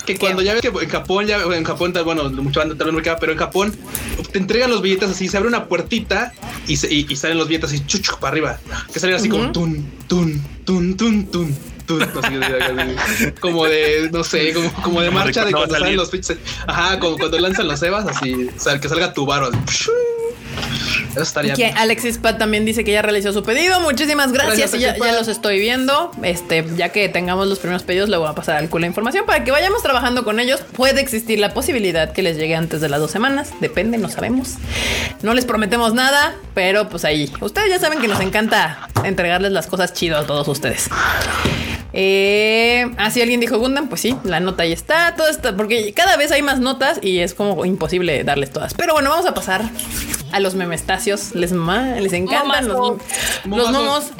Que 0.05 0.17
cuando 0.17 0.41
ya 0.41 0.53
ves 0.53 0.61
que 0.61 0.67
en 0.67 0.89
Japón, 0.89 1.27
ya 1.27 1.37
en 1.37 1.63
Japón, 1.63 1.93
bueno, 2.03 2.29
mucho 2.29 2.61
antes 2.61 2.77
pero 3.19 3.31
en 3.31 3.37
Japón 3.37 3.75
te 4.31 4.39
entregan 4.39 4.69
los 4.69 4.81
billetes 4.81 5.09
así, 5.09 5.27
se 5.27 5.37
abre 5.37 5.49
una 5.49 5.65
puertita 5.65 6.33
y, 6.67 6.75
salen 6.77 7.37
los 7.37 7.47
billetes 7.47 7.71
así 7.71 7.85
chuchu 7.85 8.17
para 8.19 8.31
arriba, 8.31 8.59
que 8.93 8.99
salen 8.99 9.15
así 9.15 9.29
como 9.29 9.51
tun, 9.51 9.85
tun, 10.07 10.41
tun, 10.65 10.97
tun, 10.97 11.25
tun. 11.27 11.55
como 13.41 13.65
de, 13.65 14.09
no 14.11 14.23
sé, 14.23 14.53
como, 14.83 15.01
de 15.01 15.11
marcha 15.11 15.43
de 15.43 15.51
cuando 15.51 15.75
salen 15.75 15.97
los. 15.97 16.09
Ajá, 16.67 16.99
como 16.99 17.17
cuando 17.17 17.37
lanzan 17.39 17.67
los 17.67 17.81
Evas, 17.83 18.05
así, 18.07 18.49
o 18.55 18.59
sea, 18.59 18.79
que 18.79 18.87
salga 18.87 19.13
tu 19.13 19.25
baro. 19.25 19.51
Eso 21.11 21.21
estaría 21.21 21.53
que 21.53 21.67
Alexis 21.67 22.17
Pat 22.17 22.37
también 22.37 22.65
dice 22.65 22.83
que 22.83 22.91
ya 22.91 23.01
realizó 23.01 23.33
su 23.33 23.43
pedido. 23.43 23.79
Muchísimas 23.81 24.31
gracias. 24.31 24.71
ya, 24.73 24.95
los 24.97 25.27
estoy 25.27 25.59
viendo. 25.59 26.11
Este, 26.23 26.65
ya 26.75 26.89
que 26.89 27.09
tengamos 27.09 27.47
los 27.47 27.59
primeros 27.59 27.83
pedidos, 27.83 28.09
le 28.09 28.17
voy 28.17 28.27
a 28.27 28.33
pasar 28.33 28.57
al 28.57 28.69
culo 28.69 28.81
la 28.81 28.87
información 28.87 29.25
para 29.25 29.43
que 29.43 29.51
vayamos 29.51 29.83
trabajando 29.83 30.23
con 30.23 30.39
ellos. 30.39 30.61
Puede 30.75 31.01
existir 31.01 31.39
la 31.39 31.53
posibilidad 31.53 32.11
que 32.11 32.21
les 32.21 32.37
llegue 32.37 32.55
antes 32.55 32.81
de 32.81 32.89
las 32.89 32.99
dos 32.99 33.11
semanas. 33.11 33.51
Depende, 33.59 33.97
no 33.97 34.09
sabemos. 34.09 34.55
No 35.21 35.33
les 35.33 35.45
prometemos 35.45 35.93
nada, 35.93 36.35
pero 36.53 36.89
pues 36.89 37.05
ahí. 37.05 37.31
Ustedes 37.41 37.69
ya 37.69 37.79
saben 37.79 37.99
que 37.99 38.07
nos 38.07 38.19
encanta 38.19 38.89
entregarles 39.03 39.51
las 39.51 39.67
cosas 39.67 39.93
chidas 39.93 40.23
a 40.23 40.27
todos 40.27 40.47
ustedes. 40.47 40.89
Eh, 41.93 42.89
ah, 42.97 43.11
si 43.11 43.21
alguien 43.21 43.39
dijo 43.39 43.57
Gundam, 43.59 43.89
pues 43.89 44.01
sí, 44.01 44.15
la 44.23 44.39
nota 44.39 44.63
ahí 44.63 44.71
está, 44.71 45.15
todo 45.15 45.27
está, 45.27 45.55
porque 45.55 45.93
cada 45.93 46.15
vez 46.15 46.31
hay 46.31 46.41
más 46.41 46.59
notas 46.59 46.99
y 47.01 47.19
es 47.19 47.33
como 47.33 47.65
imposible 47.65 48.23
darles 48.23 48.51
todas. 48.51 48.73
Pero 48.73 48.93
bueno, 48.93 49.09
vamos 49.09 49.25
a 49.25 49.33
pasar 49.33 49.69
a 50.31 50.39
los 50.39 50.55
memestacios. 50.55 51.35
Les, 51.35 51.51
les 51.51 52.13
encantan 52.13 52.67
los, 52.67 52.97
los 53.45 53.71
momos. 53.71 54.11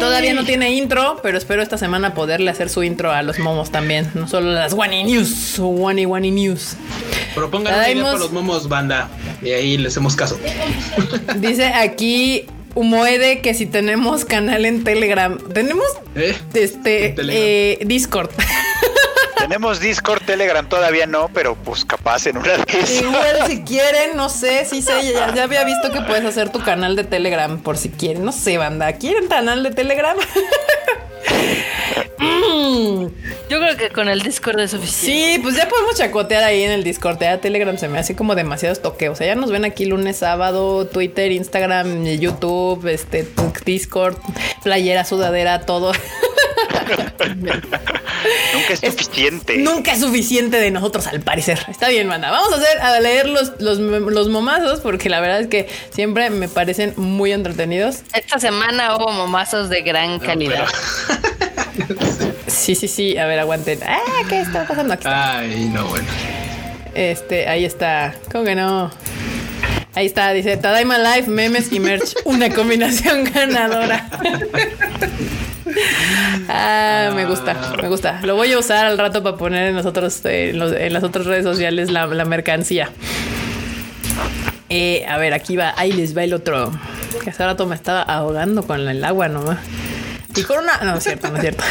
Todavía 0.00 0.34
no 0.34 0.44
tiene 0.44 0.72
intro, 0.72 1.20
pero 1.22 1.38
espero 1.38 1.62
esta 1.62 1.78
semana 1.78 2.14
poderle 2.14 2.50
hacer 2.50 2.68
su 2.68 2.82
intro 2.82 3.12
a 3.12 3.22
los 3.22 3.38
momos 3.38 3.70
también. 3.70 4.10
No 4.14 4.26
solo 4.26 4.52
las 4.52 4.72
Wani 4.72 5.04
News, 5.04 5.56
Wani 5.58 6.04
Wani 6.04 6.30
News. 6.30 6.76
Propongan 7.34 7.74
una 7.74 7.90
idea 7.90 8.02
para 8.04 8.18
los 8.18 8.32
momos, 8.32 8.68
banda. 8.68 9.08
Y 9.40 9.50
ahí 9.50 9.78
les 9.78 9.92
hacemos 9.92 10.16
caso. 10.16 10.38
Dice 11.36 11.66
aquí 11.66 12.46
Humoede 12.74 13.40
que 13.40 13.54
si 13.54 13.66
tenemos 13.66 14.24
canal 14.24 14.64
en 14.64 14.84
Telegram. 14.84 15.38
Tenemos 15.52 15.86
¿Eh? 16.14 16.36
este 16.54 17.14
eh, 17.18 17.78
Discord. 17.84 18.30
Tenemos 19.42 19.80
Discord, 19.80 20.22
Telegram 20.24 20.66
todavía 20.68 21.06
no, 21.06 21.28
pero 21.34 21.56
pues 21.56 21.84
capaz 21.84 22.26
en 22.26 22.36
una 22.36 22.52
vez. 22.58 23.02
Igual 23.02 23.46
si 23.48 23.62
quieren, 23.64 24.16
no 24.16 24.28
sé, 24.28 24.64
sí 24.64 24.82
sé, 24.82 25.12
ya, 25.12 25.34
ya, 25.34 25.42
había 25.42 25.64
visto 25.64 25.90
que 25.90 26.00
puedes 26.00 26.24
hacer 26.24 26.50
tu 26.50 26.60
canal 26.60 26.94
de 26.94 27.02
Telegram 27.02 27.60
por 27.60 27.76
si 27.76 27.88
quieren, 27.90 28.24
no 28.24 28.30
sé, 28.30 28.56
banda, 28.56 28.92
¿quieren 28.92 29.26
canal 29.26 29.64
de 29.64 29.72
Telegram? 29.72 30.16
Yo 33.48 33.58
creo 33.58 33.76
que 33.76 33.90
con 33.90 34.08
el 34.08 34.22
Discord 34.22 34.60
es 34.60 34.70
suficiente. 34.70 35.34
Sí, 35.34 35.38
pues 35.42 35.56
ya 35.56 35.68
podemos 35.68 35.94
chacotear 35.96 36.42
ahí 36.42 36.62
en 36.62 36.70
el 36.70 36.84
Discord. 36.84 37.18
Ya 37.20 37.38
Telegram 37.38 37.76
se 37.76 37.88
me 37.88 37.98
hace 37.98 38.16
como 38.16 38.34
demasiados 38.34 38.80
toqueos. 38.80 39.12
O 39.12 39.16
sea, 39.16 39.26
ya 39.26 39.34
nos 39.34 39.50
ven 39.50 39.66
aquí 39.66 39.84
lunes, 39.84 40.16
sábado, 40.16 40.86
Twitter, 40.86 41.32
Instagram, 41.32 42.06
YouTube, 42.06 42.86
este, 42.86 43.28
Discord, 43.66 44.16
playera, 44.62 45.04
sudadera, 45.04 45.66
todo. 45.66 45.92
nunca 48.54 48.72
es 48.72 48.80
suficiente. 48.80 49.58
nunca 49.58 49.92
es 49.92 50.00
suficiente 50.00 50.58
de 50.58 50.70
nosotros, 50.70 51.06
al 51.06 51.20
parecer. 51.20 51.58
Está 51.68 51.88
bien, 51.88 52.06
manda. 52.06 52.30
Vamos 52.30 52.52
a 52.52 52.56
hacer 52.56 52.80
a 52.80 53.00
leer 53.00 53.28
los, 53.28 53.60
los, 53.60 53.78
los 53.78 54.28
momazos, 54.28 54.80
porque 54.80 55.08
la 55.08 55.20
verdad 55.20 55.40
es 55.40 55.48
que 55.48 55.68
siempre 55.90 56.30
me 56.30 56.48
parecen 56.48 56.94
muy 56.96 57.32
entretenidos. 57.32 57.98
Esta 58.14 58.38
semana 58.38 58.96
hubo 58.96 59.12
momazos 59.12 59.68
de 59.68 59.82
gran 59.82 60.18
calidad. 60.18 60.66
Sí, 62.46 62.74
sí, 62.74 62.86
sí. 62.86 63.18
A 63.18 63.26
ver, 63.26 63.40
aguanten. 63.40 63.80
Ah, 63.84 63.98
¿qué 64.28 64.40
está 64.40 64.66
pasando 64.66 64.94
aquí? 64.94 65.08
Ay, 65.08 65.70
no, 65.72 65.86
bueno. 65.86 66.06
Este, 66.94 67.48
ahí 67.48 67.64
está. 67.64 68.14
¿Cómo 68.30 68.44
que 68.44 68.54
no? 68.54 68.90
Ahí 69.94 70.06
está, 70.06 70.32
dice 70.32 70.56
Tadaima 70.56 70.98
Life, 70.98 71.30
memes 71.30 71.72
y 71.72 71.80
merch. 71.80 72.14
Una 72.24 72.50
combinación 72.50 73.24
ganadora. 73.34 74.08
ah, 76.48 77.10
me 77.14 77.26
gusta, 77.26 77.56
me 77.80 77.88
gusta. 77.88 78.20
Lo 78.22 78.36
voy 78.36 78.52
a 78.52 78.58
usar 78.58 78.86
al 78.86 78.96
rato 78.96 79.22
para 79.22 79.36
poner 79.36 79.68
en, 79.68 79.74
nosotros, 79.74 80.20
en, 80.24 80.92
las 80.92 81.04
otras 81.04 81.26
redes 81.26 81.44
sociales 81.44 81.90
la, 81.90 82.06
mercancía. 82.24 82.90
Eh, 84.70 85.04
a 85.06 85.18
ver, 85.18 85.34
aquí 85.34 85.56
va, 85.56 85.74
ahí 85.76 85.92
les 85.92 86.16
va 86.16 86.24
el 86.24 86.32
otro. 86.32 86.72
Que 87.22 87.30
hace 87.30 87.44
rato 87.44 87.66
me 87.66 87.74
estaba 87.74 88.00
ahogando 88.02 88.66
con 88.66 88.88
el 88.88 89.04
agua 89.04 89.28
nomás. 89.28 89.58
Y 90.34 90.42
con 90.42 90.64
una. 90.64 90.78
No, 90.78 90.96
es 90.96 91.04
cierto, 91.04 91.28
no 91.30 91.36
es 91.36 91.42
cierto. 91.42 91.62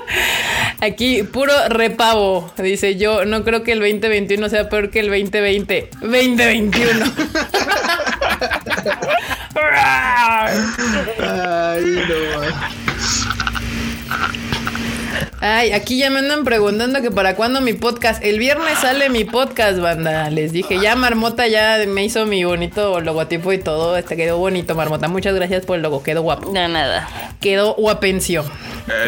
Aquí, 0.80 1.22
puro 1.22 1.52
repavo. 1.68 2.52
Dice 2.58 2.96
yo, 2.96 3.24
no 3.24 3.44
creo 3.44 3.62
que 3.62 3.72
el 3.72 3.80
2021 3.80 4.48
sea 4.48 4.68
peor 4.68 4.90
que 4.90 5.00
el 5.00 5.08
2020. 5.08 5.90
2021. 6.00 7.12
Ay, 11.20 12.04
no. 12.08 12.78
Ay, 15.40 15.70
aquí 15.70 15.98
ya 15.98 16.10
me 16.10 16.18
andan 16.18 16.42
preguntando 16.42 17.00
que 17.00 17.12
para 17.12 17.36
cuándo 17.36 17.60
mi 17.60 17.72
podcast. 17.72 18.24
El 18.24 18.40
viernes 18.40 18.78
sale 18.80 19.08
mi 19.08 19.24
podcast, 19.24 19.78
banda. 19.78 20.30
Les 20.30 20.52
dije, 20.52 20.80
ya 20.80 20.96
Marmota 20.96 21.46
ya 21.46 21.78
me 21.86 22.04
hizo 22.04 22.26
mi 22.26 22.42
bonito 22.44 23.00
logotipo 23.00 23.52
y 23.52 23.58
todo. 23.58 23.96
Este 23.96 24.16
quedó 24.16 24.38
bonito, 24.38 24.74
Marmota. 24.74 25.06
Muchas 25.06 25.34
gracias 25.36 25.64
por 25.64 25.76
el 25.76 25.82
logo, 25.82 26.02
quedó 26.02 26.22
guapo. 26.22 26.52
No, 26.52 26.68
nada. 26.68 27.08
Quedó 27.40 27.74
guapencio. 27.74 28.44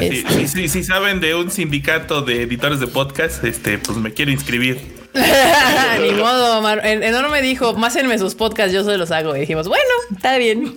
Eh, 0.01 0.25
si, 0.29 0.43
este. 0.43 0.69
si, 0.69 0.85
saben 0.85 1.21
de 1.21 1.35
un 1.35 1.51
sindicato 1.51 2.23
de 2.23 2.43
editores 2.43 2.79
de 2.79 2.87
podcast, 2.87 3.43
este, 3.43 3.79
pues 3.79 3.99
me 3.99 4.13
quiero 4.13 4.31
inscribir. 4.31 5.01
Ni 6.01 6.13
modo, 6.13 6.63
Mar 6.63 6.81
Enorme 6.85 7.43
dijo, 7.43 7.75
másenme 7.75 8.19
sus 8.19 8.37
podcasts, 8.37 8.73
yo 8.73 8.85
se 8.85 8.97
los 8.97 9.11
hago. 9.11 9.35
Y 9.35 9.41
dijimos, 9.41 9.67
bueno, 9.67 9.91
está 10.15 10.39
bien. 10.39 10.73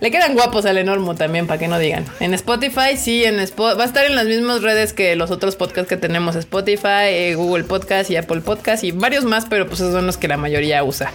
Le 0.00 0.10
quedan 0.10 0.34
guapos 0.34 0.64
al 0.64 0.78
Enormo 0.78 1.14
también, 1.14 1.46
para 1.46 1.58
que 1.58 1.68
no 1.68 1.78
digan. 1.78 2.06
En 2.20 2.32
Spotify, 2.34 2.96
sí, 2.96 3.24
en 3.24 3.36
va 3.36 3.82
a 3.82 3.84
estar 3.84 4.04
en 4.06 4.16
las 4.16 4.26
mismas 4.26 4.62
redes 4.62 4.92
que 4.92 5.14
los 5.14 5.30
otros 5.30 5.56
podcasts 5.56 5.88
que 5.88 5.96
tenemos, 5.96 6.36
Spotify, 6.36 7.08
eh, 7.08 7.34
Google 7.34 7.64
Podcast 7.64 8.10
y 8.10 8.16
Apple 8.16 8.40
Podcast 8.40 8.82
y 8.84 8.92
varios 8.92 9.24
más, 9.24 9.46
pero 9.46 9.66
pues 9.66 9.80
esos 9.80 9.92
son 9.92 10.06
los 10.06 10.16
que 10.16 10.28
la 10.28 10.36
mayoría 10.36 10.82
usa. 10.84 11.12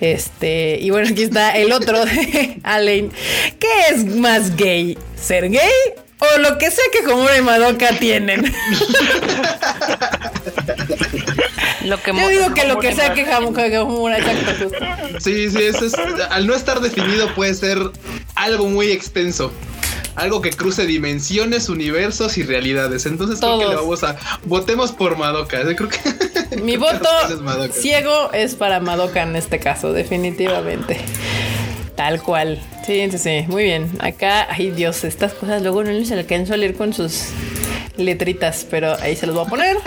Este, 0.00 0.78
y 0.80 0.90
bueno, 0.90 1.08
aquí 1.10 1.22
está 1.22 1.56
el 1.56 1.72
otro 1.72 2.04
de 2.04 2.58
Alain. 2.62 3.10
¿Qué 3.58 3.68
es 3.90 4.04
más 4.04 4.56
gay? 4.56 4.98
¿Ser 5.16 5.48
gay 5.48 5.70
o 6.18 6.38
lo 6.38 6.58
que 6.58 6.70
sea 6.70 6.84
que 6.92 7.10
Homura 7.10 7.36
y 7.36 7.42
Madoka 7.42 7.98
tienen. 7.98 8.44
Lo 11.84 12.00
que 12.00 12.12
Yo 12.12 12.28
digo 12.28 12.54
que 12.54 12.66
lo 12.66 12.78
que 12.78 12.94
sea 12.94 13.12
que 13.14 13.22
exacto. 13.22 14.70
Sí, 15.20 15.50
sí, 15.50 15.62
eso 15.62 15.84
es. 15.86 15.94
Al 16.30 16.46
no 16.46 16.54
estar 16.54 16.80
definido 16.80 17.32
puede 17.34 17.54
ser 17.54 17.78
algo 18.34 18.66
muy 18.66 18.90
extenso. 18.90 19.52
Algo 20.14 20.42
que 20.42 20.50
cruce 20.50 20.84
dimensiones, 20.84 21.68
universos 21.68 22.36
y 22.36 22.42
realidades. 22.42 23.06
Entonces 23.06 23.40
creo 23.40 23.58
que 23.58 23.66
le 23.66 23.74
vamos 23.74 24.04
a. 24.04 24.16
Votemos 24.44 24.92
por 24.92 25.16
Madoka. 25.16 25.62
Creo 25.74 25.88
que. 25.88 26.56
Mi 26.62 26.76
voto 26.76 27.08
ciego 27.72 28.30
es 28.32 28.54
para 28.54 28.80
Madoka 28.80 29.22
en 29.22 29.36
este 29.36 29.58
caso, 29.58 29.92
definitivamente. 29.92 31.00
Tal 31.96 32.22
cual. 32.22 32.60
Sí, 32.86 33.08
sí, 33.10 33.18
sí. 33.18 33.44
Muy 33.48 33.64
bien. 33.64 33.90
Acá, 34.00 34.46
ay 34.50 34.70
Dios, 34.70 35.04
estas 35.04 35.32
cosas 35.32 35.62
luego 35.62 35.82
no 35.82 35.90
les 35.90 36.10
alcanzo 36.12 36.54
a 36.54 36.56
leer 36.56 36.74
con 36.74 36.92
sus 36.92 37.28
letritas, 37.96 38.66
pero 38.70 38.96
ahí 39.00 39.16
se 39.16 39.26
los 39.26 39.34
voy 39.34 39.46
a 39.46 39.48
poner. 39.48 39.76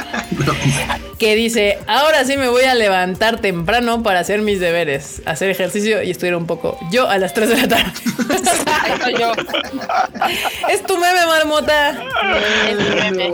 Que 1.17 1.33
dice, 1.35 1.79
ahora 1.87 2.25
sí 2.25 2.35
me 2.35 2.49
voy 2.49 2.65
a 2.65 2.75
levantar 2.75 3.39
temprano 3.39 4.03
para 4.03 4.19
hacer 4.19 4.41
mis 4.41 4.59
deberes, 4.59 5.21
hacer 5.25 5.49
ejercicio 5.49 6.03
y 6.03 6.11
estudiar 6.11 6.35
un 6.35 6.45
poco. 6.45 6.77
Yo 6.91 7.07
a 7.07 7.17
las 7.17 7.33
3 7.33 7.49
de 7.49 7.55
la 7.55 7.67
tarde. 7.69 7.91
yo. 9.17 9.31
es 10.69 10.83
tu 10.83 10.97
meme, 10.97 11.25
marmota. 11.25 12.03
Es 12.67 12.77
mi 12.77 12.95
meme. 12.95 13.33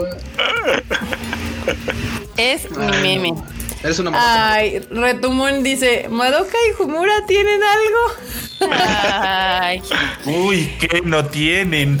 Es 2.36 2.70
mi 2.70 3.18
meme. 3.18 3.34
Eres 3.82 3.98
una 3.98 4.12
Ay, 4.14 4.78
Retumón 4.90 5.62
dice, 5.62 6.06
¿Madoka 6.08 6.56
y 6.70 6.82
Humura 6.82 7.12
tienen 7.26 7.60
algo? 7.62 8.74
Ay. 8.76 9.82
Uy, 10.24 10.70
¿qué 10.78 11.00
no 11.04 11.24
tienen? 11.24 12.00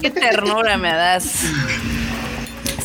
Qué, 0.00 0.10
ternura 0.10 0.78
me 0.78 0.88
das. 0.92 1.44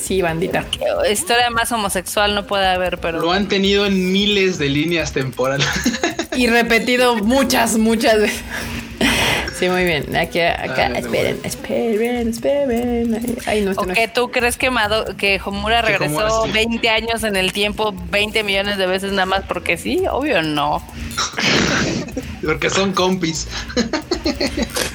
Sí, 0.02 0.22
bandita. 0.22 0.66
historia 1.10 1.50
más 1.50 1.72
homosexual 1.72 2.36
no 2.36 2.46
puede 2.46 2.68
haber, 2.68 2.98
pero. 2.98 3.20
Lo 3.22 3.32
han 3.32 3.48
tenido 3.48 3.86
en 3.86 4.12
miles 4.12 4.58
de 4.58 4.70
líneas 4.70 5.14
temporales. 5.14 5.68
Y 6.36 6.48
repetido 6.48 7.16
muchas, 7.16 7.78
muchas 7.78 8.22
veces. 8.22 8.44
Sí, 9.58 9.70
muy 9.70 9.86
bien. 9.86 10.16
Aquí, 10.16 10.40
acá, 10.40 10.88
esperen, 10.88 11.40
esperen, 11.44 12.30
esperen. 12.30 13.38
Ay, 13.48 13.62
no, 13.62 13.72
¿O 13.72 13.88
que 13.88 14.08
tú 14.08 14.30
crees 14.30 14.56
que, 14.56 14.70
que 15.18 15.42
Homura 15.44 15.82
regresó 15.82 16.48
20 16.52 16.90
años 16.90 17.24
en 17.24 17.36
el 17.36 17.52
tiempo, 17.52 17.94
20 18.12 18.44
millones 18.44 18.78
de 18.78 18.86
veces 18.86 19.14
nada 19.14 19.26
más 19.26 19.44
porque 19.48 19.78
sí? 19.78 20.04
Obvio 20.12 20.44
no. 20.44 20.84
porque 22.46 22.70
son 22.70 22.94
compis. 22.94 23.48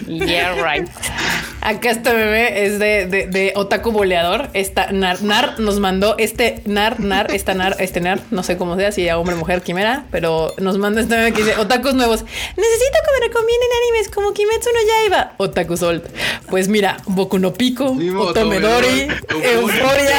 Yeah, 0.07 0.55
right. 0.55 0.89
Acá 1.65 1.93
este 1.93 2.13
bebé 2.13 2.65
es 2.65 2.81
de, 2.81 3.07
de, 3.07 3.29
de 3.29 3.53
Otaku 3.55 3.93
Boleador. 3.93 4.49
Esta 4.53 4.91
Nar, 4.91 5.23
Nar 5.23 5.61
nos 5.61 5.79
mandó 5.79 6.17
este 6.19 6.61
Nar, 6.67 6.99
Nar, 6.99 7.33
esta 7.33 7.55
Nar, 7.55 7.77
este 7.79 8.01
Nar, 8.01 8.19
no 8.33 8.43
sé 8.43 8.57
cómo 8.57 8.77
sea, 8.77 8.91
si 8.91 9.09
a 9.09 9.17
hombre, 9.17 9.37
mujer, 9.37 9.63
quimera, 9.63 10.07
pero 10.11 10.53
nos 10.59 10.79
manda 10.79 11.01
este 11.01 11.15
bebé 11.15 11.33
que 11.33 11.45
dice 11.45 11.57
Otakus 11.59 11.95
nuevos. 11.95 12.25
Necesito 12.25 12.99
que 13.05 13.21
me 13.21 13.27
recomienden 13.29 13.69
animes 13.81 14.09
como 14.13 14.33
Kimetsu 14.33 14.71
no 14.71 14.81
Yaiba. 14.89 15.35
Otaku 15.37 15.77
Solt. 15.77 16.05
Pues 16.51 16.67
mira, 16.67 16.97
Boku 17.07 17.39
no 17.39 17.53
Pico, 17.53 17.97
Otomedori, 18.19 19.07
Euforia. 19.31 20.19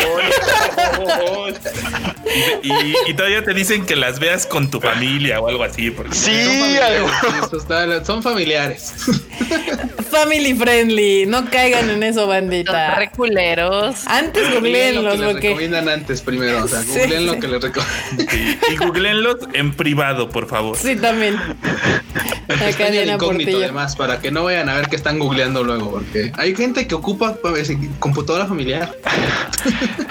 y, 2.63 3.13
todavía 3.15 3.43
te 3.43 3.53
dicen 3.53 3.85
que 3.85 3.97
las 3.97 4.17
veas 4.19 4.47
con 4.47 4.71
tu 4.71 4.79
familia 4.79 5.41
o 5.41 5.49
algo 5.49 5.65
así. 5.65 5.91
Porque 5.91 6.15
sí, 6.15 6.79
son, 7.51 8.05
son 8.05 8.23
familiares. 8.23 8.93
Family 10.14 10.53
friendly 10.53 11.26
no 11.26 11.49
caigan 11.49 11.90
en 11.90 12.03
eso, 12.03 12.27
bandita. 12.27 12.94
reculeros. 12.94 14.06
Antes 14.06 14.53
googleenlos. 14.53 15.18
Lo 15.18 15.34
que 15.40 15.48
recomiendan 15.49 15.90
antes 15.90 16.22
primero. 16.22 16.64
O 16.64 16.68
sea, 16.68 16.84
googleen 16.88 17.26
lo 17.26 17.40
que 17.40 17.48
les 17.48 17.61
recomiendan. 17.64 18.27
y 18.72 18.76
googleenlos 18.76 19.38
en 19.53 19.73
privado, 19.73 20.30
por 20.30 20.48
favor. 20.48 20.77
Sí, 20.77 20.95
también. 20.98 21.35
Acá 22.48 22.91
Diana 22.91 23.14
incógnito, 23.14 23.57
además, 23.57 23.95
para 23.95 24.19
que 24.19 24.30
no 24.30 24.44
vayan 24.44 24.69
a 24.69 24.76
ver 24.76 24.88
qué 24.88 24.95
están 24.95 25.18
googleando 25.18 25.64
luego, 25.64 25.91
porque 25.91 26.31
hay 26.35 26.56
gente 26.56 26.88
que 26.88 26.95
ocupa 26.95 27.35
pues, 27.41 27.72
computadora 27.99 28.45
familiar. 28.45 28.94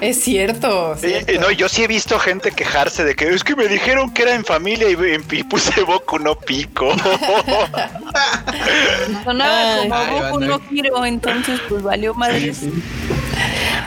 Es 0.00 0.20
cierto. 0.20 0.96
no, 1.40 1.50
yo 1.52 1.68
sí 1.68 1.84
he 1.84 1.86
visto 1.86 2.18
gente 2.18 2.50
quejarse 2.50 3.04
de 3.04 3.14
que 3.14 3.28
es 3.28 3.44
que 3.44 3.54
me 3.54 3.68
dijeron 3.68 4.12
que 4.12 4.22
era 4.22 4.34
en 4.34 4.44
familia 4.44 4.88
y, 4.90 5.42
puse 5.44 5.82
Boku 5.82 6.18
no 6.18 6.34
pico. 6.34 6.92
Sonaba 9.24 9.82
como 9.82 9.91
No 10.40 10.60
quiero, 10.60 11.04
entonces 11.04 11.60
pues 11.68 11.82
valió 11.82 12.14
madre. 12.14 12.52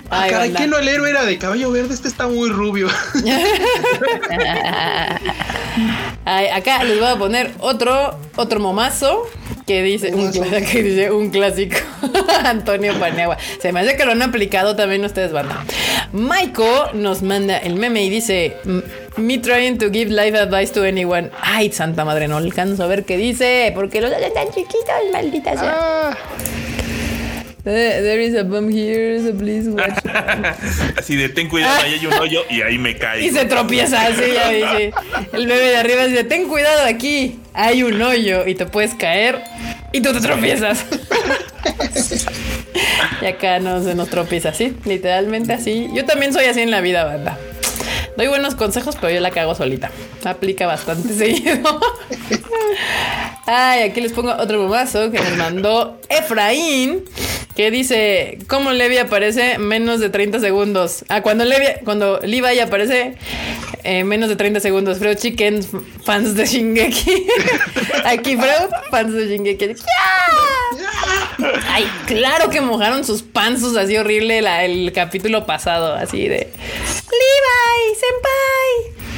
Ah, 0.09 0.27
caray, 0.29 0.53
¿qué 0.53 0.67
no 0.67 0.77
el 0.77 0.87
héroe 0.87 1.09
era 1.09 1.25
de 1.25 1.37
cabello 1.37 1.71
verde? 1.71 1.93
Este 1.93 2.07
está 2.07 2.27
muy 2.27 2.49
rubio. 2.49 2.87
acá 6.25 6.83
les 6.83 6.99
voy 6.99 7.09
a 7.09 7.15
poner 7.17 7.53
otro, 7.59 8.19
otro 8.35 8.59
momazo 8.59 9.27
que 9.65 9.81
dice, 9.81 10.13
un, 10.13 10.31
que 10.31 10.83
dice 10.83 11.11
un 11.11 11.29
clásico. 11.29 11.77
Antonio 12.43 12.97
Paniagua. 12.99 13.37
Se 13.59 13.71
me 13.71 13.79
hace 13.79 13.97
que 13.97 14.05
lo 14.05 14.11
han 14.11 14.21
aplicado 14.21 14.75
también 14.75 15.03
ustedes, 15.03 15.31
banda. 15.31 15.65
Maiko 16.11 16.91
nos 16.93 17.21
manda 17.23 17.57
el 17.57 17.75
meme 17.75 18.03
y 18.03 18.09
dice: 18.09 18.57
Me 19.17 19.37
trying 19.39 19.77
to 19.77 19.89
give 19.91 20.11
life 20.11 20.37
advice 20.37 20.71
to 20.73 20.83
anyone. 20.83 21.31
Ay, 21.41 21.71
santa 21.71 22.05
madre, 22.05 22.27
no 22.27 22.37
alcanzo 22.37 22.83
a 22.83 22.87
ver 22.87 23.05
qué 23.05 23.17
dice. 23.17 23.71
Porque 23.73 24.01
los 24.01 24.11
hace 24.11 24.29
tan 24.31 24.47
chiquitos, 24.49 25.11
maldita 25.11 25.57
sea. 25.57 25.75
Ah. 26.11 26.17
Eh, 27.67 28.01
there 28.01 28.21
is 28.21 28.35
a 28.35 28.43
bomb 28.43 28.69
here, 28.69 29.19
so 29.19 29.33
please 29.33 29.67
watch. 29.67 29.97
así 30.97 31.15
de 31.15 31.29
ten 31.29 31.49
cuidado, 31.49 31.81
ahí 31.81 31.93
hay 31.93 32.05
un 32.05 32.13
hoyo 32.13 32.43
y 32.47 32.61
ahí 32.61 32.77
me 32.77 32.95
cae. 32.95 33.25
Y 33.25 33.31
se 33.31 33.45
tropieza 33.45 34.05
así, 34.05 34.21
ya 34.33 34.49
dice. 34.49 34.93
El 35.33 35.47
bebé 35.47 35.69
de 35.69 35.77
arriba 35.77 36.05
dice, 36.05 36.23
ten 36.25 36.47
cuidado 36.47 36.85
aquí, 36.85 37.39
hay 37.55 37.81
un 37.81 37.99
hoyo 37.99 38.45
y 38.45 38.53
te 38.53 38.67
puedes 38.67 38.93
caer 38.93 39.41
y 39.91 40.01
tú 40.01 40.13
te 40.13 40.19
tropiezas. 40.19 40.85
y 43.21 43.25
acá 43.25 43.57
no 43.57 43.83
se 43.83 43.95
nos 43.95 44.09
tropieza 44.09 44.49
así, 44.49 44.75
literalmente 44.85 45.53
así. 45.53 45.87
Yo 45.91 46.05
también 46.05 46.33
soy 46.33 46.45
así 46.45 46.61
en 46.61 46.69
la 46.69 46.81
vida, 46.81 47.03
banda. 47.03 47.35
Doy 48.15 48.27
buenos 48.27 48.53
consejos, 48.53 48.95
pero 49.01 49.11
yo 49.11 49.19
la 49.21 49.31
cago 49.31 49.55
solita. 49.55 49.89
Aplica 50.23 50.67
bastante 50.67 51.13
seguido. 51.17 51.79
Ay, 53.47 53.89
aquí 53.89 54.01
les 54.01 54.11
pongo 54.11 54.35
otro 54.35 54.61
bombazo 54.61 55.09
que 55.09 55.19
nos 55.19 55.35
mandó 55.35 55.99
Efraín 56.09 57.05
que 57.55 57.71
dice, 57.71 58.37
¿cómo 58.47 58.71
Levi 58.71 58.97
aparece 58.97 59.57
menos 59.57 59.99
de 59.99 60.09
30 60.09 60.39
segundos? 60.39 61.05
Ah, 61.07 61.21
cuando 61.21 61.45
Levi, 61.45 61.65
cuando 61.85 62.19
Levi 62.21 62.59
aparece 62.59 63.15
eh, 63.83 64.03
menos 64.03 64.29
de 64.29 64.35
30 64.35 64.59
segundos. 64.59 64.97
Freud 64.97 65.17
Chicken, 65.17 65.63
fans 66.03 66.35
de 66.35 66.45
Shingeki. 66.45 67.27
Aquí 68.03 68.35
Freud, 68.35 68.71
fans 68.89 69.13
de 69.13 69.27
Shingeki. 69.27 69.75
Ay, 71.67 71.87
claro 72.07 72.49
que 72.49 72.61
mojaron 72.61 73.05
sus 73.05 73.21
panzos 73.21 73.77
así 73.77 73.95
horrible 73.95 74.39
el 74.65 74.91
capítulo 74.91 75.45
pasado, 75.45 75.93
así 75.93 76.27
de 76.27 76.49
Levi, 77.11 77.95
senpai. 77.95 79.14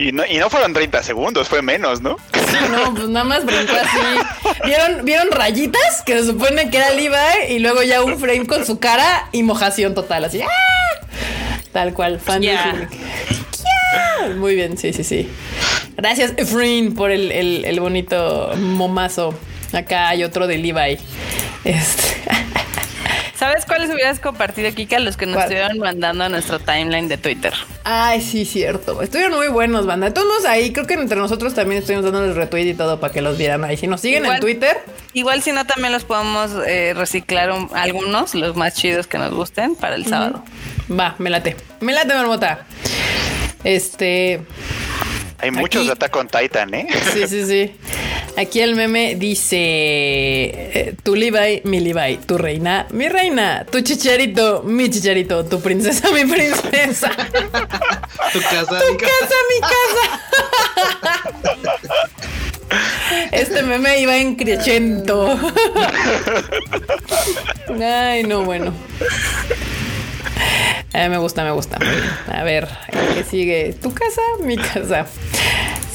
Y 0.00 0.12
no, 0.12 0.24
y 0.24 0.38
no 0.38 0.48
fueron 0.48 0.72
30 0.72 1.02
segundos, 1.02 1.46
fue 1.46 1.60
menos, 1.60 2.00
¿no? 2.00 2.16
No, 2.70 2.94
pues 2.94 3.08
nada 3.10 3.24
más 3.24 3.44
brincó 3.44 3.74
así. 3.74 4.58
¿Vieron, 4.64 5.04
¿Vieron 5.04 5.30
rayitas? 5.30 6.02
Que 6.06 6.18
se 6.18 6.24
supone 6.24 6.70
que 6.70 6.78
era 6.78 6.88
Levi 6.90 7.54
y 7.54 7.58
luego 7.58 7.82
ya 7.82 8.02
un 8.02 8.18
frame 8.18 8.46
con 8.46 8.64
su 8.64 8.78
cara 8.78 9.28
y 9.30 9.42
mojación 9.42 9.94
total, 9.94 10.24
así. 10.24 10.40
¡ah! 10.40 11.06
Tal 11.72 11.92
cual, 11.92 12.18
fan 12.18 12.42
Muy 14.38 14.54
bien, 14.54 14.78
sí, 14.78 14.94
sí, 14.94 15.04
sí. 15.04 15.28
Gracias, 15.98 16.32
Efrain, 16.38 16.94
por 16.94 17.10
el, 17.10 17.30
el 17.30 17.80
bonito 17.80 18.52
momazo. 18.56 19.38
Acá 19.74 20.08
hay 20.08 20.24
otro 20.24 20.46
de 20.46 20.56
Levi. 20.56 20.98
Este. 21.64 22.22
¿Sabes 23.40 23.64
cuáles 23.64 23.88
hubieras 23.88 24.20
compartido, 24.20 24.70
Kika? 24.70 24.98
Los 24.98 25.16
que 25.16 25.24
nos 25.24 25.40
estuvieron 25.40 25.78
mandando 25.78 26.24
a 26.24 26.28
nuestro 26.28 26.58
timeline 26.58 27.08
de 27.08 27.16
Twitter. 27.16 27.54
Ay, 27.84 28.20
sí, 28.20 28.44
cierto. 28.44 29.00
Estuvieron 29.00 29.34
muy 29.34 29.48
buenos, 29.48 29.86
banda. 29.86 30.12
Todos 30.12 30.44
ahí, 30.44 30.74
creo 30.74 30.86
que 30.86 30.92
entre 30.92 31.16
nosotros 31.16 31.54
también 31.54 31.80
estuvimos 31.80 32.04
dándoles 32.04 32.36
retweet 32.36 32.68
y 32.68 32.74
todo 32.74 33.00
para 33.00 33.14
que 33.14 33.22
los 33.22 33.38
vieran 33.38 33.64
ahí. 33.64 33.78
Si 33.78 33.86
nos 33.86 34.02
siguen 34.02 34.26
en 34.26 34.40
Twitter. 34.40 34.76
Igual 35.14 35.40
si 35.40 35.52
no, 35.52 35.64
también 35.64 35.90
los 35.90 36.04
podemos 36.04 36.50
eh, 36.66 36.92
reciclar 36.94 37.50
algunos, 37.72 38.34
los 38.34 38.56
más 38.56 38.74
chidos 38.74 39.06
que 39.06 39.16
nos 39.16 39.32
gusten, 39.32 39.74
para 39.74 39.94
el 39.94 40.04
sábado. 40.04 40.44
Va, 40.90 41.14
me 41.16 41.30
late. 41.30 41.56
Me 41.80 41.94
late, 41.94 42.12
marmota. 42.12 42.66
Este. 43.64 44.42
Hay 45.42 45.50
muchos 45.50 45.86
de 45.86 45.92
Attack 45.92 46.16
on 46.16 46.28
Titan, 46.28 46.74
¿eh? 46.74 46.86
Sí, 47.12 47.26
sí, 47.26 47.46
sí. 47.46 47.74
Aquí 48.36 48.60
el 48.60 48.74
meme 48.74 49.14
dice: 49.16 49.56
eh, 49.58 50.94
Tu 51.02 51.14
Levi, 51.14 51.62
mi 51.64 51.80
Levi, 51.80 52.18
tu 52.18 52.38
reina, 52.38 52.86
mi 52.90 53.08
reina, 53.08 53.64
tu 53.70 53.80
chicharito, 53.80 54.62
mi 54.62 54.90
chicharito, 54.90 55.44
tu 55.44 55.60
princesa, 55.60 56.10
mi 56.12 56.24
princesa. 56.24 57.10
tu 58.32 58.40
casa, 58.40 58.78
tu 58.78 58.92
mi 58.92 58.98
casa, 58.98 59.36
mi 59.50 59.60
casa. 59.60 60.06
Este 63.32 63.62
meme 63.62 64.00
iba 64.00 64.16
en 64.16 64.36
crescendo. 64.36 65.38
Ay, 67.82 68.22
no, 68.24 68.42
bueno. 68.44 68.72
Eh, 70.92 71.08
me 71.08 71.18
gusta, 71.18 71.44
me 71.44 71.52
gusta. 71.52 71.78
A 72.32 72.42
ver, 72.42 72.68
¿qué 73.14 73.22
sigue? 73.24 73.74
¿Tu 73.80 73.92
casa? 73.94 74.20
Mi 74.42 74.56
casa. 74.56 75.06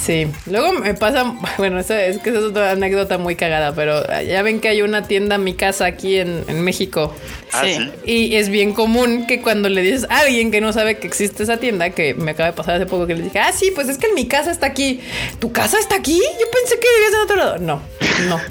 Sí, 0.06 0.28
luego 0.46 0.72
me 0.74 0.94
pasa, 0.94 1.36
bueno, 1.58 1.80
es 1.80 1.88
que 1.88 2.12
esa 2.12 2.40
es 2.40 2.46
otra 2.46 2.72
anécdota 2.72 3.18
muy 3.18 3.36
cagada, 3.36 3.74
pero 3.74 4.04
ya 4.22 4.44
ven 4.44 4.60
que 4.60 4.68
hay 4.68 4.84
una 4.84 5.08
tienda 5.08 5.40
mi 5.40 5.56
casa 5.56 5.86
aquí 5.86 6.20
en, 6.20 6.44
en 6.48 6.62
México. 6.62 7.16
Ah, 7.56 7.64
sí. 7.64 7.92
Y 8.06 8.36
es 8.36 8.50
bien 8.50 8.74
común 8.74 9.26
que 9.28 9.42
cuando 9.42 9.70
le 9.70 9.82
dices 9.82 10.06
a 10.10 10.20
alguien 10.20 10.52
que 10.52 10.62
no 10.62 10.74
sabe 10.74 10.98
que 10.98 11.08
existe 11.08 11.44
esa 11.44 11.58
tienda, 11.58 11.90
que 11.90 12.14
me 12.14 12.32
acaba 12.32 12.50
de 12.50 12.56
pasar 12.56 12.76
hace 12.76 12.86
poco 12.86 13.08
que 13.08 13.16
le 13.16 13.24
dije, 13.24 13.40
ah, 13.40 13.52
sí, 13.54 13.72
pues 13.74 13.90
es 13.90 13.98
que 13.98 14.12
mi 14.14 14.28
casa 14.28 14.52
está 14.52 14.68
aquí. 14.68 15.00
¿Tu 15.40 15.52
casa 15.52 15.80
está 15.80 15.96
aquí? 15.96 16.18
Yo 16.18 16.46
pensé 16.52 16.80
que 16.80 16.88
vivías 16.96 17.14
en 17.14 17.20
otro 17.20 17.36
lado. 17.36 17.58
No, 17.58 17.82
no, 18.28 18.42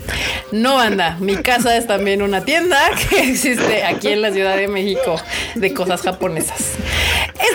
no 0.53 0.79
anda. 0.79 1.17
Mi 1.21 1.37
casa 1.37 1.77
es 1.77 1.87
también 1.87 2.23
una 2.23 2.45
tienda 2.45 2.79
que 3.11 3.31
existe 3.31 3.85
aquí 3.85 4.09
en 4.09 4.23
la 4.23 4.33
Ciudad 4.33 4.57
de 4.57 4.69
México 4.69 5.21
de 5.55 5.75
cosas 5.75 6.03
japonesas. 6.03 6.73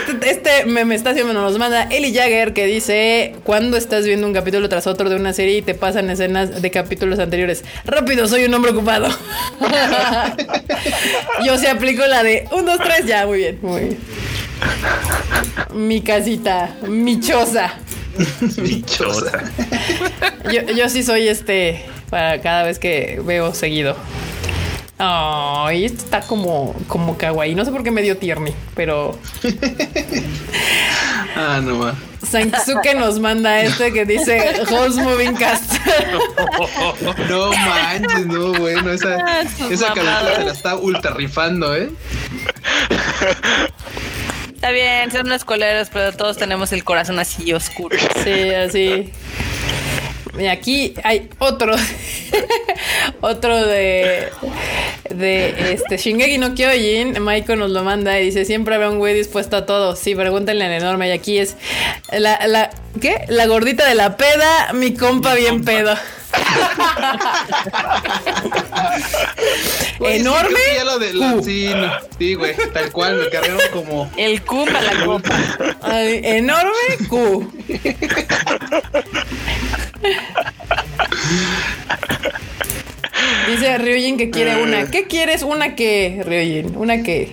Este, 0.07 0.29
este 0.29 0.65
meme 0.65 0.95
estación 0.95 1.33
nos 1.33 1.57
manda 1.57 1.83
Eli 1.83 2.13
Jagger 2.13 2.53
que 2.53 2.65
dice, 2.65 3.35
cuando 3.43 3.77
estás 3.77 4.05
viendo 4.05 4.27
un 4.27 4.33
capítulo 4.33 4.69
tras 4.69 4.87
otro 4.87 5.09
de 5.09 5.15
una 5.15 5.33
serie 5.33 5.57
y 5.57 5.61
te 5.61 5.73
pasan 5.73 6.09
escenas 6.09 6.61
de 6.61 6.71
capítulos 6.71 7.19
anteriores. 7.19 7.63
Rápido, 7.85 8.27
soy 8.27 8.45
un 8.45 8.53
hombre 8.53 8.71
ocupado. 8.71 9.07
Yo 11.45 11.57
se 11.57 11.69
aplico 11.69 12.05
la 12.05 12.23
de 12.23 12.47
un, 12.51 12.65
dos, 12.65 12.79
tres, 12.79 13.05
ya, 13.05 13.25
muy 13.25 13.39
bien, 13.39 13.59
muy 13.61 13.81
bien. 13.81 13.97
Mi 15.73 16.01
casita, 16.01 16.75
mi 16.87 17.19
choza. 17.19 17.73
mi 18.57 18.81
choza. 18.83 19.31
Yo, 20.51 20.61
yo 20.73 20.89
sí 20.89 21.03
soy 21.03 21.27
este 21.27 21.85
para 22.09 22.41
cada 22.41 22.63
vez 22.63 22.79
que 22.79 23.21
veo 23.23 23.53
seguido. 23.53 23.95
Ay, 25.01 25.85
esto 25.85 26.03
está 26.03 26.19
como, 26.19 26.75
como 26.89 27.17
kawaii. 27.17 27.55
No 27.55 27.63
sé 27.63 27.71
por 27.71 27.83
qué 27.83 27.91
me 27.91 28.01
dio 28.01 28.17
tierni, 28.17 28.53
pero. 28.75 29.17
ah, 31.37 31.61
no 31.63 31.79
va. 31.79 31.95
Sansuke 32.21 32.93
nos 32.95 33.17
manda 33.17 33.61
este 33.61 33.93
que 33.93 34.03
dice 34.03 34.61
Host 34.69 34.97
Moving 34.97 35.35
Cast. 35.35 35.71
no 37.29 37.51
manches, 37.51 38.25
no, 38.25 38.51
bueno, 38.53 38.91
esa, 38.91 39.15
ah, 39.25 39.41
esa 39.69 39.93
se 39.93 40.03
la 40.03 40.51
está 40.51 40.75
ultra 40.75 41.11
rifando, 41.11 41.73
¿eh? 41.73 41.89
Está 44.53 44.71
bien, 44.71 45.09
son 45.13 45.27
unos 45.27 45.45
coleros, 45.45 45.89
pero 45.93 46.11
todos 46.11 46.35
tenemos 46.35 46.73
el 46.73 46.83
corazón 46.83 47.19
así 47.19 47.53
oscuro. 47.53 47.97
Sí, 48.21 48.49
así. 48.53 49.13
Y 50.39 50.47
aquí 50.47 50.93
hay 51.03 51.29
otro. 51.39 51.75
otro 53.21 53.65
de. 53.65 54.29
De 55.09 55.73
este 55.73 55.97
Shingeki 55.97 56.37
no 56.37 56.53
Kyojin. 56.53 57.19
Maiko 57.21 57.55
nos 57.55 57.71
lo 57.71 57.83
manda 57.83 58.19
y 58.19 58.25
dice: 58.25 58.45
Siempre 58.45 58.75
habrá 58.75 58.89
un 58.89 58.99
güey 58.99 59.13
dispuesto 59.13 59.57
a 59.57 59.65
todo. 59.65 59.95
Sí, 59.95 60.15
pregúntenle 60.15 60.65
en 60.65 60.73
enorme. 60.73 61.09
Y 61.09 61.11
aquí 61.11 61.39
es 61.39 61.55
la, 62.11 62.45
la 62.47 62.69
¿Qué? 62.99 63.25
La 63.27 63.45
gordita 63.45 63.87
de 63.87 63.95
la 63.95 64.17
peda, 64.17 64.73
mi 64.73 64.93
compa 64.93 65.35
bien 65.35 65.63
pedo. 65.63 65.95
Enorme. 69.99 70.59
Sí, 71.43 71.71
sí, 72.17 72.33
güey, 72.33 72.55
tal 72.73 72.91
cual, 72.91 73.17
me 73.17 73.29
cargaron 73.29 73.61
como. 73.71 74.11
El 74.17 74.41
Q 74.41 74.65
para 74.65 74.93
la 74.93 75.05
copa. 75.05 75.29
enorme 75.93 77.07
Q. 77.07 77.51
Dice 83.47 83.77
Ryujin 83.77 84.17
que 84.17 84.29
quiere 84.29 84.61
una. 84.61 84.89
¿Qué 84.89 85.07
quieres? 85.07 85.43
¿Una 85.43 85.75
qué, 85.75 86.21
Ryujin? 86.25 86.77
¿Una 86.77 87.03
qué? 87.03 87.31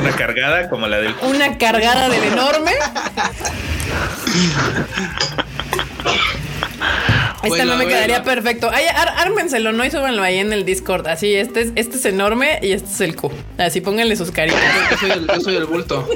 Una 0.00 0.12
cargada 0.12 0.68
como 0.68 0.86
la 0.86 0.98
del. 0.98 1.14
Una 1.22 1.58
cargada 1.58 2.08
del 2.08 2.22
enorme. 2.24 2.72
Esta 7.46 7.64
no 7.64 7.76
me 7.76 7.86
quedaría 7.86 8.22
perfecto. 8.22 8.70
Ay, 8.72 8.84
ármenselo, 9.16 9.72
¿no? 9.72 9.84
Y 9.84 9.90
súbanlo 9.90 10.22
ahí 10.22 10.38
en 10.38 10.52
el 10.52 10.64
Discord. 10.64 11.06
Así, 11.06 11.34
este 11.34 11.62
es, 11.62 11.72
este 11.76 11.96
es 11.96 12.04
enorme 12.04 12.58
y 12.62 12.72
este 12.72 12.90
es 12.90 13.00
el 13.00 13.16
Q. 13.16 13.30
Así 13.58 13.80
pónganle 13.80 14.16
sus 14.16 14.30
caritas. 14.30 14.60
Yo 14.90 14.98
soy 14.98 15.10
el, 15.10 15.26
yo 15.26 15.40
soy 15.40 15.56
el 15.56 15.64
bulto. 15.64 16.08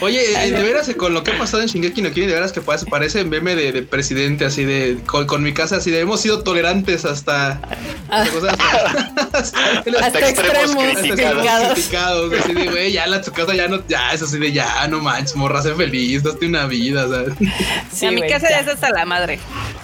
Oye, 0.00 0.20
eh, 0.44 0.50
de 0.50 0.62
veras, 0.62 0.88
eh, 0.88 0.96
con 0.96 1.14
lo 1.14 1.24
que 1.24 1.32
ha 1.32 1.38
pasado 1.38 1.62
en 1.62 1.68
Shingeki 1.68 2.02
no 2.02 2.10
Kyojin, 2.10 2.28
de 2.28 2.34
veras 2.34 2.52
que 2.52 2.60
parece 2.60 3.24
meme 3.24 3.54
de, 3.54 3.72
de 3.72 3.82
presidente, 3.82 4.44
así 4.44 4.64
de, 4.64 4.98
con, 5.06 5.42
mi 5.42 5.52
casa, 5.52 5.76
así 5.76 5.90
de, 5.90 6.00
hemos 6.00 6.20
sido 6.20 6.42
tolerantes 6.42 7.04
hasta... 7.04 7.60
Ah. 8.10 8.24
hasta, 9.32 10.28
extremos, 10.28 10.84
criticados. 10.84 12.32
Así 12.40 12.54
de, 12.54 12.68
güey, 12.68 12.92
ya 12.92 13.06
la 13.06 13.20
tu 13.20 13.32
casa 13.32 13.54
ya 13.54 13.68
no, 13.68 13.86
ya, 13.88 14.12
es 14.12 14.22
así 14.22 14.38
de, 14.38 14.52
ya, 14.52 14.86
no 14.88 15.00
manches, 15.00 15.36
morra, 15.36 15.62
sé 15.62 15.74
feliz, 15.74 16.22
date 16.22 16.46
una 16.46 16.66
vida, 16.66 17.08
¿sabes? 17.08 17.34
Sí, 17.92 18.06
a 18.06 18.10
mi 18.10 18.22
casa 18.22 18.48
ya 18.50 18.60
es 18.60 18.68
hasta 18.68 18.90
la 18.90 19.04
madre. 19.04 19.38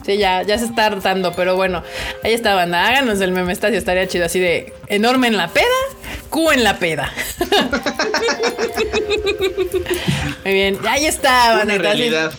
Sí, 0.05 0.17
ya, 0.17 0.43
ya 0.43 0.59
se 0.59 0.65
está 0.65 0.90
hartando, 0.93 1.33
pero 1.33 1.57
bueno, 1.57 1.83
ahí 2.25 2.33
está, 2.33 2.55
banda. 2.55 2.87
Háganos 2.87 3.21
el 3.21 3.33
meme 3.33 3.53
estadio, 3.53 3.79
estaría 3.79 4.07
chido 4.07 4.27
así 4.27 4.41
de 4.41 4.73
enorme 4.87 5.29
en 5.29 5.37
la 5.37 5.49
peda, 5.49 5.67
Q 6.29 6.53
en 6.53 6.65
la 6.65 6.79
peda. 6.79 7.13
Muy 10.45 10.53
bien, 10.55 10.79
ahí 10.89 11.07
está, 11.07 11.65
banda. 11.65 12.31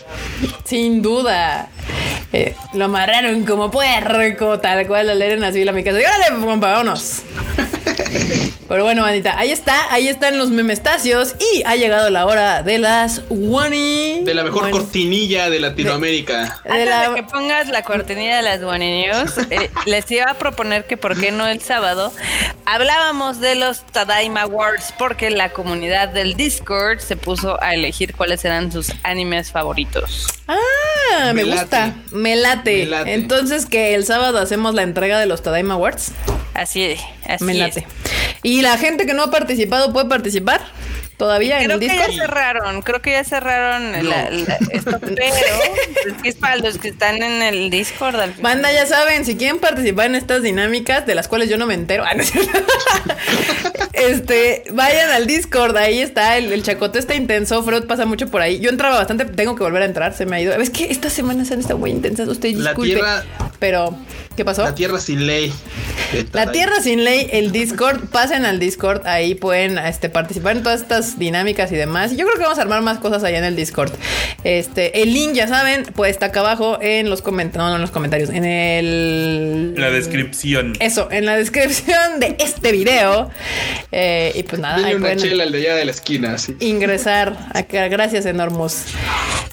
Sin, 0.64 1.02
duda. 1.02 1.68
Eh, 2.32 2.54
lo 2.72 2.86
amarraron 2.86 3.44
como 3.44 3.70
puerco, 3.70 4.58
tal 4.58 4.86
cual 4.86 5.06
lo 5.08 5.14
leyeron 5.14 5.44
así 5.44 5.64
la 5.64 5.72
mi 5.72 5.84
casa. 5.84 6.00
Y 6.00 6.04
órale, 6.04 6.44
compa, 6.44 6.72
vámonos. 6.72 7.22
Pero 8.68 8.84
bueno, 8.84 9.02
bandita, 9.02 9.38
ahí 9.38 9.50
está, 9.50 9.92
ahí 9.92 10.08
están 10.08 10.38
los 10.38 10.50
memestacios 10.50 11.34
y 11.54 11.62
ha 11.64 11.76
llegado 11.76 12.08
la 12.10 12.26
hora 12.26 12.62
de 12.62 12.78
las 12.78 13.22
Wani. 13.28 14.22
De 14.24 14.34
la 14.34 14.44
mejor 14.44 14.70
cortinilla 14.70 15.50
de 15.50 15.60
Latinoamérica. 15.60 16.60
De, 16.64 16.86
la... 16.86 17.14
que 17.14 17.22
pongas 17.22 17.68
la 17.68 17.82
cortinilla 17.82 18.36
de 18.36 18.42
las 18.42 18.62
Wani 18.62 19.02
News, 19.02 19.38
eh, 19.50 19.70
les 19.86 20.10
iba 20.10 20.30
a 20.30 20.34
proponer 20.34 20.86
que 20.86 20.96
por 20.96 21.18
qué 21.18 21.32
no 21.32 21.46
el 21.46 21.60
sábado 21.60 22.12
hablábamos 22.64 23.40
de 23.40 23.54
los 23.56 23.84
Tadaima 23.86 24.42
Awards 24.42 24.94
porque 24.98 25.30
la 25.30 25.50
comunidad 25.50 26.08
del 26.08 26.34
Discord 26.34 27.00
se 27.00 27.16
puso 27.16 27.62
a 27.62 27.74
elegir 27.74 28.14
cuáles 28.14 28.44
eran 28.44 28.72
sus 28.72 28.92
animes 29.02 29.50
favoritos. 29.50 30.26
Ah, 30.48 31.32
me, 31.34 31.44
gusta, 31.44 31.94
me 32.10 32.36
late. 32.36 32.88
Entonces 33.12 33.66
que 33.66 33.94
el 33.94 34.04
sábado 34.04 34.38
hacemos 34.38 34.74
la 34.74 34.82
entrega 34.82 35.18
de 35.18 35.26
los 35.26 35.42
Tadaima 35.42 35.74
Awards. 35.74 36.12
Así, 36.54 36.96
así 37.26 37.44
me 37.44 37.54
late. 37.54 37.86
¿Y 38.42 38.62
la 38.62 38.76
gente 38.78 39.06
que 39.06 39.14
no 39.14 39.22
ha 39.24 39.30
participado 39.30 39.92
puede 39.92 40.08
participar? 40.08 40.60
¿Todavía 41.16 41.62
en 41.62 41.70
el 41.70 41.78
Discord? 41.80 41.98
Creo 41.98 42.06
que 42.08 42.16
ya 42.16 42.22
cerraron, 42.22 42.82
creo 42.82 43.02
que 43.02 43.12
ya 43.12 43.24
cerraron 43.24 43.94
esto, 43.94 44.98
pero 45.00 45.14
es 46.24 46.34
para 46.36 46.56
los 46.56 46.78
que 46.78 46.88
están 46.88 47.22
en 47.22 47.42
el 47.42 47.70
Discord. 47.70 48.16
Al 48.16 48.32
Banda, 48.40 48.72
ya 48.72 48.86
saben, 48.86 49.24
si 49.24 49.36
quieren 49.36 49.58
participar 49.58 50.06
en 50.06 50.16
estas 50.16 50.42
dinámicas, 50.42 51.06
de 51.06 51.14
las 51.14 51.28
cuales 51.28 51.48
yo 51.48 51.56
no 51.58 51.66
me 51.66 51.74
entero, 51.74 52.04
ah, 52.06 52.12
este, 53.92 54.64
vayan 54.72 55.10
al 55.10 55.26
Discord, 55.26 55.76
ahí 55.76 56.00
está, 56.00 56.38
el, 56.38 56.52
el 56.52 56.62
chacote 56.62 56.98
está 56.98 57.14
intenso, 57.14 57.62
Freud 57.62 57.84
pasa 57.84 58.04
mucho 58.04 58.28
por 58.28 58.42
ahí. 58.42 58.58
Yo 58.58 58.70
entraba 58.70 58.96
bastante, 58.96 59.24
tengo 59.24 59.54
que 59.54 59.62
volver 59.62 59.82
a 59.82 59.86
entrar, 59.86 60.14
se 60.14 60.26
me 60.26 60.36
ha 60.36 60.40
ido. 60.40 60.54
Es 60.54 60.70
que 60.70 60.90
estas 60.90 61.12
semanas 61.12 61.50
han 61.50 61.60
estado 61.60 61.78
muy 61.78 61.90
intensas, 61.90 62.28
usted 62.28 62.48
disculpe. 62.48 62.94
La 62.94 63.22
tierra, 63.22 63.24
pero, 63.58 63.96
¿qué 64.36 64.44
pasó? 64.44 64.62
La 64.62 64.74
tierra 64.74 64.98
sin 64.98 65.26
ley. 65.26 65.52
La 66.32 66.50
tierra 66.52 66.80
sin 66.80 67.04
ley, 67.04 67.28
el 67.32 67.52
Discord, 67.52 68.08
pasen 68.10 68.44
al 68.44 68.58
Discord, 68.58 69.06
ahí 69.06 69.34
pueden 69.34 69.78
este, 69.78 70.08
participar 70.08 70.56
en 70.56 70.62
todas 70.62 70.82
estas 70.82 71.01
dinámicas 71.18 71.70
y 71.72 71.76
demás. 71.76 72.16
Yo 72.16 72.26
creo 72.26 72.36
que 72.36 72.42
vamos 72.42 72.58
a 72.58 72.62
armar 72.62 72.82
más 72.82 72.98
cosas 72.98 73.24
allá 73.24 73.38
en 73.38 73.44
el 73.44 73.56
Discord. 73.56 73.92
Este, 74.44 75.02
el 75.02 75.12
link, 75.12 75.34
ya 75.34 75.48
saben, 75.48 75.84
pues 75.94 76.10
está 76.10 76.26
acá 76.26 76.40
abajo 76.40 76.78
en 76.80 77.08
los 77.10 77.22
comentarios, 77.22 77.64
no, 77.64 77.70
no 77.70 77.76
en 77.76 77.82
los 77.82 77.90
comentarios, 77.90 78.30
en 78.30 78.44
el... 78.44 79.74
La 79.76 79.90
descripción. 79.90 80.74
Eso, 80.80 81.08
en 81.10 81.26
la 81.26 81.36
descripción 81.36 82.20
de 82.20 82.36
este 82.38 82.72
video. 82.72 83.30
Eh, 83.90 84.32
y 84.34 84.42
pues 84.42 84.60
nada, 84.60 84.86
ahí 84.86 84.94
una 84.94 85.16
chela 85.16 85.44
el 85.44 85.52
de 85.52 85.58
allá 85.58 85.76
de 85.76 85.84
la 85.84 85.90
esquina, 85.90 86.36
Ingresar. 86.60 87.36
Acá, 87.54 87.88
gracias, 87.88 88.26
Enormos. 88.26 88.84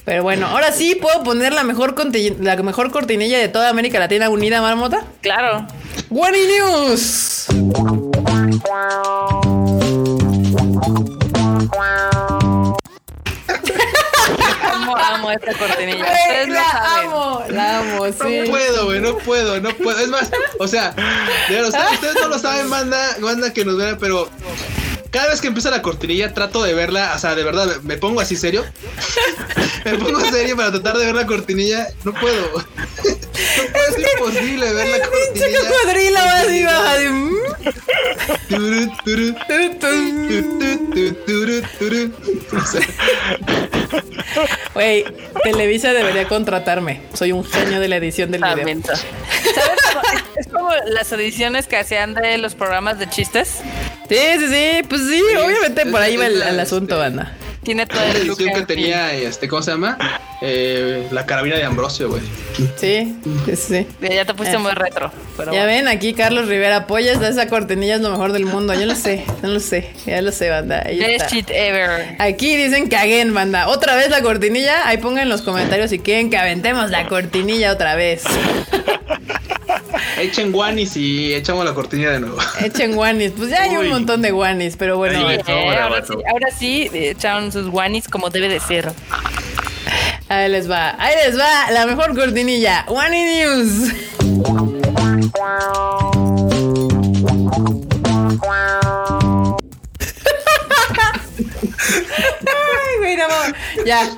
Pero 0.04 0.22
bueno, 0.22 0.46
ahora 0.46 0.72
sí 0.72 0.96
puedo 1.00 1.22
poner 1.22 1.52
la 1.52 1.62
mejor, 1.62 1.94
la 2.40 2.56
mejor 2.56 2.90
cortinilla 2.90 3.38
de 3.38 3.48
toda 3.48 3.68
América 3.68 3.98
Latina 3.98 4.28
unida, 4.28 4.60
Marmota. 4.60 5.04
Claro. 5.20 5.66
One 6.10 6.38
News. 6.46 7.46
amo, 14.72 14.96
amo 14.96 15.30
esta 15.30 15.52
cortinilla. 15.54 16.06
la 16.48 17.00
amo, 17.00 17.44
la 17.48 17.78
amo, 17.78 18.06
sí. 18.06 18.40
No 18.40 18.50
puedo, 18.50 18.86
güey, 18.86 19.00
no 19.00 19.16
puedo, 19.18 19.60
no 19.60 19.70
puedo. 19.76 19.98
Es 19.98 20.08
más, 20.08 20.30
o 20.58 20.66
sea, 20.66 20.94
ustedes 21.48 22.16
no 22.20 22.28
lo 22.28 22.38
saben, 22.38 22.68
manda, 22.68 23.16
manda 23.20 23.52
que 23.52 23.64
nos 23.64 23.76
vean, 23.76 23.98
pero 23.98 24.28
cada 25.10 25.30
vez 25.30 25.40
que 25.40 25.48
empieza 25.48 25.70
la 25.70 25.82
cortinilla 25.82 26.32
trato 26.32 26.62
de 26.62 26.74
verla, 26.74 27.12
o 27.14 27.18
sea, 27.18 27.34
de 27.34 27.42
verdad, 27.42 27.80
me 27.82 27.96
pongo 27.96 28.20
así 28.20 28.36
serio. 28.36 28.64
me 29.84 29.98
pongo 29.98 30.20
serio 30.30 30.56
para 30.56 30.70
tratar 30.70 30.98
de 30.98 31.06
ver 31.06 31.14
la 31.14 31.26
cortinilla. 31.26 31.88
No 32.04 32.12
puedo. 32.14 32.40
no 32.52 32.62
puede 33.72 33.88
es 33.88 34.12
imposible 34.14 34.72
ver 34.72 34.88
la 34.88 35.06
cortinilla. 35.06 35.58
cocodrilo 35.60 36.18
así 36.18 36.64
baja 36.64 36.98
de... 36.98 37.30
Güey, 44.74 45.04
Televisa 45.42 45.92
debería 45.92 46.28
contratarme. 46.28 47.02
Soy 47.14 47.32
un 47.32 47.44
genio 47.44 47.80
de 47.80 47.88
la 47.88 47.96
edición 47.96 48.30
del 48.30 48.42
video. 48.42 48.82
¿Sabes? 48.84 50.24
Es 50.36 50.46
como 50.46 50.70
las 50.86 51.10
ediciones 51.12 51.66
que 51.66 51.76
hacían 51.76 52.14
de 52.14 52.38
los 52.38 52.54
programas 52.54 52.98
de 52.98 53.08
chistes. 53.08 53.58
Sí, 54.10 54.16
sí, 54.40 54.48
sí. 54.48 54.82
Pues 54.88 55.02
sí, 55.02 55.22
obviamente 55.40 55.86
por 55.86 56.02
ahí 56.02 56.16
va 56.16 56.26
el, 56.26 56.58
asunto, 56.58 56.96
este, 56.96 57.16
banda. 57.16 57.32
Tiene 57.62 57.86
todo 57.86 58.00
el 58.02 58.26
look 58.26 58.38
que 58.38 58.62
tenía, 58.62 59.12
este, 59.12 59.46
¿cómo 59.46 59.62
se 59.62 59.72
llama? 59.72 59.98
Eh, 60.40 61.06
la 61.10 61.26
carabina 61.26 61.56
de 61.56 61.64
Ambrosio, 61.64 62.08
güey. 62.08 62.22
Sí, 62.76 63.14
sí. 63.54 63.86
Ya 64.00 64.24
te 64.24 64.32
pusiste 64.32 64.56
muy 64.56 64.72
retro. 64.72 65.12
ya 65.52 65.66
ven, 65.66 65.86
aquí 65.86 66.14
Carlos 66.14 66.48
Rivera 66.48 66.76
apoyas 66.76 67.20
esa 67.20 67.48
cortinilla 67.48 67.96
es 67.96 68.00
lo 68.00 68.10
mejor 68.10 68.32
del 68.32 68.46
mundo. 68.46 68.72
Yo 68.72 68.86
lo 68.86 68.94
sé, 68.94 69.24
no 69.42 69.48
lo 69.50 69.60
sé, 69.60 69.90
ya 70.06 70.22
lo 70.22 70.32
sé, 70.32 70.48
banda. 70.48 70.82
Best 70.84 71.30
shit 71.30 71.50
ever. 71.50 72.16
Aquí 72.18 72.56
dicen 72.56 72.88
que 72.88 72.96
again, 72.96 73.34
banda. 73.34 73.68
Otra 73.68 73.94
vez 73.94 74.08
la 74.08 74.22
cortinilla. 74.22 74.88
Ahí 74.88 74.96
pongan 74.96 75.24
en 75.24 75.28
los 75.28 75.42
comentarios 75.42 75.90
si 75.90 75.98
quieren 75.98 76.30
que 76.30 76.38
aventemos 76.38 76.88
la 76.90 77.06
cortinilla 77.08 77.72
otra 77.72 77.94
vez. 77.94 78.24
Echen 80.18 80.52
guanis 80.52 80.96
y 80.96 81.34
echamos 81.34 81.64
la 81.64 81.72
cortinilla 81.72 82.10
de 82.10 82.20
nuevo. 82.20 82.36
Echen 82.62 82.94
guanis. 82.94 83.32
Pues 83.36 83.50
ya 83.50 83.62
hay 83.62 83.76
un 83.76 83.88
montón 83.88 84.20
de 84.22 84.30
guanis, 84.30 84.76
pero 84.76 84.96
bueno. 84.96 85.18
ahora, 85.18 86.04
sí, 86.04 86.12
ahora 86.30 86.50
sí, 86.56 86.90
echaron 86.92 87.49
sus 87.52 87.68
guanis 87.68 88.08
como 88.08 88.30
debe 88.30 88.48
de 88.48 88.60
ser. 88.60 88.92
Ahí 90.28 90.48
les 90.48 90.70
va, 90.70 90.94
ahí 90.98 91.14
les 91.24 91.38
va 91.38 91.70
la 91.72 91.86
mejor 91.86 92.14
cortinilla. 92.14 92.84
One 92.88 93.44
News. 93.44 93.92
No, 103.16 103.84
ya, 103.84 104.08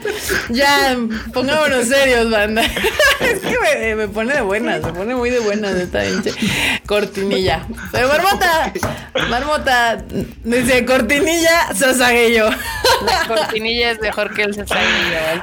ya, 0.51 0.97
pongámonos 1.33 1.89
serios, 1.89 2.31
banda. 2.31 2.63
Es 3.21 3.39
que 3.39 3.95
me, 3.95 4.09
pone 4.09 4.35
de 4.35 4.41
buenas, 4.41 4.83
me 4.83 4.93
pone 4.93 5.15
muy 5.15 5.31
de 5.31 5.39
buenas 5.39 5.75
esta 5.77 6.05
hinche 6.05 6.33
cortinilla. 6.87 7.67
Pero 7.93 8.09
Marmota, 8.09 8.73
Marmota, 9.29 10.05
dice 10.43 10.85
cortinilla, 10.85 11.73
Sasaguello. 11.75 12.51
La 13.05 13.27
cortinilla 13.27 13.93
es 13.93 14.01
mejor 14.01 14.35
que 14.35 14.43
el 14.43 14.55
cesario. 14.55 14.83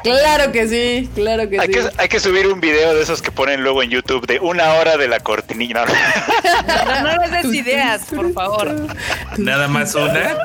Claro 0.04 0.52
que 0.52 0.68
sí, 0.68 1.10
claro 1.16 1.50
que 1.50 1.60
hay 1.60 1.68
sí. 1.68 1.74
Que, 1.74 1.90
hay 1.98 2.10
que 2.10 2.20
subir 2.20 2.48
un 2.48 2.60
video 2.60 2.94
de 2.94 3.02
esos 3.02 3.22
que 3.22 3.32
ponen 3.32 3.64
luego 3.64 3.82
en 3.82 3.90
YouTube 3.90 4.28
de 4.28 4.40
una 4.40 4.74
hora 4.74 4.98
de 4.98 5.08
la 5.08 5.20
cortinilla. 5.20 5.86
No, 5.86 7.02
no, 7.02 7.18
les 7.22 7.32
des 7.32 7.54
ideas, 7.54 8.02
por 8.14 8.34
favor. 8.34 8.76
Nada 9.38 9.68
más 9.68 9.96
una. 9.96 10.38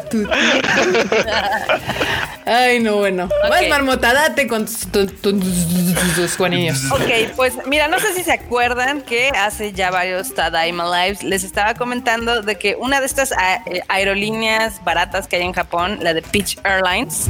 Ay, 2.47 2.81
no, 2.81 2.94
bueno. 2.97 3.29
Vas, 3.49 3.69
marmota, 3.69 4.13
date 4.13 4.47
con 4.47 4.67
tus 4.67 6.37
Juanillos. 6.37 6.91
Ok, 6.91 7.35
pues 7.37 7.55
mira, 7.67 7.89
no 7.89 7.99
sé 7.99 8.15
si 8.15 8.23
se 8.23 8.33
acuerdan 8.33 9.03
que 9.03 9.31
hace 9.31 9.73
ya 9.73 9.91
varios 9.91 10.35
Tadaima 10.35 10.85
Lives 10.85 11.23
les 11.23 11.45
estaba 11.45 11.75
comentando 11.75 12.43
de 12.43 12.57
que 12.57 12.77
una 12.77 13.01
de 13.01 13.07
estas 13.07 13.33
eh, 13.33 13.83
aerolíneas 13.89 14.83
baratas 14.85 15.27
que 15.29 15.37
hay 15.37 15.43
en 15.43 15.53
Japón, 15.53 15.99
la 16.01 16.15
de 16.15 16.23
Peach 16.23 16.59
Airlines, 16.65 17.29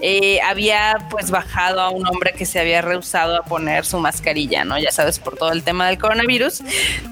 eh, 0.00 0.40
había 0.42 1.06
pues 1.10 1.30
bajado 1.30 1.80
a 1.80 1.90
un 1.90 2.06
hombre 2.06 2.32
que 2.32 2.46
se 2.46 2.60
había 2.60 2.82
rehusado 2.82 3.36
a 3.36 3.42
poner 3.42 3.84
su 3.84 3.98
mascarilla, 3.98 4.64
¿no? 4.64 4.78
Ya 4.78 4.90
sabes, 4.90 5.18
por 5.18 5.36
todo 5.36 5.52
el 5.52 5.62
tema 5.62 5.86
del 5.86 5.98
coronavirus. 5.98 6.62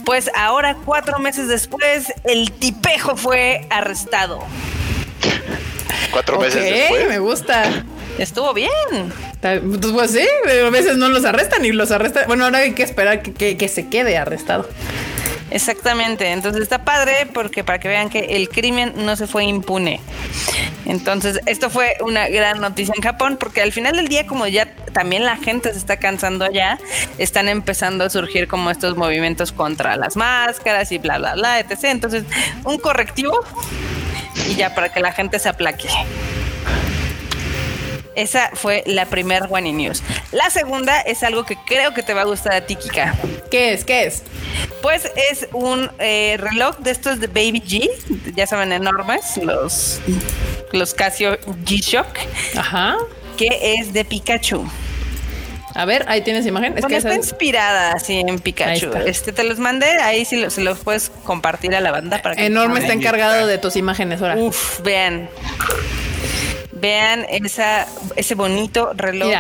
Pues 0.04 0.30
ahora, 0.34 0.76
cuatro 0.84 1.18
meses 1.18 1.48
después, 1.48 2.12
el 2.24 2.52
tipejo 2.52 3.16
fue 3.16 3.66
arrestado. 3.70 4.40
Cuatro 6.12 6.38
meses 6.38 6.62
después. 6.62 7.08
Me 7.08 7.18
gusta. 7.18 7.84
Estuvo 8.18 8.52
bien. 8.52 8.70
Pues, 9.40 9.60
pues 9.92 10.10
sí, 10.10 10.26
pero 10.44 10.66
a 10.66 10.70
veces 10.70 10.96
no 10.96 11.08
los 11.08 11.24
arrestan 11.24 11.64
y 11.64 11.72
los 11.72 11.90
arrestan. 11.90 12.24
Bueno, 12.26 12.44
ahora 12.44 12.58
hay 12.58 12.72
que 12.72 12.82
esperar 12.82 13.22
que, 13.22 13.56
que 13.56 13.68
se 13.68 13.88
quede 13.88 14.16
arrestado. 14.16 14.68
Exactamente, 15.50 16.30
entonces 16.30 16.62
está 16.62 16.84
padre 16.84 17.26
porque 17.32 17.64
para 17.64 17.80
que 17.80 17.88
vean 17.88 18.08
que 18.08 18.20
el 18.36 18.48
crimen 18.48 18.92
no 18.96 19.16
se 19.16 19.26
fue 19.26 19.44
impune. 19.44 20.00
Entonces, 20.86 21.40
esto 21.46 21.70
fue 21.70 21.96
una 22.00 22.28
gran 22.28 22.60
noticia 22.60 22.94
en 22.96 23.02
Japón 23.02 23.36
porque 23.38 23.60
al 23.60 23.72
final 23.72 23.96
del 23.96 24.08
día, 24.08 24.26
como 24.26 24.46
ya 24.46 24.72
también 24.92 25.24
la 25.24 25.36
gente 25.36 25.72
se 25.72 25.78
está 25.78 25.96
cansando 25.98 26.44
allá, 26.44 26.78
están 27.18 27.48
empezando 27.48 28.04
a 28.04 28.10
surgir 28.10 28.46
como 28.46 28.70
estos 28.70 28.96
movimientos 28.96 29.50
contra 29.50 29.96
las 29.96 30.16
máscaras 30.16 30.92
y 30.92 30.98
bla, 30.98 31.18
bla, 31.18 31.34
bla, 31.34 31.58
etc. 31.58 31.78
Entonces, 31.84 32.24
un 32.64 32.78
correctivo 32.78 33.40
y 34.48 34.56
ya 34.56 34.74
para 34.74 34.92
que 34.92 35.00
la 35.00 35.12
gente 35.12 35.38
se 35.38 35.48
aplaque. 35.48 35.88
Esa 38.16 38.50
fue 38.54 38.82
la 38.86 39.06
primera 39.06 39.46
One 39.46 39.72
News. 39.72 40.02
La 40.32 40.50
segunda 40.50 41.00
es 41.00 41.22
algo 41.22 41.44
que 41.44 41.56
creo 41.56 41.94
que 41.94 42.02
te 42.02 42.12
va 42.12 42.22
a 42.22 42.24
gustar 42.24 42.54
a 42.54 42.60
ti, 42.66 42.76
Kika. 42.76 43.14
¿Qué 43.50 43.72
es? 43.72 43.84
¿Qué 43.84 44.04
es? 44.04 44.24
Pues 44.82 45.10
es 45.30 45.48
un 45.52 45.90
eh, 45.98 46.36
reloj 46.38 46.78
de 46.78 46.90
estos 46.90 47.20
de 47.20 47.28
Baby 47.28 47.62
G, 47.66 48.34
ya 48.34 48.46
saben, 48.46 48.72
enormes, 48.72 49.36
los, 49.38 50.00
los 50.72 50.92
Casio 50.92 51.38
G-Shock. 51.40 52.06
Ajá. 52.56 52.96
Que 53.36 53.76
es 53.78 53.92
de 53.92 54.04
Pikachu. 54.04 54.68
A 55.74 55.84
ver, 55.84 56.04
ahí 56.08 56.22
tienes 56.22 56.46
imagen. 56.46 56.76
Es 56.76 56.84
que 56.86 56.96
está 56.96 57.14
inspirada 57.14 57.92
así 57.92 58.18
en 58.18 58.38
Pikachu. 58.38 58.90
Este 59.06 59.32
te 59.32 59.44
los 59.44 59.58
mandé, 59.58 59.86
ahí 60.00 60.24
sí 60.24 60.36
los 60.36 60.78
puedes 60.80 61.10
compartir 61.24 61.74
a 61.74 61.80
la 61.80 61.90
banda 61.90 62.20
para 62.22 62.36
que 62.36 62.46
Enorme 62.46 62.80
está 62.80 62.92
encargado 62.92 63.46
de 63.46 63.58
tus 63.58 63.76
imágenes 63.76 64.20
ahora. 64.20 64.36
Uf, 64.36 64.80
vean. 64.82 65.28
Vean 66.72 67.26
esa, 67.28 67.86
ese 68.16 68.34
bonito 68.34 68.92
reloj 68.94 69.30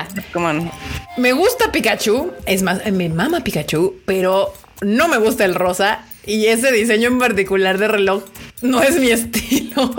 Me 1.16 1.32
gusta 1.32 1.72
Pikachu, 1.72 2.32
es 2.44 2.62
más, 2.62 2.84
me 2.92 3.08
mama 3.08 3.40
Pikachu, 3.40 3.96
pero 4.04 4.52
no 4.82 5.08
me 5.08 5.16
gusta 5.16 5.44
el 5.44 5.54
rosa 5.54 6.04
y 6.26 6.46
ese 6.46 6.72
diseño 6.72 7.08
en 7.08 7.18
particular 7.18 7.78
de 7.78 7.88
reloj 7.88 8.24
no 8.62 8.82
es 8.82 8.96
mi 8.96 9.10
estilo. 9.10 9.94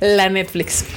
La 0.00 0.28
Netflix. 0.28 0.84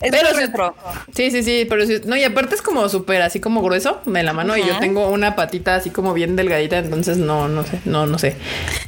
Es 0.00 0.12
pero 0.12 0.32
retro. 0.32 0.76
Sí, 1.12 1.32
sí, 1.32 1.42
sí, 1.42 1.66
pero 1.68 1.84
no, 2.04 2.16
y 2.16 2.22
aparte 2.22 2.54
es 2.54 2.62
como 2.62 2.88
súper 2.88 3.20
así 3.20 3.40
como 3.40 3.62
grueso 3.62 4.00
de 4.06 4.22
la 4.22 4.32
mano 4.32 4.56
y 4.56 4.64
yo 4.64 4.78
tengo 4.78 5.08
una 5.08 5.34
patita 5.34 5.74
así 5.74 5.90
como 5.90 6.14
bien 6.14 6.36
delgadita, 6.36 6.78
entonces 6.78 7.18
no, 7.18 7.48
no 7.48 7.64
sé, 7.64 7.80
no, 7.84 8.06
no 8.06 8.16
sé. 8.16 8.36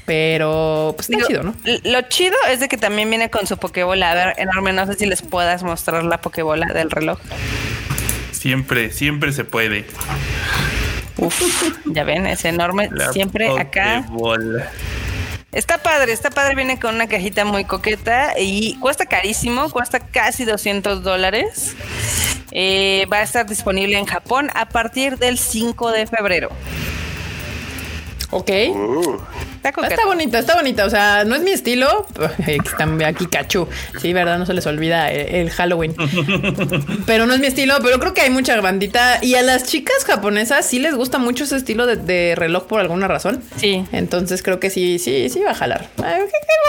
Pero 0.07 0.93
pues 0.97 1.11
está 1.11 1.27
chido, 1.27 1.43
¿no? 1.43 1.55
Lo 1.83 2.03
chido 2.03 2.37
es 2.49 2.61
de 2.61 2.69
que 2.69 2.77
también 2.77 3.11
viene 3.11 3.29
con 3.29 3.49
su 3.49 3.57
pokebola. 3.57 4.13
A 4.13 4.15
ver, 4.15 4.35
enorme, 4.39 4.73
no 4.73 4.87
sé 4.87 4.95
si 4.95 5.07
les 5.07 5.23
puedas 5.23 5.65
mostrar 5.65 6.05
la 6.05 6.21
pokebola 6.21 6.73
del 6.73 6.93
reloj. 6.93 7.19
Siempre, 8.31 8.93
siempre 8.93 9.33
se 9.33 9.45
puede. 9.45 9.87
Uf, 11.21 11.81
ya 11.87 12.05
ven, 12.05 12.27
es 12.27 12.45
enorme. 12.45 12.91
siempre 13.13 13.49
acá. 13.59 14.07
Está 15.53 15.79
padre, 15.79 16.13
está 16.13 16.31
padre, 16.31 16.55
viene 16.55 16.79
con 16.79 16.95
una 16.95 17.09
cajita 17.09 17.45
muy 17.45 17.65
coqueta 17.65 18.39
y 18.39 18.77
cuesta 18.79 19.07
carísimo, 19.07 19.69
cuesta 19.71 19.99
casi 19.99 20.45
200 20.45 21.03
dólares. 21.03 21.75
Eh, 22.53 23.07
va 23.13 23.19
a 23.19 23.23
estar 23.23 23.47
disponible 23.47 23.99
en 23.99 24.07
Japón 24.07 24.49
a 24.55 24.69
partir 24.69 25.19
del 25.19 25.39
5 25.39 25.91
de 25.91 26.07
febrero. 26.07 26.51
Ok. 28.31 28.51
Uh. 28.71 29.19
Está, 29.63 30.07
bonita, 30.07 30.39
está 30.39 30.55
bonita. 30.57 30.87
O 30.87 30.91
sea, 30.91 31.25
no 31.25 31.35
es 31.35 31.43
mi 31.43 31.51
estilo. 31.51 32.07
Están 32.47 33.03
aquí 33.03 33.27
cachu. 33.27 33.69
Sí, 34.01 34.13
verdad, 34.13 34.39
no 34.39 34.47
se 34.47 34.55
les 34.55 34.67
olvida 34.67 35.11
el, 35.11 35.51
Halloween. 35.51 35.95
pero 37.07 37.27
no 37.27 37.35
es 37.35 37.41
mi 37.41 37.47
estilo. 37.47 37.75
Pero 37.83 38.01
creo 38.01 38.15
que 38.15 38.23
hay 38.23 38.31
mucha 38.31 38.59
bandita. 38.61 39.19
Y 39.23 39.35
a 39.35 39.43
las 39.43 39.65
chicas 39.65 40.05
japonesas 40.05 40.65
sí 40.65 40.79
les 40.79 40.95
gusta 40.95 41.19
mucho 41.19 41.45
ese 41.45 41.57
estilo 41.57 41.87
de, 41.87 42.35
reloj 42.37 42.65
por 42.65 42.81
alguna 42.81 43.07
razón. 43.07 43.43
Sí. 43.57 43.85
Entonces 43.93 44.43
creo 44.43 44.61
que 44.61 44.71
sí, 44.71 44.99
sí, 44.99 45.29
sí 45.29 45.41
va 45.41 45.51
a 45.51 45.55
jalar. 45.55 45.89
¿Qué, 45.97 46.05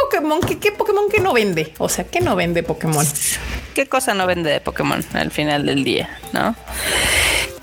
Pokémon? 0.03 0.41
¿Qué, 0.41 0.71
Pokémon 0.71 1.09
que 1.09 1.21
no 1.21 1.33
vende? 1.33 1.73
O 1.77 1.87
sea, 1.87 2.05
¿qué 2.05 2.19
no 2.19 2.35
vende 2.35 2.63
Pokémon? 2.63 3.05
¿Qué 3.73 3.87
cosa 3.87 4.13
no 4.13 4.27
vende 4.27 4.51
de 4.51 4.59
Pokémon 4.59 5.03
al 5.13 5.31
final 5.31 5.65
del 5.65 5.83
día? 5.83 6.09
¿No? 6.33 6.55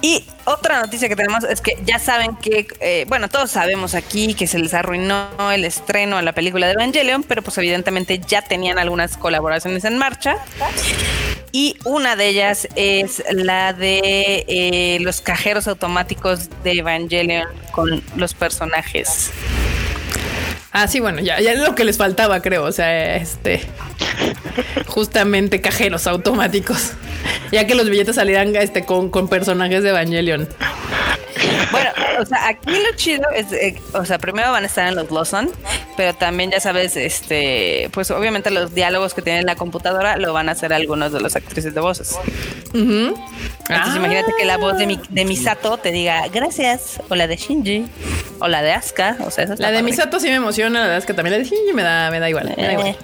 Y 0.01 0.25
otra 0.45 0.81
noticia 0.81 1.09
que 1.09 1.16
tenemos 1.16 1.43
es 1.45 1.61
que 1.61 1.77
ya 1.85 1.99
saben 1.99 2.37
que, 2.37 2.69
eh, 2.81 3.05
bueno, 3.09 3.29
todos 3.29 3.51
sabemos 3.51 3.95
aquí 3.95 4.35
que 4.35 4.47
se 4.47 4.59
les 4.59 4.73
arruinó 4.73 5.29
el 5.53 5.65
estreno 5.65 6.16
a 6.16 6.23
la 6.23 6.33
película 6.33 6.66
de 6.66 6.75
Evangelion, 6.75 7.25
pero 7.25 7.43
pues 7.43 7.59
evidentemente 7.59 8.20
ya 8.27 8.43
tenían 8.43 8.79
algunas 8.79 9.16
colaboraciones 9.16 9.85
en 9.85 9.99
marcha. 9.99 10.37
Y 11.51 11.77
una 11.85 12.15
de 12.15 12.29
ellas 12.29 12.69
es 12.77 13.23
la 13.33 13.73
de 13.73 14.45
eh, 14.47 14.99
los 15.01 15.20
cajeros 15.20 15.66
automáticos 15.66 16.49
de 16.62 16.73
Evangelion 16.73 17.49
con 17.73 18.03
los 18.15 18.35
personajes. 18.35 19.33
Ah, 20.70 20.87
sí, 20.87 21.01
bueno, 21.01 21.20
ya, 21.20 21.41
ya 21.41 21.53
es 21.53 21.59
lo 21.59 21.75
que 21.75 21.85
les 21.85 21.97
faltaba, 21.97 22.41
creo. 22.41 22.65
O 22.65 22.73
sea, 22.73 23.16
este. 23.16 23.66
Justamente 24.87 25.61
cajeros 25.61 26.07
automáticos. 26.07 26.93
Ya 27.53 27.66
que 27.66 27.75
los 27.75 27.89
billetes 27.89 28.16
salieran 28.16 28.55
este, 28.57 28.85
con, 28.85 29.11
con 29.11 29.29
personajes 29.29 29.83
de 29.83 29.91
Evangelion. 29.91 30.49
Bueno, 31.70 31.91
o 32.20 32.27
sea, 32.27 32.49
aquí 32.49 32.70
lo 32.70 32.97
chido 32.97 33.31
es, 33.35 33.53
eh, 33.53 33.81
o 33.93 34.05
sea, 34.05 34.19
primero 34.19 34.51
van 34.51 34.65
a 34.65 34.66
estar 34.66 34.89
en 34.89 34.95
los 34.95 35.11
Lawson, 35.11 35.51
pero 35.97 36.15
también 36.15 36.51
ya 36.51 36.61
sabes, 36.61 36.97
este, 36.97 37.91
pues 37.93 38.11
obviamente 38.11 38.51
los 38.51 38.75
diálogos 38.75 39.15
que 39.15 39.23
tiene 39.23 39.43
la 39.43 39.55
computadora 39.55 40.16
lo 40.16 40.33
van 40.33 40.49
a 40.49 40.53
hacer 40.53 40.73
algunos 40.73 41.12
de 41.12 41.20
los 41.20 41.37
actrices 41.37 41.75
de 41.75 41.81
voces. 41.81 42.16
Entonces 42.73 43.97
imagínate 43.97 44.33
que 44.39 44.45
la 44.45 44.57
voz 44.57 44.79
de, 44.79 44.87
mi, 44.87 44.99
de 45.09 45.25
Misato 45.25 45.77
te 45.77 45.93
diga 45.93 46.27
gracias, 46.29 47.01
o 47.09 47.15
la 47.15 47.27
de 47.27 47.37
Shinji, 47.37 47.87
o 48.41 48.49
la 48.49 48.62
de 48.62 48.73
Asuka, 48.73 49.16
o 49.25 49.31
sea, 49.31 49.47
La 49.59 49.70
de 49.70 49.83
Misato 49.83 50.19
sí 50.19 50.29
me 50.29 50.37
emociona, 50.37 50.81
la 50.81 50.89
de 50.89 50.97
Asuka 50.97 51.15
también, 51.15 51.33
la 51.33 51.39
de 51.39 51.45
Shinji 51.45 51.73
me 51.75 51.83
da, 51.83 52.11
me 52.11 52.20
da 52.20 52.29
igual. 52.29 52.53
Me 52.57 52.66
da 52.66 52.73
igual. 52.73 52.97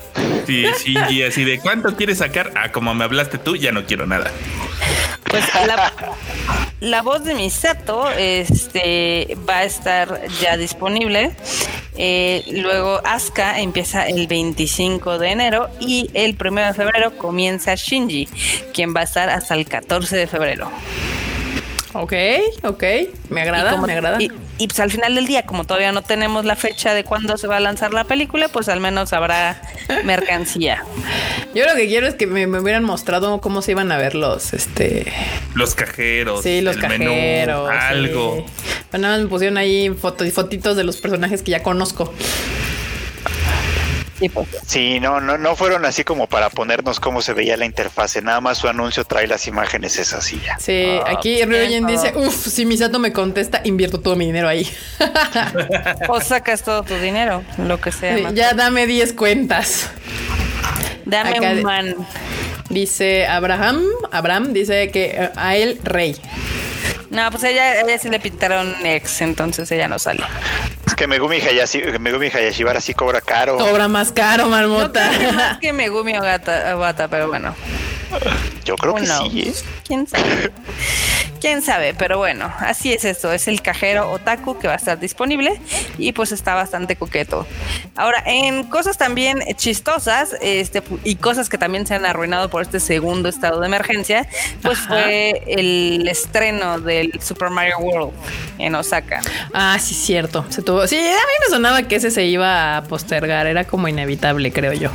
Sí, 0.47 0.67
Shinji 0.85 1.23
así 1.23 1.45
de 1.45 1.59
¿cuánto 1.59 1.97
quieres 1.97 2.19
sacar? 2.19 2.53
Ah, 2.55 2.73
como 2.73 2.95
me 2.95 3.05
hablaste 3.05 3.39
tú, 3.39 3.57
ya 3.57 3.73
no 3.73 3.85
quiero 3.85 4.07
nada. 4.07 4.31
Pues 5.25 5.45
la, 6.81 7.03
voz 7.03 7.25
de 7.25 7.35
Misato 7.35 8.11
este, 8.11 9.37
va 9.49 9.59
a 9.59 9.65
estar 9.65 10.21
ya 10.41 10.57
disponible. 10.57 11.33
Eh, 11.97 12.45
luego 12.51 13.01
Asuka 13.05 13.61
empieza 13.61 14.07
el 14.07 14.27
25 14.27 15.19
de 15.19 15.31
enero 15.31 15.71
y 15.81 16.11
el 16.15 16.37
1 16.39 16.67
de 16.67 16.75
febrero 16.75 17.17
comienza 17.17 17.75
Shinji, 17.75 18.29
quien 18.73 18.95
va 18.95 19.01
a 19.01 19.05
estar 19.05 19.31
hasta 19.31 19.55
el 19.55 19.67
14 19.67 20.17
de 20.17 20.27
febrero. 20.27 20.71
Ok, 21.95 22.13
ok, 22.65 22.83
me 23.31 23.43
agrada, 23.43 23.81
me 23.81 23.93
agrada. 23.93 24.21
Y, 24.21 24.31
pues 24.59 24.79
al 24.81 24.91
final 24.91 25.15
del 25.15 25.27
día, 25.27 25.45
como 25.45 25.65
todavía 25.65 25.93
no 25.93 26.03
tenemos 26.03 26.45
la 26.45 26.57
fecha 26.57 26.95
de 26.95 27.05
cuándo 27.05 27.37
se 27.37 27.47
va 27.47 27.57
a 27.57 27.61
lanzar 27.61 27.93
la 27.93 28.05
película, 28.05 28.49
pues 28.49 28.69
al 28.69 28.81
menos 28.81 29.13
habrá 29.13 29.61
mercancía. 30.05 30.85
Yo 31.55 31.67
lo 31.67 31.75
que 31.75 31.87
quiero 31.87 32.07
es 32.07 32.15
que 32.15 32.27
me, 32.27 32.47
hubieran 32.47 32.85
mostrado 32.85 33.41
cómo 33.41 33.63
se 33.63 33.73
iban 33.73 33.91
a 33.91 33.97
ver 33.99 34.15
los, 34.15 34.53
este... 34.53 35.13
Los 35.55 35.75
cajeros. 35.75 36.43
Sí, 36.43 36.61
los 36.61 36.77
cajeros. 36.77 37.71
algo. 37.71 38.47
Bueno, 38.91 39.19
me 39.19 39.27
pusieron 39.27 39.59
ahí 39.59 39.91
fotos 39.91 40.27
y 40.27 40.31
fotitos 40.31 40.77
de 40.77 40.85
los 40.85 40.99
personajes 40.99 41.43
que 41.43 41.51
ya 41.53 41.63
conozco. 41.63 42.13
Pues. 44.29 44.49
Sí, 44.67 45.01
no, 45.01 45.21
no, 45.21 45.39
no 45.39 45.57
fueron 45.57 45.85
así 45.85 46.05
como 46.05 46.27
para 46.27 46.51
ponernos 46.51 47.01
cómo 47.01 47.23
se 47.23 47.33
veía 47.33 47.57
la 47.57 47.67
interfase. 47.67 48.23
Nada 48.23 48.41
más 48.41 48.59
su 48.59 48.69
anuncio 48.69 49.05
trae 49.05 49.27
las 49.27 49.47
imágenes 49.47 49.99
esas 49.99 50.33
y 50.33 50.41
ya. 50.41 50.59
Sí, 50.59 50.99
ah, 51.05 51.15
aquí 51.17 51.45
Ryoyen 51.45 51.87
dice, 51.87 52.13
uff, 52.17 52.47
si 52.47 52.67
Misato 52.67 52.99
me 52.99 53.13
contesta, 53.13 53.61
invierto 53.65 54.01
todo 54.01 54.17
mi 54.17 54.27
dinero 54.27 54.49
ahí. 54.49 54.69
o 56.09 56.21
sacas 56.21 56.63
todo 56.63 56.83
tu 56.83 56.95
dinero, 56.95 57.43
lo 57.59 57.81
que 57.81 57.93
sea. 57.93 58.31
ya 58.31 58.55
dame 58.55 58.87
10 58.87 59.13
cuentas. 59.15 59.91
Dame 61.05 61.41
un 61.41 61.63
man. 61.63 61.97
Dice 62.71 63.27
Abraham, 63.27 63.85
Abraham 64.11 64.53
dice 64.53 64.91
que 64.91 65.05
eh, 65.17 65.31
a 65.37 65.57
él 65.57 65.79
rey. 65.85 66.17
No, 67.15 67.31
pues 67.31 67.45
ella, 67.45 67.81
ella 67.81 67.97
sí 67.97 68.09
le 68.09 68.19
pintaron 68.19 68.75
ex, 68.85 69.21
entonces 69.21 69.71
ella 69.71 69.87
no 69.87 70.01
sale. 70.01 70.25
Es 70.85 70.97
que 70.97 71.07
Megumi 71.07 71.37
Hayashi, 71.37 71.81
Megumi 72.01 72.27
Hayashibara 72.27 72.81
sí 72.81 72.93
cobra 72.93 73.21
caro. 73.21 73.57
Cobra 73.57 73.87
más 73.87 74.11
caro, 74.11 74.49
marmota. 74.49 75.11
No 75.23 75.33
más 75.33 75.59
que 75.59 75.73
Megumi 75.73 76.17
o 76.19 76.21
Gata, 76.21 77.09
pero 77.09 77.29
bueno. 77.29 77.55
Yo 78.65 78.75
creo 78.75 78.97
que 78.97 79.07
sí. 79.07 79.43
¿eh? 79.49 79.55
¿Quién 79.87 80.09
sabe? 80.09 80.53
quién 81.45 81.61
sabe, 81.61 81.93
pero 81.93 82.17
bueno, 82.17 82.51
así 82.61 82.91
es 82.95 83.05
esto, 83.05 83.31
es 83.31 83.49
el 83.49 83.61
cajero 83.61 84.11
otaku 84.11 84.59
que 84.59 84.67
va 84.67 84.73
a 84.73 84.77
estar 84.77 84.99
disponible 84.99 85.61
y 85.99 86.13
pues 86.13 86.33
está 86.33 86.55
bastante 86.55 86.97
coqueto. 86.97 87.47
Ahora, 87.97 88.23
en 88.25 88.65
cosas 88.65 88.97
también 88.97 89.41
chistosas 89.57 90.35
este, 90.41 90.83
y 91.05 91.17
cosas 91.17 91.51
que 91.51 91.59
también 91.59 91.87
se 91.87 91.97
han 91.97 92.07
arruinado 92.07 92.49
por 92.49 92.63
este 92.63 92.81
segundo 92.81 93.29
estado 93.29 93.61
de 93.61 93.67
emergencia, 93.67 94.27
pues 94.63 94.79
fue 94.79 95.43
el 95.47 96.09
estreno 96.09 96.81
del 96.81 97.21
Super 97.21 97.51
Mario 97.51 97.77
World 97.77 98.15
en 98.57 98.75
Osaka. 98.75 99.21
Ah, 99.53 99.77
sí, 99.79 99.95
cierto. 99.95 100.47
Se 100.49 100.63
tuvo. 100.63 100.87
Sí, 100.87 100.97
a 100.97 101.01
mí 101.01 101.35
me 101.47 101.55
sonaba 101.55 101.83
que 101.83 101.97
ese 101.97 102.11
se 102.11 102.25
iba 102.25 102.79
a 102.79 102.85
postergar, 102.85 103.47
era 103.47 103.65
como 103.65 103.87
inevitable, 103.87 104.51
creo 104.51 104.73
yo. 104.73 104.91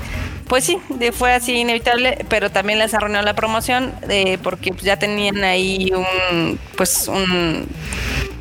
Pues 0.50 0.64
sí, 0.64 0.80
fue 1.14 1.34
así 1.34 1.54
inevitable, 1.54 2.26
pero 2.28 2.50
también 2.50 2.80
les 2.80 2.96
arruinó 2.96 3.22
la 3.22 3.36
promoción 3.36 3.94
eh, 4.10 4.40
porque 4.42 4.72
ya 4.82 4.98
tenían 4.98 5.44
ahí 5.44 5.92
un, 5.94 6.60
pues 6.76 7.08
un 7.08 7.68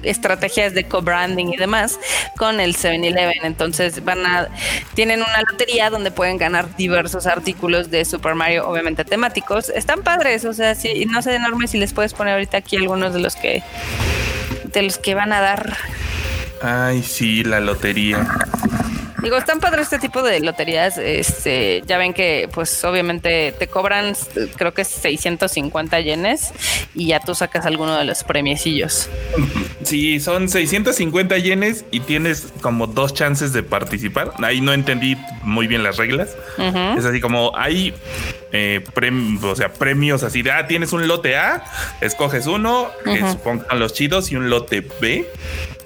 estrategias 0.02 0.72
de 0.72 0.84
co-branding 0.84 1.48
y 1.52 1.56
demás 1.56 2.00
con 2.38 2.60
el 2.60 2.74
7-Eleven. 2.74 3.44
Entonces 3.44 4.02
van 4.02 4.24
a 4.24 4.48
tienen 4.94 5.20
una 5.20 5.42
lotería 5.50 5.90
donde 5.90 6.10
pueden 6.10 6.38
ganar 6.38 6.74
diversos 6.76 7.26
artículos 7.26 7.90
de 7.90 8.06
Super 8.06 8.34
Mario, 8.34 8.66
obviamente 8.66 9.04
temáticos. 9.04 9.68
Están 9.68 10.02
padres, 10.02 10.46
o 10.46 10.54
sea, 10.54 10.74
sí, 10.74 11.04
no 11.06 11.20
sé 11.20 11.34
enorme 11.34 11.68
si 11.68 11.78
les 11.78 11.92
puedes 11.92 12.14
poner 12.14 12.34
ahorita 12.34 12.56
aquí 12.56 12.76
algunos 12.76 13.12
de 13.12 13.20
los 13.20 13.36
que 13.36 13.62
de 14.72 14.82
los 14.82 14.96
que 14.96 15.14
van 15.14 15.32
a 15.34 15.40
dar. 15.40 15.76
Ay, 16.62 17.02
sí, 17.02 17.44
la 17.44 17.60
lotería. 17.60 18.26
Digo, 19.22 19.36
están 19.36 19.60
padres 19.60 19.84
este 19.84 19.98
tipo 19.98 20.22
de 20.22 20.40
loterías. 20.40 20.96
Este, 20.98 21.82
ya 21.86 21.98
ven 21.98 22.14
que, 22.14 22.48
pues, 22.52 22.84
obviamente 22.84 23.52
te 23.58 23.66
cobran, 23.66 24.14
creo 24.56 24.72
que 24.72 24.84
650 24.84 26.00
yenes 26.00 26.52
y 26.94 27.08
ya 27.08 27.20
tú 27.20 27.34
sacas 27.34 27.66
alguno 27.66 27.96
de 27.96 28.04
los 28.04 28.24
premiecillos. 28.24 29.08
Sí, 29.82 30.20
son 30.20 30.48
650 30.48 31.36
yenes 31.38 31.84
y 31.90 32.00
tienes 32.00 32.52
como 32.60 32.86
dos 32.86 33.14
chances 33.14 33.52
de 33.52 33.62
participar. 33.62 34.32
Ahí 34.42 34.60
no 34.60 34.72
entendí 34.72 35.16
muy 35.42 35.66
bien 35.66 35.82
las 35.82 35.96
reglas. 35.96 36.36
Es 36.96 37.04
así 37.04 37.20
como 37.20 37.56
hay 37.56 37.94
eh, 38.52 38.84
o 39.42 39.56
sea, 39.56 39.72
premios 39.72 40.22
así 40.22 40.42
de, 40.42 40.52
ah, 40.52 40.66
tienes 40.66 40.92
un 40.92 41.06
lote 41.06 41.36
A, 41.36 41.64
escoges 42.00 42.46
uno, 42.46 42.90
que 43.04 43.18
supongan 43.18 43.78
los 43.78 43.92
chidos, 43.92 44.32
y 44.32 44.36
un 44.36 44.48
lote 44.48 44.86
B, 45.00 45.30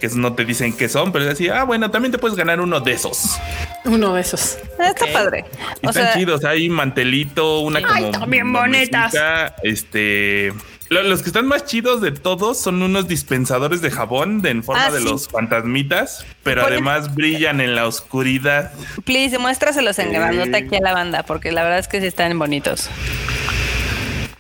que 0.03 0.09
no 0.17 0.33
te 0.33 0.45
dicen 0.45 0.77
qué 0.77 0.89
son, 0.89 1.13
pero 1.13 1.25
decía, 1.25 1.61
ah, 1.61 1.65
bueno, 1.65 1.89
también 1.93 2.11
te 2.11 2.19
puedes 2.19 2.37
ganar 2.37 2.61
uno 2.61 2.81
de 2.81 2.91
esos. 2.91 3.39
Uno 3.85 4.15
de 4.15 4.21
esos. 4.23 4.59
Está 4.81 5.07
padre. 5.13 5.45
están 5.81 6.19
chidos, 6.19 6.45
hay 6.45 6.69
mantelito, 6.69 7.61
una 7.61 7.81
como... 7.81 8.11
también 8.11 8.53
bonitas. 8.53 9.15
Este... 9.63 10.53
Los 10.89 11.23
que 11.23 11.29
están 11.29 11.47
más 11.47 11.65
chidos 11.65 12.03
de 12.03 12.11
todos 12.11 12.61
son 12.61 12.83
unos 12.83 13.09
dispensadores 13.09 13.81
de 13.81 13.91
jabón 13.91 14.43
de, 14.43 14.51
en 14.51 14.63
forma 14.63 14.87
ah, 14.87 14.91
de 14.91 15.01
los 15.01 15.29
fantasmitas, 15.29 16.27
pero 16.43 16.67
además 16.67 17.15
brillan 17.15 17.63
en 17.63 17.75
la 17.75 17.87
oscuridad. 17.87 18.73
Please, 19.05 19.39
muéstraselos 19.39 19.99
en 20.01 20.13
grandote 20.13 20.55
aquí 20.55 20.77
a 20.77 20.81
la 20.81 20.93
banda, 20.93 21.23
porque 21.23 21.51
la 21.51 21.63
verdad 21.63 21.79
es 21.79 21.89
que 21.89 22.01
sí 22.01 22.09
están 22.09 22.39
bonitos. 22.39 22.91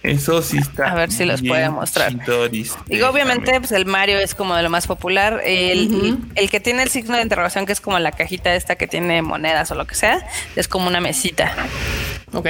Eso 0.02 0.42
sí 0.42 0.58
está. 0.58 0.90
A 0.90 0.94
ver 0.94 1.12
si 1.12 1.24
los 1.24 1.42
puede 1.42 1.70
mostrar. 1.70 2.12
Digo, 2.86 3.08
obviamente, 3.08 3.58
pues 3.60 3.72
el 3.72 3.86
Mario 3.86 4.18
es 4.18 4.34
como 4.34 4.56
de 4.56 4.62
lo 4.62 4.70
más 4.70 4.86
popular. 4.86 5.40
El, 5.44 6.18
el, 6.34 6.50
que 6.50 6.60
tiene 6.60 6.82
el 6.82 6.88
signo 6.88 7.16
de 7.16 7.22
interrogación, 7.22 7.66
que 7.66 7.72
es 7.72 7.80
como 7.80 7.98
la 7.98 8.10
cajita 8.10 8.54
esta 8.54 8.74
que 8.76 8.88
tiene 8.88 9.22
monedas 9.22 9.70
o 9.70 9.74
lo 9.74 9.86
que 9.86 9.94
sea, 9.94 10.26
es 10.56 10.66
como 10.66 10.88
una 10.88 11.00
mesita. 11.00 11.54
Ok. 12.32 12.46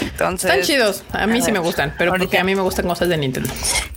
Entonces, 0.00 0.50
Están 0.50 0.66
chidos. 0.66 1.04
A 1.12 1.26
mí 1.26 1.42
sí 1.42 1.52
me 1.52 1.58
gustan, 1.58 1.94
pero 1.98 2.12
porque 2.12 2.38
a 2.38 2.44
mí 2.44 2.54
me 2.54 2.62
gustan 2.62 2.86
cosas 2.86 3.08
de 3.08 3.16
Nintendo. 3.16 3.50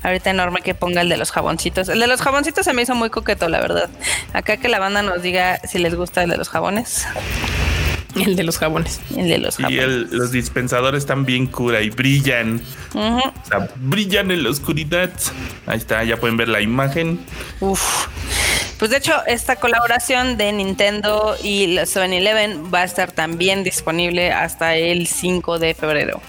Ahorita 0.03 0.29
enorme 0.29 0.61
que 0.61 0.75
ponga 0.75 1.01
el 1.01 1.09
de 1.09 1.17
los 1.17 1.31
jaboncitos. 1.31 1.89
El 1.89 1.99
de 1.99 2.07
los 2.07 2.21
jaboncitos 2.21 2.67
a 2.67 2.73
mí 2.73 2.81
hizo 2.81 2.95
muy 2.95 3.09
coqueto, 3.09 3.47
la 3.49 3.59
verdad. 3.59 3.89
Acá 4.33 4.57
que 4.57 4.69
la 4.69 4.79
banda 4.79 5.01
nos 5.01 5.21
diga 5.21 5.59
si 5.65 5.79
les 5.79 5.95
gusta 5.95 6.23
el 6.23 6.29
de 6.29 6.37
los 6.37 6.49
jabones. 6.49 7.05
El 8.15 8.35
de 8.35 8.43
los 8.43 8.57
jabones. 8.57 9.01
El 9.15 9.27
de 9.27 9.37
los 9.37 9.57
jabones. 9.57 10.11
Y 10.11 10.15
los 10.15 10.31
dispensadores 10.31 10.99
están 10.99 11.25
bien 11.25 11.47
cura 11.47 11.81
y 11.81 11.89
brillan. 11.89 12.61
O 12.93 13.21
sea, 13.47 13.69
brillan 13.75 14.31
en 14.31 14.43
la 14.43 14.49
oscuridad. 14.49 15.11
Ahí 15.65 15.77
está, 15.77 16.03
ya 16.03 16.17
pueden 16.17 16.37
ver 16.37 16.47
la 16.47 16.61
imagen. 16.61 17.19
Uf. 17.59 18.07
Pues 18.77 18.91
de 18.91 18.97
hecho, 18.97 19.13
esta 19.25 19.55
colaboración 19.55 20.37
de 20.37 20.51
Nintendo 20.51 21.35
y 21.41 21.67
la 21.67 21.83
7-Eleven 21.83 22.73
va 22.73 22.81
a 22.81 22.83
estar 22.83 23.11
también 23.11 23.63
disponible 23.63 24.33
hasta 24.33 24.75
el 24.75 25.07
5 25.07 25.59
de 25.59 25.73
febrero. 25.73 26.21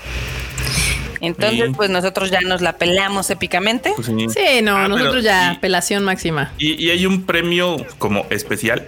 Entonces, 1.20 1.70
pues 1.76 1.90
nosotros 1.90 2.30
ya 2.30 2.40
nos 2.40 2.60
la 2.60 2.76
pelamos 2.78 3.30
épicamente. 3.30 3.92
Pues 3.94 4.06
sí. 4.06 4.62
no, 4.62 4.76
ah, 4.76 4.88
nosotros 4.88 5.24
ya, 5.24 5.50
apelación 5.50 6.04
máxima. 6.04 6.52
Y, 6.58 6.90
hay 6.90 7.06
un 7.06 7.24
premio 7.24 7.76
como 7.98 8.26
especial. 8.30 8.86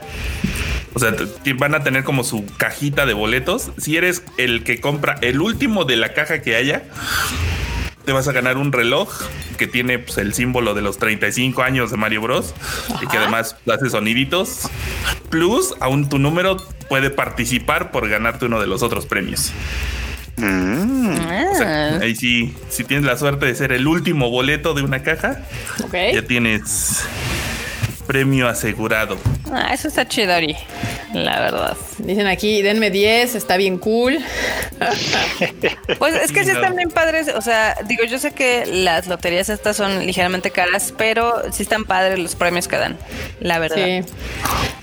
O 0.98 1.00
sea, 1.00 1.14
van 1.54 1.76
a 1.76 1.84
tener 1.84 2.02
como 2.02 2.24
su 2.24 2.44
cajita 2.56 3.06
de 3.06 3.14
boletos. 3.14 3.70
Si 3.78 3.96
eres 3.96 4.24
el 4.36 4.64
que 4.64 4.80
compra 4.80 5.16
el 5.22 5.40
último 5.40 5.84
de 5.84 5.96
la 5.96 6.12
caja 6.12 6.42
que 6.42 6.56
haya, 6.56 6.82
te 8.04 8.10
vas 8.10 8.26
a 8.26 8.32
ganar 8.32 8.56
un 8.56 8.72
reloj 8.72 9.08
que 9.58 9.68
tiene 9.68 10.00
pues, 10.00 10.18
el 10.18 10.34
símbolo 10.34 10.74
de 10.74 10.82
los 10.82 10.98
35 10.98 11.62
años 11.62 11.92
de 11.92 11.98
Mario 11.98 12.22
Bros. 12.22 12.52
Y 13.00 13.06
que 13.06 13.16
además 13.16 13.54
hace 13.72 13.90
soniditos. 13.90 14.68
Plus, 15.30 15.72
aún 15.78 16.08
tu 16.08 16.18
número 16.18 16.56
puede 16.88 17.10
participar 17.10 17.92
por 17.92 18.08
ganarte 18.08 18.46
uno 18.46 18.60
de 18.60 18.66
los 18.66 18.82
otros 18.82 19.06
premios. 19.06 19.52
Mm. 20.36 21.16
Ah. 21.20 21.98
ahí 22.02 22.16
sí, 22.16 22.56
si 22.70 22.82
tienes 22.82 23.06
la 23.06 23.16
suerte 23.16 23.46
de 23.46 23.54
ser 23.54 23.70
el 23.72 23.86
último 23.86 24.30
boleto 24.30 24.74
de 24.74 24.82
una 24.82 25.02
caja, 25.02 25.42
ya 25.92 26.22
tienes 26.22 27.04
premio 28.08 28.48
asegurado. 28.48 29.18
Ah, 29.52 29.74
eso 29.74 29.86
está 29.86 30.08
chidori, 30.08 30.56
la 31.12 31.40
verdad. 31.40 31.76
Dicen 31.98 32.26
aquí, 32.26 32.62
denme 32.62 32.90
10, 32.90 33.34
está 33.34 33.58
bien 33.58 33.78
cool. 33.78 34.18
pues 35.98 36.14
es 36.14 36.32
que 36.32 36.42
sí 36.44 36.50
están 36.50 36.74
bien 36.74 36.88
padres. 36.88 37.28
O 37.28 37.42
sea, 37.42 37.76
digo, 37.86 38.04
yo 38.04 38.18
sé 38.18 38.32
que 38.32 38.64
las 38.66 39.08
loterías 39.08 39.50
estas 39.50 39.76
son 39.76 40.06
ligeramente 40.06 40.50
caras, 40.50 40.94
pero 40.96 41.42
sí 41.52 41.62
están 41.62 41.84
padres 41.84 42.18
los 42.18 42.34
premios 42.34 42.66
que 42.66 42.78
dan, 42.78 42.96
la 43.40 43.58
verdad. 43.58 43.76
Sí. 43.76 44.04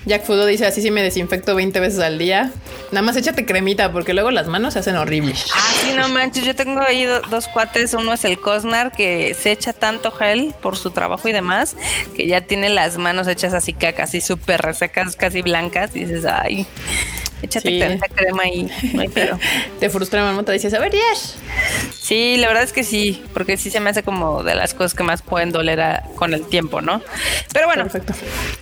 Jack 0.06 0.24
Fudo 0.24 0.46
dice, 0.46 0.64
así 0.64 0.80
sí 0.80 0.92
me 0.92 1.02
desinfecto 1.02 1.56
20 1.56 1.80
veces 1.80 1.98
al 1.98 2.16
día. 2.18 2.52
Nada 2.92 3.02
más 3.02 3.16
échate 3.16 3.44
cremita, 3.44 3.90
porque 3.90 4.14
luego 4.14 4.30
las 4.30 4.46
manos 4.46 4.74
se 4.74 4.78
hacen 4.78 4.94
horribles. 4.94 5.46
Ah, 5.52 5.72
sí, 5.80 5.92
no 5.96 6.08
manches. 6.08 6.44
Yo 6.44 6.54
tengo 6.54 6.80
ahí 6.80 7.04
dos 7.04 7.48
cuates. 7.48 7.92
Uno 7.92 8.12
es 8.12 8.24
el 8.24 8.38
Cosnar, 8.38 8.92
que 8.92 9.34
se 9.34 9.50
echa 9.50 9.72
tanto 9.72 10.12
gel 10.12 10.54
por 10.62 10.76
su 10.76 10.92
trabajo 10.92 11.28
y 11.28 11.32
demás, 11.32 11.76
que 12.14 12.28
ya 12.28 12.42
tiene 12.42 12.68
las 12.68 12.98
manos 12.98 13.15
hechas 13.26 13.54
así 13.54 13.72
caca, 13.72 14.04
así 14.04 14.20
súper 14.20 14.60
resecas, 14.60 15.16
casi 15.16 15.42
blancas, 15.42 15.96
y 15.96 16.00
dices, 16.00 16.24
ay, 16.24 16.66
échate 17.42 17.68
sí. 17.68 17.78
tanta 17.78 18.08
crema 18.08 18.44
ahí, 18.44 18.70
no 18.92 19.00
hay 19.02 19.08
Te 19.80 19.90
frustra, 19.90 20.22
mamota, 20.22 20.52
dices, 20.52 20.72
a 20.74 20.78
ver, 20.78 20.92
yes. 20.92 21.36
Sí, 21.98 22.36
la 22.36 22.48
verdad 22.48 22.62
es 22.62 22.72
que 22.72 22.84
sí, 22.84 23.24
porque 23.34 23.56
sí 23.56 23.70
se 23.70 23.80
me 23.80 23.90
hace 23.90 24.02
como 24.02 24.42
de 24.42 24.54
las 24.54 24.74
cosas 24.74 24.94
que 24.94 25.02
más 25.02 25.22
pueden 25.22 25.52
doler 25.52 26.02
con 26.14 26.34
el 26.34 26.46
tiempo, 26.46 26.80
¿no? 26.80 27.02
Pero 27.52 27.66
bueno, 27.66 27.82
Perfecto. 27.82 28.14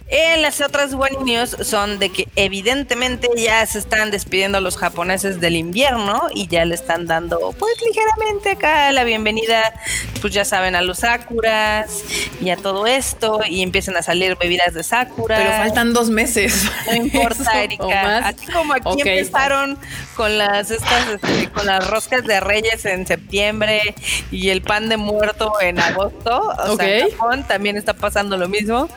Eh, 0.09 0.37
las 0.39 0.61
otras 0.61 0.95
buenas 0.95 1.23
news 1.23 1.57
son 1.63 1.99
de 1.99 2.11
que 2.11 2.29
evidentemente 2.37 3.29
ya 3.37 3.67
se 3.67 3.79
están 3.79 4.11
despidiendo 4.11 4.61
los 4.61 4.77
japoneses 4.77 5.41
del 5.41 5.57
invierno 5.57 6.29
y 6.33 6.47
ya 6.47 6.65
le 6.65 6.75
están 6.75 7.07
dando, 7.07 7.53
pues 7.59 7.75
ligeramente 7.87 8.53
acá 8.53 8.93
la 8.93 9.05
bienvenida, 9.05 9.75
pues 10.21 10.33
ya 10.33 10.45
saben, 10.45 10.75
a 10.75 10.83
los 10.83 11.01
sakuras 11.01 12.05
y 12.41 12.51
a 12.51 12.57
todo 12.57 12.87
esto 12.87 13.41
y 13.49 13.63
empiezan 13.63 13.97
a 13.97 14.03
salir 14.03 14.37
bebidas 14.37 14.73
de 14.73 14.83
sakura. 14.83 15.37
Pero 15.37 15.51
faltan 15.51 15.93
dos 15.93 16.11
meses. 16.11 16.65
No 16.87 16.95
importa, 16.95 17.63
Erika. 17.63 18.19
Así 18.19 18.47
como 18.47 18.64
aquí 18.73 19.01
empezaron 19.01 19.79
con 20.17 20.39
las 20.39 20.71
estas, 20.71 21.09
este, 21.09 21.51
con 21.51 21.67
las 21.67 21.89
roscas 21.89 22.25
de 22.25 22.41
Reyes 22.41 22.85
en 22.85 23.07
septiembre 23.07 23.95
y 24.31 24.51
el 24.51 24.63
pan 24.63 24.89
de 24.89 24.97
muerto 24.97 25.53
en 25.61 25.79
agosto. 25.79 26.55
O 26.69 26.77
sea, 26.77 26.99
en 26.99 27.11
Japón 27.11 27.45
también 27.47 27.77
está 27.77 27.95
pasando 27.95 28.37
lo 28.37 28.49
mismo. 28.49 28.89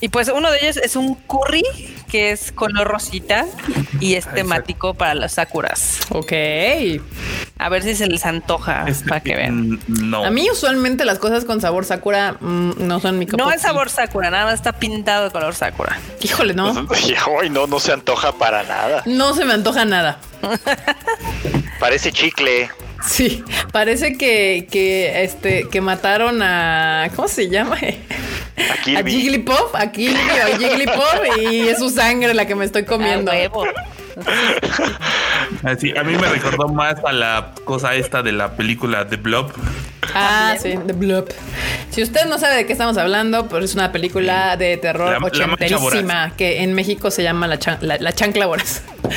Y 0.00 0.08
pues 0.08 0.28
uno 0.28 0.50
de 0.50 0.58
ellos 0.58 0.76
es 0.76 0.96
un 0.96 1.14
curry 1.14 1.64
que 2.08 2.32
es 2.32 2.52
color 2.52 2.88
rosita 2.88 3.46
y 4.00 4.14
es 4.14 4.26
temático 4.32 4.94
para 4.94 5.14
las 5.14 5.34
sakuras. 5.34 6.00
Ok. 6.10 6.32
A 7.58 7.68
ver 7.68 7.82
si 7.82 7.94
se 7.94 8.06
les 8.06 8.24
antoja 8.24 8.86
para 9.08 9.20
que 9.20 9.36
vean. 9.36 9.80
No. 9.86 10.24
A 10.24 10.30
mí 10.30 10.48
usualmente 10.50 11.04
las 11.04 11.18
cosas 11.18 11.44
con 11.44 11.60
sabor 11.60 11.84
sakura 11.84 12.36
mm, 12.40 12.72
no 12.78 13.00
son 13.00 13.18
mi 13.18 13.26
No 13.26 13.50
es 13.50 13.62
sabor 13.62 13.90
sakura, 13.90 14.30
nada 14.30 14.52
está 14.52 14.72
pintado 14.72 15.24
de 15.24 15.30
color 15.30 15.54
sakura. 15.54 15.98
Híjole, 16.20 16.54
no. 16.54 16.72
no, 17.50 17.66
no 17.66 17.80
se 17.80 17.92
antoja 17.92 18.32
para 18.32 18.62
nada. 18.62 19.02
No 19.06 19.34
se 19.34 19.44
me 19.44 19.52
antoja 19.52 19.84
nada. 19.84 20.18
Parece 21.80 22.12
chicle. 22.12 22.70
Sí, 23.04 23.44
parece 23.72 24.16
que, 24.16 24.66
que, 24.70 25.22
este, 25.22 25.68
que 25.68 25.80
mataron 25.80 26.42
a. 26.42 27.10
¿Cómo 27.14 27.28
se 27.28 27.48
llama? 27.48 27.76
A, 28.58 28.98
a 28.98 29.04
Jigglypuff, 29.04 29.72
a 29.72 29.88
Jigglypuff 29.88 31.38
y 31.40 31.68
es 31.68 31.78
su 31.78 31.90
sangre 31.90 32.34
la 32.34 32.44
que 32.44 32.56
me 32.56 32.64
estoy 32.64 32.84
comiendo. 32.84 33.30
Así, 35.62 35.96
a 35.96 36.02
mí 36.02 36.16
me 36.16 36.28
recordó 36.28 36.66
más 36.66 36.96
a 37.04 37.12
la 37.12 37.52
cosa 37.64 37.94
esta 37.94 38.22
de 38.22 38.32
la 38.32 38.56
película 38.56 39.06
The 39.08 39.16
Blob. 39.16 39.52
Ah, 40.14 40.56
sí, 40.60 40.74
The 40.86 40.92
Blob. 40.92 41.28
Si 41.90 42.02
usted 42.02 42.26
no 42.26 42.38
sabe 42.38 42.56
de 42.56 42.66
qué 42.66 42.72
estamos 42.72 42.96
hablando, 42.96 43.48
pues 43.48 43.64
es 43.64 43.74
una 43.74 43.92
película 43.92 44.56
de 44.56 44.76
terror 44.76 45.22
ochenterísima 45.22 46.32
que 46.36 46.62
en 46.62 46.74
México 46.74 47.10
se 47.10 47.22
llama 47.22 47.46
La, 47.46 47.58
la, 47.80 48.12
Chancla 48.12 48.46
Voraz. 48.46 48.82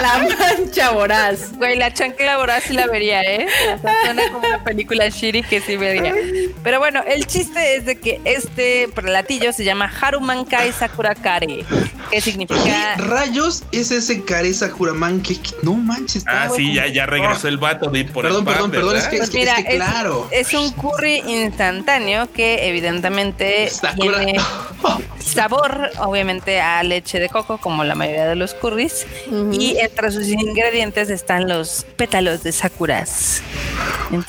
La, 0.00 0.28
mancha 0.38 0.90
voraz. 0.90 1.52
Güey, 1.56 1.76
la 1.76 1.92
chancla 1.92 2.36
voraz 2.36 2.64
sí 2.64 2.74
la 2.74 2.86
vería, 2.86 3.22
¿eh? 3.22 3.46
suena 3.80 4.30
como 4.30 4.46
una 4.46 4.62
película 4.62 5.08
shiri 5.08 5.42
que 5.42 5.60
sí 5.62 5.76
vería. 5.76 6.14
Pero 6.62 6.78
bueno, 6.78 7.02
el 7.06 7.26
chiste 7.26 7.76
es 7.76 7.86
de 7.86 7.96
que 7.96 8.20
este 8.24 8.88
platillo 8.94 9.52
se 9.54 9.64
llama 9.64 9.90
Harumankai 10.00 10.72
Sakura 10.72 11.14
Kare. 11.14 11.64
¿Qué 12.10 12.20
significa? 12.20 12.96
Rayos 12.98 13.64
es 13.72 13.90
ese 13.90 14.22
Kare 14.24 14.52
Sakuraman 14.52 15.22
que 15.22 15.38
no 15.62 15.74
manches. 15.74 16.24
Ah, 16.26 16.48
sí, 16.54 16.74
ya, 16.74 16.86
ya 16.86 17.06
regresó 17.06 17.48
el 17.48 17.58
vato 17.58 17.90
de 17.90 18.04
por 18.04 18.24
Perdón, 18.24 18.44
perdón, 18.44 18.70
perdón, 18.70 18.96
es 18.96 19.08
que, 19.08 19.16
es, 19.16 19.30
que, 19.30 19.44
claro. 19.44 20.05
Es, 20.05 20.05
un 20.54 20.72
curry 20.72 21.22
instantáneo 21.26 22.30
que 22.32 22.68
evidentemente 22.68 23.70
tiene 23.98 24.36
sabor, 25.20 25.90
obviamente, 25.98 26.60
a 26.60 26.82
leche 26.82 27.18
de 27.18 27.28
coco, 27.28 27.58
como 27.58 27.84
la 27.84 27.94
mayoría 27.94 28.26
de 28.26 28.36
los 28.36 28.54
curries. 28.54 29.06
Y 29.52 29.76
entre 29.78 30.10
sus 30.12 30.28
ingredientes 30.28 31.10
están 31.10 31.48
los 31.48 31.86
pétalos 31.96 32.42
de 32.42 32.52
sakuras. 32.52 33.42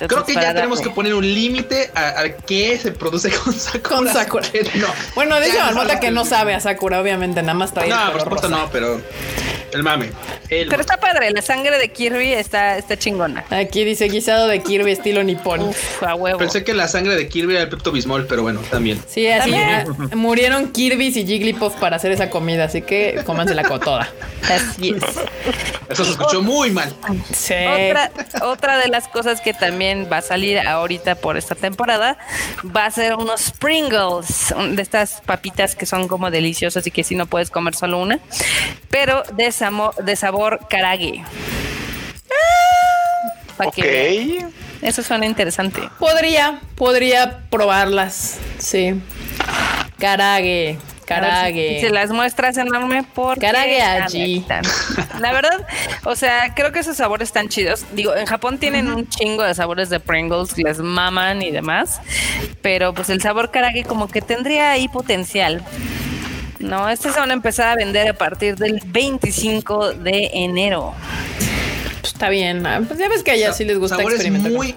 Creo 0.07 0.25
que 0.25 0.33
ya 0.33 0.53
tenemos 0.53 0.81
que 0.81 0.89
poner 0.89 1.13
un 1.13 1.25
límite 1.25 1.91
a, 1.95 2.23
qué 2.45 2.77
se 2.77 2.91
produce 2.91 3.31
con 3.31 3.53
sakura. 3.53 3.89
Con 3.89 4.07
sakura. 4.07 4.47
No. 4.75 4.87
Bueno, 5.15 5.39
dice 5.39 5.57
Marmota 5.59 5.99
que 5.99 6.11
no 6.11 6.25
sabe 6.25 6.53
a 6.53 6.59
sakura, 6.59 7.01
obviamente, 7.01 7.41
nada 7.41 7.53
más 7.53 7.73
trae. 7.73 7.89
No, 7.89 8.11
por 8.11 8.21
supuesto 8.21 8.49
no, 8.49 8.69
pero 8.71 9.01
el 9.71 9.83
mame. 9.83 10.11
Pero 10.49 10.79
está 10.79 10.97
padre, 10.97 11.31
la 11.31 11.41
sangre 11.41 11.77
de 11.77 11.89
Kirby 11.89 12.33
está, 12.33 12.77
está 12.77 12.97
chingona. 12.97 13.45
Aquí 13.49 13.83
dice 13.83 14.05
guisado 14.05 14.47
de 14.47 14.61
Kirby 14.61 14.91
estilo 14.91 15.23
nipón. 15.23 15.66
Pensé 16.37 16.63
que 16.63 16.73
la 16.73 16.87
sangre 16.87 17.15
de 17.15 17.27
Kirby 17.27 17.53
era 17.53 17.63
el 17.63 17.69
Pepto 17.69 17.91
Bismol, 17.91 18.25
pero 18.27 18.43
bueno, 18.43 18.61
también. 18.69 19.01
Sí, 19.07 19.27
así 19.27 19.53
ah, 19.53 19.85
murieron 20.15 20.71
Kirby 20.71 21.07
y 21.07 21.25
Jigglypuff 21.25 21.75
para 21.75 21.95
hacer 21.95 22.11
esa 22.11 22.29
comida, 22.29 22.65
así 22.65 22.81
que 22.81 23.21
cómansela 23.25 23.63
con 23.63 23.79
toda. 23.79 24.09
Así 24.49 24.95
es. 24.95 25.03
Eso 25.89 26.03
se 26.03 26.11
escuchó 26.11 26.41
muy 26.41 26.71
mal. 26.71 26.93
Sí. 27.33 27.53
Otra, 28.41 28.77
de 28.77 28.87
las 28.89 29.07
cosas 29.07 29.41
que 29.41 29.53
también 29.53 30.07
va 30.11 30.17
a 30.17 30.21
salir 30.21 30.59
ahorita 30.59 31.15
por 31.15 31.37
esta 31.37 31.55
temporada 31.55 32.17
va 32.75 32.85
a 32.85 32.91
ser 32.91 33.15
unos 33.15 33.51
Pringles, 33.51 34.53
de 34.71 34.81
estas 34.81 35.21
papitas 35.21 35.75
que 35.75 35.85
son 35.85 36.07
como 36.07 36.29
deliciosas 36.29 36.85
y 36.87 36.91
que 36.91 37.03
si 37.03 37.15
no 37.15 37.25
puedes 37.25 37.49
comer 37.49 37.75
solo 37.75 37.99
una, 37.99 38.19
pero 38.89 39.23
de, 39.33 39.53
de 40.03 40.15
sabor 40.15 40.59
karage. 40.69 41.23
ok. 43.57 43.77
Eso 44.81 45.03
suena 45.03 45.25
interesante. 45.25 45.81
Podría, 45.99 46.59
podría 46.75 47.39
probarlas. 47.49 48.37
Sí. 48.59 49.01
Karage. 49.97 50.77
Karage. 51.05 51.79
Se 51.79 51.89
las 51.89 52.11
muestras 52.11 52.57
enorme 52.57 53.03
por 53.03 53.39
Karage 53.39 53.81
allí. 53.81 54.45
La 55.19 55.31
verdad, 55.31 55.65
o 56.03 56.15
sea, 56.15 56.53
creo 56.53 56.71
que 56.71 56.79
esos 56.79 56.97
sabores 56.97 57.29
están 57.29 57.47
chidos. 57.47 57.85
Digo, 57.93 58.15
en 58.15 58.25
Japón 58.25 58.57
tienen 58.57 58.89
un 58.89 59.07
chingo 59.07 59.43
de 59.43 59.55
sabores 59.55 59.89
de 59.89 59.99
Pringles, 59.99 60.57
les 60.57 60.79
maman 60.79 61.41
y 61.41 61.51
demás. 61.51 62.01
Pero 62.61 62.93
pues 62.93 63.09
el 63.09 63.21
sabor 63.21 63.51
Karage 63.51 63.85
como 63.85 64.07
que 64.09 64.21
tendría 64.21 64.71
ahí 64.71 64.89
potencial. 64.89 65.63
No, 66.59 66.89
estos 66.89 67.13
se 67.13 67.19
van 67.19 67.31
a 67.31 67.33
empezar 67.33 67.69
a 67.69 67.75
vender 67.75 68.09
a 68.09 68.13
partir 68.13 68.57
del 68.57 68.81
25 68.85 69.93
de 69.93 70.31
enero. 70.33 70.93
Pues 72.07 72.13
está 72.13 72.29
bien. 72.29 72.65
Ah, 72.65 72.81
pues 72.87 72.97
ya 72.97 73.09
ves 73.09 73.21
que 73.21 73.31
allá 73.31 73.51
sí 73.51 73.65
les 73.65 73.77
gusta 73.77 74.01
experimentar. 74.01 74.49
Muy, 74.49 74.75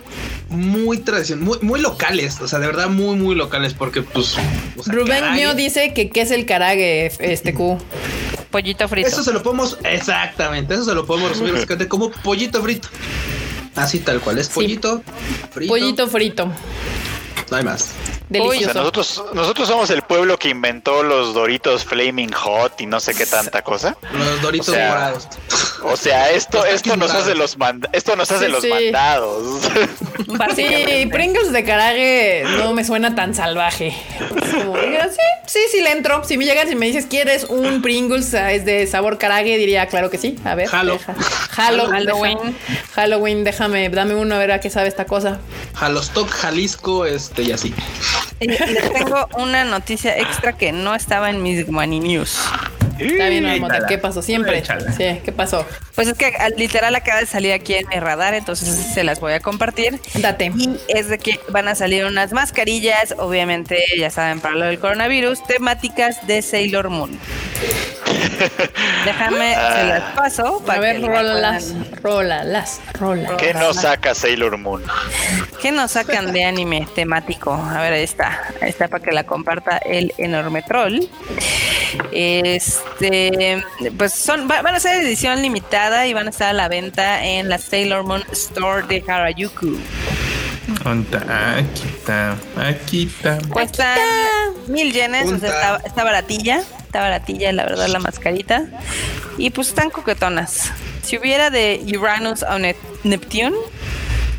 muy 0.48 0.98
tradicional, 0.98 1.44
muy, 1.44 1.58
muy 1.62 1.80
locales. 1.80 2.40
O 2.40 2.48
sea, 2.48 2.58
de 2.58 2.66
verdad, 2.66 2.88
muy, 2.88 3.14
muy 3.14 3.36
locales. 3.36 3.72
Porque, 3.72 4.02
pues. 4.02 4.34
Rubén 4.86 5.32
mío 5.34 5.54
dice 5.54 5.94
que 5.94 6.10
qué 6.10 6.22
es 6.22 6.32
el 6.32 6.44
carague, 6.44 7.12
este 7.20 7.54
Q. 7.54 7.78
Pollito 8.50 8.88
frito. 8.88 9.06
Eso 9.06 9.22
se 9.22 9.32
lo 9.32 9.44
podemos. 9.44 9.78
Exactamente. 9.84 10.74
Eso 10.74 10.86
se 10.86 10.94
lo 10.94 11.06
podemos 11.06 11.30
resumir 11.30 11.52
básicamente 11.52 11.86
como 11.86 12.10
pollito 12.10 12.60
frito. 12.60 12.88
Así 13.76 14.00
tal 14.00 14.20
cual. 14.20 14.38
Es 14.38 14.48
pollito 14.48 15.00
frito. 15.52 15.72
Pollito 15.72 16.08
frito. 16.08 16.52
No 17.50 17.56
hay 17.56 17.64
más. 17.64 17.90
Delicioso. 18.28 18.74
nosotros, 18.74 19.24
nosotros 19.34 19.66
somos 19.66 19.90
el 19.90 20.02
pueblo 20.02 20.38
que 20.38 20.50
inventó 20.50 21.02
los 21.02 21.34
Doritos 21.34 21.84
Flaming 21.84 22.30
Hot 22.30 22.80
y 22.80 22.86
no 22.86 23.00
sé 23.00 23.12
qué 23.12 23.26
tanta 23.26 23.62
cosa. 23.62 23.96
Los 24.12 24.40
Doritos 24.40 24.68
o 24.68 24.72
sea, 24.72 25.14
O 25.82 25.96
sea, 25.96 26.30
esto, 26.30 26.64
esto 26.64 26.96
nos 26.96 27.10
hace 27.10 27.34
los 27.34 27.56
esto 27.92 28.14
nos 28.14 28.30
hace 28.30 28.48
los 28.48 28.64
mandados. 28.64 29.62
Sí, 30.54 31.08
Pringles 31.10 31.52
de 31.52 31.64
carague 31.64 32.44
no 32.58 32.72
me 32.72 32.84
suena 32.84 33.14
tan 33.16 33.34
salvaje. 33.34 33.96
sí, 34.30 35.16
sí, 35.46 35.58
sí 35.72 35.80
le 35.80 35.90
entro. 35.90 36.22
Si 36.22 36.38
me 36.38 36.44
llegas 36.44 36.70
y 36.70 36.76
me 36.76 36.86
dices, 36.86 37.06
¿quieres 37.06 37.44
un 37.44 37.82
Pringles 37.82 38.32
es 38.34 38.64
de 38.64 38.86
sabor 38.86 39.18
carague? 39.18 39.56
Diría, 39.58 39.86
claro 39.88 40.08
que 40.08 40.18
sí. 40.18 40.38
A 40.44 40.54
ver. 40.54 40.68
Halloween. 40.68 42.38
Halloween, 42.94 43.44
déjame, 43.44 43.88
dame 43.88 44.14
uno 44.14 44.36
a 44.36 44.38
ver 44.38 44.52
a 44.52 44.60
qué 44.60 44.70
sabe 44.70 44.88
esta 44.88 45.06
cosa. 45.06 45.40
Halostock, 45.74 46.28
Jalisco, 46.28 47.06
este 47.06 47.39
así. 47.52 47.74
Les 48.40 48.92
tengo 48.92 49.28
una 49.38 49.64
noticia 49.64 50.16
extra 50.18 50.52
que 50.52 50.72
no 50.72 50.94
estaba 50.94 51.30
en 51.30 51.42
mis 51.42 51.68
Money 51.68 52.00
News. 52.00 52.38
Está 53.00 53.28
bien, 53.28 53.46
¿Qué 53.88 53.98
pasó? 53.98 54.22
Siempre. 54.22 54.62
Sí, 54.96 55.20
¿qué 55.24 55.32
pasó? 55.32 55.66
Pues 55.94 56.08
es 56.08 56.14
que 56.14 56.32
literal 56.56 56.94
acaba 56.94 57.20
de 57.20 57.26
salir 57.26 57.52
aquí 57.52 57.74
en 57.74 57.88
mi 57.88 57.96
radar, 57.96 58.34
entonces 58.34 58.68
se 58.68 59.04
las 59.04 59.20
voy 59.20 59.32
a 59.32 59.40
compartir. 59.40 60.00
Date. 60.14 60.52
Y 60.56 60.78
es 60.88 61.08
de 61.08 61.18
que 61.18 61.40
van 61.48 61.68
a 61.68 61.74
salir 61.74 62.04
unas 62.04 62.32
mascarillas, 62.32 63.14
obviamente, 63.18 63.82
ya 63.98 64.10
saben, 64.10 64.40
para 64.40 64.54
lo 64.54 64.64
del 64.66 64.78
coronavirus, 64.78 65.44
temáticas 65.46 66.26
de 66.26 66.42
Sailor 66.42 66.90
Moon. 66.90 67.18
Déjame, 69.04 69.54
se 69.54 69.84
las 69.84 70.14
paso. 70.14 70.62
Para 70.64 70.78
a 70.78 70.82
ver, 70.82 71.02
rólalas, 71.02 71.74
rólalas, 72.02 72.80
rólalas. 72.98 73.36
¿Qué 73.36 73.54
nos 73.54 73.76
saca 73.76 74.14
Sailor 74.14 74.56
Moon? 74.58 74.82
¿Qué 75.60 75.72
nos 75.72 75.92
sacan 75.92 76.32
de 76.32 76.44
anime 76.44 76.86
temático? 76.94 77.52
A 77.52 77.82
ver, 77.82 77.92
ahí 77.92 78.02
está. 78.02 78.40
Ahí 78.60 78.70
está 78.70 78.88
para 78.88 79.04
que 79.04 79.12
la 79.12 79.24
comparta 79.24 79.78
el 79.78 80.12
enorme 80.18 80.62
troll. 80.62 81.00
Este, 82.12 82.89
pues 83.96 84.12
son, 84.12 84.48
van 84.48 84.66
a 84.66 84.80
ser 84.80 85.02
edición 85.02 85.40
limitada 85.42 86.06
y 86.06 86.14
van 86.14 86.26
a 86.26 86.30
estar 86.30 86.48
a 86.48 86.52
la 86.52 86.68
venta 86.68 87.24
en 87.24 87.48
la 87.48 87.58
Sailor 87.58 88.04
Moon 88.04 88.22
Store 88.32 88.86
de 88.86 89.02
Harajuku. 89.06 89.76
Aquí 90.84 91.88
está, 91.88 92.36
aquí 92.56 93.02
está. 93.06 93.38
Cuesta 93.48 93.96
mil 94.68 94.92
yenes, 94.92 95.30
o 95.30 95.38
sea, 95.38 95.80
está, 95.84 96.04
baratilla, 96.04 96.62
está 96.82 97.00
baratilla, 97.00 97.52
la 97.52 97.64
verdad, 97.64 97.88
la 97.88 97.98
mascarita. 97.98 98.66
Y 99.36 99.50
pues 99.50 99.68
están 99.68 99.90
coquetonas. 99.90 100.70
Si 101.02 101.18
hubiera 101.18 101.50
de 101.50 101.82
Uranus 101.98 102.42
o 102.42 102.58
Neptune, 103.04 103.56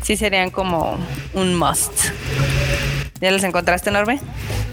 sí 0.02 0.16
serían 0.16 0.50
como 0.50 0.98
un 1.34 1.54
must. 1.54 1.92
¿Ya 3.20 3.30
las 3.30 3.44
encontraste, 3.44 3.90
Norbe? 3.90 4.20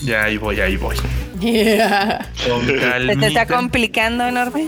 Ya 0.01 0.23
ahí 0.23 0.37
voy, 0.37 0.59
ahí 0.59 0.75
voy. 0.75 0.95
¿Se 1.41 3.15
te 3.15 3.27
está 3.27 3.45
complicando, 3.45 4.25
Enorme? 4.25 4.67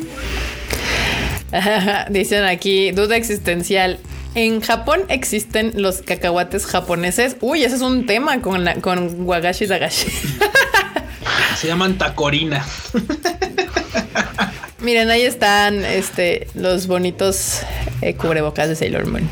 Dicen 2.10 2.44
aquí, 2.44 2.92
duda 2.92 3.16
existencial. 3.16 4.00
En 4.34 4.62
Japón 4.62 5.02
existen 5.10 5.74
los 5.76 6.02
cacahuates 6.02 6.66
japoneses. 6.66 7.36
Uy, 7.42 7.64
ese 7.64 7.76
es 7.76 7.82
un 7.82 8.06
tema 8.06 8.40
con, 8.42 8.64
la, 8.64 8.76
con 8.76 9.28
Wagashi 9.28 9.66
Dagashi. 9.66 10.10
Se 11.58 11.68
llaman 11.68 11.98
tacorina. 11.98 12.66
Miren, 14.80 15.10
ahí 15.10 15.22
están 15.22 15.84
este, 15.86 16.48
los 16.56 16.88
bonitos 16.88 17.62
eh, 18.02 18.16
cubrebocas 18.16 18.70
de 18.70 18.76
Sailor 18.76 19.06
Moon. 19.06 19.30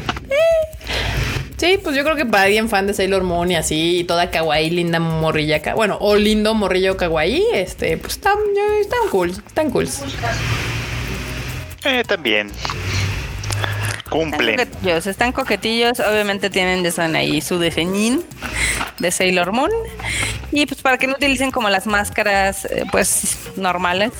Sí, 1.59 1.77
pues 1.83 1.93
yo 1.93 2.05
creo 2.05 2.15
que 2.15 2.25
para 2.25 2.43
alguien 2.43 2.69
fan 2.69 2.87
de 2.87 2.93
Sailor 2.93 3.23
Moon 3.23 3.51
y 3.51 3.55
así, 3.57 4.05
toda 4.07 4.31
kawaii, 4.31 4.69
linda 4.69 5.01
morrilla, 5.01 5.61
bueno, 5.75 5.97
o 5.99 6.15
lindo 6.15 6.53
morrillo 6.53 6.95
kawaii, 6.95 7.43
este, 7.53 7.97
pues 7.97 8.13
están, 8.13 8.37
están 8.79 8.99
cool, 9.11 9.31
están 9.31 9.69
cool. 9.69 9.89
Eh, 11.83 12.03
también. 12.07 12.49
Cumplen. 14.09 14.57
Están 14.57 14.67
coquetillos, 14.69 15.07
están 15.07 15.31
coquetillos, 15.33 15.99
obviamente 15.99 16.49
tienen 16.49 16.81
de 16.81 16.91
son 16.91 17.17
ahí 17.17 17.41
su 17.41 17.59
defeñín 17.59 18.23
de 18.99 19.11
Sailor 19.11 19.51
Moon. 19.51 19.71
Y 20.53 20.65
pues 20.65 20.81
para 20.81 20.97
que 20.97 21.07
no 21.07 21.15
utilicen 21.15 21.51
como 21.51 21.69
las 21.69 21.87
máscaras, 21.87 22.63
eh, 22.65 22.85
pues 22.89 23.37
normales. 23.57 24.13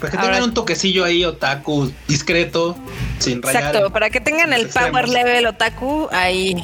Para 0.00 0.10
que 0.10 0.18
tengan 0.18 0.42
un 0.42 0.54
toquecillo 0.54 1.04
ahí 1.04 1.24
otaku 1.24 1.92
discreto, 2.06 2.76
sin 3.18 3.42
rayar. 3.42 3.64
Exacto, 3.64 3.90
para 3.90 4.10
que 4.10 4.20
tengan 4.20 4.52
el 4.52 4.68
power 4.68 5.08
level 5.08 5.46
otaku 5.46 6.08
ahí 6.12 6.56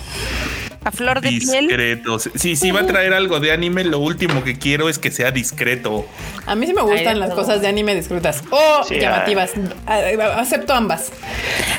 a 0.84 0.90
flor 0.90 1.20
de 1.20 1.30
discreto. 1.30 2.18
piel. 2.18 2.32
Sí, 2.34 2.56
sí, 2.56 2.70
va 2.70 2.80
a 2.80 2.86
traer 2.86 3.14
algo 3.14 3.40
de 3.40 3.52
anime, 3.52 3.84
lo 3.84 3.98
último 3.98 4.42
que 4.44 4.58
quiero 4.58 4.88
es 4.88 4.98
que 4.98 5.10
sea 5.10 5.30
discreto. 5.30 6.06
A 6.46 6.54
mí 6.54 6.66
sí 6.66 6.74
me 6.74 6.82
gustan 6.82 7.20
las 7.20 7.32
cosas 7.32 7.60
de 7.60 7.68
anime 7.68 7.94
discretas 7.94 8.42
o 8.50 8.88
llamativas. 8.88 9.52
Acepto 9.86 10.74
ambas. 10.74 11.12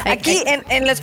Aquí 0.06 0.44
en, 0.46 0.88
los, 0.88 1.02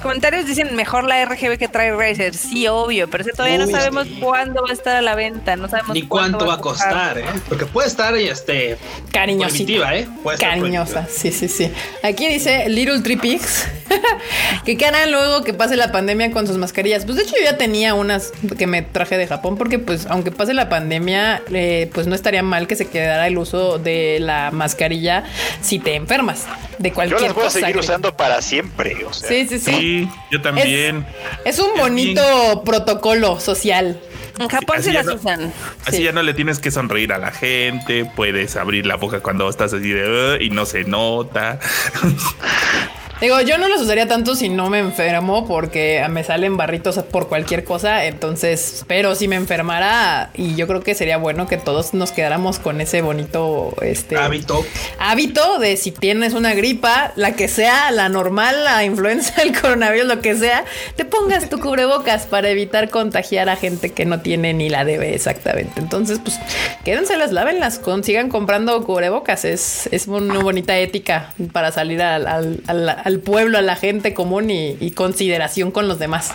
comentarios 0.00 0.46
dicen 0.46 0.74
mejor 0.76 1.04
la 1.04 1.24
RGB 1.24 1.58
que 1.58 1.68
trae 1.68 1.92
Razer. 1.94 2.34
Sí, 2.34 2.66
obvio, 2.66 3.08
pero 3.08 3.24
todavía 3.24 3.58
no 3.58 3.66
sabemos 3.66 4.06
cuándo 4.20 4.62
va 4.62 4.70
a 4.70 4.72
estar 4.72 4.96
a 4.96 5.02
la 5.02 5.14
venta. 5.14 5.56
No 5.56 5.68
sabemos 5.68 5.94
ni 5.94 6.02
cuánto 6.02 6.46
va 6.46 6.54
a 6.54 6.60
costar, 6.60 7.18
¿eh? 7.18 7.24
Porque 7.48 7.66
puede 7.66 7.88
estar 7.88 8.14
este 8.16 8.76
cariñosa, 9.12 9.96
¿eh? 9.96 10.08
Cariñosa, 10.38 11.06
sí, 11.08 11.32
sí, 11.32 11.48
sí. 11.48 11.70
Aquí 12.02 12.28
dice 12.28 12.68
Little 12.68 13.00
Tripics 13.00 13.66
que 14.64 14.76
qué 14.76 14.86
harán 14.86 15.10
luego 15.10 15.42
que 15.42 15.54
pase 15.54 15.76
la 15.76 15.92
pandemia 15.92 16.30
con 16.30 16.46
sus 16.46 16.56
mascarillas. 16.56 17.04
Pues 17.04 17.16
de 17.16 17.22
hecho 17.24 17.34
yo 17.36 17.44
ya 17.44 17.56
tenía 17.56 17.94
unas 17.94 18.32
que 18.58 18.66
me 18.66 18.82
traje 18.82 19.16
de 19.16 19.26
Japón 19.26 19.56
porque 19.56 19.78
pues 19.78 20.06
aunque 20.08 20.30
pase 20.30 20.54
la 20.54 20.68
pandemia, 20.68 21.42
eh, 21.52 21.90
pues 21.92 22.06
no 22.06 22.14
estaría 22.14 22.42
mal 22.42 22.66
que 22.66 22.76
se 22.76 22.86
quedara 22.94 23.26
el 23.26 23.36
uso 23.36 23.78
de 23.78 24.18
la 24.20 24.52
mascarilla 24.52 25.24
si 25.60 25.80
te 25.80 25.96
enfermas 25.96 26.46
de 26.78 26.92
cualquier 26.92 27.18
cosa. 27.18 27.26
Yo 27.26 27.26
las 27.26 27.34
voy 27.34 27.46
a 27.46 27.50
seguir 27.50 27.76
usando 27.78 28.16
para 28.16 28.40
siempre. 28.40 28.96
Sí, 29.10 29.46
sí, 29.48 29.58
sí. 29.58 30.08
yo 30.30 30.40
también. 30.40 31.04
Es, 31.44 31.58
un 31.58 31.76
bonito 31.76 32.62
protocolo 32.64 33.40
social. 33.40 34.00
En 34.38 34.48
Japón 34.48 34.82
se 34.82 34.92
las 34.92 35.06
usan. 35.08 35.52
Así 35.86 36.04
ya 36.04 36.12
no 36.12 36.22
le 36.22 36.34
tienes 36.34 36.60
que 36.60 36.70
sonreír 36.70 37.12
a 37.12 37.18
la 37.18 37.32
gente, 37.32 38.04
puedes 38.04 38.56
abrir 38.56 38.86
la 38.86 38.96
boca 38.96 39.20
cuando 39.20 39.48
estás 39.48 39.72
así 39.72 39.90
de 39.90 40.38
y 40.40 40.50
no 40.50 40.66
se 40.66 40.84
nota. 40.84 41.58
Digo, 43.20 43.40
yo 43.40 43.58
no 43.58 43.68
los 43.68 43.80
usaría 43.80 44.08
tanto 44.08 44.34
si 44.34 44.48
no 44.48 44.68
me 44.70 44.80
enfermo 44.80 45.46
porque 45.46 46.04
me 46.10 46.24
salen 46.24 46.56
barritos 46.56 46.98
por 46.98 47.28
cualquier 47.28 47.64
cosa. 47.64 48.04
Entonces, 48.06 48.84
pero 48.88 49.14
si 49.14 49.28
me 49.28 49.36
enfermara, 49.36 50.30
y 50.34 50.56
yo 50.56 50.66
creo 50.66 50.82
que 50.82 50.94
sería 50.94 51.16
bueno 51.16 51.46
que 51.46 51.56
todos 51.56 51.94
nos 51.94 52.12
quedáramos 52.12 52.58
con 52.58 52.80
ese 52.80 53.02
bonito 53.02 53.74
este 53.82 54.16
hábito. 54.16 54.64
Hábito 54.98 55.58
de 55.58 55.76
si 55.76 55.92
tienes 55.92 56.34
una 56.34 56.54
gripa, 56.54 57.12
la 57.14 57.36
que 57.36 57.48
sea, 57.48 57.90
la 57.92 58.08
normal, 58.08 58.64
la 58.64 58.84
influenza, 58.84 59.42
el 59.42 59.58
coronavirus, 59.58 60.06
lo 60.06 60.20
que 60.20 60.34
sea, 60.34 60.64
te 60.96 61.04
pongas 61.04 61.48
tu 61.48 61.60
cubrebocas 61.60 62.26
para 62.26 62.50
evitar 62.50 62.90
contagiar 62.90 63.48
a 63.48 63.56
gente 63.56 63.92
que 63.92 64.04
no 64.04 64.20
tiene 64.20 64.54
ni 64.54 64.68
la 64.68 64.84
debe 64.84 65.14
exactamente. 65.14 65.80
Entonces, 65.80 66.18
pues 66.18 66.38
quédenselas, 66.84 67.32
lávenlas, 67.32 67.80
sigan 68.02 68.28
comprando 68.28 68.84
cubrebocas. 68.84 69.44
Es, 69.44 69.88
es 69.92 70.08
una 70.08 70.40
bonita 70.40 70.76
ética 70.76 71.32
para 71.52 71.70
salir 71.70 72.02
al, 72.02 72.26
al 72.66 73.03
pueblo, 73.20 73.58
a 73.58 73.62
la 73.62 73.76
gente 73.76 74.14
común 74.14 74.50
y, 74.50 74.90
consideración 74.92 75.70
con 75.70 75.88
los 75.88 75.98
demás. 75.98 76.32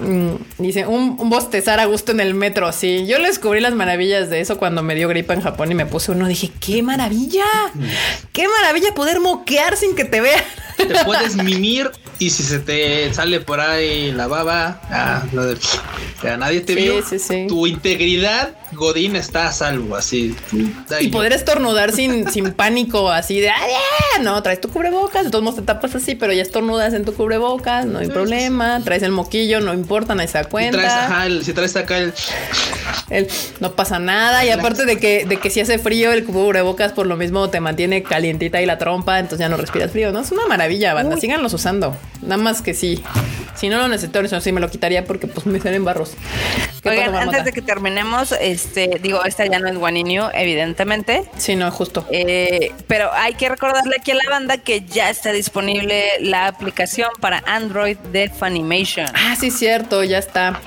Mm, 0.00 0.34
dice, 0.58 0.86
un, 0.86 1.16
bostezar 1.28 1.80
a 1.80 1.84
gusto 1.84 2.12
en 2.12 2.20
el 2.20 2.34
metro. 2.34 2.72
Sí, 2.72 3.06
yo 3.06 3.20
descubrí 3.20 3.60
las 3.60 3.74
maravillas 3.74 4.30
de 4.30 4.40
eso 4.40 4.56
cuando 4.56 4.82
me 4.82 4.94
dio 4.94 5.08
gripa 5.08 5.34
en 5.34 5.42
Japón 5.42 5.70
y 5.70 5.74
me 5.74 5.86
puse 5.86 6.12
uno. 6.12 6.26
Dije, 6.26 6.50
¡qué 6.60 6.82
maravilla! 6.82 7.44
¡Qué 8.32 8.46
maravilla 8.48 8.94
poder 8.94 9.20
moquear 9.20 9.76
sin 9.76 9.94
que 9.94 10.04
te 10.04 10.20
vean! 10.20 10.42
Te 10.76 11.04
puedes 11.04 11.36
mimir 11.36 11.90
y 12.20 12.28
si 12.28 12.42
se 12.42 12.58
te 12.58 13.12
sale 13.14 13.40
por 13.40 13.60
ahí 13.60 14.12
la 14.12 14.26
baba, 14.26 14.78
ah, 14.90 15.22
nadie 16.38 16.60
te 16.60 16.74
vio. 16.74 17.02
Tu 17.48 17.66
integridad, 17.66 18.50
Godín, 18.72 19.16
está 19.16 19.48
a 19.48 19.52
salvo, 19.52 19.96
así. 19.96 20.36
Y 21.00 21.08
poder 21.08 21.32
estornudar 21.32 21.92
sin, 21.92 22.30
sin 22.30 22.52
pánico, 22.52 23.10
así 23.10 23.40
de, 23.40 23.50
no, 24.20 24.42
traes 24.42 24.60
tu 24.60 24.68
cubrebocas, 24.68 25.24
de 25.24 25.30
todos 25.30 25.42
modos 25.42 25.60
te 25.60 25.64
tapas 25.64 25.94
así, 25.94 26.14
pero 26.14 26.34
ya 26.34 26.42
estornudas 26.42 26.92
en 26.92 27.06
tu 27.06 27.14
cubrebocas, 27.14 27.86
no 27.86 28.00
hay 28.00 28.08
problema, 28.08 28.82
traes 28.84 29.02
el 29.02 29.12
moquillo, 29.12 29.60
no 29.60 29.72
importa, 29.72 29.89
se 30.26 30.38
da 30.38 30.44
cuenta. 30.44 30.78
Si 30.78 31.08
traes, 31.08 31.44
si 31.44 31.52
traes 31.52 31.76
acá 31.76 31.98
el... 31.98 32.12
No 33.60 33.72
pasa 33.72 33.98
nada, 33.98 34.44
y 34.44 34.50
aparte 34.50 34.84
de 34.84 34.98
que, 34.98 35.24
de 35.26 35.36
que 35.38 35.50
si 35.50 35.60
hace 35.60 35.78
frío, 35.78 36.12
el 36.12 36.24
cubrebocas 36.24 36.92
por 36.92 37.06
lo 37.06 37.16
mismo 37.16 37.50
te 37.50 37.60
mantiene 37.60 38.02
calientita 38.02 38.60
y 38.62 38.66
la 38.66 38.78
trompa, 38.78 39.18
entonces 39.18 39.40
ya 39.40 39.48
no 39.48 39.56
respiras 39.56 39.90
frío, 39.90 40.12
¿no? 40.12 40.20
Es 40.20 40.30
una 40.32 40.46
maravilla, 40.46 40.94
banda, 40.94 41.16
síganlos 41.16 41.52
usando. 41.52 41.96
Nada 42.22 42.36
más 42.36 42.62
que 42.62 42.74
sí. 42.74 43.02
Si 43.60 43.68
no 43.68 43.76
lo 43.76 43.88
necesito, 43.88 44.20
eso 44.20 44.40
sí 44.40 44.52
me 44.52 44.60
lo 44.60 44.70
quitaría 44.70 45.04
porque 45.04 45.26
pues 45.26 45.44
me 45.44 45.60
salen 45.60 45.84
barros. 45.84 46.14
Oigan, 46.82 47.14
antes 47.14 47.44
de 47.44 47.52
que 47.52 47.60
terminemos, 47.60 48.32
este, 48.40 48.98
digo, 49.02 49.22
esta 49.26 49.44
ya 49.44 49.58
no 49.58 49.68
es 49.68 49.76
Guaninio, 49.76 50.30
evidentemente. 50.32 51.24
Sí, 51.36 51.56
no, 51.56 51.70
justo. 51.70 52.06
Eh, 52.10 52.72
pero 52.86 53.12
hay 53.12 53.34
que 53.34 53.50
recordarle 53.50 53.96
aquí 54.00 54.12
a 54.12 54.14
la 54.14 54.30
banda 54.30 54.56
que 54.56 54.80
ya 54.86 55.10
está 55.10 55.32
disponible 55.32 56.06
la 56.20 56.46
aplicación 56.46 57.10
para 57.20 57.42
Android 57.44 57.98
de 57.98 58.30
Funimation. 58.30 59.08
Ah, 59.12 59.36
sí, 59.38 59.50
cierto, 59.50 60.04
ya 60.04 60.16
está. 60.16 60.58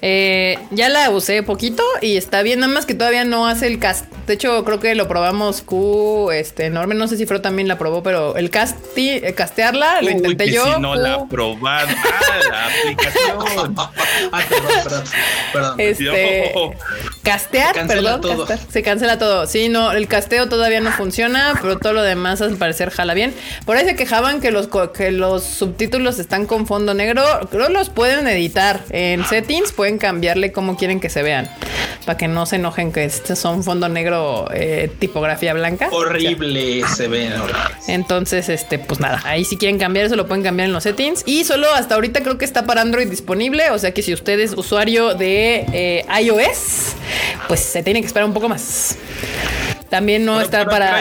Eh, 0.00 0.58
ya 0.70 0.88
la 0.88 1.10
usé 1.10 1.42
poquito 1.42 1.82
y 2.00 2.16
está 2.16 2.42
bien, 2.42 2.60
nada 2.60 2.72
más 2.72 2.86
que 2.86 2.94
todavía 2.94 3.24
no 3.24 3.46
hace 3.46 3.66
el 3.66 3.78
cast. 3.78 4.06
De 4.26 4.34
hecho, 4.34 4.64
creo 4.64 4.78
que 4.78 4.94
lo 4.94 5.08
probamos 5.08 5.62
Q, 5.62 6.30
este, 6.32 6.66
enorme, 6.66 6.94
no 6.94 7.08
sé 7.08 7.16
si 7.16 7.26
Fro 7.26 7.40
también 7.40 7.66
la 7.66 7.78
probó, 7.78 8.02
pero 8.02 8.36
el 8.36 8.50
casti, 8.50 9.10
eh, 9.10 9.32
castearla 9.34 10.02
lo 10.02 10.10
intenté 10.10 10.50
yo. 10.50 10.64
Si 10.74 10.80
no 10.80 10.94
la 10.94 11.26
probaron, 11.26 11.94
ah, 11.94 12.38
la 12.50 12.66
aplicación. 12.80 13.74
ah, 13.78 14.42
perdón, 14.48 14.70
perdón, 14.84 15.04
perdón. 15.52 15.74
Este, 15.78 16.52
castear, 17.22 17.74
se 17.74 17.84
perdón, 17.86 18.20
todo. 18.20 18.46
se 18.46 18.82
cancela 18.82 19.18
todo. 19.18 19.46
Sí, 19.46 19.68
no, 19.68 19.92
el 19.92 20.08
casteo 20.08 20.48
todavía 20.48 20.80
no 20.80 20.92
funciona, 20.92 21.54
pero 21.60 21.78
todo 21.78 21.92
lo 21.92 22.02
demás 22.02 22.40
al 22.40 22.56
parecer 22.56 22.90
jala 22.90 23.14
bien. 23.14 23.34
Por 23.66 23.76
ahí 23.76 23.84
se 23.84 23.96
quejaban 23.96 24.40
que 24.40 24.50
los 24.50 24.68
que 24.94 25.10
los 25.10 25.42
subtítulos 25.42 26.18
están 26.18 26.46
con 26.46 26.66
fondo 26.66 26.94
negro, 26.94 27.24
creo 27.50 27.68
los 27.68 27.90
pueden 27.90 28.26
editar 28.28 28.80
en 28.90 29.24
settings, 29.24 29.72
pueden 29.88 29.98
cambiarle 29.98 30.52
cómo 30.52 30.76
quieren 30.76 31.00
que 31.00 31.08
se 31.08 31.22
vean. 31.22 31.48
Para 32.04 32.18
que 32.18 32.28
no 32.28 32.44
se 32.44 32.56
enojen 32.56 32.92
que 32.92 33.04
este 33.04 33.34
son 33.34 33.64
fondo 33.64 33.88
negro, 33.88 34.46
eh, 34.52 34.90
tipografía 34.98 35.54
blanca. 35.54 35.88
Horrible 35.90 36.82
se 36.86 37.08
ven. 37.08 37.32
Entonces, 37.86 38.50
este, 38.50 38.78
pues 38.78 39.00
nada, 39.00 39.22
ahí 39.24 39.46
si 39.46 39.56
quieren 39.56 39.78
cambiar 39.78 40.04
eso 40.04 40.14
lo 40.16 40.26
pueden 40.26 40.44
cambiar 40.44 40.66
en 40.66 40.74
los 40.74 40.82
settings. 40.82 41.22
Y 41.24 41.44
solo 41.44 41.72
hasta 41.72 41.94
ahorita 41.94 42.20
creo 42.20 42.36
que 42.36 42.44
está 42.44 42.66
para 42.66 42.82
Android 42.82 43.08
disponible. 43.08 43.70
O 43.70 43.78
sea 43.78 43.92
que 43.92 44.02
si 44.02 44.12
usted 44.12 44.38
es 44.40 44.52
usuario 44.52 45.14
de 45.14 45.64
eh, 45.72 46.04
iOS, 46.22 46.94
pues 47.46 47.60
se 47.60 47.82
tiene 47.82 48.02
que 48.02 48.06
esperar 48.06 48.28
un 48.28 48.34
poco 48.34 48.50
más. 48.50 48.98
También 49.90 50.24
no 50.24 50.40
está 50.40 50.64
para 50.66 51.00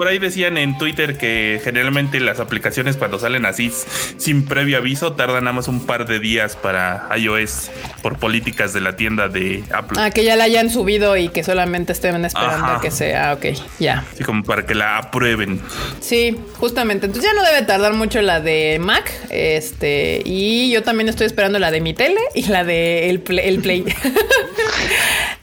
por 0.00 0.08
ahí 0.08 0.18
decían 0.18 0.56
en 0.56 0.78
Twitter 0.78 1.18
que 1.18 1.60
generalmente 1.62 2.20
las 2.20 2.40
aplicaciones 2.40 2.96
cuando 2.96 3.18
salen 3.18 3.44
así 3.44 3.70
sin 4.16 4.46
previo 4.46 4.78
aviso 4.78 5.12
tardan 5.12 5.44
nada 5.44 5.52
más 5.52 5.68
un 5.68 5.84
par 5.84 6.06
de 6.06 6.18
días 6.18 6.56
para 6.56 7.06
iOS 7.18 7.70
por 8.00 8.18
políticas 8.18 8.72
de 8.72 8.80
la 8.80 8.96
tienda 8.96 9.28
de 9.28 9.62
Apple. 9.70 9.98
Ah, 10.00 10.10
que 10.10 10.24
ya 10.24 10.36
la 10.36 10.44
hayan 10.44 10.70
subido 10.70 11.18
y 11.18 11.28
que 11.28 11.44
solamente 11.44 11.92
estén 11.92 12.24
esperando 12.24 12.80
que 12.80 12.90
sea, 12.90 13.34
ok, 13.34 13.46
ya. 13.78 14.04
Sí, 14.16 14.24
como 14.24 14.42
para 14.42 14.64
que 14.64 14.74
la 14.74 14.96
aprueben. 14.96 15.60
Sí, 16.00 16.34
justamente. 16.56 17.04
Entonces 17.04 17.30
ya 17.30 17.38
no 17.38 17.46
debe 17.46 17.66
tardar 17.66 17.92
mucho 17.92 18.22
la 18.22 18.40
de 18.40 18.78
Mac. 18.80 19.12
Este, 19.28 20.22
y 20.24 20.70
yo 20.70 20.82
también 20.82 21.10
estoy 21.10 21.26
esperando 21.26 21.58
la 21.58 21.70
de 21.70 21.82
mi 21.82 21.92
tele 21.92 22.20
y 22.34 22.46
la 22.46 22.64
de 22.64 23.10
el 23.10 23.20
Play. 23.20 23.46
El 23.46 23.60
play. 23.60 23.84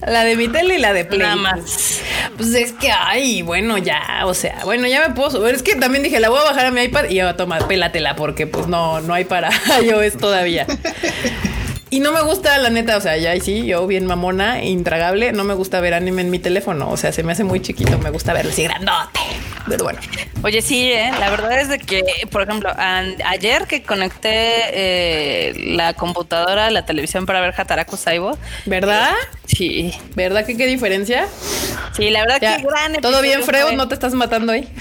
la 0.08 0.24
de 0.24 0.36
mi 0.36 0.48
tele 0.48 0.76
y 0.76 0.80
la 0.80 0.94
de 0.94 1.06
Play. 1.06 1.20
Nada 1.20 1.36
más. 1.36 2.02
Pues 2.36 2.54
es 2.54 2.72
que, 2.74 2.92
ay, 2.92 3.42
bueno, 3.42 3.78
ya, 3.78 4.22
o 4.26 4.34
sea 4.34 4.58
bueno, 4.64 4.88
ya 4.88 5.08
me 5.08 5.16
puedo 5.16 5.32
subir. 5.32 5.56
Es 5.56 5.64
que 5.64 5.76
también 5.76 6.04
dije, 6.04 6.20
la 6.20 6.30
voy 6.30 6.40
a 6.40 6.44
bajar 6.44 6.66
a 6.68 6.72
mi 6.72 6.82
iPad 6.82 7.06
y 7.10 7.16
ya 7.16 7.26
va 7.26 7.32
a 7.32 7.38
tomar, 7.38 7.68
pélatela, 7.68 8.16
porque 8.16 8.48
pues 8.48 8.68
no, 8.68 9.02
no 9.02 9.14
hay 9.14 9.26
para 9.26 9.50
iOS 9.82 10.18
todavía. 10.18 10.66
Y 11.90 12.02
no 12.02 12.12
me 12.12 12.22
gusta, 12.22 12.58
la 12.58 12.70
neta, 12.70 12.98
o 12.98 13.02
sea, 13.02 13.18
ya 13.18 13.40
sí, 13.40 13.66
yo 13.66 13.88
bien 13.88 14.06
mamona, 14.06 14.62
intragable, 14.62 15.32
no 15.32 15.46
me 15.46 15.54
gusta 15.54 15.80
ver 15.80 15.94
anime 15.94 16.22
en 16.22 16.30
mi 16.30 16.38
teléfono, 16.38 16.90
o 16.90 16.98
sea, 16.98 17.14
se 17.14 17.24
me 17.24 17.32
hace 17.32 17.46
muy 17.46 17.62
chiquito, 17.62 17.98
me 18.00 18.10
gusta 18.10 18.34
verlo 18.34 18.52
así 18.52 18.64
grandote. 18.64 19.20
Pero 19.68 19.84
bueno. 19.84 20.00
Oye, 20.44 20.62
sí, 20.62 20.92
¿eh? 20.92 21.12
la 21.20 21.30
verdad 21.30 21.60
es 21.60 21.68
de 21.68 21.80
que, 21.80 22.04
por 22.32 22.42
ejemplo, 22.44 22.72
ayer 23.26 23.66
que 23.68 23.84
conecté 23.84 24.30
eh, 24.30 25.54
la 25.76 25.94
computadora 25.94 26.68
a 26.68 26.72
la 26.72 26.86
televisión 26.86 27.26
para 27.26 27.42
ver 27.42 27.54
Hataraku 27.58 27.98
Saibo. 27.98 28.38
¿Verdad? 28.66 29.14
sí. 29.46 29.94
¿Verdad 30.16 30.46
que 30.46 30.56
qué 30.56 30.68
diferencia? 30.68 31.28
Sí, 31.96 32.10
la 32.10 32.22
verdad 32.22 32.40
que 32.40 32.64
gran 32.64 32.94
¿Todo 33.02 33.22
bien, 33.22 33.44
Freud? 33.44 33.74
¿No 33.74 33.88
te 33.88 33.96
estás 33.96 34.14
matando 34.14 34.54
ahí? 34.54 34.72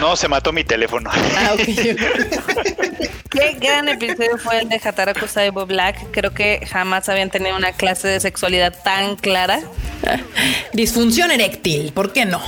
No, 0.00 0.16
se 0.16 0.28
mató 0.28 0.52
mi 0.52 0.64
teléfono. 0.64 1.10
Ah, 1.12 1.54
ok. 1.54 1.60
qué 3.30 3.56
gran 3.60 3.88
episodio 3.88 4.38
fue 4.38 4.60
el 4.60 4.68
de 4.68 4.80
Hataraku 4.82 5.26
Saibo 5.26 5.66
Black. 5.66 6.10
Creo 6.12 6.32
que 6.32 6.66
jamás 6.70 7.08
habían 7.08 7.30
tenido 7.30 7.56
una 7.56 7.72
clase 7.72 8.08
de 8.08 8.20
sexualidad 8.20 8.74
tan 8.82 9.16
clara. 9.16 9.60
Disfunción 10.72 11.30
eréctil, 11.30 11.92
¿por 11.92 12.12
qué 12.12 12.24
no? 12.24 12.40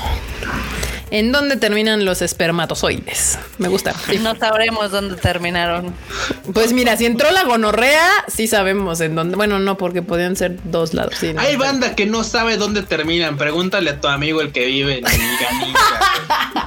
¿En 1.12 1.30
dónde 1.30 1.58
terminan 1.58 2.06
los 2.06 2.22
espermatozoides? 2.22 3.38
Me 3.58 3.68
gusta. 3.68 3.94
No 4.22 4.34
sabremos 4.34 4.90
dónde 4.90 5.16
terminaron. 5.16 5.94
Pues 6.54 6.72
mira, 6.72 6.96
si 6.96 7.04
entró 7.04 7.30
la 7.30 7.44
gonorrea, 7.44 8.08
sí 8.28 8.46
sabemos 8.46 8.98
en 9.02 9.14
dónde. 9.14 9.36
Bueno, 9.36 9.58
no, 9.58 9.76
porque 9.76 10.00
podían 10.00 10.36
ser 10.36 10.56
dos 10.64 10.94
lados. 10.94 11.14
Hay 11.36 11.56
banda 11.56 11.94
que 11.94 12.06
no 12.06 12.24
sabe 12.24 12.56
dónde 12.56 12.82
terminan. 12.82 13.36
Pregúntale 13.36 13.90
a 13.90 14.00
tu 14.00 14.08
amigo 14.08 14.40
el 14.40 14.52
que 14.52 14.64
vive 14.64 15.00
en 15.00 15.04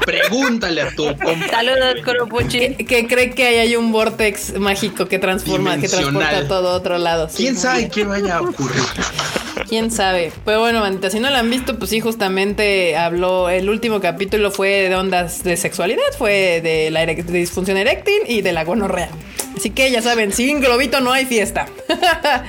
Pregúntale 0.06 0.82
a 0.84 0.92
tu 0.92 1.06
Saludos, 1.50 1.96
Coropuchi. 2.06 2.76
Que, 2.76 3.08
cree 3.08 3.32
que 3.32 3.62
hay 3.62 3.76
un 3.76 3.92
vortex 3.92 4.60
mágico 4.60 5.08
que 5.08 5.18
transforma, 5.18 5.80
que 5.80 5.90
transporta 5.90 6.38
a 6.38 6.48
todo 6.48 6.76
otro 6.76 7.00
lado. 7.00 7.30
¿Quién 7.36 7.58
sabe 7.58 7.90
qué 7.90 8.04
vaya 8.04 8.38
a 8.38 8.42
ocurrir? 8.42 8.84
Quién 9.68 9.90
sabe. 9.90 10.32
Pero 10.44 10.60
bueno, 10.60 10.82
manita, 10.82 11.10
si 11.10 11.20
no 11.20 11.30
la 11.30 11.40
han 11.40 11.50
visto, 11.50 11.78
pues 11.80 11.90
sí, 11.90 12.00
justamente 12.00 12.96
habló. 12.96 13.50
El 13.50 13.70
último 13.70 14.00
capítulo 14.00 14.35
fue 14.52 14.90
de 14.90 14.96
ondas 14.96 15.44
de 15.44 15.58
sexualidad, 15.58 16.04
fue 16.18 16.62
de 16.62 16.92
la 16.92 17.06
disfunción 17.06 17.78
eréctil 17.78 18.22
y 18.28 18.42
de 18.42 18.52
la 18.52 18.64
gonorrea. 18.64 19.10
Así 19.56 19.70
que 19.70 19.92
ya 19.92 20.02
saben, 20.02 20.34
sin 20.34 20.60
globito 20.60 21.02
no 21.02 21.12
hay 21.12 21.26
fiesta. 21.26 21.68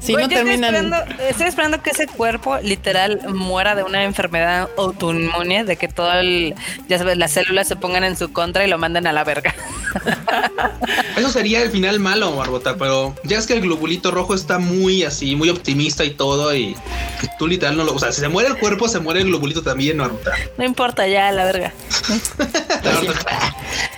si 0.00 0.14
no 0.14 0.28
terminan. 0.28 0.92
Estoy 1.28 1.48
esperando, 1.48 1.82
que 1.82 1.90
ese 1.90 2.06
cuerpo 2.06 2.58
literal 2.62 3.20
muera 3.28 3.74
de 3.74 3.82
una 3.82 4.04
enfermedad 4.04 4.68
autoinmune, 4.78 5.64
de 5.64 5.76
que 5.76 5.88
todo 5.88 6.12
el, 6.12 6.54
ya 6.88 6.98
sabes, 6.98 7.16
las 7.16 7.32
células 7.32 7.68
se 7.68 7.76
pongan 7.76 8.04
en 8.04 8.16
su 8.16 8.32
contra 8.32 8.64
y 8.64 8.70
lo 8.70 8.78
manden 8.78 9.06
a 9.06 9.12
la 9.12 9.24
verga. 9.24 9.54
Eso 11.16 11.30
sería 11.30 11.62
el 11.62 11.70
final 11.70 11.98
malo, 11.98 12.36
Barbota, 12.36 12.76
pero 12.76 13.14
ya 13.24 13.38
es 13.38 13.46
que 13.46 13.54
el 13.54 13.62
globulito 13.62 14.10
rojo 14.10 14.34
está 14.34 14.58
muy 14.58 15.02
así, 15.02 15.34
muy 15.34 15.48
optimista 15.48 16.04
y 16.04 16.10
todo, 16.10 16.54
y 16.54 16.76
tú 17.38 17.46
literal 17.46 17.76
no 17.76 17.84
lo. 17.84 17.94
O 17.94 17.98
sea, 17.98 18.12
si 18.12 18.20
se 18.20 18.28
muere 18.28 18.50
el 18.50 18.58
cuerpo, 18.58 18.88
se 18.88 19.00
muere 19.00 19.20
el 19.20 19.26
globulito 19.26 19.62
también, 19.62 19.98
Barbota. 19.98 20.32
No 20.58 20.64
importa, 20.64 21.06
ya, 21.06 21.32
la 21.32 21.44
verga. 21.44 21.72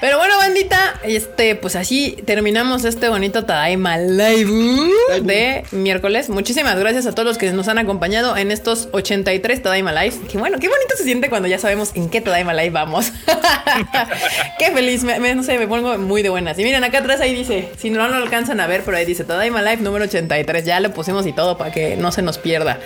pero 0.00 0.18
bueno, 0.18 0.36
bandita, 0.38 1.00
este, 1.02 1.56
pues 1.56 1.76
así 1.76 2.07
terminamos 2.12 2.84
este 2.84 3.08
bonito 3.08 3.44
Tadaima 3.44 3.98
Live 3.98 4.50
de 5.22 5.64
miércoles. 5.72 6.28
Muchísimas 6.28 6.78
gracias 6.78 7.06
a 7.06 7.12
todos 7.12 7.26
los 7.26 7.38
que 7.38 7.50
nos 7.52 7.68
han 7.68 7.78
acompañado 7.78 8.36
en 8.36 8.50
estos 8.50 8.88
83 8.92 9.62
Tadaima 9.62 9.92
Live. 9.92 10.16
Qué 10.30 10.38
bueno, 10.38 10.58
qué 10.58 10.68
bonito 10.68 10.96
se 10.96 11.04
siente 11.04 11.28
cuando 11.28 11.48
ya 11.48 11.58
sabemos 11.58 11.92
en 11.94 12.08
qué 12.08 12.20
Tadaima 12.20 12.54
Live 12.54 12.70
vamos. 12.70 13.12
qué 14.58 14.70
feliz, 14.72 15.04
me, 15.04 15.34
no 15.34 15.42
sé, 15.42 15.58
me 15.58 15.66
pongo 15.66 15.98
muy 15.98 16.22
de 16.22 16.30
buenas. 16.30 16.58
Y 16.58 16.64
miren, 16.64 16.84
acá 16.84 16.98
atrás 16.98 17.20
ahí 17.20 17.34
dice, 17.34 17.68
si 17.76 17.90
no 17.90 18.08
lo 18.08 18.14
alcanzan 18.14 18.60
a 18.60 18.66
ver, 18.66 18.82
pero 18.84 18.96
ahí 18.96 19.04
dice 19.04 19.24
Tadaima 19.24 19.62
Live 19.62 19.82
número 19.82 20.04
83. 20.04 20.64
Ya 20.64 20.80
lo 20.80 20.92
pusimos 20.92 21.26
y 21.26 21.32
todo 21.32 21.58
para 21.58 21.72
que 21.72 21.96
no 21.96 22.12
se 22.12 22.22
nos 22.22 22.38
pierda. 22.38 22.80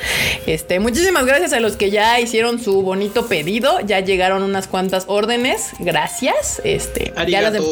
Este, 0.47 0.81
muchísimas 0.81 1.25
gracias 1.27 1.53
a 1.53 1.61
los 1.61 1.77
que 1.77 1.91
ya 1.91 2.19
hicieron 2.21 2.63
su 2.63 2.83
bonito 2.83 3.27
pedido. 3.29 3.81
Ya 3.81 4.01
llegaron 4.01 4.43
unas 4.43 4.67
cuantas 4.67 5.05
órdenes. 5.07 5.71
Gracias. 5.79 6.61
Este, 6.65 7.13
ya 7.29 7.41
las, 7.43 7.55
em, 7.55 7.63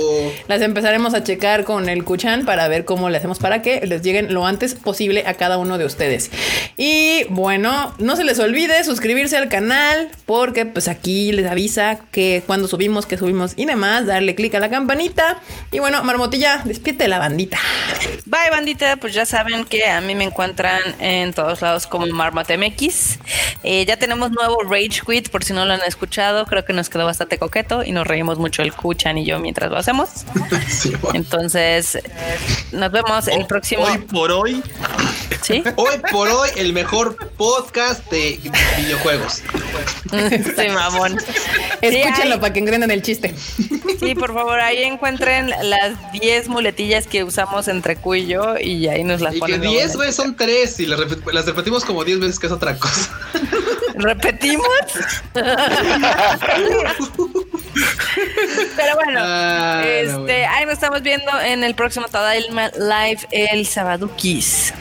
las 0.46 0.62
empezaremos 0.62 1.14
a 1.14 1.24
checar 1.24 1.39
con 1.64 1.88
el 1.88 2.04
Kuchan 2.04 2.44
para 2.44 2.68
ver 2.68 2.84
cómo 2.84 3.08
le 3.08 3.16
hacemos 3.16 3.38
para 3.38 3.62
que 3.62 3.80
les 3.86 4.02
lleguen 4.02 4.34
lo 4.34 4.46
antes 4.46 4.74
posible 4.74 5.24
a 5.26 5.34
cada 5.34 5.56
uno 5.56 5.78
de 5.78 5.86
ustedes. 5.86 6.30
Y 6.76 7.24
bueno, 7.30 7.94
no 7.98 8.14
se 8.14 8.24
les 8.24 8.38
olvide 8.38 8.84
suscribirse 8.84 9.38
al 9.38 9.48
canal 9.48 10.10
porque 10.26 10.66
pues 10.66 10.86
aquí 10.86 11.32
les 11.32 11.46
avisa 11.46 12.00
que 12.12 12.42
cuando 12.46 12.68
subimos, 12.68 13.06
que 13.06 13.16
subimos 13.16 13.54
y 13.56 13.64
demás, 13.64 14.04
darle 14.04 14.34
clic 14.34 14.54
a 14.54 14.60
la 14.60 14.68
campanita. 14.68 15.38
Y 15.72 15.78
bueno, 15.78 16.04
Marmotilla, 16.04 16.60
despierte 16.66 17.08
la 17.08 17.18
bandita. 17.18 17.58
Bye 18.26 18.50
bandita, 18.50 18.96
pues 18.96 19.14
ya 19.14 19.24
saben 19.24 19.64
que 19.64 19.86
a 19.86 20.02
mí 20.02 20.14
me 20.14 20.24
encuentran 20.24 20.82
en 20.98 21.32
todos 21.32 21.62
lados 21.62 21.86
como 21.86 22.06
MarmotMX. 22.06 23.18
Eh, 23.62 23.86
ya 23.86 23.96
tenemos 23.96 24.30
nuevo 24.30 24.62
Rage 24.62 25.00
Quit 25.06 25.30
por 25.30 25.42
si 25.42 25.54
no 25.54 25.64
lo 25.64 25.72
han 25.72 25.82
escuchado, 25.86 26.44
creo 26.44 26.66
que 26.66 26.74
nos 26.74 26.90
quedó 26.90 27.06
bastante 27.06 27.38
coqueto 27.38 27.82
y 27.82 27.92
nos 27.92 28.06
reímos 28.06 28.38
mucho 28.38 28.62
el 28.62 28.74
Kuchan 28.74 29.16
y 29.16 29.24
yo 29.24 29.38
mientras 29.38 29.70
lo 29.70 29.78
hacemos. 29.78 30.26
Entonces 31.14 31.29
entonces, 31.32 31.96
nos 32.72 32.90
vemos 32.90 33.28
el 33.28 33.46
próximo. 33.46 33.84
Hoy 33.84 33.98
por 33.98 34.32
hoy. 34.32 34.62
¿Sí? 35.42 35.62
Hoy 35.76 35.96
por 36.10 36.28
hoy, 36.28 36.50
el 36.56 36.72
mejor 36.72 37.16
podcast 37.36 38.04
de 38.10 38.40
videojuegos. 38.78 39.42
Sí, 40.10 40.68
mamón. 40.74 41.18
Escúchenlo 41.80 42.40
para 42.40 42.52
que 42.52 42.58
engrenen 42.58 42.90
el 42.90 43.00
chiste. 43.00 43.32
Sí, 44.00 44.16
por 44.16 44.34
favor, 44.34 44.58
ahí 44.58 44.82
encuentren 44.82 45.50
las 45.62 46.12
10 46.12 46.48
muletillas 46.48 47.06
que 47.06 47.22
usamos 47.22 47.68
entre 47.68 47.94
Q 47.94 48.14
y 48.16 48.26
yo 48.26 48.58
y 48.58 48.88
ahí 48.88 49.04
nos 49.04 49.20
las 49.20 49.36
y 49.36 49.38
ponen. 49.38 49.60
Que 49.60 49.68
10 49.68 49.96
veces 49.96 50.16
son 50.16 50.34
3 50.36 50.80
y 50.80 50.86
las, 50.86 50.98
repetimos 51.46 51.84
como 51.84 52.04
10 52.04 52.18
veces, 52.18 52.40
que 52.40 52.48
es 52.48 52.52
otra 52.52 52.76
cosa. 52.76 53.08
¿Repetimos? 53.94 54.66
Pero 58.76 58.94
bueno, 58.96 59.20
ah, 59.22 59.82
este, 59.86 60.44
ahí 60.46 60.64
nos 60.64 60.74
estamos 60.74 61.02
viendo 61.02 61.19
en 61.44 61.64
el 61.64 61.74
próximo 61.74 62.06
Tadaima 62.08 62.70
Live 62.70 63.20
el 63.30 63.66
Sabadukis. 63.66 64.72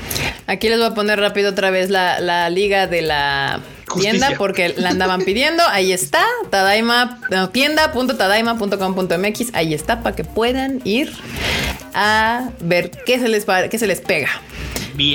Aquí 0.47 0.69
les 0.69 0.77
voy 0.77 0.87
a 0.87 0.93
poner 0.93 1.19
rápido 1.19 1.51
otra 1.51 1.69
vez 1.69 1.89
la, 1.89 2.49
liga 2.49 2.87
de 2.87 3.01
la 3.01 3.59
tienda 4.01 4.33
porque 4.37 4.73
la 4.77 4.89
andaban 4.89 5.23
pidiendo. 5.23 5.63
Ahí 5.67 5.91
está, 5.91 6.25
Tadaima, 6.49 7.19
tienda.tadaima.com.mx. 7.51 9.53
Ahí 9.53 9.73
está 9.73 10.01
para 10.01 10.15
que 10.15 10.23
puedan 10.23 10.81
ir 10.83 11.11
a 11.93 12.49
ver 12.59 12.91
qué 13.05 13.19
se 13.19 13.27
les, 13.27 13.45
qué 13.69 13.77
se 13.77 13.87
les 13.87 14.01
pega. 14.01 14.29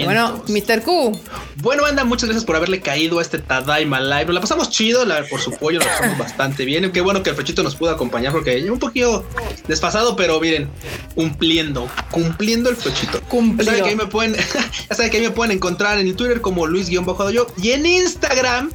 Bueno, 0.05 0.43
Mr. 0.49 0.83
Q. 0.83 1.19
Bueno, 1.57 1.85
anda, 1.85 2.05
muchas 2.05 2.29
gracias 2.29 2.45
por 2.45 2.57
haberle 2.57 2.81
caído 2.81 3.19
a 3.19 3.23
este 3.23 3.39
Tadaima 3.39 4.01
Live. 4.01 4.27
Nos 4.27 4.35
la 4.35 4.41
pasamos 4.41 4.71
chido, 4.71 5.05
la, 5.05 5.25
por 5.25 5.41
su 5.41 5.53
pollo, 5.53 5.79
la 5.79 5.87
pasamos 5.87 6.19
bastante 6.19 6.65
bien. 6.65 6.91
Qué 6.91 7.01
bueno 7.01 7.23
que 7.23 7.31
el 7.31 7.37
Fechito 7.37 7.63
nos 7.63 7.77
pudo 7.77 7.91
acompañar 7.91 8.33
porque 8.33 8.71
un 8.71 8.79
poquito 8.79 9.25
desfasado, 9.69 10.17
pero 10.17 10.41
miren, 10.41 10.69
cumpliendo, 11.15 11.89
cumpliendo 12.11 12.71
el 12.71 12.77
Fechito. 12.77 13.21
Cumplido. 13.23 13.73
Ya 13.73 13.79
saben 13.79 13.85
que 13.85 13.91
ahí 13.91 13.97
me 13.97 14.07
pueden, 14.07 14.35
ya 14.89 14.97
saben 14.97 15.11
que 15.11 15.19
ahí 15.19 15.23
me 15.23 15.31
pueden 15.31 15.57
encontrar 15.57 15.99
en 15.99 16.17
Twitter 16.17 16.41
como 16.41 16.67
Luis-Dayo 16.67 17.47
y 17.63 17.71
en 17.71 17.87
Instagram, 17.87 18.71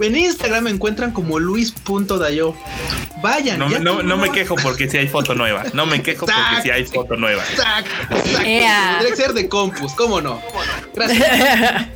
en 0.00 0.16
Instagram 0.16 0.64
me 0.64 0.70
encuentran 0.70 1.12
como 1.12 1.38
Luis.dayo. 1.38 2.54
Vayan. 3.22 3.58
No, 3.58 4.02
no, 4.02 4.16
me 4.16 4.30
quejo 4.30 4.54
porque 4.56 4.88
si 4.88 4.98
hay 4.98 5.08
foto 5.08 5.34
nueva. 5.34 5.64
No 5.72 5.86
me 5.86 6.02
quejo 6.02 6.26
porque 6.26 6.62
si 6.62 6.70
hay 6.70 6.84
foto 6.84 7.16
nueva. 7.16 7.42
Exacto. 7.42 7.90
Exacto. 8.10 9.06
que 9.08 9.16
ser 9.16 9.32
de 9.32 9.48
compus, 9.48 9.94
¿cómo 9.94 10.20
no? 10.20 10.40
Gracias. 10.94 11.88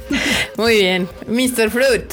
Muy 0.56 0.76
bien. 0.80 1.08
Mr. 1.26 1.70
Fruit. 1.70 2.12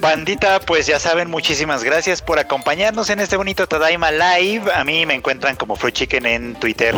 Bandita, 0.00 0.60
pues 0.60 0.86
ya 0.86 0.98
saben, 0.98 1.30
muchísimas 1.30 1.84
gracias 1.84 2.22
por 2.22 2.38
acompañarnos 2.38 3.08
en 3.10 3.20
este 3.20 3.36
bonito 3.36 3.68
Tadaima 3.68 4.10
Live. 4.10 4.72
A 4.72 4.82
mí 4.84 5.06
me 5.06 5.14
encuentran 5.14 5.54
como 5.54 5.76
Fruit 5.76 5.94
Chicken 5.94 6.26
en 6.26 6.54
Twitter 6.54 6.94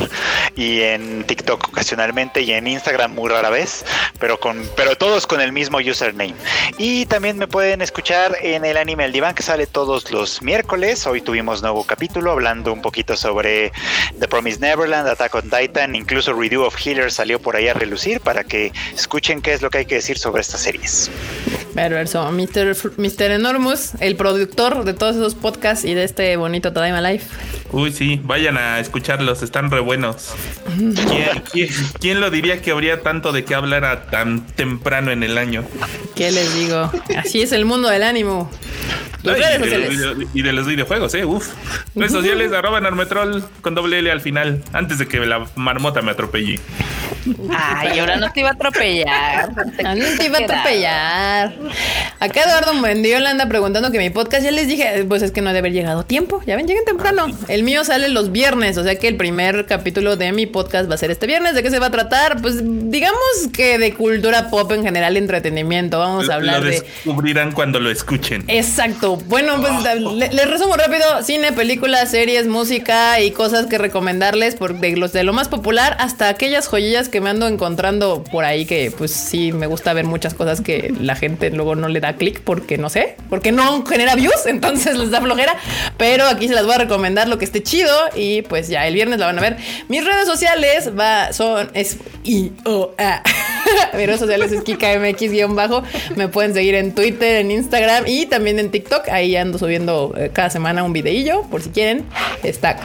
y 0.56 0.80
en 0.80 1.24
TikTok 1.24 1.68
ocasionalmente 1.68 2.40
y 2.40 2.52
en 2.52 2.66
Instagram 2.66 3.14
muy 3.14 3.28
rara 3.28 3.50
vez, 3.50 3.84
pero 4.18 4.40
con 4.40 4.62
pero 4.74 4.96
todos 4.96 5.26
con 5.26 5.40
el 5.40 5.52
mismo 5.52 5.78
username. 5.78 6.34
Y 6.78 7.04
también 7.06 7.36
me 7.36 7.46
pueden 7.46 7.82
escuchar 7.82 8.36
en 8.40 8.64
el 8.64 8.78
anime 8.78 9.04
El 9.04 9.12
Diván 9.12 9.34
que 9.34 9.42
sale 9.42 9.66
todos 9.66 10.10
los 10.10 10.40
miércoles. 10.40 11.06
Hoy 11.06 11.20
tuvimos 11.20 11.60
nuevo 11.60 11.84
capítulo 11.84 12.30
hablando 12.30 12.72
un 12.72 12.80
poquito 12.80 13.16
sobre 13.16 13.72
The 14.18 14.28
Promised 14.28 14.60
Neverland, 14.60 15.08
Attack 15.08 15.34
on 15.34 15.50
Titan, 15.50 15.94
incluso 15.94 16.32
Review 16.32 16.62
of 16.62 16.76
Healer 16.78 17.12
salió 17.12 17.38
por 17.38 17.56
ahí 17.56 17.68
a 17.68 17.74
relucir 17.74 18.20
para 18.20 18.31
que 18.44 18.72
escuchen 18.94 19.40
qué 19.40 19.52
es 19.52 19.62
lo 19.62 19.70
que 19.70 19.78
hay 19.78 19.86
que 19.86 19.96
decir 19.96 20.18
sobre 20.18 20.40
estas 20.40 20.60
series. 20.60 21.10
Perverso, 21.74 22.30
Mr. 22.30 22.76
Mr. 22.96 23.30
Enormous, 23.30 23.92
el 24.00 24.16
productor 24.16 24.84
de 24.84 24.92
todos 24.94 25.16
esos 25.16 25.34
podcasts 25.34 25.84
y 25.84 25.94
de 25.94 26.04
este 26.04 26.36
bonito 26.36 26.72
Tadaima 26.72 27.00
Life. 27.00 27.26
Uy, 27.72 27.90
sí, 27.90 28.20
vayan 28.22 28.58
a 28.58 28.80
escucharlos, 28.80 29.42
están 29.42 29.70
re 29.70 29.80
buenos. 29.80 30.34
¿Quién, 32.00 32.20
lo 32.20 32.30
diría 32.30 32.60
que 32.60 32.70
habría 32.70 33.00
tanto 33.00 33.32
de 33.32 33.44
qué 33.44 33.54
hablar 33.54 33.86
a 33.86 34.04
tan 34.06 34.46
temprano 34.46 35.10
en 35.10 35.22
el 35.22 35.38
año? 35.38 35.64
¿Qué 36.14 36.30
les 36.30 36.54
digo? 36.54 36.90
Así 37.16 37.40
es 37.40 37.52
el 37.52 37.64
mundo 37.64 37.88
del 37.88 38.02
ánimo. 38.02 38.50
y, 40.34 40.42
de, 40.42 40.52
los 40.52 40.66
videojuegos, 40.66 41.14
eh, 41.14 41.24
uf. 41.24 41.48
Redes 41.94 42.12
sociales, 42.12 42.52
arroba 42.52 42.80
Narmetrol 42.80 43.42
con 43.62 43.74
doble 43.74 44.00
L 44.00 44.10
al 44.10 44.20
final, 44.20 44.62
antes 44.72 44.98
de 44.98 45.08
que 45.08 45.18
la 45.20 45.46
marmota 45.56 46.02
me 46.02 46.10
atropelle. 46.10 46.60
Ay, 47.56 47.98
ahora 47.98 48.16
no 48.16 48.32
te 48.32 48.40
iba 48.40 48.50
a 48.50 48.52
atropellar. 48.52 49.50
No, 49.82 50.04
te 50.16 50.26
iba 50.26 50.38
a 50.38 50.42
atropellar. 50.42 51.54
Acá 52.20 52.42
Eduardo 52.44 52.74
Mendiola 52.74 53.30
anda 53.30 53.46
preguntando 53.46 53.90
que 53.90 53.98
mi 53.98 54.10
podcast, 54.10 54.44
ya 54.44 54.50
les 54.50 54.68
dije, 54.68 55.04
pues 55.08 55.22
es 55.22 55.32
que 55.32 55.40
no 55.40 55.48
debe 55.48 55.60
haber 55.60 55.72
llegado 55.72 56.04
tiempo. 56.04 56.42
Ya 56.46 56.56
ven, 56.56 56.66
lleguen 56.66 56.84
temprano. 56.84 57.26
El 57.48 57.61
mío 57.62 57.84
sale 57.84 58.08
los 58.08 58.32
viernes, 58.32 58.76
o 58.78 58.84
sea 58.84 58.96
que 58.96 59.08
el 59.08 59.16
primer 59.16 59.66
capítulo 59.66 60.16
de 60.16 60.32
mi 60.32 60.46
podcast 60.46 60.90
va 60.90 60.94
a 60.94 60.98
ser 60.98 61.10
este 61.10 61.26
viernes. 61.26 61.54
¿De 61.54 61.62
qué 61.62 61.70
se 61.70 61.78
va 61.78 61.86
a 61.86 61.90
tratar? 61.90 62.40
Pues 62.40 62.62
digamos 62.62 63.20
que 63.52 63.78
de 63.78 63.94
cultura 63.94 64.50
pop 64.50 64.70
en 64.72 64.82
general, 64.82 65.16
entretenimiento. 65.16 65.98
Vamos 65.98 66.28
a 66.28 66.34
hablar 66.34 66.62
lo 66.62 66.66
descubrirán 66.66 67.52
cuando 67.52 67.80
lo 67.80 67.90
escuchen. 67.90 68.44
Exacto. 68.48 69.16
Bueno, 69.16 69.60
pues 69.60 69.72
les 70.32 70.50
resumo 70.50 70.76
rápido: 70.76 71.22
cine, 71.22 71.52
películas, 71.52 72.10
series, 72.10 72.46
música 72.46 73.20
y 73.20 73.30
cosas 73.30 73.66
que 73.66 73.78
recomendarles, 73.78 74.54
por 74.54 74.78
de 74.78 74.96
los 74.96 75.12
de 75.12 75.24
lo 75.24 75.32
más 75.32 75.48
popular 75.48 75.96
hasta 75.98 76.28
aquellas 76.28 76.68
joyillas 76.68 77.08
que 77.08 77.20
me 77.20 77.30
ando 77.30 77.46
encontrando 77.46 78.24
por 78.24 78.44
ahí 78.44 78.64
que 78.64 78.92
pues 78.96 79.12
sí 79.12 79.52
me 79.52 79.66
gusta 79.66 79.92
ver 79.92 80.04
muchas 80.04 80.34
cosas 80.34 80.60
que 80.60 80.92
la 81.00 81.16
gente 81.16 81.50
luego 81.50 81.74
no 81.74 81.88
le 81.88 82.00
da 82.00 82.14
clic 82.14 82.40
porque 82.40 82.78
no 82.78 82.90
sé, 82.90 83.16
porque 83.28 83.52
no 83.52 83.84
genera 83.86 84.14
views, 84.14 84.32
entonces 84.46 84.96
les 84.96 85.10
da 85.10 85.20
flojera, 85.20 85.56
pero 85.96 86.26
aquí 86.26 86.48
se 86.48 86.54
las 86.54 86.64
voy 86.64 86.74
a 86.74 86.78
recomendar 86.78 87.28
lo 87.28 87.38
que 87.38 87.44
chido 87.60 87.92
y 88.14 88.42
pues 88.42 88.68
ya 88.68 88.86
el 88.86 88.94
viernes 88.94 89.18
la 89.18 89.26
van 89.26 89.38
a 89.38 89.42
ver. 89.42 89.56
Mis 89.88 90.04
redes 90.04 90.26
sociales 90.26 90.90
va, 90.98 91.32
son 91.32 91.70
es 91.74 91.98
i 92.24 92.52
o 92.64 92.92
a. 92.98 93.22
Mis 93.96 94.06
redes 94.06 94.20
sociales 94.20 94.52
es 94.52 94.62
KikaMX-bajo. 94.62 95.82
Me 96.16 96.28
pueden 96.28 96.54
seguir 96.54 96.74
en 96.74 96.94
Twitter, 96.94 97.36
en 97.36 97.50
Instagram 97.50 98.04
y 98.06 98.26
también 98.26 98.58
en 98.58 98.70
TikTok. 98.70 99.08
Ahí 99.08 99.36
ando 99.36 99.58
subiendo 99.58 100.14
eh, 100.16 100.30
cada 100.32 100.50
semana 100.50 100.82
un 100.82 100.92
videillo 100.92 101.42
por 101.50 101.62
si 101.62 101.70
quieren. 101.70 102.04
Está 102.42 102.78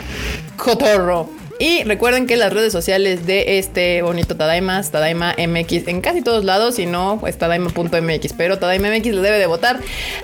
cotorro. 0.57 1.47
Y 1.59 1.84
recuerden 1.84 2.27
que 2.27 2.38
las 2.38 2.53
redes 2.53 2.71
sociales 2.71 3.25
de 3.25 3.57
este 3.57 4.03
bonito 4.03 4.35
Tadaima, 4.35 4.84
Tadaima 4.84 5.35
MX 5.38 5.88
en 5.88 6.01
casi 6.01 6.21
todos 6.21 6.43
lados, 6.43 6.77
y 6.77 6.85
no, 6.85 7.17
pues 7.19 7.35
Tadaima.mx, 7.38 8.34
pero 8.38 8.59
Tadaima 8.59 8.89
MX 8.89 9.07
le 9.07 9.21
debe 9.21 9.39
de 9.39 9.47
votar. 9.47 9.79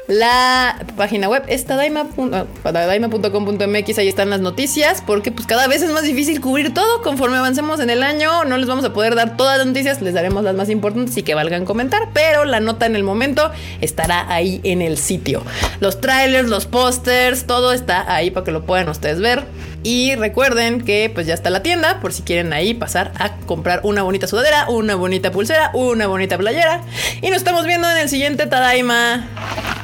La 0.07 0.85
página 0.95 1.30
web 1.30 1.43
es 1.47 1.65
tadaima.com.mx, 1.65 3.97
ahí 3.97 4.07
están 4.07 4.30
las 4.30 4.41
noticias, 4.41 5.01
porque 5.05 5.31
pues 5.31 5.47
cada 5.47 5.68
vez 5.68 5.81
es 5.81 5.89
más 5.91 6.03
difícil 6.03 6.39
cubrir 6.39 6.72
todo. 6.73 7.01
Conforme 7.01 7.38
avancemos 7.38 7.80
en 7.80 7.89
el 7.89 8.03
año, 8.03 8.45
no 8.45 8.57
les 8.57 8.68
vamos 8.68 8.85
a 8.85 8.93
poder 8.93 9.15
dar 9.15 9.35
todas 9.35 9.57
las 9.57 9.65
noticias, 9.65 10.01
les 10.01 10.14
daremos 10.14 10.43
las 10.43 10.55
más 10.55 10.69
importantes 10.69 11.18
y 11.18 11.23
que 11.23 11.34
valgan 11.34 11.65
comentar, 11.65 12.10
pero 12.14 12.45
la 12.45 12.60
nota 12.60 12.85
en 12.85 12.95
el 12.95 13.03
momento 13.03 13.51
estará 13.81 14.31
ahí 14.31 14.61
en 14.64 14.84
el 14.84 14.97
sitio. 14.97 15.41
Los 15.80 15.99
trailers, 15.99 16.47
los 16.47 16.68
pósters, 16.68 17.45
todo 17.45 17.73
está 17.73 18.14
ahí 18.14 18.30
para 18.30 18.43
que 18.43 18.51
lo 18.51 18.65
puedan 18.65 18.88
ustedes 18.89 19.19
ver. 19.19 19.43
Y 19.84 20.15
recuerden 20.15 20.81
que 20.81 21.11
pues 21.14 21.27
ya 21.27 21.34
está 21.34 21.49
la 21.49 21.61
tienda 21.61 21.99
por 21.99 22.14
si 22.14 22.23
quieren 22.23 22.53
ahí 22.53 22.73
pasar 22.73 23.11
a 23.19 23.35
comprar 23.45 23.81
una 23.84 24.01
bonita 24.01 24.27
sudadera, 24.27 24.69
una 24.69 24.95
bonita 24.95 25.31
pulsera, 25.31 25.72
una 25.73 26.07
bonita 26.07 26.38
playera. 26.38 26.81
Y 27.22 27.27
nos 27.27 27.38
estamos 27.38 27.65
viendo 27.65 27.89
en 27.91 27.97
el 27.97 28.10
siguiente 28.10 28.47
Tadaima 28.47 29.27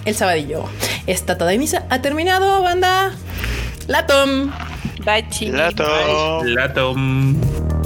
el 0.06 0.16
sabadillo. 0.16 0.66
Esta 1.06 1.38
Tadaimisa 1.38 1.86
ha 1.90 2.02
terminado, 2.02 2.62
banda. 2.62 3.12
Latom. 3.88 4.52
Bye, 5.04 5.28
chicos. 5.30 5.58
Latom. 5.58 6.46
Latom. 6.46 7.79